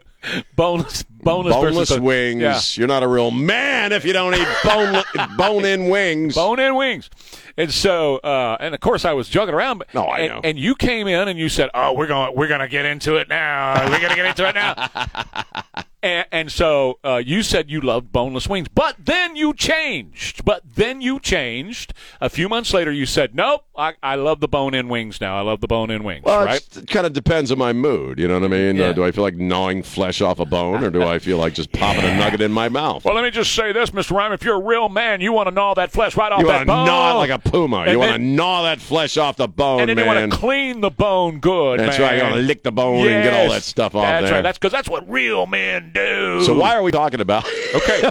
boneless, 0.56 1.02
boneless, 1.02 1.54
Boneless 1.54 1.88
versus 1.88 2.00
wings. 2.00 2.40
Yeah, 2.40 2.60
You're 2.74 2.88
not 2.88 3.02
a 3.02 3.08
real 3.08 3.30
man 3.30 3.92
if 3.92 4.04
you 4.04 4.12
don't 4.12 4.34
eat 4.34 4.46
bone 4.64 5.02
bone-in 5.36 5.88
wings. 5.88 6.34
bone-in 6.34 6.74
wings. 6.76 7.10
And 7.58 7.74
so, 7.74 8.18
uh, 8.18 8.56
and 8.60 8.72
of 8.72 8.80
course, 8.80 9.04
I 9.04 9.12
was 9.14 9.28
joking 9.28 9.52
around. 9.52 9.78
But, 9.78 9.92
No, 9.92 10.04
I 10.04 10.20
and, 10.20 10.28
know. 10.32 10.40
And 10.44 10.58
you 10.58 10.76
came 10.76 11.08
in 11.08 11.26
and 11.26 11.36
you 11.38 11.48
said, 11.48 11.70
"Oh, 11.74 11.92
we're 11.92 12.06
going, 12.06 12.34
we're 12.36 12.46
going 12.46 12.60
to 12.60 12.68
get 12.68 12.84
into 12.84 13.16
it 13.16 13.28
now. 13.28 13.84
We're 13.90 13.98
going 13.98 14.10
to 14.10 14.16
get 14.16 14.26
into 14.26 14.48
it 14.48 14.54
now." 14.54 15.84
and, 16.02 16.26
and 16.30 16.52
so 16.52 17.00
uh, 17.04 17.16
you 17.16 17.42
said 17.42 17.68
you 17.68 17.80
loved 17.80 18.12
boneless 18.12 18.48
wings, 18.48 18.68
but 18.72 18.94
then 18.98 19.34
you 19.34 19.52
changed. 19.54 20.44
But 20.44 20.62
then 20.76 21.00
you 21.00 21.18
changed. 21.18 21.92
A 22.20 22.30
few 22.30 22.48
months 22.48 22.72
later, 22.72 22.92
you 22.92 23.06
said, 23.06 23.34
"Nope, 23.34 23.64
I, 23.76 23.94
I 24.04 24.14
love 24.14 24.38
the 24.38 24.46
bone-in 24.46 24.88
wings 24.88 25.20
now. 25.20 25.36
I 25.36 25.40
love 25.40 25.60
the 25.60 25.66
bone-in 25.66 26.04
wings." 26.04 26.24
Well, 26.24 26.44
right? 26.44 26.64
it 26.76 26.88
kind 26.88 27.06
of 27.06 27.12
depends 27.12 27.50
on 27.50 27.58
my 27.58 27.72
mood. 27.72 28.20
You 28.20 28.28
know 28.28 28.34
what 28.34 28.44
I 28.44 28.48
mean? 28.48 28.76
Yeah. 28.76 28.86
Uh, 28.86 28.92
do 28.92 29.04
I 29.04 29.10
feel 29.10 29.24
like 29.24 29.34
gnawing 29.34 29.82
flesh 29.82 30.20
off 30.20 30.38
a 30.38 30.46
bone, 30.46 30.84
or 30.84 30.90
do 30.90 31.02
I 31.02 31.18
feel 31.18 31.38
like 31.38 31.54
just 31.54 31.72
popping 31.72 32.04
a 32.04 32.16
nugget 32.18 32.40
in 32.40 32.52
my 32.52 32.68
mouth? 32.68 33.04
Well, 33.04 33.16
let 33.16 33.24
me 33.24 33.30
just 33.30 33.52
say 33.52 33.72
this, 33.72 33.90
Mr. 33.90 34.16
Rima. 34.16 34.34
If 34.34 34.44
you're 34.44 34.56
a 34.56 34.64
real 34.64 34.88
man, 34.88 35.20
you 35.20 35.32
want 35.32 35.48
to 35.48 35.54
gnaw 35.54 35.74
that 35.74 35.90
flesh 35.90 36.16
right 36.16 36.30
off 36.30 36.40
you 36.40 36.46
that 36.46 36.66
bone. 36.66 36.86
gnaw 36.86 37.18
like 37.18 37.30
a 37.30 37.38
puma. 37.50 37.78
And 37.78 37.92
you 37.92 37.98
want 37.98 38.12
to 38.12 38.18
gnaw 38.18 38.62
that 38.62 38.80
flesh 38.80 39.16
off 39.16 39.36
the 39.36 39.48
bone, 39.48 39.80
and 39.80 39.88
then 39.88 39.96
man. 39.96 40.06
you 40.06 40.12
want 40.20 40.32
to 40.32 40.38
clean 40.38 40.80
the 40.80 40.90
bone 40.90 41.40
good. 41.40 41.80
That's 41.80 41.98
man. 41.98 42.08
right. 42.08 42.16
You 42.18 42.22
want 42.24 42.36
to 42.36 42.42
lick 42.42 42.62
the 42.62 42.72
bone 42.72 43.06
and 43.06 43.22
get 43.24 43.34
all 43.34 43.50
that 43.50 43.62
stuff 43.62 43.94
off 43.94 44.02
That's 44.04 44.24
there. 44.26 44.34
right. 44.34 44.42
That's 44.42 44.58
because 44.58 44.72
that's 44.72 44.88
what 44.88 45.08
real 45.08 45.46
men 45.46 45.90
do. 45.92 46.42
so 46.44 46.58
why 46.58 46.74
are 46.76 46.82
we 46.82 46.92
talking 46.92 47.20
about? 47.20 47.46
Okay. 47.74 48.08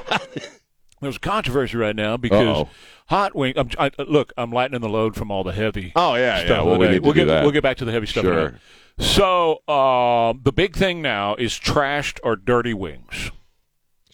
There's 1.01 1.17
a 1.17 1.19
controversy 1.19 1.77
right 1.77 1.95
now 1.95 2.17
because 2.17 2.47
Uh-oh. 2.47 2.69
hot 3.07 3.35
wing. 3.35 3.53
I'm, 3.55 3.69
I, 3.77 3.91
look, 3.99 4.33
I'm 4.37 4.51
lightening 4.51 4.81
the 4.81 4.89
load 4.89 5.15
from 5.15 5.29
all 5.29 5.43
the 5.43 5.51
heavy. 5.51 5.91
Oh, 5.95 6.15
yeah, 6.15 6.39
yeah. 6.39 6.45
stuff 6.45 6.65
Well, 6.65 6.79
we 6.79 6.87
to 6.87 6.99
we'll 6.99 7.13
get 7.13 7.25
that. 7.25 7.43
we'll 7.43 7.51
get 7.51 7.61
back 7.63 7.77
to 7.77 7.85
the 7.85 7.91
heavy 7.91 8.07
stuff. 8.07 8.23
Sure. 8.23 8.59
So 8.99 9.61
uh, 9.67 10.33
the 10.41 10.51
big 10.51 10.75
thing 10.75 11.01
now 11.01 11.35
is 11.35 11.53
trashed 11.53 12.19
or 12.23 12.35
dirty 12.35 12.73
wings. 12.73 13.31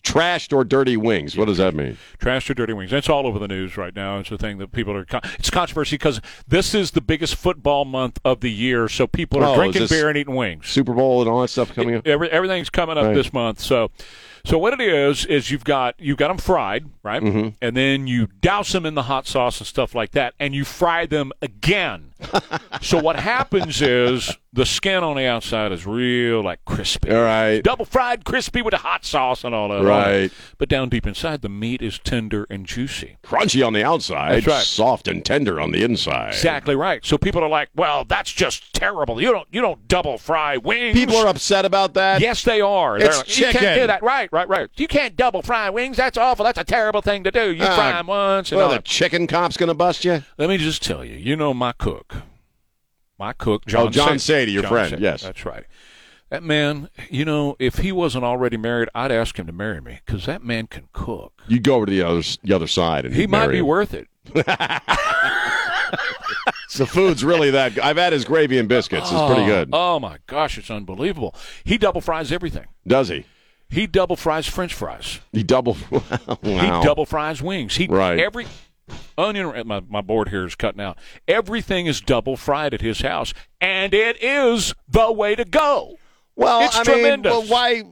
Trashed 0.03 0.51
or 0.51 0.65
dirty 0.65 0.97
wings? 0.97 1.37
What 1.37 1.45
does 1.45 1.57
that 1.59 1.73
mean? 1.73 1.97
Trashed 2.19 2.49
or 2.49 2.53
dirty 2.53 2.73
wings. 2.73 2.91
That's 2.91 3.07
all 3.09 3.25
over 3.25 3.39
the 3.39 3.47
news 3.47 3.77
right 3.77 3.95
now. 3.95 4.19
It's 4.19 4.29
a 4.31 4.37
thing 4.37 4.57
that 4.57 4.73
people 4.73 4.93
are. 4.95 5.05
Con- 5.05 5.21
it's 5.39 5.49
controversy 5.49 5.95
because 5.95 6.19
this 6.45 6.75
is 6.75 6.91
the 6.91 6.99
biggest 6.99 7.35
football 7.35 7.85
month 7.85 8.19
of 8.25 8.41
the 8.41 8.51
year, 8.51 8.89
so 8.89 9.07
people 9.07 9.41
are 9.41 9.53
Oh, 9.53 9.55
drinking 9.55 9.87
beer 9.87 10.09
and 10.09 10.17
eating 10.17 10.35
wings. 10.35 10.67
Super 10.67 10.93
Bowl 10.93 11.21
and 11.21 11.29
all 11.29 11.41
that 11.41 11.47
stuff 11.47 11.73
coming 11.73 11.95
up. 11.95 12.05
Every, 12.05 12.29
everything's 12.29 12.69
coming 12.69 12.97
up 12.97 13.05
Right. 13.05 13.13
this 13.15 13.31
month. 13.31 13.61
So, 13.61 13.91
so 14.43 14.57
what 14.57 14.73
it 14.73 14.81
is 14.81 15.25
is 15.25 15.49
you've 15.51 15.63
got 15.63 15.95
you've 15.97 16.17
got 16.17 16.27
them 16.27 16.37
fried, 16.37 16.85
right? 17.01 17.21
Mm-hmm. 17.23 17.49
And 17.61 17.77
then 17.77 18.05
you 18.05 18.27
douse 18.41 18.73
them 18.73 18.85
in 18.85 18.95
the 18.95 19.03
hot 19.03 19.25
sauce 19.25 19.59
and 19.61 19.67
stuff 19.67 19.95
like 19.95 20.11
that, 20.11 20.33
and 20.37 20.53
you 20.53 20.65
fry 20.65 21.05
them 21.05 21.31
again. 21.41 22.09
so 22.81 22.99
what 22.99 23.15
happens 23.17 23.81
is 23.81 24.37
the 24.51 24.65
skin 24.65 25.03
on 25.03 25.15
the 25.15 25.25
outside 25.25 25.71
is 25.71 25.85
real 25.85 26.41
like 26.43 26.63
crispy. 26.65 27.11
All 27.11 27.21
right. 27.23 27.61
Double 27.63 27.85
fried 27.85 28.23
crispy 28.25 28.61
with 28.61 28.73
a 28.73 28.77
hot 28.77 29.03
sauce 29.05 29.43
and 29.43 29.53
all 29.55 29.69
that. 29.69 29.83
Right. 29.83 30.31
But 30.57 30.69
down 30.69 30.89
deep 30.89 31.07
inside, 31.07 31.41
the 31.41 31.49
meat 31.49 31.81
is 31.81 31.99
tender 31.99 32.45
and 32.49 32.65
juicy. 32.65 33.17
Crunchy 33.23 33.65
on 33.65 33.73
the 33.73 33.83
outside, 33.83 34.35
That's 34.35 34.47
right. 34.47 34.63
soft 34.63 35.07
and 35.07 35.23
tender 35.25 35.59
on 35.59 35.71
the 35.71 35.83
inside. 35.83 36.29
Exactly 36.29 36.75
right. 36.75 37.03
So 37.05 37.17
people 37.17 37.43
are 37.43 37.49
like, 37.49 37.69
"Well, 37.75 38.05
that's 38.05 38.31
just 38.31 38.73
terrible. 38.73 39.21
You 39.21 39.31
don't 39.31 39.47
you 39.51 39.61
don't 39.61 39.87
double 39.87 40.17
fry 40.17 40.57
wings." 40.57 40.93
People 40.97 41.17
are 41.17 41.27
upset 41.27 41.65
about 41.65 41.93
that. 41.95 42.21
Yes, 42.21 42.43
they 42.43 42.61
are. 42.61 42.97
It's 42.97 43.05
They're 43.05 43.17
like, 43.17 43.37
You 43.37 43.59
can't 43.59 43.79
do 43.81 43.87
that. 43.87 44.03
Right, 44.03 44.29
right, 44.31 44.47
right. 44.47 44.69
You 44.75 44.87
can't 44.87 45.15
double 45.15 45.41
fry 45.41 45.69
wings. 45.69 45.97
That's 45.97 46.17
awful. 46.17 46.45
That's 46.45 46.59
a 46.59 46.63
terrible 46.63 47.01
thing 47.01 47.23
to 47.23 47.31
do. 47.31 47.51
You 47.51 47.63
Ah, 47.63 47.75
fry 47.75 47.91
them 47.93 48.07
once. 48.07 48.51
And 48.51 48.57
Well, 48.59 48.69
the 48.69 48.79
chicken 48.81 49.27
cop's 49.27 49.57
going 49.57 49.67
to 49.69 49.73
bust 49.73 50.05
you. 50.05 50.23
Let 50.37 50.49
me 50.49 50.57
just 50.57 50.83
tell 50.83 51.03
you. 51.03 51.15
You 51.17 51.35
know 51.35 51.53
my 51.53 51.71
cook. 51.71 52.12
My 53.19 53.33
cook, 53.33 53.65
John. 53.65 53.87
Oh, 53.87 53.89
John 53.89 54.19
Sadie, 54.19 54.51
your 54.51 54.63
John 54.63 54.71
friend, 54.71 54.89
Sadie. 54.91 55.03
yes. 55.03 55.21
that's 55.23 55.45
right. 55.45 55.65
That 56.29 56.41
man, 56.43 56.89
you 57.11 57.25
know, 57.25 57.55
if 57.59 57.75
he 57.77 57.91
wasn't 57.91 58.23
already 58.23 58.57
married, 58.57 58.89
I'd 58.95 59.11
ask 59.11 59.37
him 59.37 59.45
to 59.45 59.53
marry 59.53 59.79
me 59.81 59.99
because 60.05 60.25
that 60.25 60.43
man 60.43 60.65
can 60.67 60.89
cook. 60.91 61.31
You 61.47 61.59
go 61.59 61.75
over 61.75 61.85
to 61.85 61.91
the 61.91 62.01
other 62.01 62.23
the 62.43 62.53
other 62.53 62.65
side, 62.67 63.05
and 63.05 63.13
He 63.13 63.27
might 63.27 63.49
be 63.49 63.59
him. 63.59 63.67
worth 63.67 63.93
it. 63.93 64.07
The 66.75 66.87
food's 66.87 67.23
really 67.23 67.51
that. 67.51 67.77
I've 67.77 67.97
had 67.97 68.13
his 68.13 68.25
gravy 68.25 68.57
and 68.57 68.67
biscuits. 68.67 69.11
It's 69.11 69.21
pretty 69.31 69.45
good. 69.45 69.69
Oh, 69.71 69.95
oh 69.95 69.99
my 69.99 70.17
gosh, 70.25 70.57
it's 70.57 70.71
unbelievable. 70.71 71.35
He 71.63 71.77
double 71.77 72.01
fries 72.01 72.31
everything. 72.31 72.65
Does 72.87 73.09
he? 73.09 73.25
He 73.69 73.85
double 73.85 74.15
fries 74.15 74.47
French 74.47 74.73
fries. 74.73 75.19
He 75.31 75.43
double. 75.43 75.77
wow. 75.91 76.37
He 76.41 76.67
double 76.83 77.05
fries 77.05 77.43
wings. 77.43 77.75
He 77.75 77.85
Right. 77.85 78.17
every 78.19 78.47
onion. 79.17 79.53
Eh, 79.55 79.63
my 79.63 79.81
my 79.89 80.01
board 80.01 80.29
here 80.29 80.45
is 80.45 80.55
cutting 80.55 80.81
out. 80.81 80.97
Everything 81.27 81.85
is 81.85 82.01
double 82.01 82.37
fried 82.37 82.73
at 82.73 82.81
his 82.81 83.01
house, 83.01 83.33
and 83.61 83.93
it 83.93 84.21
is 84.21 84.73
the 84.87 85.11
way 85.11 85.35
to 85.35 85.45
go. 85.45 85.97
Well, 86.35 86.61
It's 86.61 86.77
I 86.77 86.83
tremendous. 86.83 87.31
mean, 87.33 87.41
well, 87.41 87.47
why? 87.49 87.83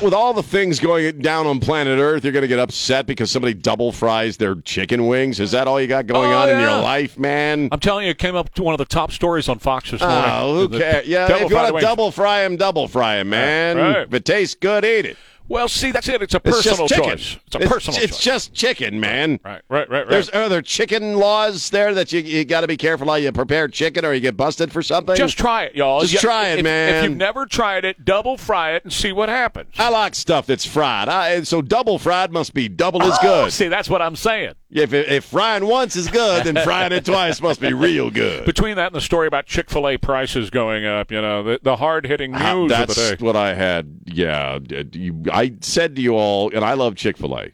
With 0.00 0.14
all 0.14 0.32
the 0.34 0.42
things 0.44 0.78
going 0.78 1.18
down 1.18 1.48
on 1.48 1.58
planet 1.58 1.98
Earth, 1.98 2.22
you're 2.22 2.32
going 2.32 2.42
to 2.42 2.48
get 2.48 2.60
upset 2.60 3.06
because 3.06 3.28
somebody 3.28 3.54
double 3.54 3.90
fries 3.90 4.36
their 4.36 4.54
chicken 4.60 5.08
wings. 5.08 5.40
Is 5.40 5.50
that 5.50 5.66
all 5.66 5.80
you 5.80 5.88
got 5.88 6.06
going 6.06 6.30
Oh, 6.32 6.36
on 6.38 6.48
in 6.48 6.60
your 6.60 6.70
life, 6.80 7.18
man? 7.18 7.68
I'm 7.72 7.80
telling 7.80 8.04
you, 8.04 8.12
it 8.12 8.18
came 8.18 8.36
up 8.36 8.54
to 8.54 8.62
one 8.62 8.72
of 8.72 8.78
the 8.78 8.84
top 8.84 9.10
stories 9.10 9.48
on 9.48 9.58
Fox 9.58 9.90
this 9.90 10.00
morning. 10.00 10.30
Oh, 10.32 10.54
who 10.68 10.78
cares? 10.78 11.08
Yeah, 11.08 11.26
if 11.34 11.50
you 11.50 11.56
want 11.56 11.74
to 11.74 11.80
double 11.80 12.12
fry 12.12 12.42
them, 12.42 12.56
double 12.56 12.86
fry 12.86 13.16
them, 13.16 13.30
man. 13.30 13.76
Right. 13.78 13.96
If 14.06 14.14
it 14.14 14.24
tastes 14.24 14.54
good, 14.54 14.84
eat 14.84 15.06
it. 15.06 15.16
Well, 15.50 15.66
see, 15.66 15.90
that's 15.90 16.08
it. 16.08 16.22
It's 16.22 16.32
a 16.32 16.40
It's 16.44 16.56
personal 16.62 16.86
chicken. 16.86 17.10
choice. 17.10 17.36
It's 17.44 17.56
a 17.56 17.58
personal 17.58 17.98
choice. 17.98 18.04
It's 18.04 18.16
choice. 18.18 18.24
just 18.24 18.54
chicken, 18.54 19.00
man. 19.00 19.40
right, 19.44 19.60
right, 19.68 19.90
right, 19.90 19.90
right. 19.90 20.08
There's 20.08 20.32
other 20.32 20.62
chicken 20.62 21.16
laws 21.16 21.70
there 21.70 21.92
that 21.94 22.12
you 22.12 22.20
you 22.20 22.44
got 22.44 22.60
to 22.60 22.68
be 22.68 22.76
careful 22.76 23.08
how 23.08 23.16
you 23.16 23.32
prepare 23.32 23.66
chicken 23.66 24.04
or 24.04 24.14
you 24.14 24.20
get 24.20 24.36
busted 24.36 24.72
for 24.72 24.80
something. 24.80 25.16
Just 25.16 25.36
try 25.36 25.64
it, 25.64 25.74
y'all. 25.74 26.02
Just 26.02 26.14
Yeah, 26.14 26.20
try 26.20 26.48
it, 26.50 26.60
if, 26.60 26.62
man. 26.64 26.94
If 26.94 27.10
you've 27.10 27.18
never 27.18 27.46
tried 27.46 27.84
it, 27.84 28.04
double 28.04 28.36
fry 28.36 28.74
it 28.76 28.84
and 28.84 28.92
see 28.92 29.10
what 29.10 29.28
happens. 29.28 29.74
I 29.76 29.88
like 29.88 30.14
stuff 30.14 30.46
that's 30.46 30.64
fried. 30.64 31.08
I, 31.08 31.42
so 31.42 31.62
double 31.62 31.98
fried 31.98 32.30
must 32.30 32.54
be 32.54 32.68
double 32.68 33.02
as 33.02 33.18
oh, 33.20 33.22
good. 33.22 33.52
See, 33.52 33.66
that's 33.66 33.90
what 33.90 34.00
I'm 34.00 34.14
saying. 34.14 34.54
If, 34.72 34.92
if 34.92 35.24
frying 35.24 35.66
once 35.66 35.96
is 35.96 36.06
good, 36.08 36.44
then 36.44 36.62
frying 36.62 36.92
it 36.92 37.04
twice 37.04 37.40
must 37.42 37.60
be 37.60 37.72
real 37.72 38.08
good. 38.10 38.44
Between 38.46 38.76
that 38.76 38.86
and 38.88 38.94
the 38.94 39.00
story 39.00 39.26
about 39.26 39.46
Chick 39.46 39.68
Fil 39.68 39.88
A 39.88 39.96
prices 39.96 40.48
going 40.48 40.86
up, 40.86 41.10
you 41.10 41.20
know, 41.20 41.42
the, 41.42 41.58
the 41.60 41.74
hard 41.76 42.06
hitting 42.06 42.30
news 42.30 42.42
Uh, 42.44 42.62
of 42.62 42.68
that's 42.68 42.94
the 42.94 43.16
day. 43.16 43.24
what 43.24 43.34
I 43.34 43.54
had. 43.54 44.00
Yeah, 44.04 44.60
you, 44.92 45.24
I 45.32 45.54
said 45.60 45.96
to 45.96 46.02
you 46.02 46.12
all, 46.16 46.54
and 46.54 46.64
I 46.64 46.74
love 46.74 46.94
Chick 46.94 47.16
Fil 47.16 47.36
A. 47.36 47.50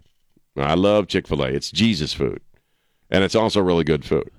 I 0.58 0.74
love 0.74 1.08
Chick 1.08 1.26
Fil 1.26 1.42
A. 1.42 1.48
It's 1.48 1.70
Jesus 1.70 2.12
food, 2.12 2.40
and 3.10 3.24
it's 3.24 3.34
also 3.34 3.62
really 3.62 3.84
good 3.84 4.04
food. 4.04 4.30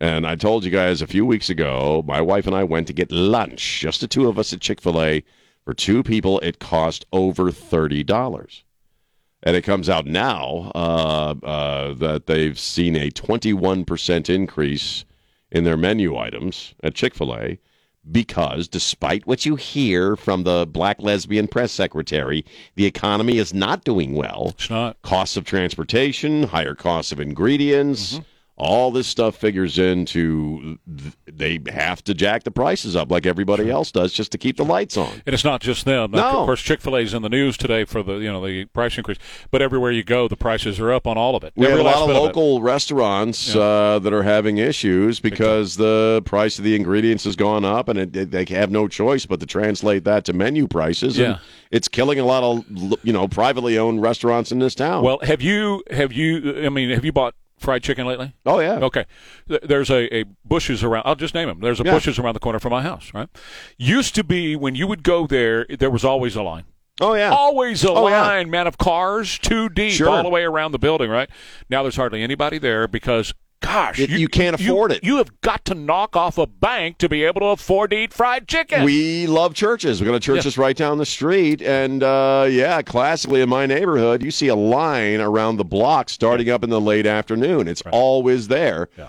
And 0.00 0.26
I 0.26 0.36
told 0.36 0.64
you 0.64 0.70
guys 0.70 1.02
a 1.02 1.06
few 1.06 1.24
weeks 1.26 1.50
ago, 1.50 2.02
my 2.06 2.20
wife 2.22 2.46
and 2.46 2.56
I 2.56 2.64
went 2.64 2.86
to 2.86 2.92
get 2.94 3.10
lunch, 3.12 3.80
just 3.80 4.00
the 4.00 4.06
two 4.06 4.26
of 4.28 4.38
us 4.38 4.52
at 4.54 4.60
Chick 4.60 4.80
Fil 4.80 5.02
A. 5.02 5.22
For 5.64 5.74
two 5.74 6.02
people, 6.02 6.38
it 6.40 6.60
cost 6.60 7.04
over 7.12 7.50
thirty 7.50 8.04
dollars. 8.04 8.62
And 9.46 9.54
it 9.54 9.62
comes 9.62 9.88
out 9.88 10.06
now 10.06 10.72
uh, 10.74 11.36
uh, 11.40 11.94
that 11.94 12.26
they've 12.26 12.58
seen 12.58 12.96
a 12.96 13.12
21% 13.12 14.28
increase 14.28 15.04
in 15.52 15.62
their 15.62 15.76
menu 15.76 16.16
items 16.16 16.74
at 16.82 16.96
Chick 16.96 17.14
fil 17.14 17.32
A 17.32 17.60
because, 18.10 18.66
despite 18.66 19.24
what 19.24 19.46
you 19.46 19.54
hear 19.54 20.16
from 20.16 20.42
the 20.42 20.66
black 20.66 21.00
lesbian 21.00 21.46
press 21.46 21.70
secretary, 21.70 22.44
the 22.74 22.86
economy 22.86 23.38
is 23.38 23.54
not 23.54 23.84
doing 23.84 24.14
well. 24.14 24.48
It's 24.58 24.68
not. 24.68 25.00
Costs 25.02 25.36
of 25.36 25.44
transportation, 25.44 26.42
higher 26.42 26.74
costs 26.74 27.12
of 27.12 27.20
ingredients. 27.20 28.20
All 28.58 28.90
this 28.90 29.06
stuff 29.06 29.36
figures 29.36 29.78
into 29.78 30.78
they 31.26 31.60
have 31.68 32.02
to 32.04 32.14
jack 32.14 32.44
the 32.44 32.50
prices 32.50 32.96
up 32.96 33.10
like 33.10 33.26
everybody 33.26 33.70
else 33.70 33.92
does 33.92 34.14
just 34.14 34.32
to 34.32 34.38
keep 34.38 34.56
the 34.56 34.64
lights 34.64 34.96
on. 34.96 35.12
And 35.26 35.34
it's 35.34 35.44
not 35.44 35.60
just 35.60 35.84
them. 35.84 36.12
No. 36.12 36.24
Of 36.40 36.46
course, 36.46 36.62
Chick 36.62 36.80
Fil 36.80 36.96
A 36.96 37.00
is 37.00 37.12
in 37.12 37.20
the 37.20 37.28
news 37.28 37.58
today 37.58 37.84
for 37.84 38.02
the 38.02 38.14
you 38.14 38.32
know 38.32 38.44
the 38.46 38.64
price 38.64 38.96
increase. 38.96 39.18
But 39.50 39.60
everywhere 39.60 39.90
you 39.90 40.02
go, 40.02 40.26
the 40.26 40.36
prices 40.38 40.80
are 40.80 40.90
up 40.90 41.06
on 41.06 41.18
all 41.18 41.36
of 41.36 41.44
it. 41.44 41.52
We 41.54 41.66
Every 41.66 41.84
have 41.84 41.86
a 41.86 41.98
lot 42.00 42.08
of 42.10 42.16
local 42.16 42.62
restaurants 42.62 43.54
uh, 43.54 43.98
that 43.98 44.12
are 44.14 44.22
having 44.22 44.56
issues 44.56 45.20
because 45.20 45.76
the 45.76 46.22
price 46.24 46.58
of 46.58 46.64
the 46.64 46.74
ingredients 46.74 47.24
has 47.24 47.36
gone 47.36 47.64
up, 47.64 47.88
and 47.88 47.98
it, 47.98 48.16
it- 48.16 48.30
they 48.30 48.46
have 48.54 48.70
no 48.70 48.88
choice 48.88 49.26
but 49.26 49.38
to 49.40 49.46
translate 49.46 50.04
that 50.04 50.24
to 50.24 50.32
menu 50.32 50.66
prices. 50.66 51.18
Yeah. 51.18 51.26
And 51.26 51.38
it's 51.70 51.88
killing 51.88 52.18
a 52.18 52.24
lot 52.24 52.42
of 52.42 52.64
you 53.04 53.12
know 53.12 53.28
privately 53.28 53.76
owned 53.76 54.00
restaurants 54.00 54.50
in 54.50 54.60
this 54.60 54.74
town. 54.74 55.04
Well, 55.04 55.18
have 55.22 55.42
you 55.42 55.82
have 55.90 56.12
you? 56.14 56.64
I 56.64 56.70
mean, 56.70 56.88
have 56.90 57.04
you 57.04 57.12
bought 57.12 57.34
fried 57.58 57.82
chicken 57.82 58.06
lately? 58.06 58.34
oh 58.44 58.60
yeah, 58.60 58.78
Okay. 58.78 59.04
There's 59.46 59.90
a, 59.90 60.14
a 60.14 60.24
Bush's 60.44 60.84
around. 60.84 61.02
I'll 61.06 61.14
just 61.14 61.34
name 61.34 61.48
them. 61.48 61.60
There's 61.60 61.80
a 61.80 61.84
Yeah. 61.84 61.92
Bush's 61.92 62.18
around 62.18 62.34
the 62.34 62.40
corner 62.40 62.58
from 62.58 62.70
my 62.72 62.82
house, 62.82 63.12
right? 63.14 63.28
Used 63.78 64.14
to 64.16 64.24
be 64.24 64.56
when 64.56 64.74
you 64.74 64.86
would 64.86 65.02
go 65.02 65.26
there, 65.26 65.66
there 65.68 65.90
was 65.90 66.04
always 66.04 66.36
a 66.36 66.42
line. 66.42 66.64
oh 67.00 67.14
yeah. 67.14 67.30
Always 67.30 67.84
a 67.84 67.90
Oh, 67.90 68.08
yeah. 68.08 68.22
line, 68.22 68.50
man, 68.50 68.66
of 68.66 68.78
cars 68.78 69.38
too 69.38 69.68
deep 69.68 69.92
Sure. 69.92 70.08
all 70.08 70.22
the 70.22 70.28
way 70.30 70.42
around 70.44 70.72
the 70.72 70.78
building, 70.78 71.10
right? 71.10 71.28
Now 71.68 71.82
there's 71.82 71.96
hardly 71.96 72.22
anybody 72.22 72.58
there 72.58 72.86
because, 72.88 73.34
gosh, 73.66 73.98
You- 73.98 74.06
you 74.18 74.28
can't 74.28 74.54
afford 74.58 74.92
it. 74.92 75.02
You 75.04 75.16
have 75.18 75.40
got 75.40 75.64
to 75.66 75.74
knock 75.74 76.16
off 76.16 76.38
a 76.38 76.46
bank 76.46 76.98
to 76.98 77.08
be 77.08 77.24
able 77.24 77.40
to 77.40 77.46
afford 77.46 77.90
to 77.90 77.96
eat 77.96 78.12
fried 78.12 78.46
chicken. 78.48 78.84
We 78.84 79.26
love 79.26 79.54
Church's. 79.54 80.00
We've 80.00 80.08
got 80.08 80.16
a 80.16 80.20
church 80.20 80.36
Yeah. 80.36 80.42
that's 80.42 80.58
right 80.58 80.76
down 80.76 80.98
the 80.98 81.06
street, 81.06 81.60
and 81.62 82.02
uh, 82.02 82.46
yeah, 82.50 82.82
classically 82.82 83.40
in 83.40 83.48
my 83.48 83.66
neighborhood, 83.66 84.22
you 84.22 84.30
see 84.30 84.48
a 84.48 84.54
line 84.54 85.20
around 85.20 85.56
the 85.56 85.64
block 85.64 86.08
starting 86.08 86.50
up 86.50 86.62
in 86.64 86.70
the 86.70 86.80
late 86.80 87.06
afternoon. 87.06 87.68
It's 87.68 87.82
always 87.92 88.48
there. 88.48 88.88
Yeah. 88.96 89.08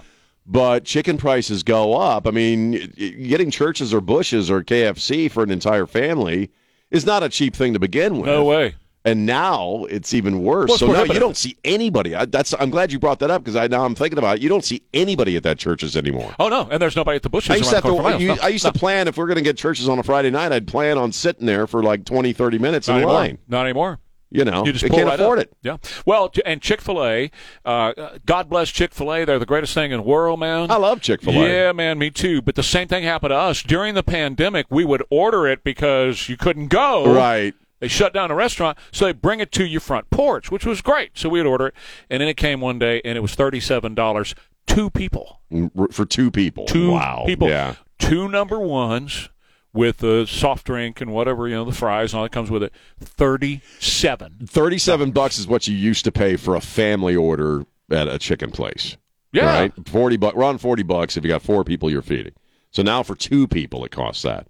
But 0.49 0.85
chicken 0.85 1.17
prices 1.17 1.63
go 1.63 1.93
up. 1.95 2.25
I 2.25 2.31
mean, 2.31 2.71
getting 2.97 3.51
Church's 3.51 3.93
or 3.93 3.99
Bush's 3.99 4.49
or 4.49 4.63
KFC 4.63 5.29
for 5.29 5.43
an 5.43 5.51
entire 5.51 5.85
family 5.85 6.51
is 6.89 7.05
not 7.05 7.21
a 7.21 7.27
cheap 7.27 7.53
thing 7.53 7.73
to 7.73 7.79
begin 7.79 8.17
with. 8.17 8.27
no 8.27 8.45
way. 8.45 8.75
And 9.07 9.25
now 9.25 9.85
it's 9.89 10.13
even 10.13 10.43
worse. 10.43 10.77
So 10.77 10.87
now 10.91 11.03
you 11.03 11.17
don't 11.19 11.37
see 11.37 11.57
anybody. 11.63 12.13
I, 12.13 12.25
that's. 12.25 12.53
I'm 12.59 12.69
glad 12.69 12.91
you 12.91 12.99
brought 12.99 13.19
that 13.19 13.31
up 13.31 13.41
because 13.41 13.55
I 13.55 13.67
now 13.67 13.85
I'm 13.85 13.95
thinking 13.95 14.19
about 14.19 14.37
it. 14.37 14.41
You 14.43 14.49
don't 14.49 14.65
see 14.65 14.83
anybody 14.93 15.37
at 15.37 15.43
that 15.43 15.57
Church's 15.57 15.95
anymore. 15.95 16.35
Oh 16.39 16.49
no, 16.49 16.67
and 16.69 16.81
there's 16.81 16.95
nobody 16.97 17.15
at 17.15 17.23
the 17.23 17.29
Bush's 17.29 17.51
I 17.51 17.55
used, 17.55 17.69
to 17.69 17.75
the 17.77 17.81
have 17.81 17.83
corner 17.91 18.17
to, 18.17 18.21
you- 18.21 18.35
No, 18.35 18.41
I 18.43 18.49
used 18.49 18.65
to 18.65 18.73
plan 18.73 19.07
if 19.07 19.15
we're 19.15 19.27
going 19.27 19.37
to 19.37 19.43
get 19.43 19.55
Church's 19.57 19.87
on 19.87 19.97
a 19.97 20.03
Friday 20.03 20.29
night, 20.29 20.51
I'd 20.51 20.67
plan 20.67 20.97
on 20.97 21.13
sitting 21.13 21.45
there 21.45 21.67
for 21.67 21.81
like 21.81 22.03
20, 22.03 22.33
30 22.33 22.59
minutes 22.59 22.87
Not 22.89 22.95
in 22.95 22.97
anymore. 23.03 23.13
line. 23.15 23.37
Not 23.47 23.63
anymore. 23.65 23.99
You 24.29 24.43
know, 24.43 24.65
You 24.65 24.73
just 24.73 24.83
can't 24.85 25.07
right 25.07 25.17
afford 25.17 25.39
up. 25.39 25.45
it. 25.45 25.53
Yeah. 25.63 25.77
Well, 26.05 26.29
and 26.45 26.61
Chick 26.61 26.81
Fil 26.81 27.01
A, 27.01 27.31
uh, 27.63 27.93
God 28.25 28.49
bless 28.49 28.67
Chick 28.69 28.93
Fil 28.93 29.13
A. 29.13 29.23
They're 29.23 29.39
the 29.39 29.45
greatest 29.45 29.73
thing 29.73 29.91
in 29.91 30.01
the 30.01 30.05
world, 30.05 30.37
man. 30.41 30.69
I 30.69 30.75
love 30.75 30.99
Chick 31.01 31.21
Fil 31.21 31.33
A. 31.41 31.47
Yeah, 31.47 31.71
man, 31.71 31.97
me 31.97 32.09
too. 32.11 32.41
But 32.41 32.55
the 32.55 32.63
same 32.63 32.89
thing 32.89 33.05
happened 33.05 33.29
to 33.31 33.37
us 33.37 33.63
during 33.63 33.95
the 33.95 34.03
pandemic. 34.03 34.65
We 34.69 34.83
would 34.83 35.01
order 35.09 35.47
it 35.47 35.63
because 35.63 36.27
you 36.27 36.35
couldn't 36.35 36.67
go. 36.67 37.09
Right. 37.15 37.53
They 37.79 37.87
shut 37.87 38.13
down 38.13 38.31
a 38.31 38.35
restaurant, 38.35 38.77
so 38.91 39.05
they 39.05 39.13
bring 39.13 39.39
it 39.39 39.51
to 39.53 39.65
your 39.65 39.81
front 39.81 40.09
porch, 40.09 40.49
which 40.51 40.65
was 40.65 40.81
great. 40.81 41.11
So 41.15 41.29
we'd 41.29 41.45
order 41.45 41.67
it, 41.67 41.73
and 42.09 42.21
then 42.21 42.27
it 42.27 42.35
came 42.37 42.59
one 42.61 42.79
day, 42.79 43.01
and 43.05 43.17
it 43.17 43.21
was 43.21 43.35
thirty-seven 43.35 43.93
dollars, 43.95 44.33
two 44.65 44.89
people, 44.89 45.41
mm, 45.51 45.93
For 45.93 46.05
two 46.05 46.31
people. 46.31 46.65
two 46.65 46.91
wow. 46.91 47.23
people, 47.27 47.49
Yeah. 47.49 47.75
two 47.99 48.27
number 48.27 48.59
ones 48.59 49.29
with 49.73 49.97
the 49.99 50.25
soft 50.25 50.65
drink 50.65 51.01
and 51.01 51.11
whatever 51.13 51.47
you 51.47 51.53
know, 51.53 51.63
the 51.65 51.71
fries 51.71 52.11
and 52.13 52.17
all 52.17 52.23
that 52.23 52.31
comes 52.31 52.49
with 52.49 52.63
it. 52.63 52.73
Thirty-seven. 52.99 54.47
37 54.47 55.11
bucks 55.11 55.37
is 55.37 55.47
what 55.47 55.67
you 55.67 55.75
used 55.75 56.03
to 56.05 56.11
pay 56.11 56.35
for 56.35 56.55
a 56.55 56.61
family 56.61 57.15
order 57.15 57.65
at 57.91 58.07
a 58.07 58.17
chicken 58.17 58.49
place. 58.51 58.97
Yeah. 59.31 59.45
Right? 59.45 59.73
40 59.87 60.17
bucks. 60.17 60.35
We're 60.35 60.43
on 60.45 60.57
40 60.57 60.83
bucks 60.83 61.17
if 61.17 61.23
you 61.23 61.27
got 61.29 61.41
four 61.43 61.63
people 61.63 61.91
you're 61.91 62.01
feeding. 62.01 62.33
So 62.71 62.81
now 62.81 63.03
for 63.03 63.15
two 63.15 63.47
people, 63.47 63.85
it 63.85 63.91
costs 63.91 64.23
that. 64.23 64.47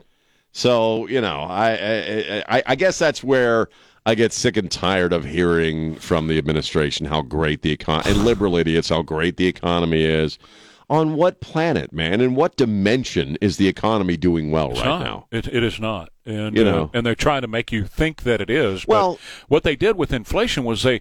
So, 0.58 1.06
you 1.06 1.22
know, 1.22 1.42
I, 1.42 1.70
I, 1.70 2.44
I, 2.58 2.64
I 2.66 2.76
guess 2.76 2.98
that's 2.98 3.24
where 3.24 3.70
I 4.08 4.16
get 4.16 4.34
sick 4.34 4.58
and 4.58 4.72
tired 4.72 5.14
of 5.14 5.24
hearing 5.24 5.94
from 5.98 6.28
the 6.28 6.40
administration 6.40 7.06
how 7.06 7.22
great 7.22 7.62
the 7.62 7.72
economy, 7.72 8.10
and 8.10 8.26
liberal 8.26 8.56
idiots, 8.56 8.90
how 8.90 9.04
great 9.04 9.38
the 9.38 9.46
economy 9.46 10.04
is. 10.04 10.40
On 10.90 11.14
what 11.14 11.42
planet, 11.42 11.94
man? 11.94 12.22
In 12.22 12.34
what 12.34 12.56
dimension 12.56 13.38
is 13.40 13.58
the 13.58 13.68
economy 13.68 14.18
doing 14.18 14.50
well 14.50 14.72
It's 14.72 14.80
right 14.80 14.88
not. 14.88 15.02
now? 15.04 15.28
It, 15.32 15.48
it 15.48 15.62
is 15.62 15.80
not. 15.80 16.10
And 16.28 16.56
You 16.56 16.62
uh, 16.68 16.72
know. 16.72 16.92
and 16.94 17.06
they're 17.06 17.16
trying 17.16 17.42
to 17.42 17.48
make 17.48 17.72
you 17.72 17.86
think 17.86 18.24
that 18.24 18.42
it 18.42 18.50
is. 18.50 18.86
But 18.86 18.94
Well- 18.94 19.20
what 19.48 19.64
they 19.64 19.76
did 19.76 19.98
with 19.98 20.12
inflation 20.14 20.64
was 20.64 20.84
they, 20.84 21.00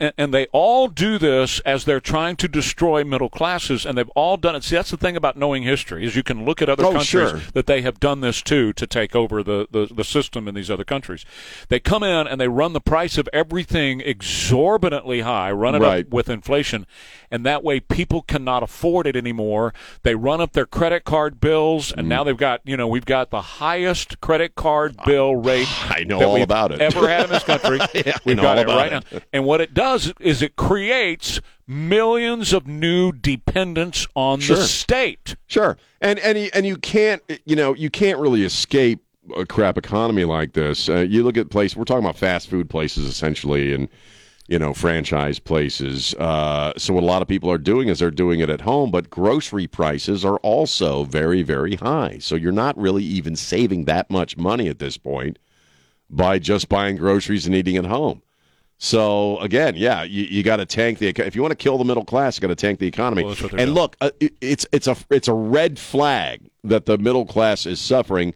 and, 0.00 0.12
and 0.18 0.34
they 0.34 0.46
all 0.52 0.88
do 0.88 1.16
this 1.18 1.60
as 1.60 1.84
they're 1.84 2.00
trying 2.00 2.36
to 2.36 2.48
destroy 2.48 3.04
middle 3.04 3.28
classes, 3.30 3.86
and 3.86 3.96
they've 3.96 4.10
all 4.10 4.36
done 4.36 4.56
it. 4.56 4.64
See, 4.64 4.74
that's 4.76 4.90
the 4.90 4.96
thing 4.96 5.16
about 5.16 5.36
knowing 5.36 5.62
history 5.62 6.04
is 6.04 6.16
you 6.16 6.22
can 6.24 6.44
look 6.44 6.60
at 6.60 6.68
other 6.68 6.84
Oh, 6.84 6.92
countries 6.92 7.06
sure. 7.06 7.40
that 7.54 7.66
they 7.66 7.82
have 7.82 8.00
done 8.00 8.20
this 8.20 8.42
too 8.42 8.72
to 8.74 8.86
take 8.86 9.14
over 9.14 9.42
the, 9.42 9.68
the, 9.70 9.86
the 9.94 10.04
system 10.04 10.48
in 10.48 10.54
these 10.54 10.70
other 10.70 10.84
countries. 10.84 11.24
They 11.68 11.78
come 11.78 12.02
in 12.02 12.26
and 12.26 12.40
they 12.40 12.48
run 12.48 12.72
the 12.72 12.80
price 12.80 13.16
of 13.18 13.28
everything 13.32 14.00
exorbitantly 14.00 15.20
high, 15.20 15.50
run 15.52 15.74
it 15.74 15.80
Right. 15.80 16.06
up 16.06 16.12
with 16.12 16.28
inflation, 16.28 16.86
and 17.30 17.44
that 17.46 17.62
way 17.62 17.78
people 17.80 18.22
cannot 18.22 18.62
afford 18.62 19.06
it 19.06 19.16
anymore. 19.16 19.72
They 20.02 20.14
run 20.14 20.40
up 20.40 20.52
their 20.52 20.66
credit 20.66 21.04
card 21.04 21.40
bills, 21.40 21.92
Mm. 21.92 21.98
and 21.98 22.08
now 22.08 22.24
they've 22.24 22.36
got 22.36 22.60
you 22.64 22.76
know 22.76 22.88
we've 22.88 23.04
got 23.06 23.30
the 23.30 23.40
highest 23.42 24.20
credit 24.20 24.54
card 24.56 24.96
bill 25.04 25.36
rate 25.36 25.68
I 25.90 26.04
know 26.04 26.22
all 26.22 26.42
about 26.42 26.72
it. 26.72 26.80
ever 26.80 27.08
had 27.08 27.24
in 27.26 27.30
this 27.30 27.44
country. 27.52 27.78
Yeah, 27.94 28.16
we've 28.24 28.36
know 28.36 28.42
got 28.42 28.56
all 28.56 28.62
it 28.62 28.64
about 28.64 28.76
right 28.76 28.92
it. 28.92 29.04
now, 29.12 29.18
and 29.32 29.44
what 29.44 29.60
it 29.60 29.74
does 29.74 30.12
is 30.20 30.42
it 30.42 30.56
creates 30.56 31.40
millions 31.66 32.52
of 32.52 32.66
new 32.66 33.12
dependents 33.12 34.06
on 34.14 34.40
Sure. 34.40 34.56
the 34.56 34.62
state. 34.64 35.36
Sure, 35.46 35.76
and 36.00 36.18
and 36.20 36.38
you, 36.38 36.50
and 36.54 36.66
you 36.66 36.76
can't 36.76 37.22
you 37.44 37.56
know 37.56 37.74
you 37.74 37.90
can't 37.90 38.18
really 38.18 38.44
escape 38.44 39.00
a 39.36 39.44
crap 39.44 39.76
economy 39.76 40.24
like 40.24 40.52
this. 40.52 40.88
Uh, 40.88 40.98
you 41.00 41.22
look 41.22 41.36
at 41.36 41.50
places 41.50 41.76
we're 41.76 41.84
talking 41.84 42.04
about 42.04 42.16
fast 42.16 42.48
food 42.48 42.70
places 42.70 43.04
essentially, 43.06 43.74
and 43.74 43.88
you 44.48 44.58
know 44.58 44.72
franchise 44.72 45.38
places. 45.38 46.14
Uh, 46.14 46.72
so 46.76 46.94
what 46.94 47.02
a 47.02 47.06
lot 47.06 47.22
of 47.22 47.28
people 47.28 47.50
are 47.50 47.58
doing 47.58 47.88
is 47.88 47.98
they're 47.98 48.10
doing 48.10 48.40
it 48.40 48.50
at 48.50 48.60
home, 48.60 48.90
but 48.90 49.10
grocery 49.10 49.66
prices 49.66 50.24
are 50.24 50.38
also 50.38 51.04
very 51.04 51.42
very 51.42 51.76
high. 51.76 52.18
So 52.18 52.34
you're 52.34 52.52
not 52.52 52.76
really 52.78 53.04
even 53.04 53.36
saving 53.36 53.84
that 53.84 54.10
much 54.10 54.36
money 54.36 54.68
at 54.68 54.78
this 54.78 54.96
point 54.96 55.38
by 56.08 56.38
just 56.38 56.68
buying 56.68 56.96
groceries 56.96 57.46
and 57.46 57.54
eating 57.54 57.76
at 57.76 57.84
home. 57.84 58.22
So 58.78 59.38
again, 59.38 59.74
yeah, 59.76 60.02
you, 60.02 60.24
you 60.24 60.42
got 60.42 60.56
to 60.56 60.66
tank 60.66 60.98
the 60.98 61.08
if 61.08 61.34
you 61.34 61.42
want 61.42 61.52
to 61.52 61.56
kill 61.56 61.78
the 61.78 61.84
middle 61.84 62.04
class, 62.04 62.36
you 62.36 62.42
got 62.42 62.48
to 62.48 62.54
tank 62.54 62.78
the 62.78 62.86
economy. 62.86 63.22
Well, 63.22 63.30
that's 63.32 63.42
what 63.42 63.52
they're 63.52 63.60
and 63.60 63.68
doing. 63.68 63.74
look, 63.74 63.96
uh, 64.00 64.10
it, 64.20 64.34
it's 64.40 64.66
it's 64.72 64.86
a 64.86 64.96
it's 65.10 65.28
a 65.28 65.34
red 65.34 65.78
flag 65.78 66.42
that 66.62 66.84
the 66.84 66.98
middle 66.98 67.24
class 67.24 67.64
is 67.64 67.80
suffering 67.80 68.34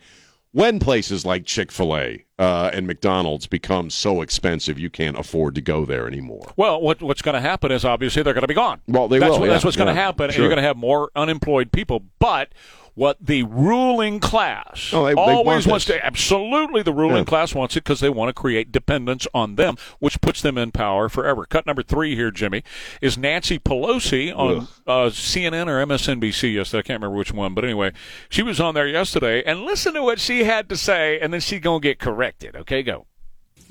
when 0.52 0.78
places 0.80 1.24
like 1.24 1.44
Chick 1.44 1.70
Fil 1.70 1.96
A 1.96 2.24
uh, 2.38 2.70
and 2.72 2.86
McDonald's 2.86 3.46
become 3.46 3.90
so 3.90 4.22
expensive 4.22 4.78
you 4.78 4.90
can't 4.90 5.18
afford 5.18 5.54
to 5.54 5.60
go 5.60 5.84
there 5.84 6.06
anymore. 6.06 6.52
Well, 6.56 6.80
what, 6.80 7.02
what's 7.02 7.22
going 7.22 7.34
to 7.34 7.40
happen 7.40 7.70
is 7.70 7.84
obviously 7.84 8.22
they're 8.22 8.34
going 8.34 8.42
to 8.42 8.48
be 8.48 8.54
gone. 8.54 8.80
Well, 8.88 9.08
they 9.08 9.18
that's 9.18 9.30
will, 9.32 9.40
What, 9.40 9.46
yeah, 9.46 9.52
that's 9.52 9.64
what's 9.64 9.76
going 9.76 9.94
to 9.94 10.00
happen, 10.00 10.26
and 10.26 10.36
you're 10.36 10.48
going 10.48 10.56
to 10.56 10.62
have 10.62 10.76
more 10.76 11.10
unemployed 11.14 11.70
people. 11.72 12.02
But 12.18 12.52
what 13.00 13.16
the 13.18 13.42
ruling 13.44 14.20
class 14.20 14.90
Oh, 14.92 15.06
they- 15.06 15.14
they 15.14 15.20
always 15.20 15.46
want 15.46 15.66
wants 15.68 15.86
this. 15.86 15.96
to 15.96 16.04
absolutely 16.04 16.82
the 16.82 16.92
ruling 16.92 17.16
Yeah. 17.16 17.24
class 17.24 17.54
wants 17.54 17.74
it 17.74 17.82
because 17.82 18.00
they 18.00 18.10
want 18.10 18.28
to 18.28 18.34
create 18.38 18.70
dependence 18.70 19.26
on 19.32 19.54
them, 19.54 19.76
which 20.00 20.20
puts 20.20 20.42
them 20.42 20.58
in 20.58 20.70
power 20.70 21.08
forever. 21.08 21.46
Cut 21.46 21.64
number 21.66 21.82
three 21.82 22.14
here, 22.14 22.30
Jimmy, 22.30 22.62
is 23.00 23.16
Nancy 23.16 23.58
Pelosi 23.58 24.36
on 24.36 24.68
uh, 24.86 25.08
CNN 25.08 25.66
or 25.68 25.80
MSNBC 25.80 26.52
yesterday. 26.52 26.80
I 26.80 26.82
can't 26.82 27.00
remember 27.00 27.16
which 27.16 27.32
one, 27.32 27.54
but 27.54 27.64
anyway, 27.64 27.92
she 28.28 28.42
was 28.42 28.60
on 28.60 28.74
there 28.74 28.86
yesterday, 28.86 29.42
and 29.46 29.62
listen 29.62 29.94
to 29.94 30.02
what 30.02 30.20
she 30.20 30.44
had 30.44 30.68
to 30.68 30.76
say, 30.76 31.18
and 31.20 31.32
then 31.32 31.40
she's 31.40 31.60
going 31.60 31.80
to 31.80 31.88
get 31.88 31.98
corrected. 32.00 32.54
Okay, 32.54 32.82
go. 32.82 33.06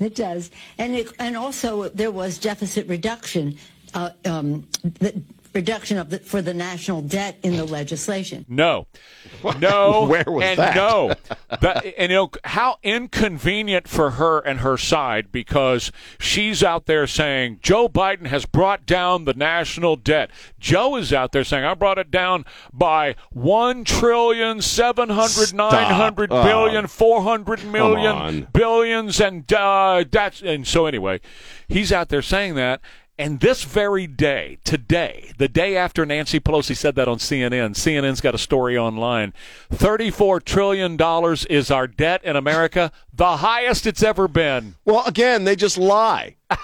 It 0.00 0.16
does, 0.16 0.50
and 0.76 0.96
it, 0.96 1.06
and 1.20 1.36
also 1.36 1.88
there 1.90 2.10
was 2.10 2.36
deficit 2.38 2.88
reduction, 2.88 3.58
uh, 3.94 4.10
um, 4.24 4.66
the 4.82 5.22
reduction 5.52 5.98
of 5.98 6.10
the, 6.10 6.18
for 6.18 6.40
the 6.42 6.54
national 6.54 7.02
debt 7.02 7.36
in 7.42 7.56
the 7.56 7.64
legislation. 7.64 8.44
No, 8.48 8.86
no, 9.58 10.06
Where 10.08 10.24
was 10.26 10.44
and 10.44 10.58
that? 10.58 10.74
no. 10.76 11.14
That, 11.60 11.84
and 11.98 12.10
you 12.10 12.16
know 12.16 12.30
how 12.44 12.76
inconvenient 12.82 13.88
for 13.88 14.12
her 14.12 14.38
and 14.40 14.60
her 14.60 14.76
side 14.76 15.32
because 15.32 15.90
she's 16.18 16.62
out 16.62 16.86
there 16.86 17.06
saying 17.06 17.58
Joe 17.62 17.88
Biden 17.88 18.26
has 18.26 18.46
brought 18.46 18.86
down 18.86 19.24
the 19.24 19.34
national 19.34 19.96
debt. 19.96 20.30
Joe 20.58 20.96
is 20.96 21.12
out 21.12 21.32
there 21.32 21.44
saying 21.44 21.64
I 21.64 21.74
brought 21.74 21.98
it 21.98 22.10
down 22.10 22.44
by 22.72 23.16
one 23.30 23.84
trillion 23.84 24.62
seven 24.62 25.08
hundred 25.10 25.52
nine 25.54 25.92
hundred 25.94 26.30
Stop. 26.30 26.44
billion 26.46 26.86
four 26.86 27.22
hundred 27.22 27.64
million 27.64 28.14
on. 28.16 28.48
billions 28.52 29.20
and 29.20 29.50
uh, 29.52 30.04
that's 30.10 30.42
and 30.42 30.66
so 30.66 30.86
anyway, 30.86 31.20
he's 31.68 31.92
out 31.92 32.08
there 32.08 32.22
saying 32.22 32.54
that. 32.54 32.80
And 33.20 33.40
this 33.40 33.64
very 33.64 34.06
day, 34.06 34.56
today, 34.64 35.32
the 35.36 35.46
day 35.46 35.76
after 35.76 36.06
Nancy 36.06 36.40
Pelosi 36.40 36.74
said 36.74 36.94
that 36.94 37.06
on 37.06 37.18
CNN, 37.18 37.72
CNN's 37.74 38.22
got 38.22 38.34
a 38.34 38.38
story 38.38 38.78
online. 38.78 39.34
$34 39.70 40.42
trillion 40.42 40.98
is 41.50 41.70
our 41.70 41.86
debt 41.86 42.24
in 42.24 42.34
America, 42.34 42.90
the 43.12 43.36
highest 43.36 43.86
it's 43.86 44.02
ever 44.02 44.26
been. 44.26 44.76
Well, 44.86 45.04
again, 45.04 45.44
they 45.44 45.54
just 45.54 45.76
lie. 45.76 46.36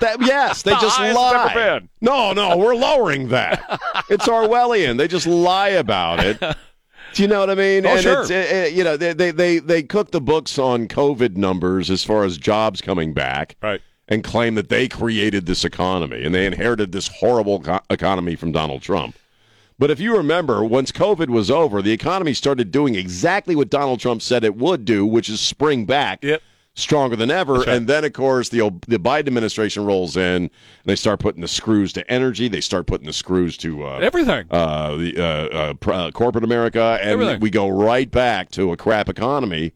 That, 0.00 0.20
yes, 0.20 0.62
they 0.62 0.70
The 0.72 0.78
just 0.78 1.00
lie. 1.00 1.50
ever 1.50 1.80
been. 1.80 1.88
No, 2.00 2.32
no, 2.32 2.56
we're 2.56 2.76
lowering 2.76 3.28
that. 3.28 3.80
it's 4.08 4.28
Orwellian. 4.28 4.96
They 4.96 5.08
just 5.08 5.26
lie 5.26 5.70
about 5.70 6.20
it. 6.24 6.38
Do 6.38 7.22
you 7.22 7.26
know 7.26 7.40
what 7.40 7.50
I 7.50 7.54
mean? 7.56 7.84
Oh, 7.84 7.94
and 7.94 8.00
sure. 8.02 8.20
It's, 8.20 8.30
uh, 8.30 8.64
uh, 8.66 8.66
you 8.68 8.84
know, 8.84 8.96
they, 8.96 9.12
they 9.14 9.32
they 9.32 9.58
they 9.58 9.82
cook 9.82 10.12
the 10.12 10.20
books 10.20 10.56
on 10.58 10.86
COVID 10.86 11.36
numbers 11.36 11.90
as 11.90 12.04
far 12.04 12.22
as 12.24 12.38
jobs 12.38 12.80
coming 12.80 13.12
back, 13.12 13.56
Right. 13.60 13.80
And 14.10 14.24
claim 14.24 14.54
that 14.54 14.70
they 14.70 14.88
created 14.88 15.44
this 15.44 15.64
economy 15.64 16.24
and 16.24 16.34
they 16.34 16.46
inherited 16.46 16.92
this 16.92 17.08
horrible 17.08 17.60
co- 17.60 17.80
economy 17.90 18.36
from 18.36 18.52
Donald 18.52 18.80
Trump. 18.80 19.16
But 19.78 19.90
if 19.90 20.00
you 20.00 20.16
remember, 20.16 20.64
once 20.64 20.90
COVID 20.90 21.28
was 21.28 21.50
over, 21.50 21.82
the 21.82 21.92
economy 21.92 22.32
started 22.34 22.72
doing 22.72 22.94
exactly 22.94 23.54
what 23.54 23.68
Donald 23.70 24.00
Trump 24.00 24.22
said 24.22 24.44
it 24.44 24.56
would 24.56 24.84
do, 24.86 25.04
which 25.06 25.28
is 25.28 25.40
spring 25.40 25.84
back 25.84 26.24
Yep. 26.24 26.42
stronger 26.74 27.16
than 27.16 27.30
ever. 27.30 27.54
right. 27.60 27.68
And 27.68 27.86
then, 27.86 28.02
of 28.04 28.12
course, 28.14 28.48
the 28.48 28.60
the 28.88 28.98
Biden 28.98 29.26
administration 29.28 29.84
rolls 29.84 30.16
in, 30.16 30.22
and 30.44 30.50
they 30.86 30.96
start 30.96 31.20
putting 31.20 31.42
the 31.42 31.46
screws 31.48 31.92
to 31.92 32.10
energy. 32.10 32.48
They 32.48 32.60
start 32.62 32.86
putting 32.86 33.06
the 33.06 33.12
screws 33.12 33.56
to 33.58 33.84
uh, 33.84 33.98
Everything. 33.98 34.46
uh, 34.50 34.96
the 34.96 35.16
uh, 35.18 35.22
uh, 35.56 35.74
pr- 35.74 35.92
uh, 35.92 36.10
corporate 36.12 36.44
America, 36.44 36.98
and 37.00 37.10
Everything. 37.10 37.40
we 37.40 37.50
go 37.50 37.68
right 37.68 38.10
back 38.10 38.50
to 38.52 38.72
a 38.72 38.76
crap 38.76 39.08
economy. 39.10 39.74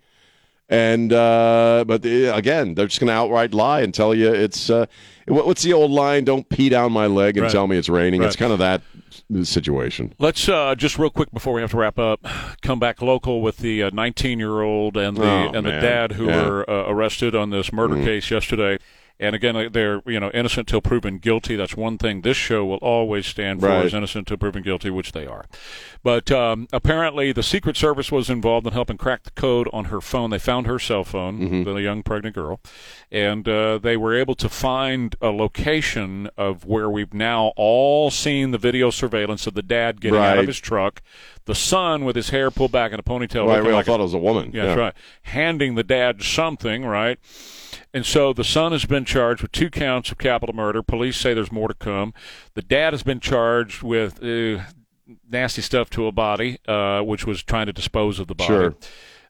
And 0.68 1.12
uh, 1.12 1.84
but 1.86 2.02
the, 2.02 2.34
again, 2.34 2.74
they're 2.74 2.86
just 2.86 2.98
going 3.00 3.08
to 3.08 3.12
outright 3.14 3.52
lie 3.52 3.80
and 3.82 3.92
tell 3.92 4.14
you 4.14 4.32
it's 4.32 4.70
uh, 4.70 4.86
what, 5.28 5.46
what's 5.46 5.62
the 5.62 5.72
old 5.74 5.90
line? 5.90 6.24
Don't 6.24 6.48
pee 6.48 6.68
down 6.70 6.92
my 6.92 7.06
leg 7.06 7.36
and 7.36 7.44
Right. 7.44 7.52
tell 7.52 7.66
me 7.66 7.76
it's 7.76 7.88
raining. 7.90 8.22
It's 8.22 8.36
kind 8.36 8.52
of 8.52 8.58
that 8.60 8.80
situation. 9.42 10.14
Let's 10.18 10.48
uh, 10.48 10.74
just 10.74 10.98
real 10.98 11.10
quick 11.10 11.30
before 11.32 11.52
we 11.52 11.60
have 11.60 11.70
to 11.72 11.76
wrap 11.76 11.98
up, 11.98 12.24
come 12.62 12.78
back 12.78 13.02
local 13.02 13.42
with 13.42 13.58
the 13.58 13.90
19 13.90 14.38
year 14.38 14.62
old 14.62 14.96
and 14.96 15.16
the 15.16 15.22
Oh, 15.22 15.50
and 15.52 15.66
the 15.66 15.72
dad 15.72 16.12
who 16.12 16.26
Yeah. 16.26 16.46
Were 16.48 16.70
uh, 16.70 16.88
arrested 16.90 17.34
on 17.34 17.50
this 17.50 17.72
murder 17.72 17.96
case 17.96 18.30
yesterday. 18.30 18.78
And 19.20 19.34
again, 19.36 19.68
they're 19.72 20.02
you 20.06 20.18
know 20.18 20.30
innocent 20.34 20.66
till 20.68 20.80
proven 20.80 21.18
guilty. 21.18 21.54
That's 21.56 21.76
one 21.76 21.96
thing 21.98 22.22
this 22.22 22.36
show 22.36 22.64
will 22.64 22.78
always 22.78 23.26
stand 23.26 23.60
for 23.60 23.68
Right. 23.68 23.84
is 23.86 23.94
innocent 23.94 24.26
till 24.26 24.36
proven 24.36 24.62
guilty, 24.62 24.90
which 24.90 25.12
they 25.12 25.26
are. 25.26 25.44
But 26.02 26.30
um, 26.32 26.66
apparently, 26.72 27.30
the 27.30 27.42
Secret 27.44 27.76
Service 27.76 28.10
was 28.10 28.28
involved 28.28 28.66
in 28.66 28.72
helping 28.72 28.96
crack 28.98 29.22
the 29.22 29.30
code 29.30 29.68
on 29.72 29.86
her 29.86 30.00
phone. 30.00 30.30
They 30.30 30.38
found 30.40 30.66
her 30.66 30.78
cell 30.80 31.04
phone, 31.04 31.38
Mm-hmm. 31.38 31.62
the 31.64 31.74
young 31.76 32.02
pregnant 32.02 32.34
girl, 32.34 32.60
and 33.12 33.48
uh, 33.48 33.78
they 33.78 33.96
were 33.96 34.14
able 34.14 34.34
to 34.36 34.48
find 34.48 35.14
a 35.20 35.28
location 35.28 36.28
of 36.36 36.64
where 36.64 36.90
we've 36.90 37.14
now 37.14 37.52
all 37.56 38.10
seen 38.10 38.50
the 38.50 38.58
video 38.58 38.90
surveillance 38.90 39.46
of 39.46 39.54
the 39.54 39.62
dad 39.62 40.00
getting 40.00 40.18
out 40.18 40.38
of 40.38 40.46
his 40.48 40.58
truck, 40.58 41.00
the 41.44 41.54
son 41.54 42.04
with 42.04 42.16
his 42.16 42.30
hair 42.30 42.50
pulled 42.50 42.72
back 42.72 42.92
in 42.92 42.98
a 42.98 43.02
ponytail, 43.02 43.46
Right, 43.46 43.56
looking 43.58 43.64
we 43.66 43.70
all 43.70 43.76
like 43.76 43.86
a- 43.86 43.90
thought 43.90 44.00
it 44.00 44.04
was 44.04 44.14
a 44.14 44.18
woman. 44.18 44.50
yeah, 44.52 44.66
that's 44.66 44.78
right. 44.78 44.94
Handing 45.22 45.76
the 45.76 45.84
dad 45.84 46.22
something, 46.22 46.84
right? 46.84 47.18
And 47.94 48.06
so 48.06 48.32
the 48.32 48.44
son 48.44 48.72
has 48.72 48.86
been 48.86 49.04
charged 49.04 49.42
with 49.42 49.52
two 49.52 49.68
counts 49.70 50.10
of 50.10 50.18
capital 50.18 50.54
murder. 50.54 50.82
Police 50.82 51.16
say 51.18 51.34
there's 51.34 51.52
more 51.52 51.68
to 51.68 51.74
come. 51.74 52.14
The 52.54 52.62
dad 52.62 52.92
has 52.94 53.02
been 53.02 53.20
charged 53.20 53.82
with 53.82 54.22
uh, 54.22 54.62
nasty 55.30 55.60
stuff 55.62 55.90
to 55.90 56.06
a 56.06 56.12
body, 56.12 56.58
uh, 56.66 57.00
which 57.02 57.26
was 57.26 57.42
trying 57.42 57.66
to 57.66 57.72
dispose 57.72 58.18
of 58.18 58.28
the 58.28 58.34
body. 58.34 58.48
Sure. 58.48 58.74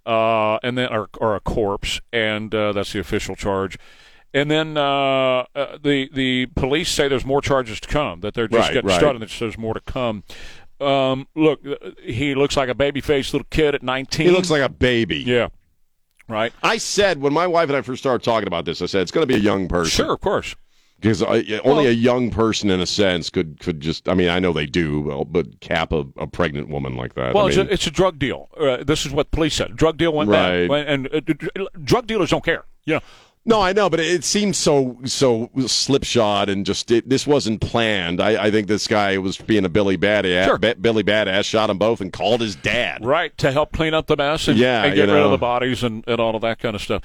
Uh, 0.06 0.58
and 0.62 0.76
then 0.78 0.92
or, 0.92 1.08
or 1.18 1.34
a 1.36 1.40
corpse, 1.40 2.00
and 2.12 2.54
uh, 2.54 2.72
that's 2.72 2.92
the 2.92 3.00
official 3.00 3.34
charge. 3.36 3.78
And 4.34 4.50
then 4.50 4.76
uh, 4.76 5.44
uh, 5.54 5.78
the 5.82 6.08
the 6.12 6.46
police 6.56 6.88
say 6.90 7.06
there's 7.06 7.24
more 7.26 7.42
charges 7.42 7.80
to 7.80 7.88
come. 7.88 8.20
That 8.20 8.34
they're 8.34 8.48
just 8.48 8.68
Right, 8.68 8.74
getting 8.74 8.88
right. 8.88 8.98
started. 8.98 9.22
and 9.22 9.30
There's 9.30 9.58
more 9.58 9.74
to 9.74 9.80
come. 9.80 10.22
Um, 10.80 11.28
look, 11.36 11.60
uh, 11.66 11.90
he 12.02 12.34
looks 12.34 12.56
like 12.56 12.68
a 12.68 12.74
baby-faced 12.74 13.32
little 13.34 13.46
kid 13.50 13.74
at 13.76 13.82
19. 13.84 14.26
He 14.26 14.32
looks 14.32 14.50
like 14.50 14.62
a 14.62 14.68
baby. 14.68 15.18
Yeah. 15.18 15.48
Right. 16.32 16.52
I 16.62 16.78
said 16.78 17.20
when 17.20 17.32
my 17.32 17.46
wife 17.46 17.68
and 17.68 17.76
I 17.76 17.82
first 17.82 18.02
started 18.02 18.24
talking 18.24 18.46
about 18.48 18.64
this, 18.64 18.80
I 18.82 18.86
said 18.86 19.02
it's 19.02 19.10
going 19.10 19.22
to 19.26 19.32
be 19.32 19.38
a 19.38 19.42
young 19.42 19.68
person. 19.68 19.90
Sure, 20.04 20.14
of 20.14 20.20
course. 20.20 20.56
because 20.98 21.22
only 21.22 21.60
Well- 21.64 21.78
a 21.86 21.90
young 21.90 22.30
person, 22.30 22.70
in 22.70 22.80
a 22.80 22.86
sense, 22.86 23.28
could 23.28 23.60
could 23.60 23.80
just. 23.80 24.08
I 24.08 24.14
mean, 24.14 24.28
I 24.28 24.38
know 24.38 24.52
they 24.52 24.66
do, 24.66 25.00
well, 25.02 25.24
but 25.24 25.60
cap 25.60 25.92
a, 25.92 26.04
a 26.16 26.26
pregnant 26.26 26.68
woman 26.68 26.96
like 26.96 27.14
that. 27.14 27.34
Well, 27.34 27.44
I 27.46 27.48
it's, 27.48 27.56
a, 27.58 27.72
it's 27.72 27.86
a 27.86 27.90
drug 27.90 28.18
deal. 28.18 28.48
Uh, 28.58 28.82
this 28.82 29.04
is 29.04 29.12
what 29.12 29.30
police 29.30 29.54
said. 29.54 29.76
Drug 29.76 29.96
deal 29.98 30.12
went 30.12 30.30
Right. 30.30 30.68
bad, 30.68 30.86
and 30.88 31.14
uh, 31.14 31.20
drug 31.84 32.06
dealers 32.06 32.30
don't 32.30 32.44
care. 32.44 32.64
You 32.84 32.94
know, 32.94 33.00
No, 33.45 33.61
I 33.61 33.72
know, 33.72 33.90
but 33.90 33.99
it 33.99 34.22
seems 34.22 34.57
so 34.57 34.99
so 35.05 35.51
slipshod 35.66 36.49
and 36.49 36.64
just 36.64 36.90
it, 36.93 37.09
this 37.09 37.26
wasn't 37.26 37.61
planned. 37.61 38.20
I, 38.20 38.45
I 38.45 38.51
think 38.53 38.68
this 38.68 38.86
guy 38.86 39.18
was 39.18 39.36
being 39.36 39.64
a 39.64 39.68
Billy 39.68 39.99
Badass. 39.99 40.45
Sure. 40.45 40.59
Ba- 40.59 40.76
Billy 40.80 41.03
Badass 41.03 41.45
shot 41.45 41.66
them 41.66 41.78
both 41.78 42.01
and 42.01 42.12
called 42.12 42.40
his 42.40 42.55
dad. 42.55 43.05
Right, 43.05 43.36
to 43.38 43.51
help 43.51 43.72
clean 43.72 43.95
up 43.95 44.07
the 44.07 44.16
mess 44.16 44.47
and, 44.47 44.57
Yeah, 44.57 44.84
and 44.84 44.95
get 44.95 45.09
rid 45.09 45.22
of 45.22 45.32
the 45.32 45.38
bodies 45.38 45.82
and, 45.82 46.05
and 46.07 46.20
all 46.20 46.36
of 46.36 46.43
that 46.43 46.61
kind 46.61 46.76
of 46.76 46.82
stuff. 46.82 47.03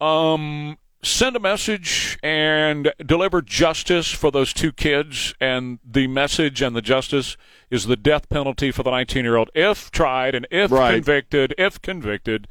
Um, 0.00 0.78
send 1.02 1.34
a 1.34 1.40
message 1.40 2.18
and 2.22 2.92
deliver 3.04 3.42
justice 3.42 4.12
for 4.12 4.30
those 4.30 4.52
two 4.52 4.70
kids. 4.72 5.34
And 5.40 5.80
the 5.84 6.06
message 6.06 6.62
and 6.62 6.76
the 6.76 6.82
justice 6.82 7.36
is 7.68 7.86
the 7.86 7.96
death 7.96 8.28
penalty 8.28 8.70
for 8.70 8.84
the 8.84 8.90
19 8.92 9.24
year 9.24 9.36
old. 9.36 9.50
If 9.56 9.90
tried 9.90 10.36
and 10.36 10.46
if 10.52 10.70
Right. 10.70 10.94
convicted, 10.94 11.52
if 11.58 11.82
convicted, 11.82 12.46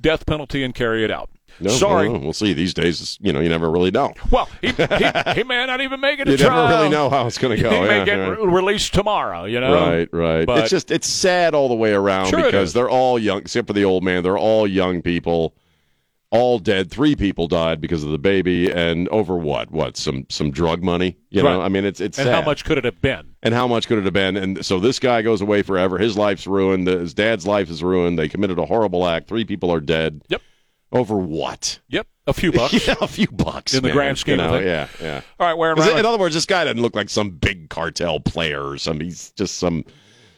death 0.00 0.26
penalty 0.26 0.64
and 0.64 0.74
carry 0.74 1.04
it 1.04 1.10
out. 1.12 1.30
No, 1.60 1.70
Sorry. 1.70 2.08
well, 2.08 2.20
we'll 2.20 2.32
see. 2.32 2.52
These 2.52 2.74
days, 2.74 3.18
you 3.20 3.32
know, 3.32 3.40
you 3.40 3.48
never 3.48 3.70
really 3.70 3.90
know. 3.90 4.12
Well, 4.30 4.48
he, 4.60 4.68
he, 4.72 4.74
he 5.34 5.42
may 5.44 5.64
not 5.66 5.80
even 5.80 6.00
make 6.00 6.18
it 6.18 6.26
You 6.26 6.36
to 6.36 6.44
trial. 6.44 6.68
never 6.68 6.74
really 6.80 6.88
know 6.90 7.08
how 7.10 7.26
it's 7.26 7.38
going 7.38 7.56
to 7.56 7.62
go. 7.62 7.70
He 7.70 7.88
may 7.88 8.04
get 8.04 8.18
yeah. 8.18 8.28
re- 8.30 8.46
released 8.46 8.92
tomorrow, 8.94 9.44
you 9.44 9.60
know? 9.60 9.72
Right, 9.72 10.08
right. 10.12 10.46
But- 10.46 10.58
it's 10.60 10.70
just 10.70 10.90
it's 10.90 11.08
sad 11.08 11.54
all 11.54 11.68
the 11.68 11.74
way 11.74 11.92
around 11.92 12.30
Sure 12.30 12.42
because 12.42 12.72
they're 12.72 12.90
all 12.90 13.18
young, 13.18 13.38
except 13.38 13.66
for 13.68 13.72
the 13.72 13.84
old 13.84 14.02
man. 14.02 14.22
They're 14.22 14.38
all 14.38 14.66
young 14.66 15.00
people, 15.02 15.54
all 16.30 16.58
dead. 16.58 16.90
Three 16.90 17.14
people 17.14 17.46
died 17.46 17.80
because 17.80 18.02
of 18.02 18.10
the 18.10 18.18
baby, 18.18 18.70
and 18.70 19.08
over 19.10 19.36
what? 19.36 19.70
What? 19.70 19.96
Some 19.96 20.26
some 20.28 20.50
drug 20.50 20.82
money? 20.82 21.16
You 21.30 21.42
know? 21.44 21.60
I 21.60 21.68
mean, 21.68 21.84
it's 21.84 22.00
it's 22.00 22.18
and 22.18 22.26
sad. 22.26 22.34
how 22.34 22.42
much 22.42 22.64
could 22.64 22.78
it 22.78 22.84
have 22.84 23.00
been? 23.00 23.34
And 23.42 23.54
how 23.54 23.68
much 23.68 23.86
could 23.86 23.98
it 23.98 24.04
have 24.04 24.12
been? 24.14 24.36
And 24.36 24.64
so 24.66 24.80
this 24.80 24.98
guy 24.98 25.22
goes 25.22 25.40
away 25.40 25.62
forever. 25.62 25.98
His 25.98 26.16
life's 26.18 26.46
ruined. 26.46 26.86
His 26.88 27.14
dad's 27.14 27.46
life 27.46 27.70
is 27.70 27.82
ruined. 27.82 28.18
They 28.18 28.28
committed 28.28 28.58
a 28.58 28.64
horrible 28.66 29.06
act. 29.06 29.28
Three 29.28 29.44
people 29.44 29.70
are 29.72 29.80
dead. 29.80 30.22
Yep. 30.28 30.42
Over 30.94 31.16
what? 31.16 31.80
Yep. 31.88 32.06
A 32.26 32.32
few 32.32 32.52
bucks. 32.60 32.86
Yeah, 32.86 32.94
a 33.02 33.08
few 33.08 33.26
bucks 33.26 33.74
In 33.74 33.82
the 33.82 33.90
grand 33.92 34.16
scheme 34.16 34.38
you 34.38 34.44
of 34.44 34.52
know? 34.52 34.58
Yeah, 34.60 34.88
yeah. 35.02 35.20
All 35.38 35.46
right, 35.46 35.78
around. 35.78 35.98
In 35.98 36.06
other 36.06 36.18
words, 36.18 36.34
this 36.34 36.46
guy 36.46 36.64
doesn't 36.64 36.80
look 36.80 36.94
like 36.96 37.10
some 37.10 37.30
big 37.30 37.68
cartel 37.68 38.20
player 38.20 38.64
or 38.70 38.78
some. 38.78 39.00
He's 39.00 39.30
just 39.32 39.58
some 39.58 39.84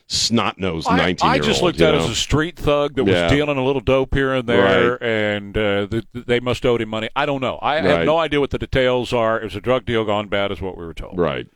snot 0.09 0.57
nosed 0.59 0.89
nineteen 0.89 1.28
I 1.28 1.35
year 1.35 1.43
old. 1.43 1.51
just 1.51 1.62
looked 1.62 1.81
at 1.81 1.93
know? 1.93 2.01
as 2.01 2.09
a 2.09 2.15
street 2.15 2.57
thug 2.57 2.95
that 2.95 3.05
was 3.05 3.12
Yeah. 3.12 3.28
dealing 3.28 3.57
a 3.59 3.65
little 3.65 3.81
dope 3.81 4.15
here 4.15 4.35
and 4.35 4.49
there, 4.49 4.93
Right. 4.93 5.03
and 5.03 5.57
uh, 5.59 5.87
th- 5.89 6.05
th- 6.12 6.27
they 6.27 6.39
must 6.41 6.65
owed 6.65 6.81
him 6.81 6.89
money. 6.89 7.09
I 7.16 7.27
don't 7.27 7.41
know. 7.41 7.59
I 7.61 7.81
have 7.81 8.07
no 8.07 8.16
idea 8.19 8.39
what 8.41 8.51
the 8.51 8.59
details 8.59 9.12
are. 9.12 9.41
It 9.41 9.45
was 9.45 9.57
a 9.57 9.61
drug 9.61 9.85
deal 9.85 10.05
gone 10.05 10.28
bad, 10.28 10.51
is 10.53 10.61
what 10.61 10.77
we 10.78 10.85
were 10.87 10.95
told. 10.95 11.19
right. 11.19 11.47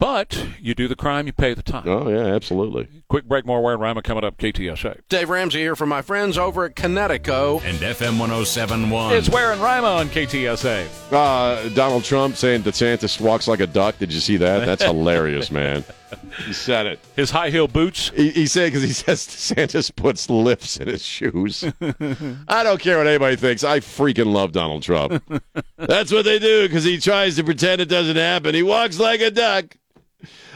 But 0.00 0.46
you 0.58 0.74
do 0.74 0.88
the 0.88 0.96
crime, 0.96 1.26
you 1.26 1.32
pay 1.34 1.52
the 1.52 1.62
time. 1.62 1.86
Oh 1.86 2.08
yeah, 2.08 2.34
absolutely. 2.34 2.88
Quick 3.08 3.26
break, 3.26 3.44
more 3.44 3.62
Ware 3.62 3.74
and 3.74 3.82
Rima 3.82 4.00
coming 4.00 4.24
up. 4.24 4.38
KTSA. 4.38 5.02
Dave 5.10 5.28
Ramsey 5.28 5.58
here 5.58 5.76
from 5.76 5.90
my 5.90 6.00
friends 6.00 6.38
over 6.38 6.64
at 6.64 6.74
Connecticut. 6.74 7.62
And 7.64 7.76
FM 7.78 8.18
1071. 8.18 9.14
It's 9.14 9.28
Ware 9.28 9.52
and 9.52 9.60
Rima 9.60 9.88
on 9.88 10.08
KTSA. 10.08 11.12
Uh, 11.12 11.68
Donald 11.74 12.04
Trump 12.04 12.36
saying 12.36 12.62
DeSantis 12.62 13.20
walks 13.20 13.46
like 13.46 13.60
a 13.60 13.66
duck. 13.66 13.98
Did 13.98 14.10
you 14.10 14.20
see 14.20 14.38
that? 14.38 14.64
That's 14.64 14.82
hilarious, 14.82 15.50
man. 15.50 15.84
He 16.46 16.54
said 16.54 16.86
it. 16.86 16.98
His 17.14 17.30
high 17.30 17.50
heel 17.50 17.68
boots. 17.68 18.10
He, 18.16 18.30
he 18.30 18.46
said 18.46 18.68
because 18.72 18.82
he 18.82 18.92
says 18.94 19.26
DeSantis 19.26 19.94
puts 19.94 20.30
lifts 20.30 20.78
in 20.78 20.88
his 20.88 21.04
shoes. 21.04 21.62
I 22.48 22.62
don't 22.62 22.80
care 22.80 22.96
what 22.98 23.06
anybody 23.06 23.36
thinks. 23.36 23.64
I 23.64 23.80
freaking 23.80 24.32
love 24.32 24.52
Donald 24.52 24.82
Trump. 24.82 25.22
That's 25.76 26.10
what 26.10 26.24
they 26.24 26.38
do 26.38 26.66
because 26.66 26.84
he 26.84 26.98
tries 26.98 27.36
to 27.36 27.44
pretend 27.44 27.82
it 27.82 27.90
doesn't 27.90 28.16
happen. 28.16 28.54
He 28.54 28.62
walks 28.62 28.98
like 28.98 29.20
a 29.20 29.30
duck. 29.30 29.76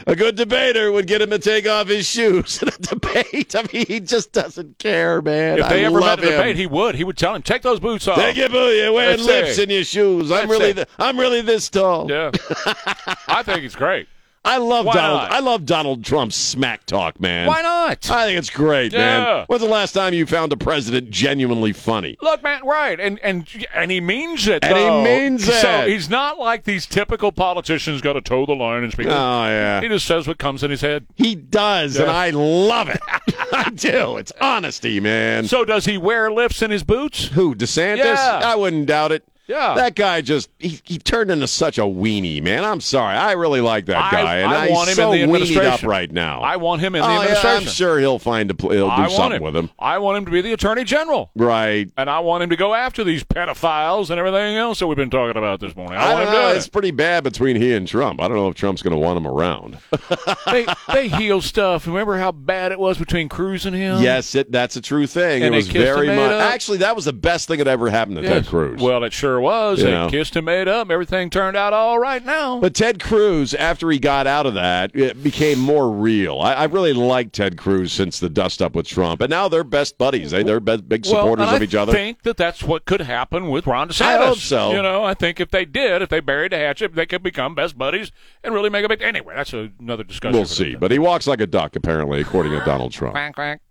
A 0.07 0.15
good 0.15 0.35
debater 0.35 0.91
would 0.91 1.07
get 1.07 1.21
him 1.21 1.29
to 1.31 1.39
take 1.39 1.67
off 1.67 1.87
his 1.87 2.05
shoes 2.05 2.61
in 2.61 2.67
a 2.67 2.71
debate. 2.71 3.55
I 3.55 3.63
mean, 3.73 3.85
he 3.87 3.99
just 3.99 4.31
doesn't 4.31 4.77
care, 4.77 5.21
man. 5.21 5.59
If 5.59 5.69
they 5.69 5.83
I 5.83 5.87
ever 5.87 5.99
met 5.99 6.19
a 6.19 6.21
him. 6.23 6.31
debate, 6.31 6.55
he 6.57 6.67
would. 6.67 6.95
He 6.95 7.03
would 7.03 7.17
tell 7.17 7.33
him, 7.35 7.41
"Take 7.41 7.61
those 7.61 7.79
boots 7.79 8.07
off." 8.07 8.17
Take 8.17 8.37
your 8.37 8.49
boot. 8.49 8.75
You're 8.75 8.93
wearing 8.93 9.17
Let's 9.17 9.25
lifts 9.27 9.55
see. 9.55 9.63
in 9.63 9.69
your 9.69 9.83
shoes. 9.83 10.31
I'm 10.31 10.49
really, 10.49 10.73
th- 10.73 10.87
I'm 10.99 11.19
really 11.19 11.41
this 11.41 11.69
tall. 11.69 12.09
Yeah, 12.09 12.31
I 13.27 13.41
think 13.43 13.61
he's 13.61 13.75
great. 13.75 14.07
I 14.45 14.57
love 14.57 14.85
Why 14.85 14.93
Donald. 14.93 15.21
not? 15.23 15.31
I 15.31 15.39
love 15.39 15.65
Donald 15.65 16.03
Trump's 16.05 16.35
smack 16.35 16.85
talk, 16.85 17.19
man. 17.19 17.47
Why 17.47 17.61
not? 17.63 18.09
I 18.11 18.25
think 18.27 18.37
it's 18.37 18.51
great, 18.51 18.93
Yeah. 18.93 18.99
man. 18.99 19.45
When's 19.47 19.63
the 19.63 19.67
last 19.67 19.93
time 19.93 20.13
you 20.13 20.25
found 20.27 20.53
a 20.53 20.57
president 20.57 21.09
genuinely 21.09 21.73
funny? 21.73 22.15
Look, 22.21 22.43
man, 22.43 22.61
right, 22.63 22.99
and 22.99 23.19
and 23.19 23.47
and 23.73 23.89
he 23.89 23.99
means 23.99 24.47
it. 24.47 24.63
And 24.63 24.77
he 24.77 24.83
though. 24.83 25.03
means 25.03 25.45
So 25.45 25.81
it. 25.81 25.89
he's 25.89 26.09
not 26.09 26.37
like 26.37 26.63
these 26.63 26.85
typical 26.85 27.31
politicians 27.31 28.01
got 28.01 28.13
to 28.13 28.21
toe 28.21 28.45
the 28.45 28.53
line 28.53 28.83
and 28.83 28.91
speak. 28.93 29.07
Oh 29.07 29.11
yeah, 29.11 29.81
He 29.81 29.87
just 29.87 30.05
says 30.05 30.27
what 30.27 30.37
comes 30.37 30.63
in 30.63 30.69
his 30.69 30.81
head. 30.81 31.07
he 31.15 31.33
does, 31.35 31.97
and 31.97 32.11
I 32.11 32.29
love 32.29 32.87
it. 32.89 32.99
I 33.51 33.71
do. 33.71 34.17
It's 34.17 34.31
honesty, 34.39 34.99
man. 34.99 35.47
So 35.47 35.65
does 35.65 35.85
he 35.85 35.97
wear 35.97 36.31
lifts 36.31 36.61
in 36.61 36.69
his 36.69 36.83
boots? 36.83 37.29
Who 37.29 37.55
DeSantis? 37.55 37.97
Yeah. 37.97 38.41
I 38.43 38.55
wouldn't 38.55 38.85
doubt 38.85 39.11
it. 39.11 39.23
Yeah. 39.47 39.75
that 39.75 39.95
guy 39.95 40.21
just 40.21 40.49
he, 40.59 40.79
he 40.83 40.97
turned 40.97 41.29
into 41.31 41.47
such 41.47 41.77
a 41.77 41.81
weenie, 41.83 42.41
man. 42.41 42.63
I'm 42.65 42.81
sorry, 42.81 43.15
I 43.15 43.33
really 43.33 43.61
like 43.61 43.85
that 43.87 43.97
I- 43.97 44.11
guy, 44.11 44.35
and 44.37 44.53
I 44.53 44.67
he's 44.67 44.71
want 44.75 44.89
him 44.89 44.95
so 44.95 45.11
in 45.11 45.17
the 45.17 45.23
administration. 45.23 45.65
up 45.65 45.83
right 45.83 46.11
now. 46.11 46.41
I 46.41 46.55
want 46.57 46.81
him 46.81 46.95
in 46.95 47.01
the 47.01 47.07
oh, 47.07 47.11
yeah, 47.11 47.17
administration. 47.19 47.67
I'm 47.67 47.73
sure 47.73 47.99
he'll 47.99 48.19
find 48.19 48.49
a 48.51 48.53
pl- 48.55 48.71
he'll 48.71 48.95
do 48.95 49.09
something 49.09 49.37
him. 49.37 49.43
with 49.43 49.55
him. 49.55 49.69
I 49.77 49.97
want 49.99 50.17
him 50.17 50.25
to 50.25 50.31
be 50.31 50.41
the 50.41 50.53
attorney 50.53 50.83
general, 50.83 51.31
Right. 51.35 51.89
and 51.97 52.09
I 52.09 52.19
want 52.19 52.43
him 52.43 52.49
to 52.49 52.55
go 52.55 52.73
after 52.73 53.03
these 53.03 53.23
pedophiles 53.23 54.09
and 54.09 54.19
everything 54.19 54.55
else 54.57 54.79
that 54.79 54.87
we've 54.87 54.97
been 54.97 55.09
talking 55.09 55.37
about 55.37 55.59
this 55.59 55.75
morning. 55.75 55.97
I, 55.97 56.01
I 56.11 56.13
want 56.13 56.25
don't 56.25 56.33
him 56.35 56.41
know. 56.41 56.55
It's 56.55 56.67
it. 56.67 56.71
pretty 56.71 56.91
bad 56.91 57.23
between 57.23 57.55
he 57.55 57.73
and 57.73 57.87
Trump. 57.87 58.21
I 58.21 58.27
don't 58.27 58.37
know 58.37 58.47
if 58.49 58.55
Trump's 58.55 58.81
going 58.81 58.93
to 58.93 58.97
want 58.99 59.17
him 59.17 59.27
around. 59.27 59.77
they 60.47 60.65
they 60.91 61.07
heal 61.07 61.41
stuff. 61.41 61.85
Remember 61.87 62.17
how 62.17 62.31
bad 62.31 62.71
it 62.71 62.79
was 62.79 62.97
between 62.97 63.29
Cruz 63.29 63.65
and 63.65 63.75
him? 63.75 64.01
yes, 64.01 64.33
it, 64.35 64.51
that's 64.51 64.75
a 64.75 64.81
true 64.81 65.07
thing. 65.07 65.43
And 65.43 65.53
it 65.53 65.57
was 65.57 65.67
very 65.67 66.07
much. 66.07 66.31
Actually, 66.31 66.79
that 66.79 66.95
was 66.95 67.05
the 67.05 67.13
best 67.13 67.47
thing 67.47 67.59
that 67.59 67.67
ever 67.67 67.89
happened 67.89 68.17
to 68.17 68.23
Ted 68.23 68.47
Cruz. 68.47 68.81
Well, 68.81 69.03
it 69.03 69.13
sure 69.13 69.34
was. 69.39 69.79
You 69.79 69.85
they 69.85 69.91
know. 69.91 70.09
kissed 70.09 70.35
and 70.35 70.45
made 70.45 70.67
up. 70.67 70.89
Everything 70.89 71.29
turned 71.29 71.57
out 71.57 71.73
all 71.73 71.99
right 71.99 72.23
now. 72.23 72.59
But 72.59 72.73
Ted 72.73 73.01
Cruz, 73.01 73.53
after 73.53 73.89
he 73.89 73.99
got 73.99 74.27
out 74.27 74.45
of 74.45 74.53
that, 74.55 74.95
it 74.95 75.21
became 75.23 75.59
more 75.59 75.89
real. 75.91 76.39
I, 76.39 76.53
I 76.53 76.63
really 76.65 76.93
liked 76.93 77.33
Ted 77.33 77.57
Cruz 77.57 77.91
since 77.91 78.19
the 78.19 78.29
dust 78.29 78.61
up 78.61 78.75
with 78.75 78.87
Trump, 78.87 79.21
and 79.21 79.29
now 79.29 79.47
they're 79.47 79.63
best 79.63 79.97
buddies. 79.97 80.31
They, 80.31 80.43
they're 80.43 80.59
be- 80.59 80.77
big 80.77 81.05
supporters 81.05 81.47
well, 81.47 81.55
of 81.55 81.63
each 81.63 81.75
other. 81.75 81.91
I 81.91 81.95
think 81.95 82.23
that 82.23 82.37
that's 82.37 82.63
what 82.63 82.85
could 82.85 83.01
happen 83.01 83.49
with 83.49 83.67
Ron 83.67 83.89
DeSantis. 83.89 84.01
I 84.01 84.25
hope 84.25 84.37
so. 84.37 84.71
You 84.71 84.81
know, 84.81 85.03
I 85.03 85.13
think 85.13 85.39
if 85.39 85.51
they 85.51 85.65
did, 85.65 86.01
if 86.01 86.09
they 86.09 86.19
buried 86.19 86.51
the 86.51 86.57
hatchet, 86.57 86.95
they 86.95 87.05
could 87.05 87.23
become 87.23 87.55
best 87.55 87.77
buddies 87.77 88.11
and 88.43 88.53
really 88.53 88.69
make 88.69 88.85
a 88.85 88.89
big. 88.89 89.01
Anyway, 89.01 89.33
that's 89.35 89.53
a, 89.53 89.71
another 89.79 90.03
discussion. 90.03 90.37
We'll 90.37 90.45
see. 90.45 90.75
But 90.75 90.91
he 90.91 90.99
walks 90.99 91.27
like 91.27 91.41
a 91.41 91.47
duck, 91.47 91.75
apparently, 91.75 92.21
according 92.21 92.51
to 92.53 92.63
Donald 92.65 92.91
Trump. 92.91 93.13
Quack, 93.13 93.35
quack. 93.35 93.61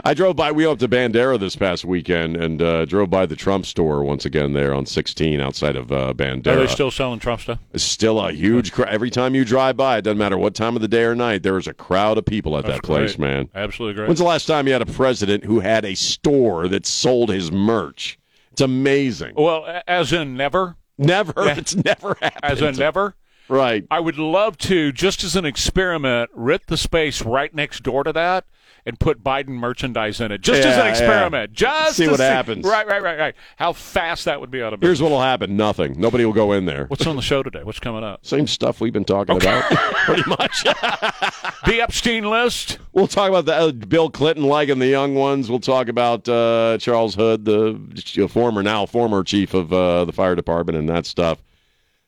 I 0.03 0.14
drove 0.14 0.35
by. 0.35 0.51
We 0.51 0.65
went 0.65 0.81
up 0.81 0.89
to 0.89 0.95
Bandera 0.95 1.39
this 1.39 1.55
past 1.55 1.85
weekend 1.85 2.38
and 2.38 2.61
uh, 2.61 2.85
drove 2.85 3.09
by 3.09 3.26
the 3.26 3.35
Trump 3.35 3.65
store 3.65 4.03
once 4.03 4.26
again 4.26 4.53
there 4.53 4.73
on 4.73 4.85
16 4.85 5.39
outside 5.39 5.76
of 5.76 5.91
uh, 5.91 6.14
Bandera. 6.14 6.47
Are 6.47 6.55
they 6.57 6.68
still 6.68 6.91
selling 6.91 7.19
Trump 7.19 7.41
stuff? 7.41 7.59
It's 7.73 7.84
still 7.84 8.19
a 8.19 8.31
huge 8.31 8.72
crowd. 8.72 8.89
Every 8.89 9.09
time 9.09 9.35
you 9.35 9.45
drive 9.45 9.77
by, 9.77 9.97
it 9.97 10.01
doesn't 10.03 10.18
matter 10.18 10.38
what 10.38 10.55
time 10.55 10.76
of 10.76 10.81
the 10.81 10.88
day 10.88 11.03
or 11.03 11.15
night, 11.15 11.43
there 11.43 11.57
is 11.57 11.68
a 11.68 11.73
crowd 11.73 12.18
of 12.18 12.26
people 12.26 12.57
at 12.57 12.65
That's 12.65 12.77
that 12.77 12.84
place, 12.84 13.15
great. 13.15 13.27
man. 13.27 13.49
Absolutely 13.55 13.95
great. 13.95 14.07
When's 14.07 14.19
the 14.19 14.26
last 14.26 14.45
time 14.45 14.68
you 14.68 14.73
had 14.73 14.81
a 14.81 14.85
president 14.88 15.43
who 15.43 15.59
had 15.59 15.85
a 15.85 15.95
store 15.95 16.68
that 16.68 16.85
sold 16.85 17.30
his 17.30 17.51
merch? 17.51 18.18
It's 18.51 18.61
amazing. 18.61 19.34
well, 19.35 19.81
as 19.88 20.14
in 20.14 20.35
never. 20.35 20.76
Never. 20.97 21.34
Yeah. 21.38 21.57
It's 21.57 21.76
never 21.76 22.18
happened. 22.22 22.43
As 22.43 22.61
in 22.61 22.76
never. 22.76 23.15
Right. 23.49 23.85
I 23.89 23.99
would 23.99 24.18
love 24.18 24.57
to, 24.59 24.91
just 24.91 25.23
as 25.23 25.35
an 25.35 25.45
experiment, 25.45 26.30
rip 26.34 26.65
the 26.65 26.76
space 26.76 27.22
right 27.22 27.53
next 27.53 27.84
door 27.84 28.03
to 28.03 28.11
that 28.14 28.45
and 28.88 28.97
put 28.99 29.22
Biden 29.22 29.49
merchandise 29.49 30.22
in 30.22 30.31
it. 30.31 30.39
Just 30.39 30.59
as 30.59 30.65
Yeah, 30.65 30.80
an 30.80 30.85
yeah. 30.85 30.89
experiment. 30.91 31.51
Just 31.53 31.97
See 31.97 32.07
what 32.07 32.22
happens. 32.22 32.65
Right, 32.65 32.88
right, 32.88 33.03
right, 33.03 33.19
right. 33.19 33.35
How 33.57 33.73
fast 33.73 34.23
that 34.26 34.39
would 34.39 34.49
be 34.49 34.64
out 34.64 34.72
of 34.73 34.80
Here's 34.81 35.01
what'll 35.01 35.22
happen. 35.22 35.57
Nothing. 35.57 35.99
Nobody 35.99 36.23
will 36.23 36.31
go 36.34 36.53
in 36.53 36.65
there. 36.65 36.85
What's 36.85 37.05
on 37.05 37.18
the 37.18 37.22
show 37.22 37.43
today? 37.43 37.64
What's 37.64 37.81
coming 37.81 38.05
up? 38.05 38.26
Same 38.26 38.47
stuff 38.47 38.80
we've 38.80 38.93
been 38.93 39.03
talking 39.03 39.35
about, 39.35 39.64
pretty 40.05 40.23
much. 40.27 40.64
The 40.64 41.81
Epstein 41.81 42.30
list. 42.30 42.80
We'll 42.93 43.07
talk 43.07 43.27
about 43.30 43.45
the, 43.45 43.53
uh, 43.55 43.72
Bill 43.73 44.09
Clinton 44.09 44.45
liking 44.45 44.80
the 44.80 44.88
young 44.88 45.15
ones. 45.15 45.49
We'll 45.49 45.59
talk 45.59 45.89
about 45.89 46.27
uh, 46.30 46.77
Charles 46.80 47.14
Hood, 47.14 47.43
the 47.43 48.27
former, 48.31 48.64
now 48.64 48.85
former 48.85 49.22
chief 49.26 49.53
of 49.53 49.73
uh, 49.73 50.05
the 50.05 50.14
fire 50.14 50.34
department, 50.35 50.77
and 50.77 50.88
that 50.88 51.05
stuff, 51.05 51.43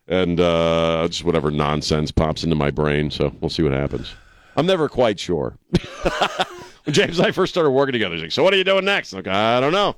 and 0.08 0.40
uh, 0.40 1.06
just 1.10 1.26
whatever 1.26 1.52
nonsense 1.52 2.10
pops 2.12 2.46
into 2.46 2.56
my 2.56 2.72
brain. 2.72 3.12
So 3.12 3.36
we'll 3.42 3.50
see 3.50 3.64
what 3.64 3.74
happens. 3.74 4.14
I'm 4.56 4.66
never 4.66 4.88
quite 4.88 5.20
sure. 5.20 5.58
when 6.90 6.94
James 7.08 7.20
and 7.20 7.28
I 7.28 7.32
first 7.32 7.54
started 7.54 7.70
working 7.72 7.94
together, 7.94 8.16
he's 8.16 8.22
like, 8.24 8.32
"So 8.32 8.44
what 8.44 8.54
are 8.54 8.58
you 8.58 8.64
doing 8.64 8.86
next?" 8.86 9.14
I'm 9.14 9.20
like, 9.20 9.28
I 9.28 9.60
don't 9.60 9.72
know. 9.74 9.96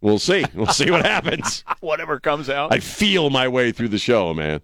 We'll 0.00 0.18
see. 0.18 0.44
We'll 0.54 0.66
see 0.66 0.90
what 0.90 1.04
happens. 1.04 1.64
Whatever 1.80 2.20
comes 2.20 2.50
out. 2.50 2.72
I 2.72 2.80
feel 2.80 3.30
my 3.30 3.48
way 3.48 3.72
through 3.72 3.88
the 3.88 3.98
show, 3.98 4.34
man. 4.34 4.60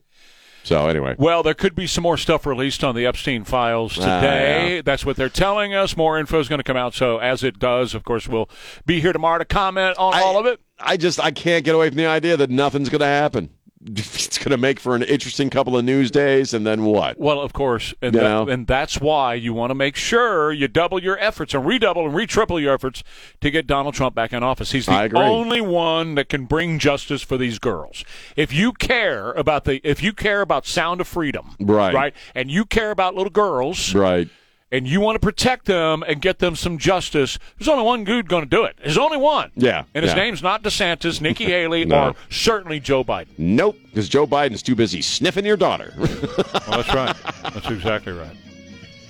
So 0.63 0.87
anyway, 0.89 1.15
Well, 1.19 1.43
there 1.43 1.55
could 1.55 1.75
be 1.75 1.87
some 1.87 2.03
more 2.03 2.19
stuff 2.19 2.45
released 2.45 2.85
on 2.85 2.95
the 2.95 3.07
Epstein 3.07 3.45
files 3.45 3.99
Ah, 3.99 4.21
today. 4.21 4.75
yeah. 4.77 4.83
That's 4.85 5.07
what 5.07 5.17
they're 5.17 5.31
telling 5.31 5.73
us. 5.75 5.97
More 5.97 6.19
info 6.19 6.39
is 6.39 6.49
going 6.51 6.59
to 6.59 6.63
come 6.65 6.77
out. 6.77 6.93
So, 6.93 7.17
as 7.17 7.43
it 7.43 7.59
does, 7.59 7.95
of 7.95 8.05
course, 8.05 8.29
we'll 8.29 8.51
be 8.85 9.01
here 9.01 9.15
tomorrow 9.15 9.39
to 9.39 9.47
comment 9.47 9.97
on 9.97 10.13
I- 10.13 10.21
all 10.21 10.39
of 10.39 10.45
it. 10.45 10.61
I 10.79 10.99
just 10.99 11.19
I 11.19 11.31
can't 11.31 11.65
get 11.65 11.75
away 11.75 11.89
from 11.89 11.97
the 11.97 12.07
idea 12.07 12.37
that 12.37 12.51
nothing's 12.51 12.91
going 12.91 13.01
to 13.01 13.07
happen. 13.07 13.51
it's 13.87 14.37
going 14.39 14.51
to 14.51 14.59
make 14.59 14.79
for 14.79 14.95
an 14.95 15.03
interesting 15.03 15.49
couple 15.49 15.77
of 15.77 15.85
news 15.85 16.11
days, 16.11 16.53
and 16.53 16.67
then 16.67 16.85
what? 16.85 17.19
Well, 17.19 17.41
of 17.41 17.53
course, 17.55 17.95
and, 18.03 18.15
that- 18.15 18.49
and 18.49 18.67
that's 18.67 19.01
why 19.01 19.35
you 19.35 19.55
want 19.55 19.71
to 19.71 19.75
make 19.75 19.97
sure 19.97 20.53
you 20.53 20.69
double 20.69 21.03
your 21.03 21.19
efforts 21.19 21.55
and 21.55 21.65
redouble 21.65 22.05
and 22.07 22.15
retriple 22.15 22.61
your 22.61 22.75
efforts 22.75 23.03
to 23.41 23.51
get 23.51 23.67
Donald 23.67 23.95
Trump 23.95 24.15
back 24.15 24.33
in 24.35 24.43
office. 24.43 24.73
He's 24.73 24.87
the 24.87 25.11
only 25.17 25.61
one 25.63 26.15
that 26.17 26.29
can 26.29 26.45
bring 26.45 26.79
justice 26.79 27.23
for 27.23 27.39
these 27.39 27.59
girls. 27.59 28.05
If 28.37 28.53
you 28.53 28.73
care 28.73 29.33
about 29.33 29.65
the, 29.65 29.81
if 29.83 30.03
you 30.03 30.13
care 30.13 30.43
about 30.43 30.67
Sound 30.67 31.01
of 31.01 31.09
Freedom, 31.09 31.57
Right. 31.59 31.95
right, 31.95 32.15
and 32.35 32.51
you 32.51 32.67
care 32.67 32.91
about 32.91 33.15
little 33.15 33.31
girls, 33.31 33.95
Right. 33.95 34.29
And 34.73 34.87
you 34.87 35.01
want 35.01 35.17
to 35.17 35.21
protect 35.21 35.67
them 35.67 36.03
and 36.07 36.21
get 36.23 36.39
them 36.39 36.55
some 36.57 36.79
justice, 36.79 37.39
there's 37.59 37.69
only 37.69 37.85
one 37.85 38.05
dude 38.05 38.29
going 38.29 38.45
to 38.45 38.49
do 38.49 38.65
it. 38.65 38.77
There's 38.83 38.99
only 38.99 39.17
one. 39.17 39.51
Yeah, 39.57 39.85
and 39.95 40.05
his 40.05 40.15
yeah. 40.15 40.23
name's 40.23 40.43
not 40.43 40.63
DeSantis, 40.63 41.21
Nikki 41.21 41.45
Haley, 41.47 41.85
No. 41.85 42.09
or 42.09 42.15
certainly 42.31 42.81
Joe 42.81 43.03
Biden. 43.05 43.29
Nope, 43.39 43.77
because 43.85 44.09
Joe 44.09 44.27
Biden's 44.27 44.63
too 44.63 44.75
busy 44.75 45.03
sniffing 45.03 45.45
your 45.45 45.57
daughter. 45.57 45.93
Well, 46.71 46.83
that's 46.83 46.95
right. 46.95 47.17
That's 47.53 47.69
exactly 47.69 48.13
right. 48.13 48.37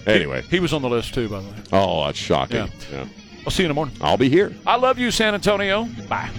anyway. 0.07 0.41
He 0.43 0.61
was 0.61 0.73
on 0.73 0.81
the 0.81 0.89
list 0.89 1.13
too, 1.13 1.29
by 1.29 1.41
the 1.41 1.49
way. 1.49 1.55
Oh, 1.73 2.07
that's 2.07 2.17
shocking. 2.17 2.57
Yeah. 2.57 2.69
Yeah. 2.91 3.07
I'll 3.45 3.51
see 3.51 3.63
you 3.63 3.67
in 3.67 3.71
the 3.71 3.75
morning. 3.75 3.95
I'll 4.01 4.17
be 4.17 4.31
here. 4.31 4.55
I 4.67 4.77
love 4.77 4.99
you, 4.99 5.11
San 5.11 5.35
Antonio. 5.35 5.85
Bye. 6.09 6.31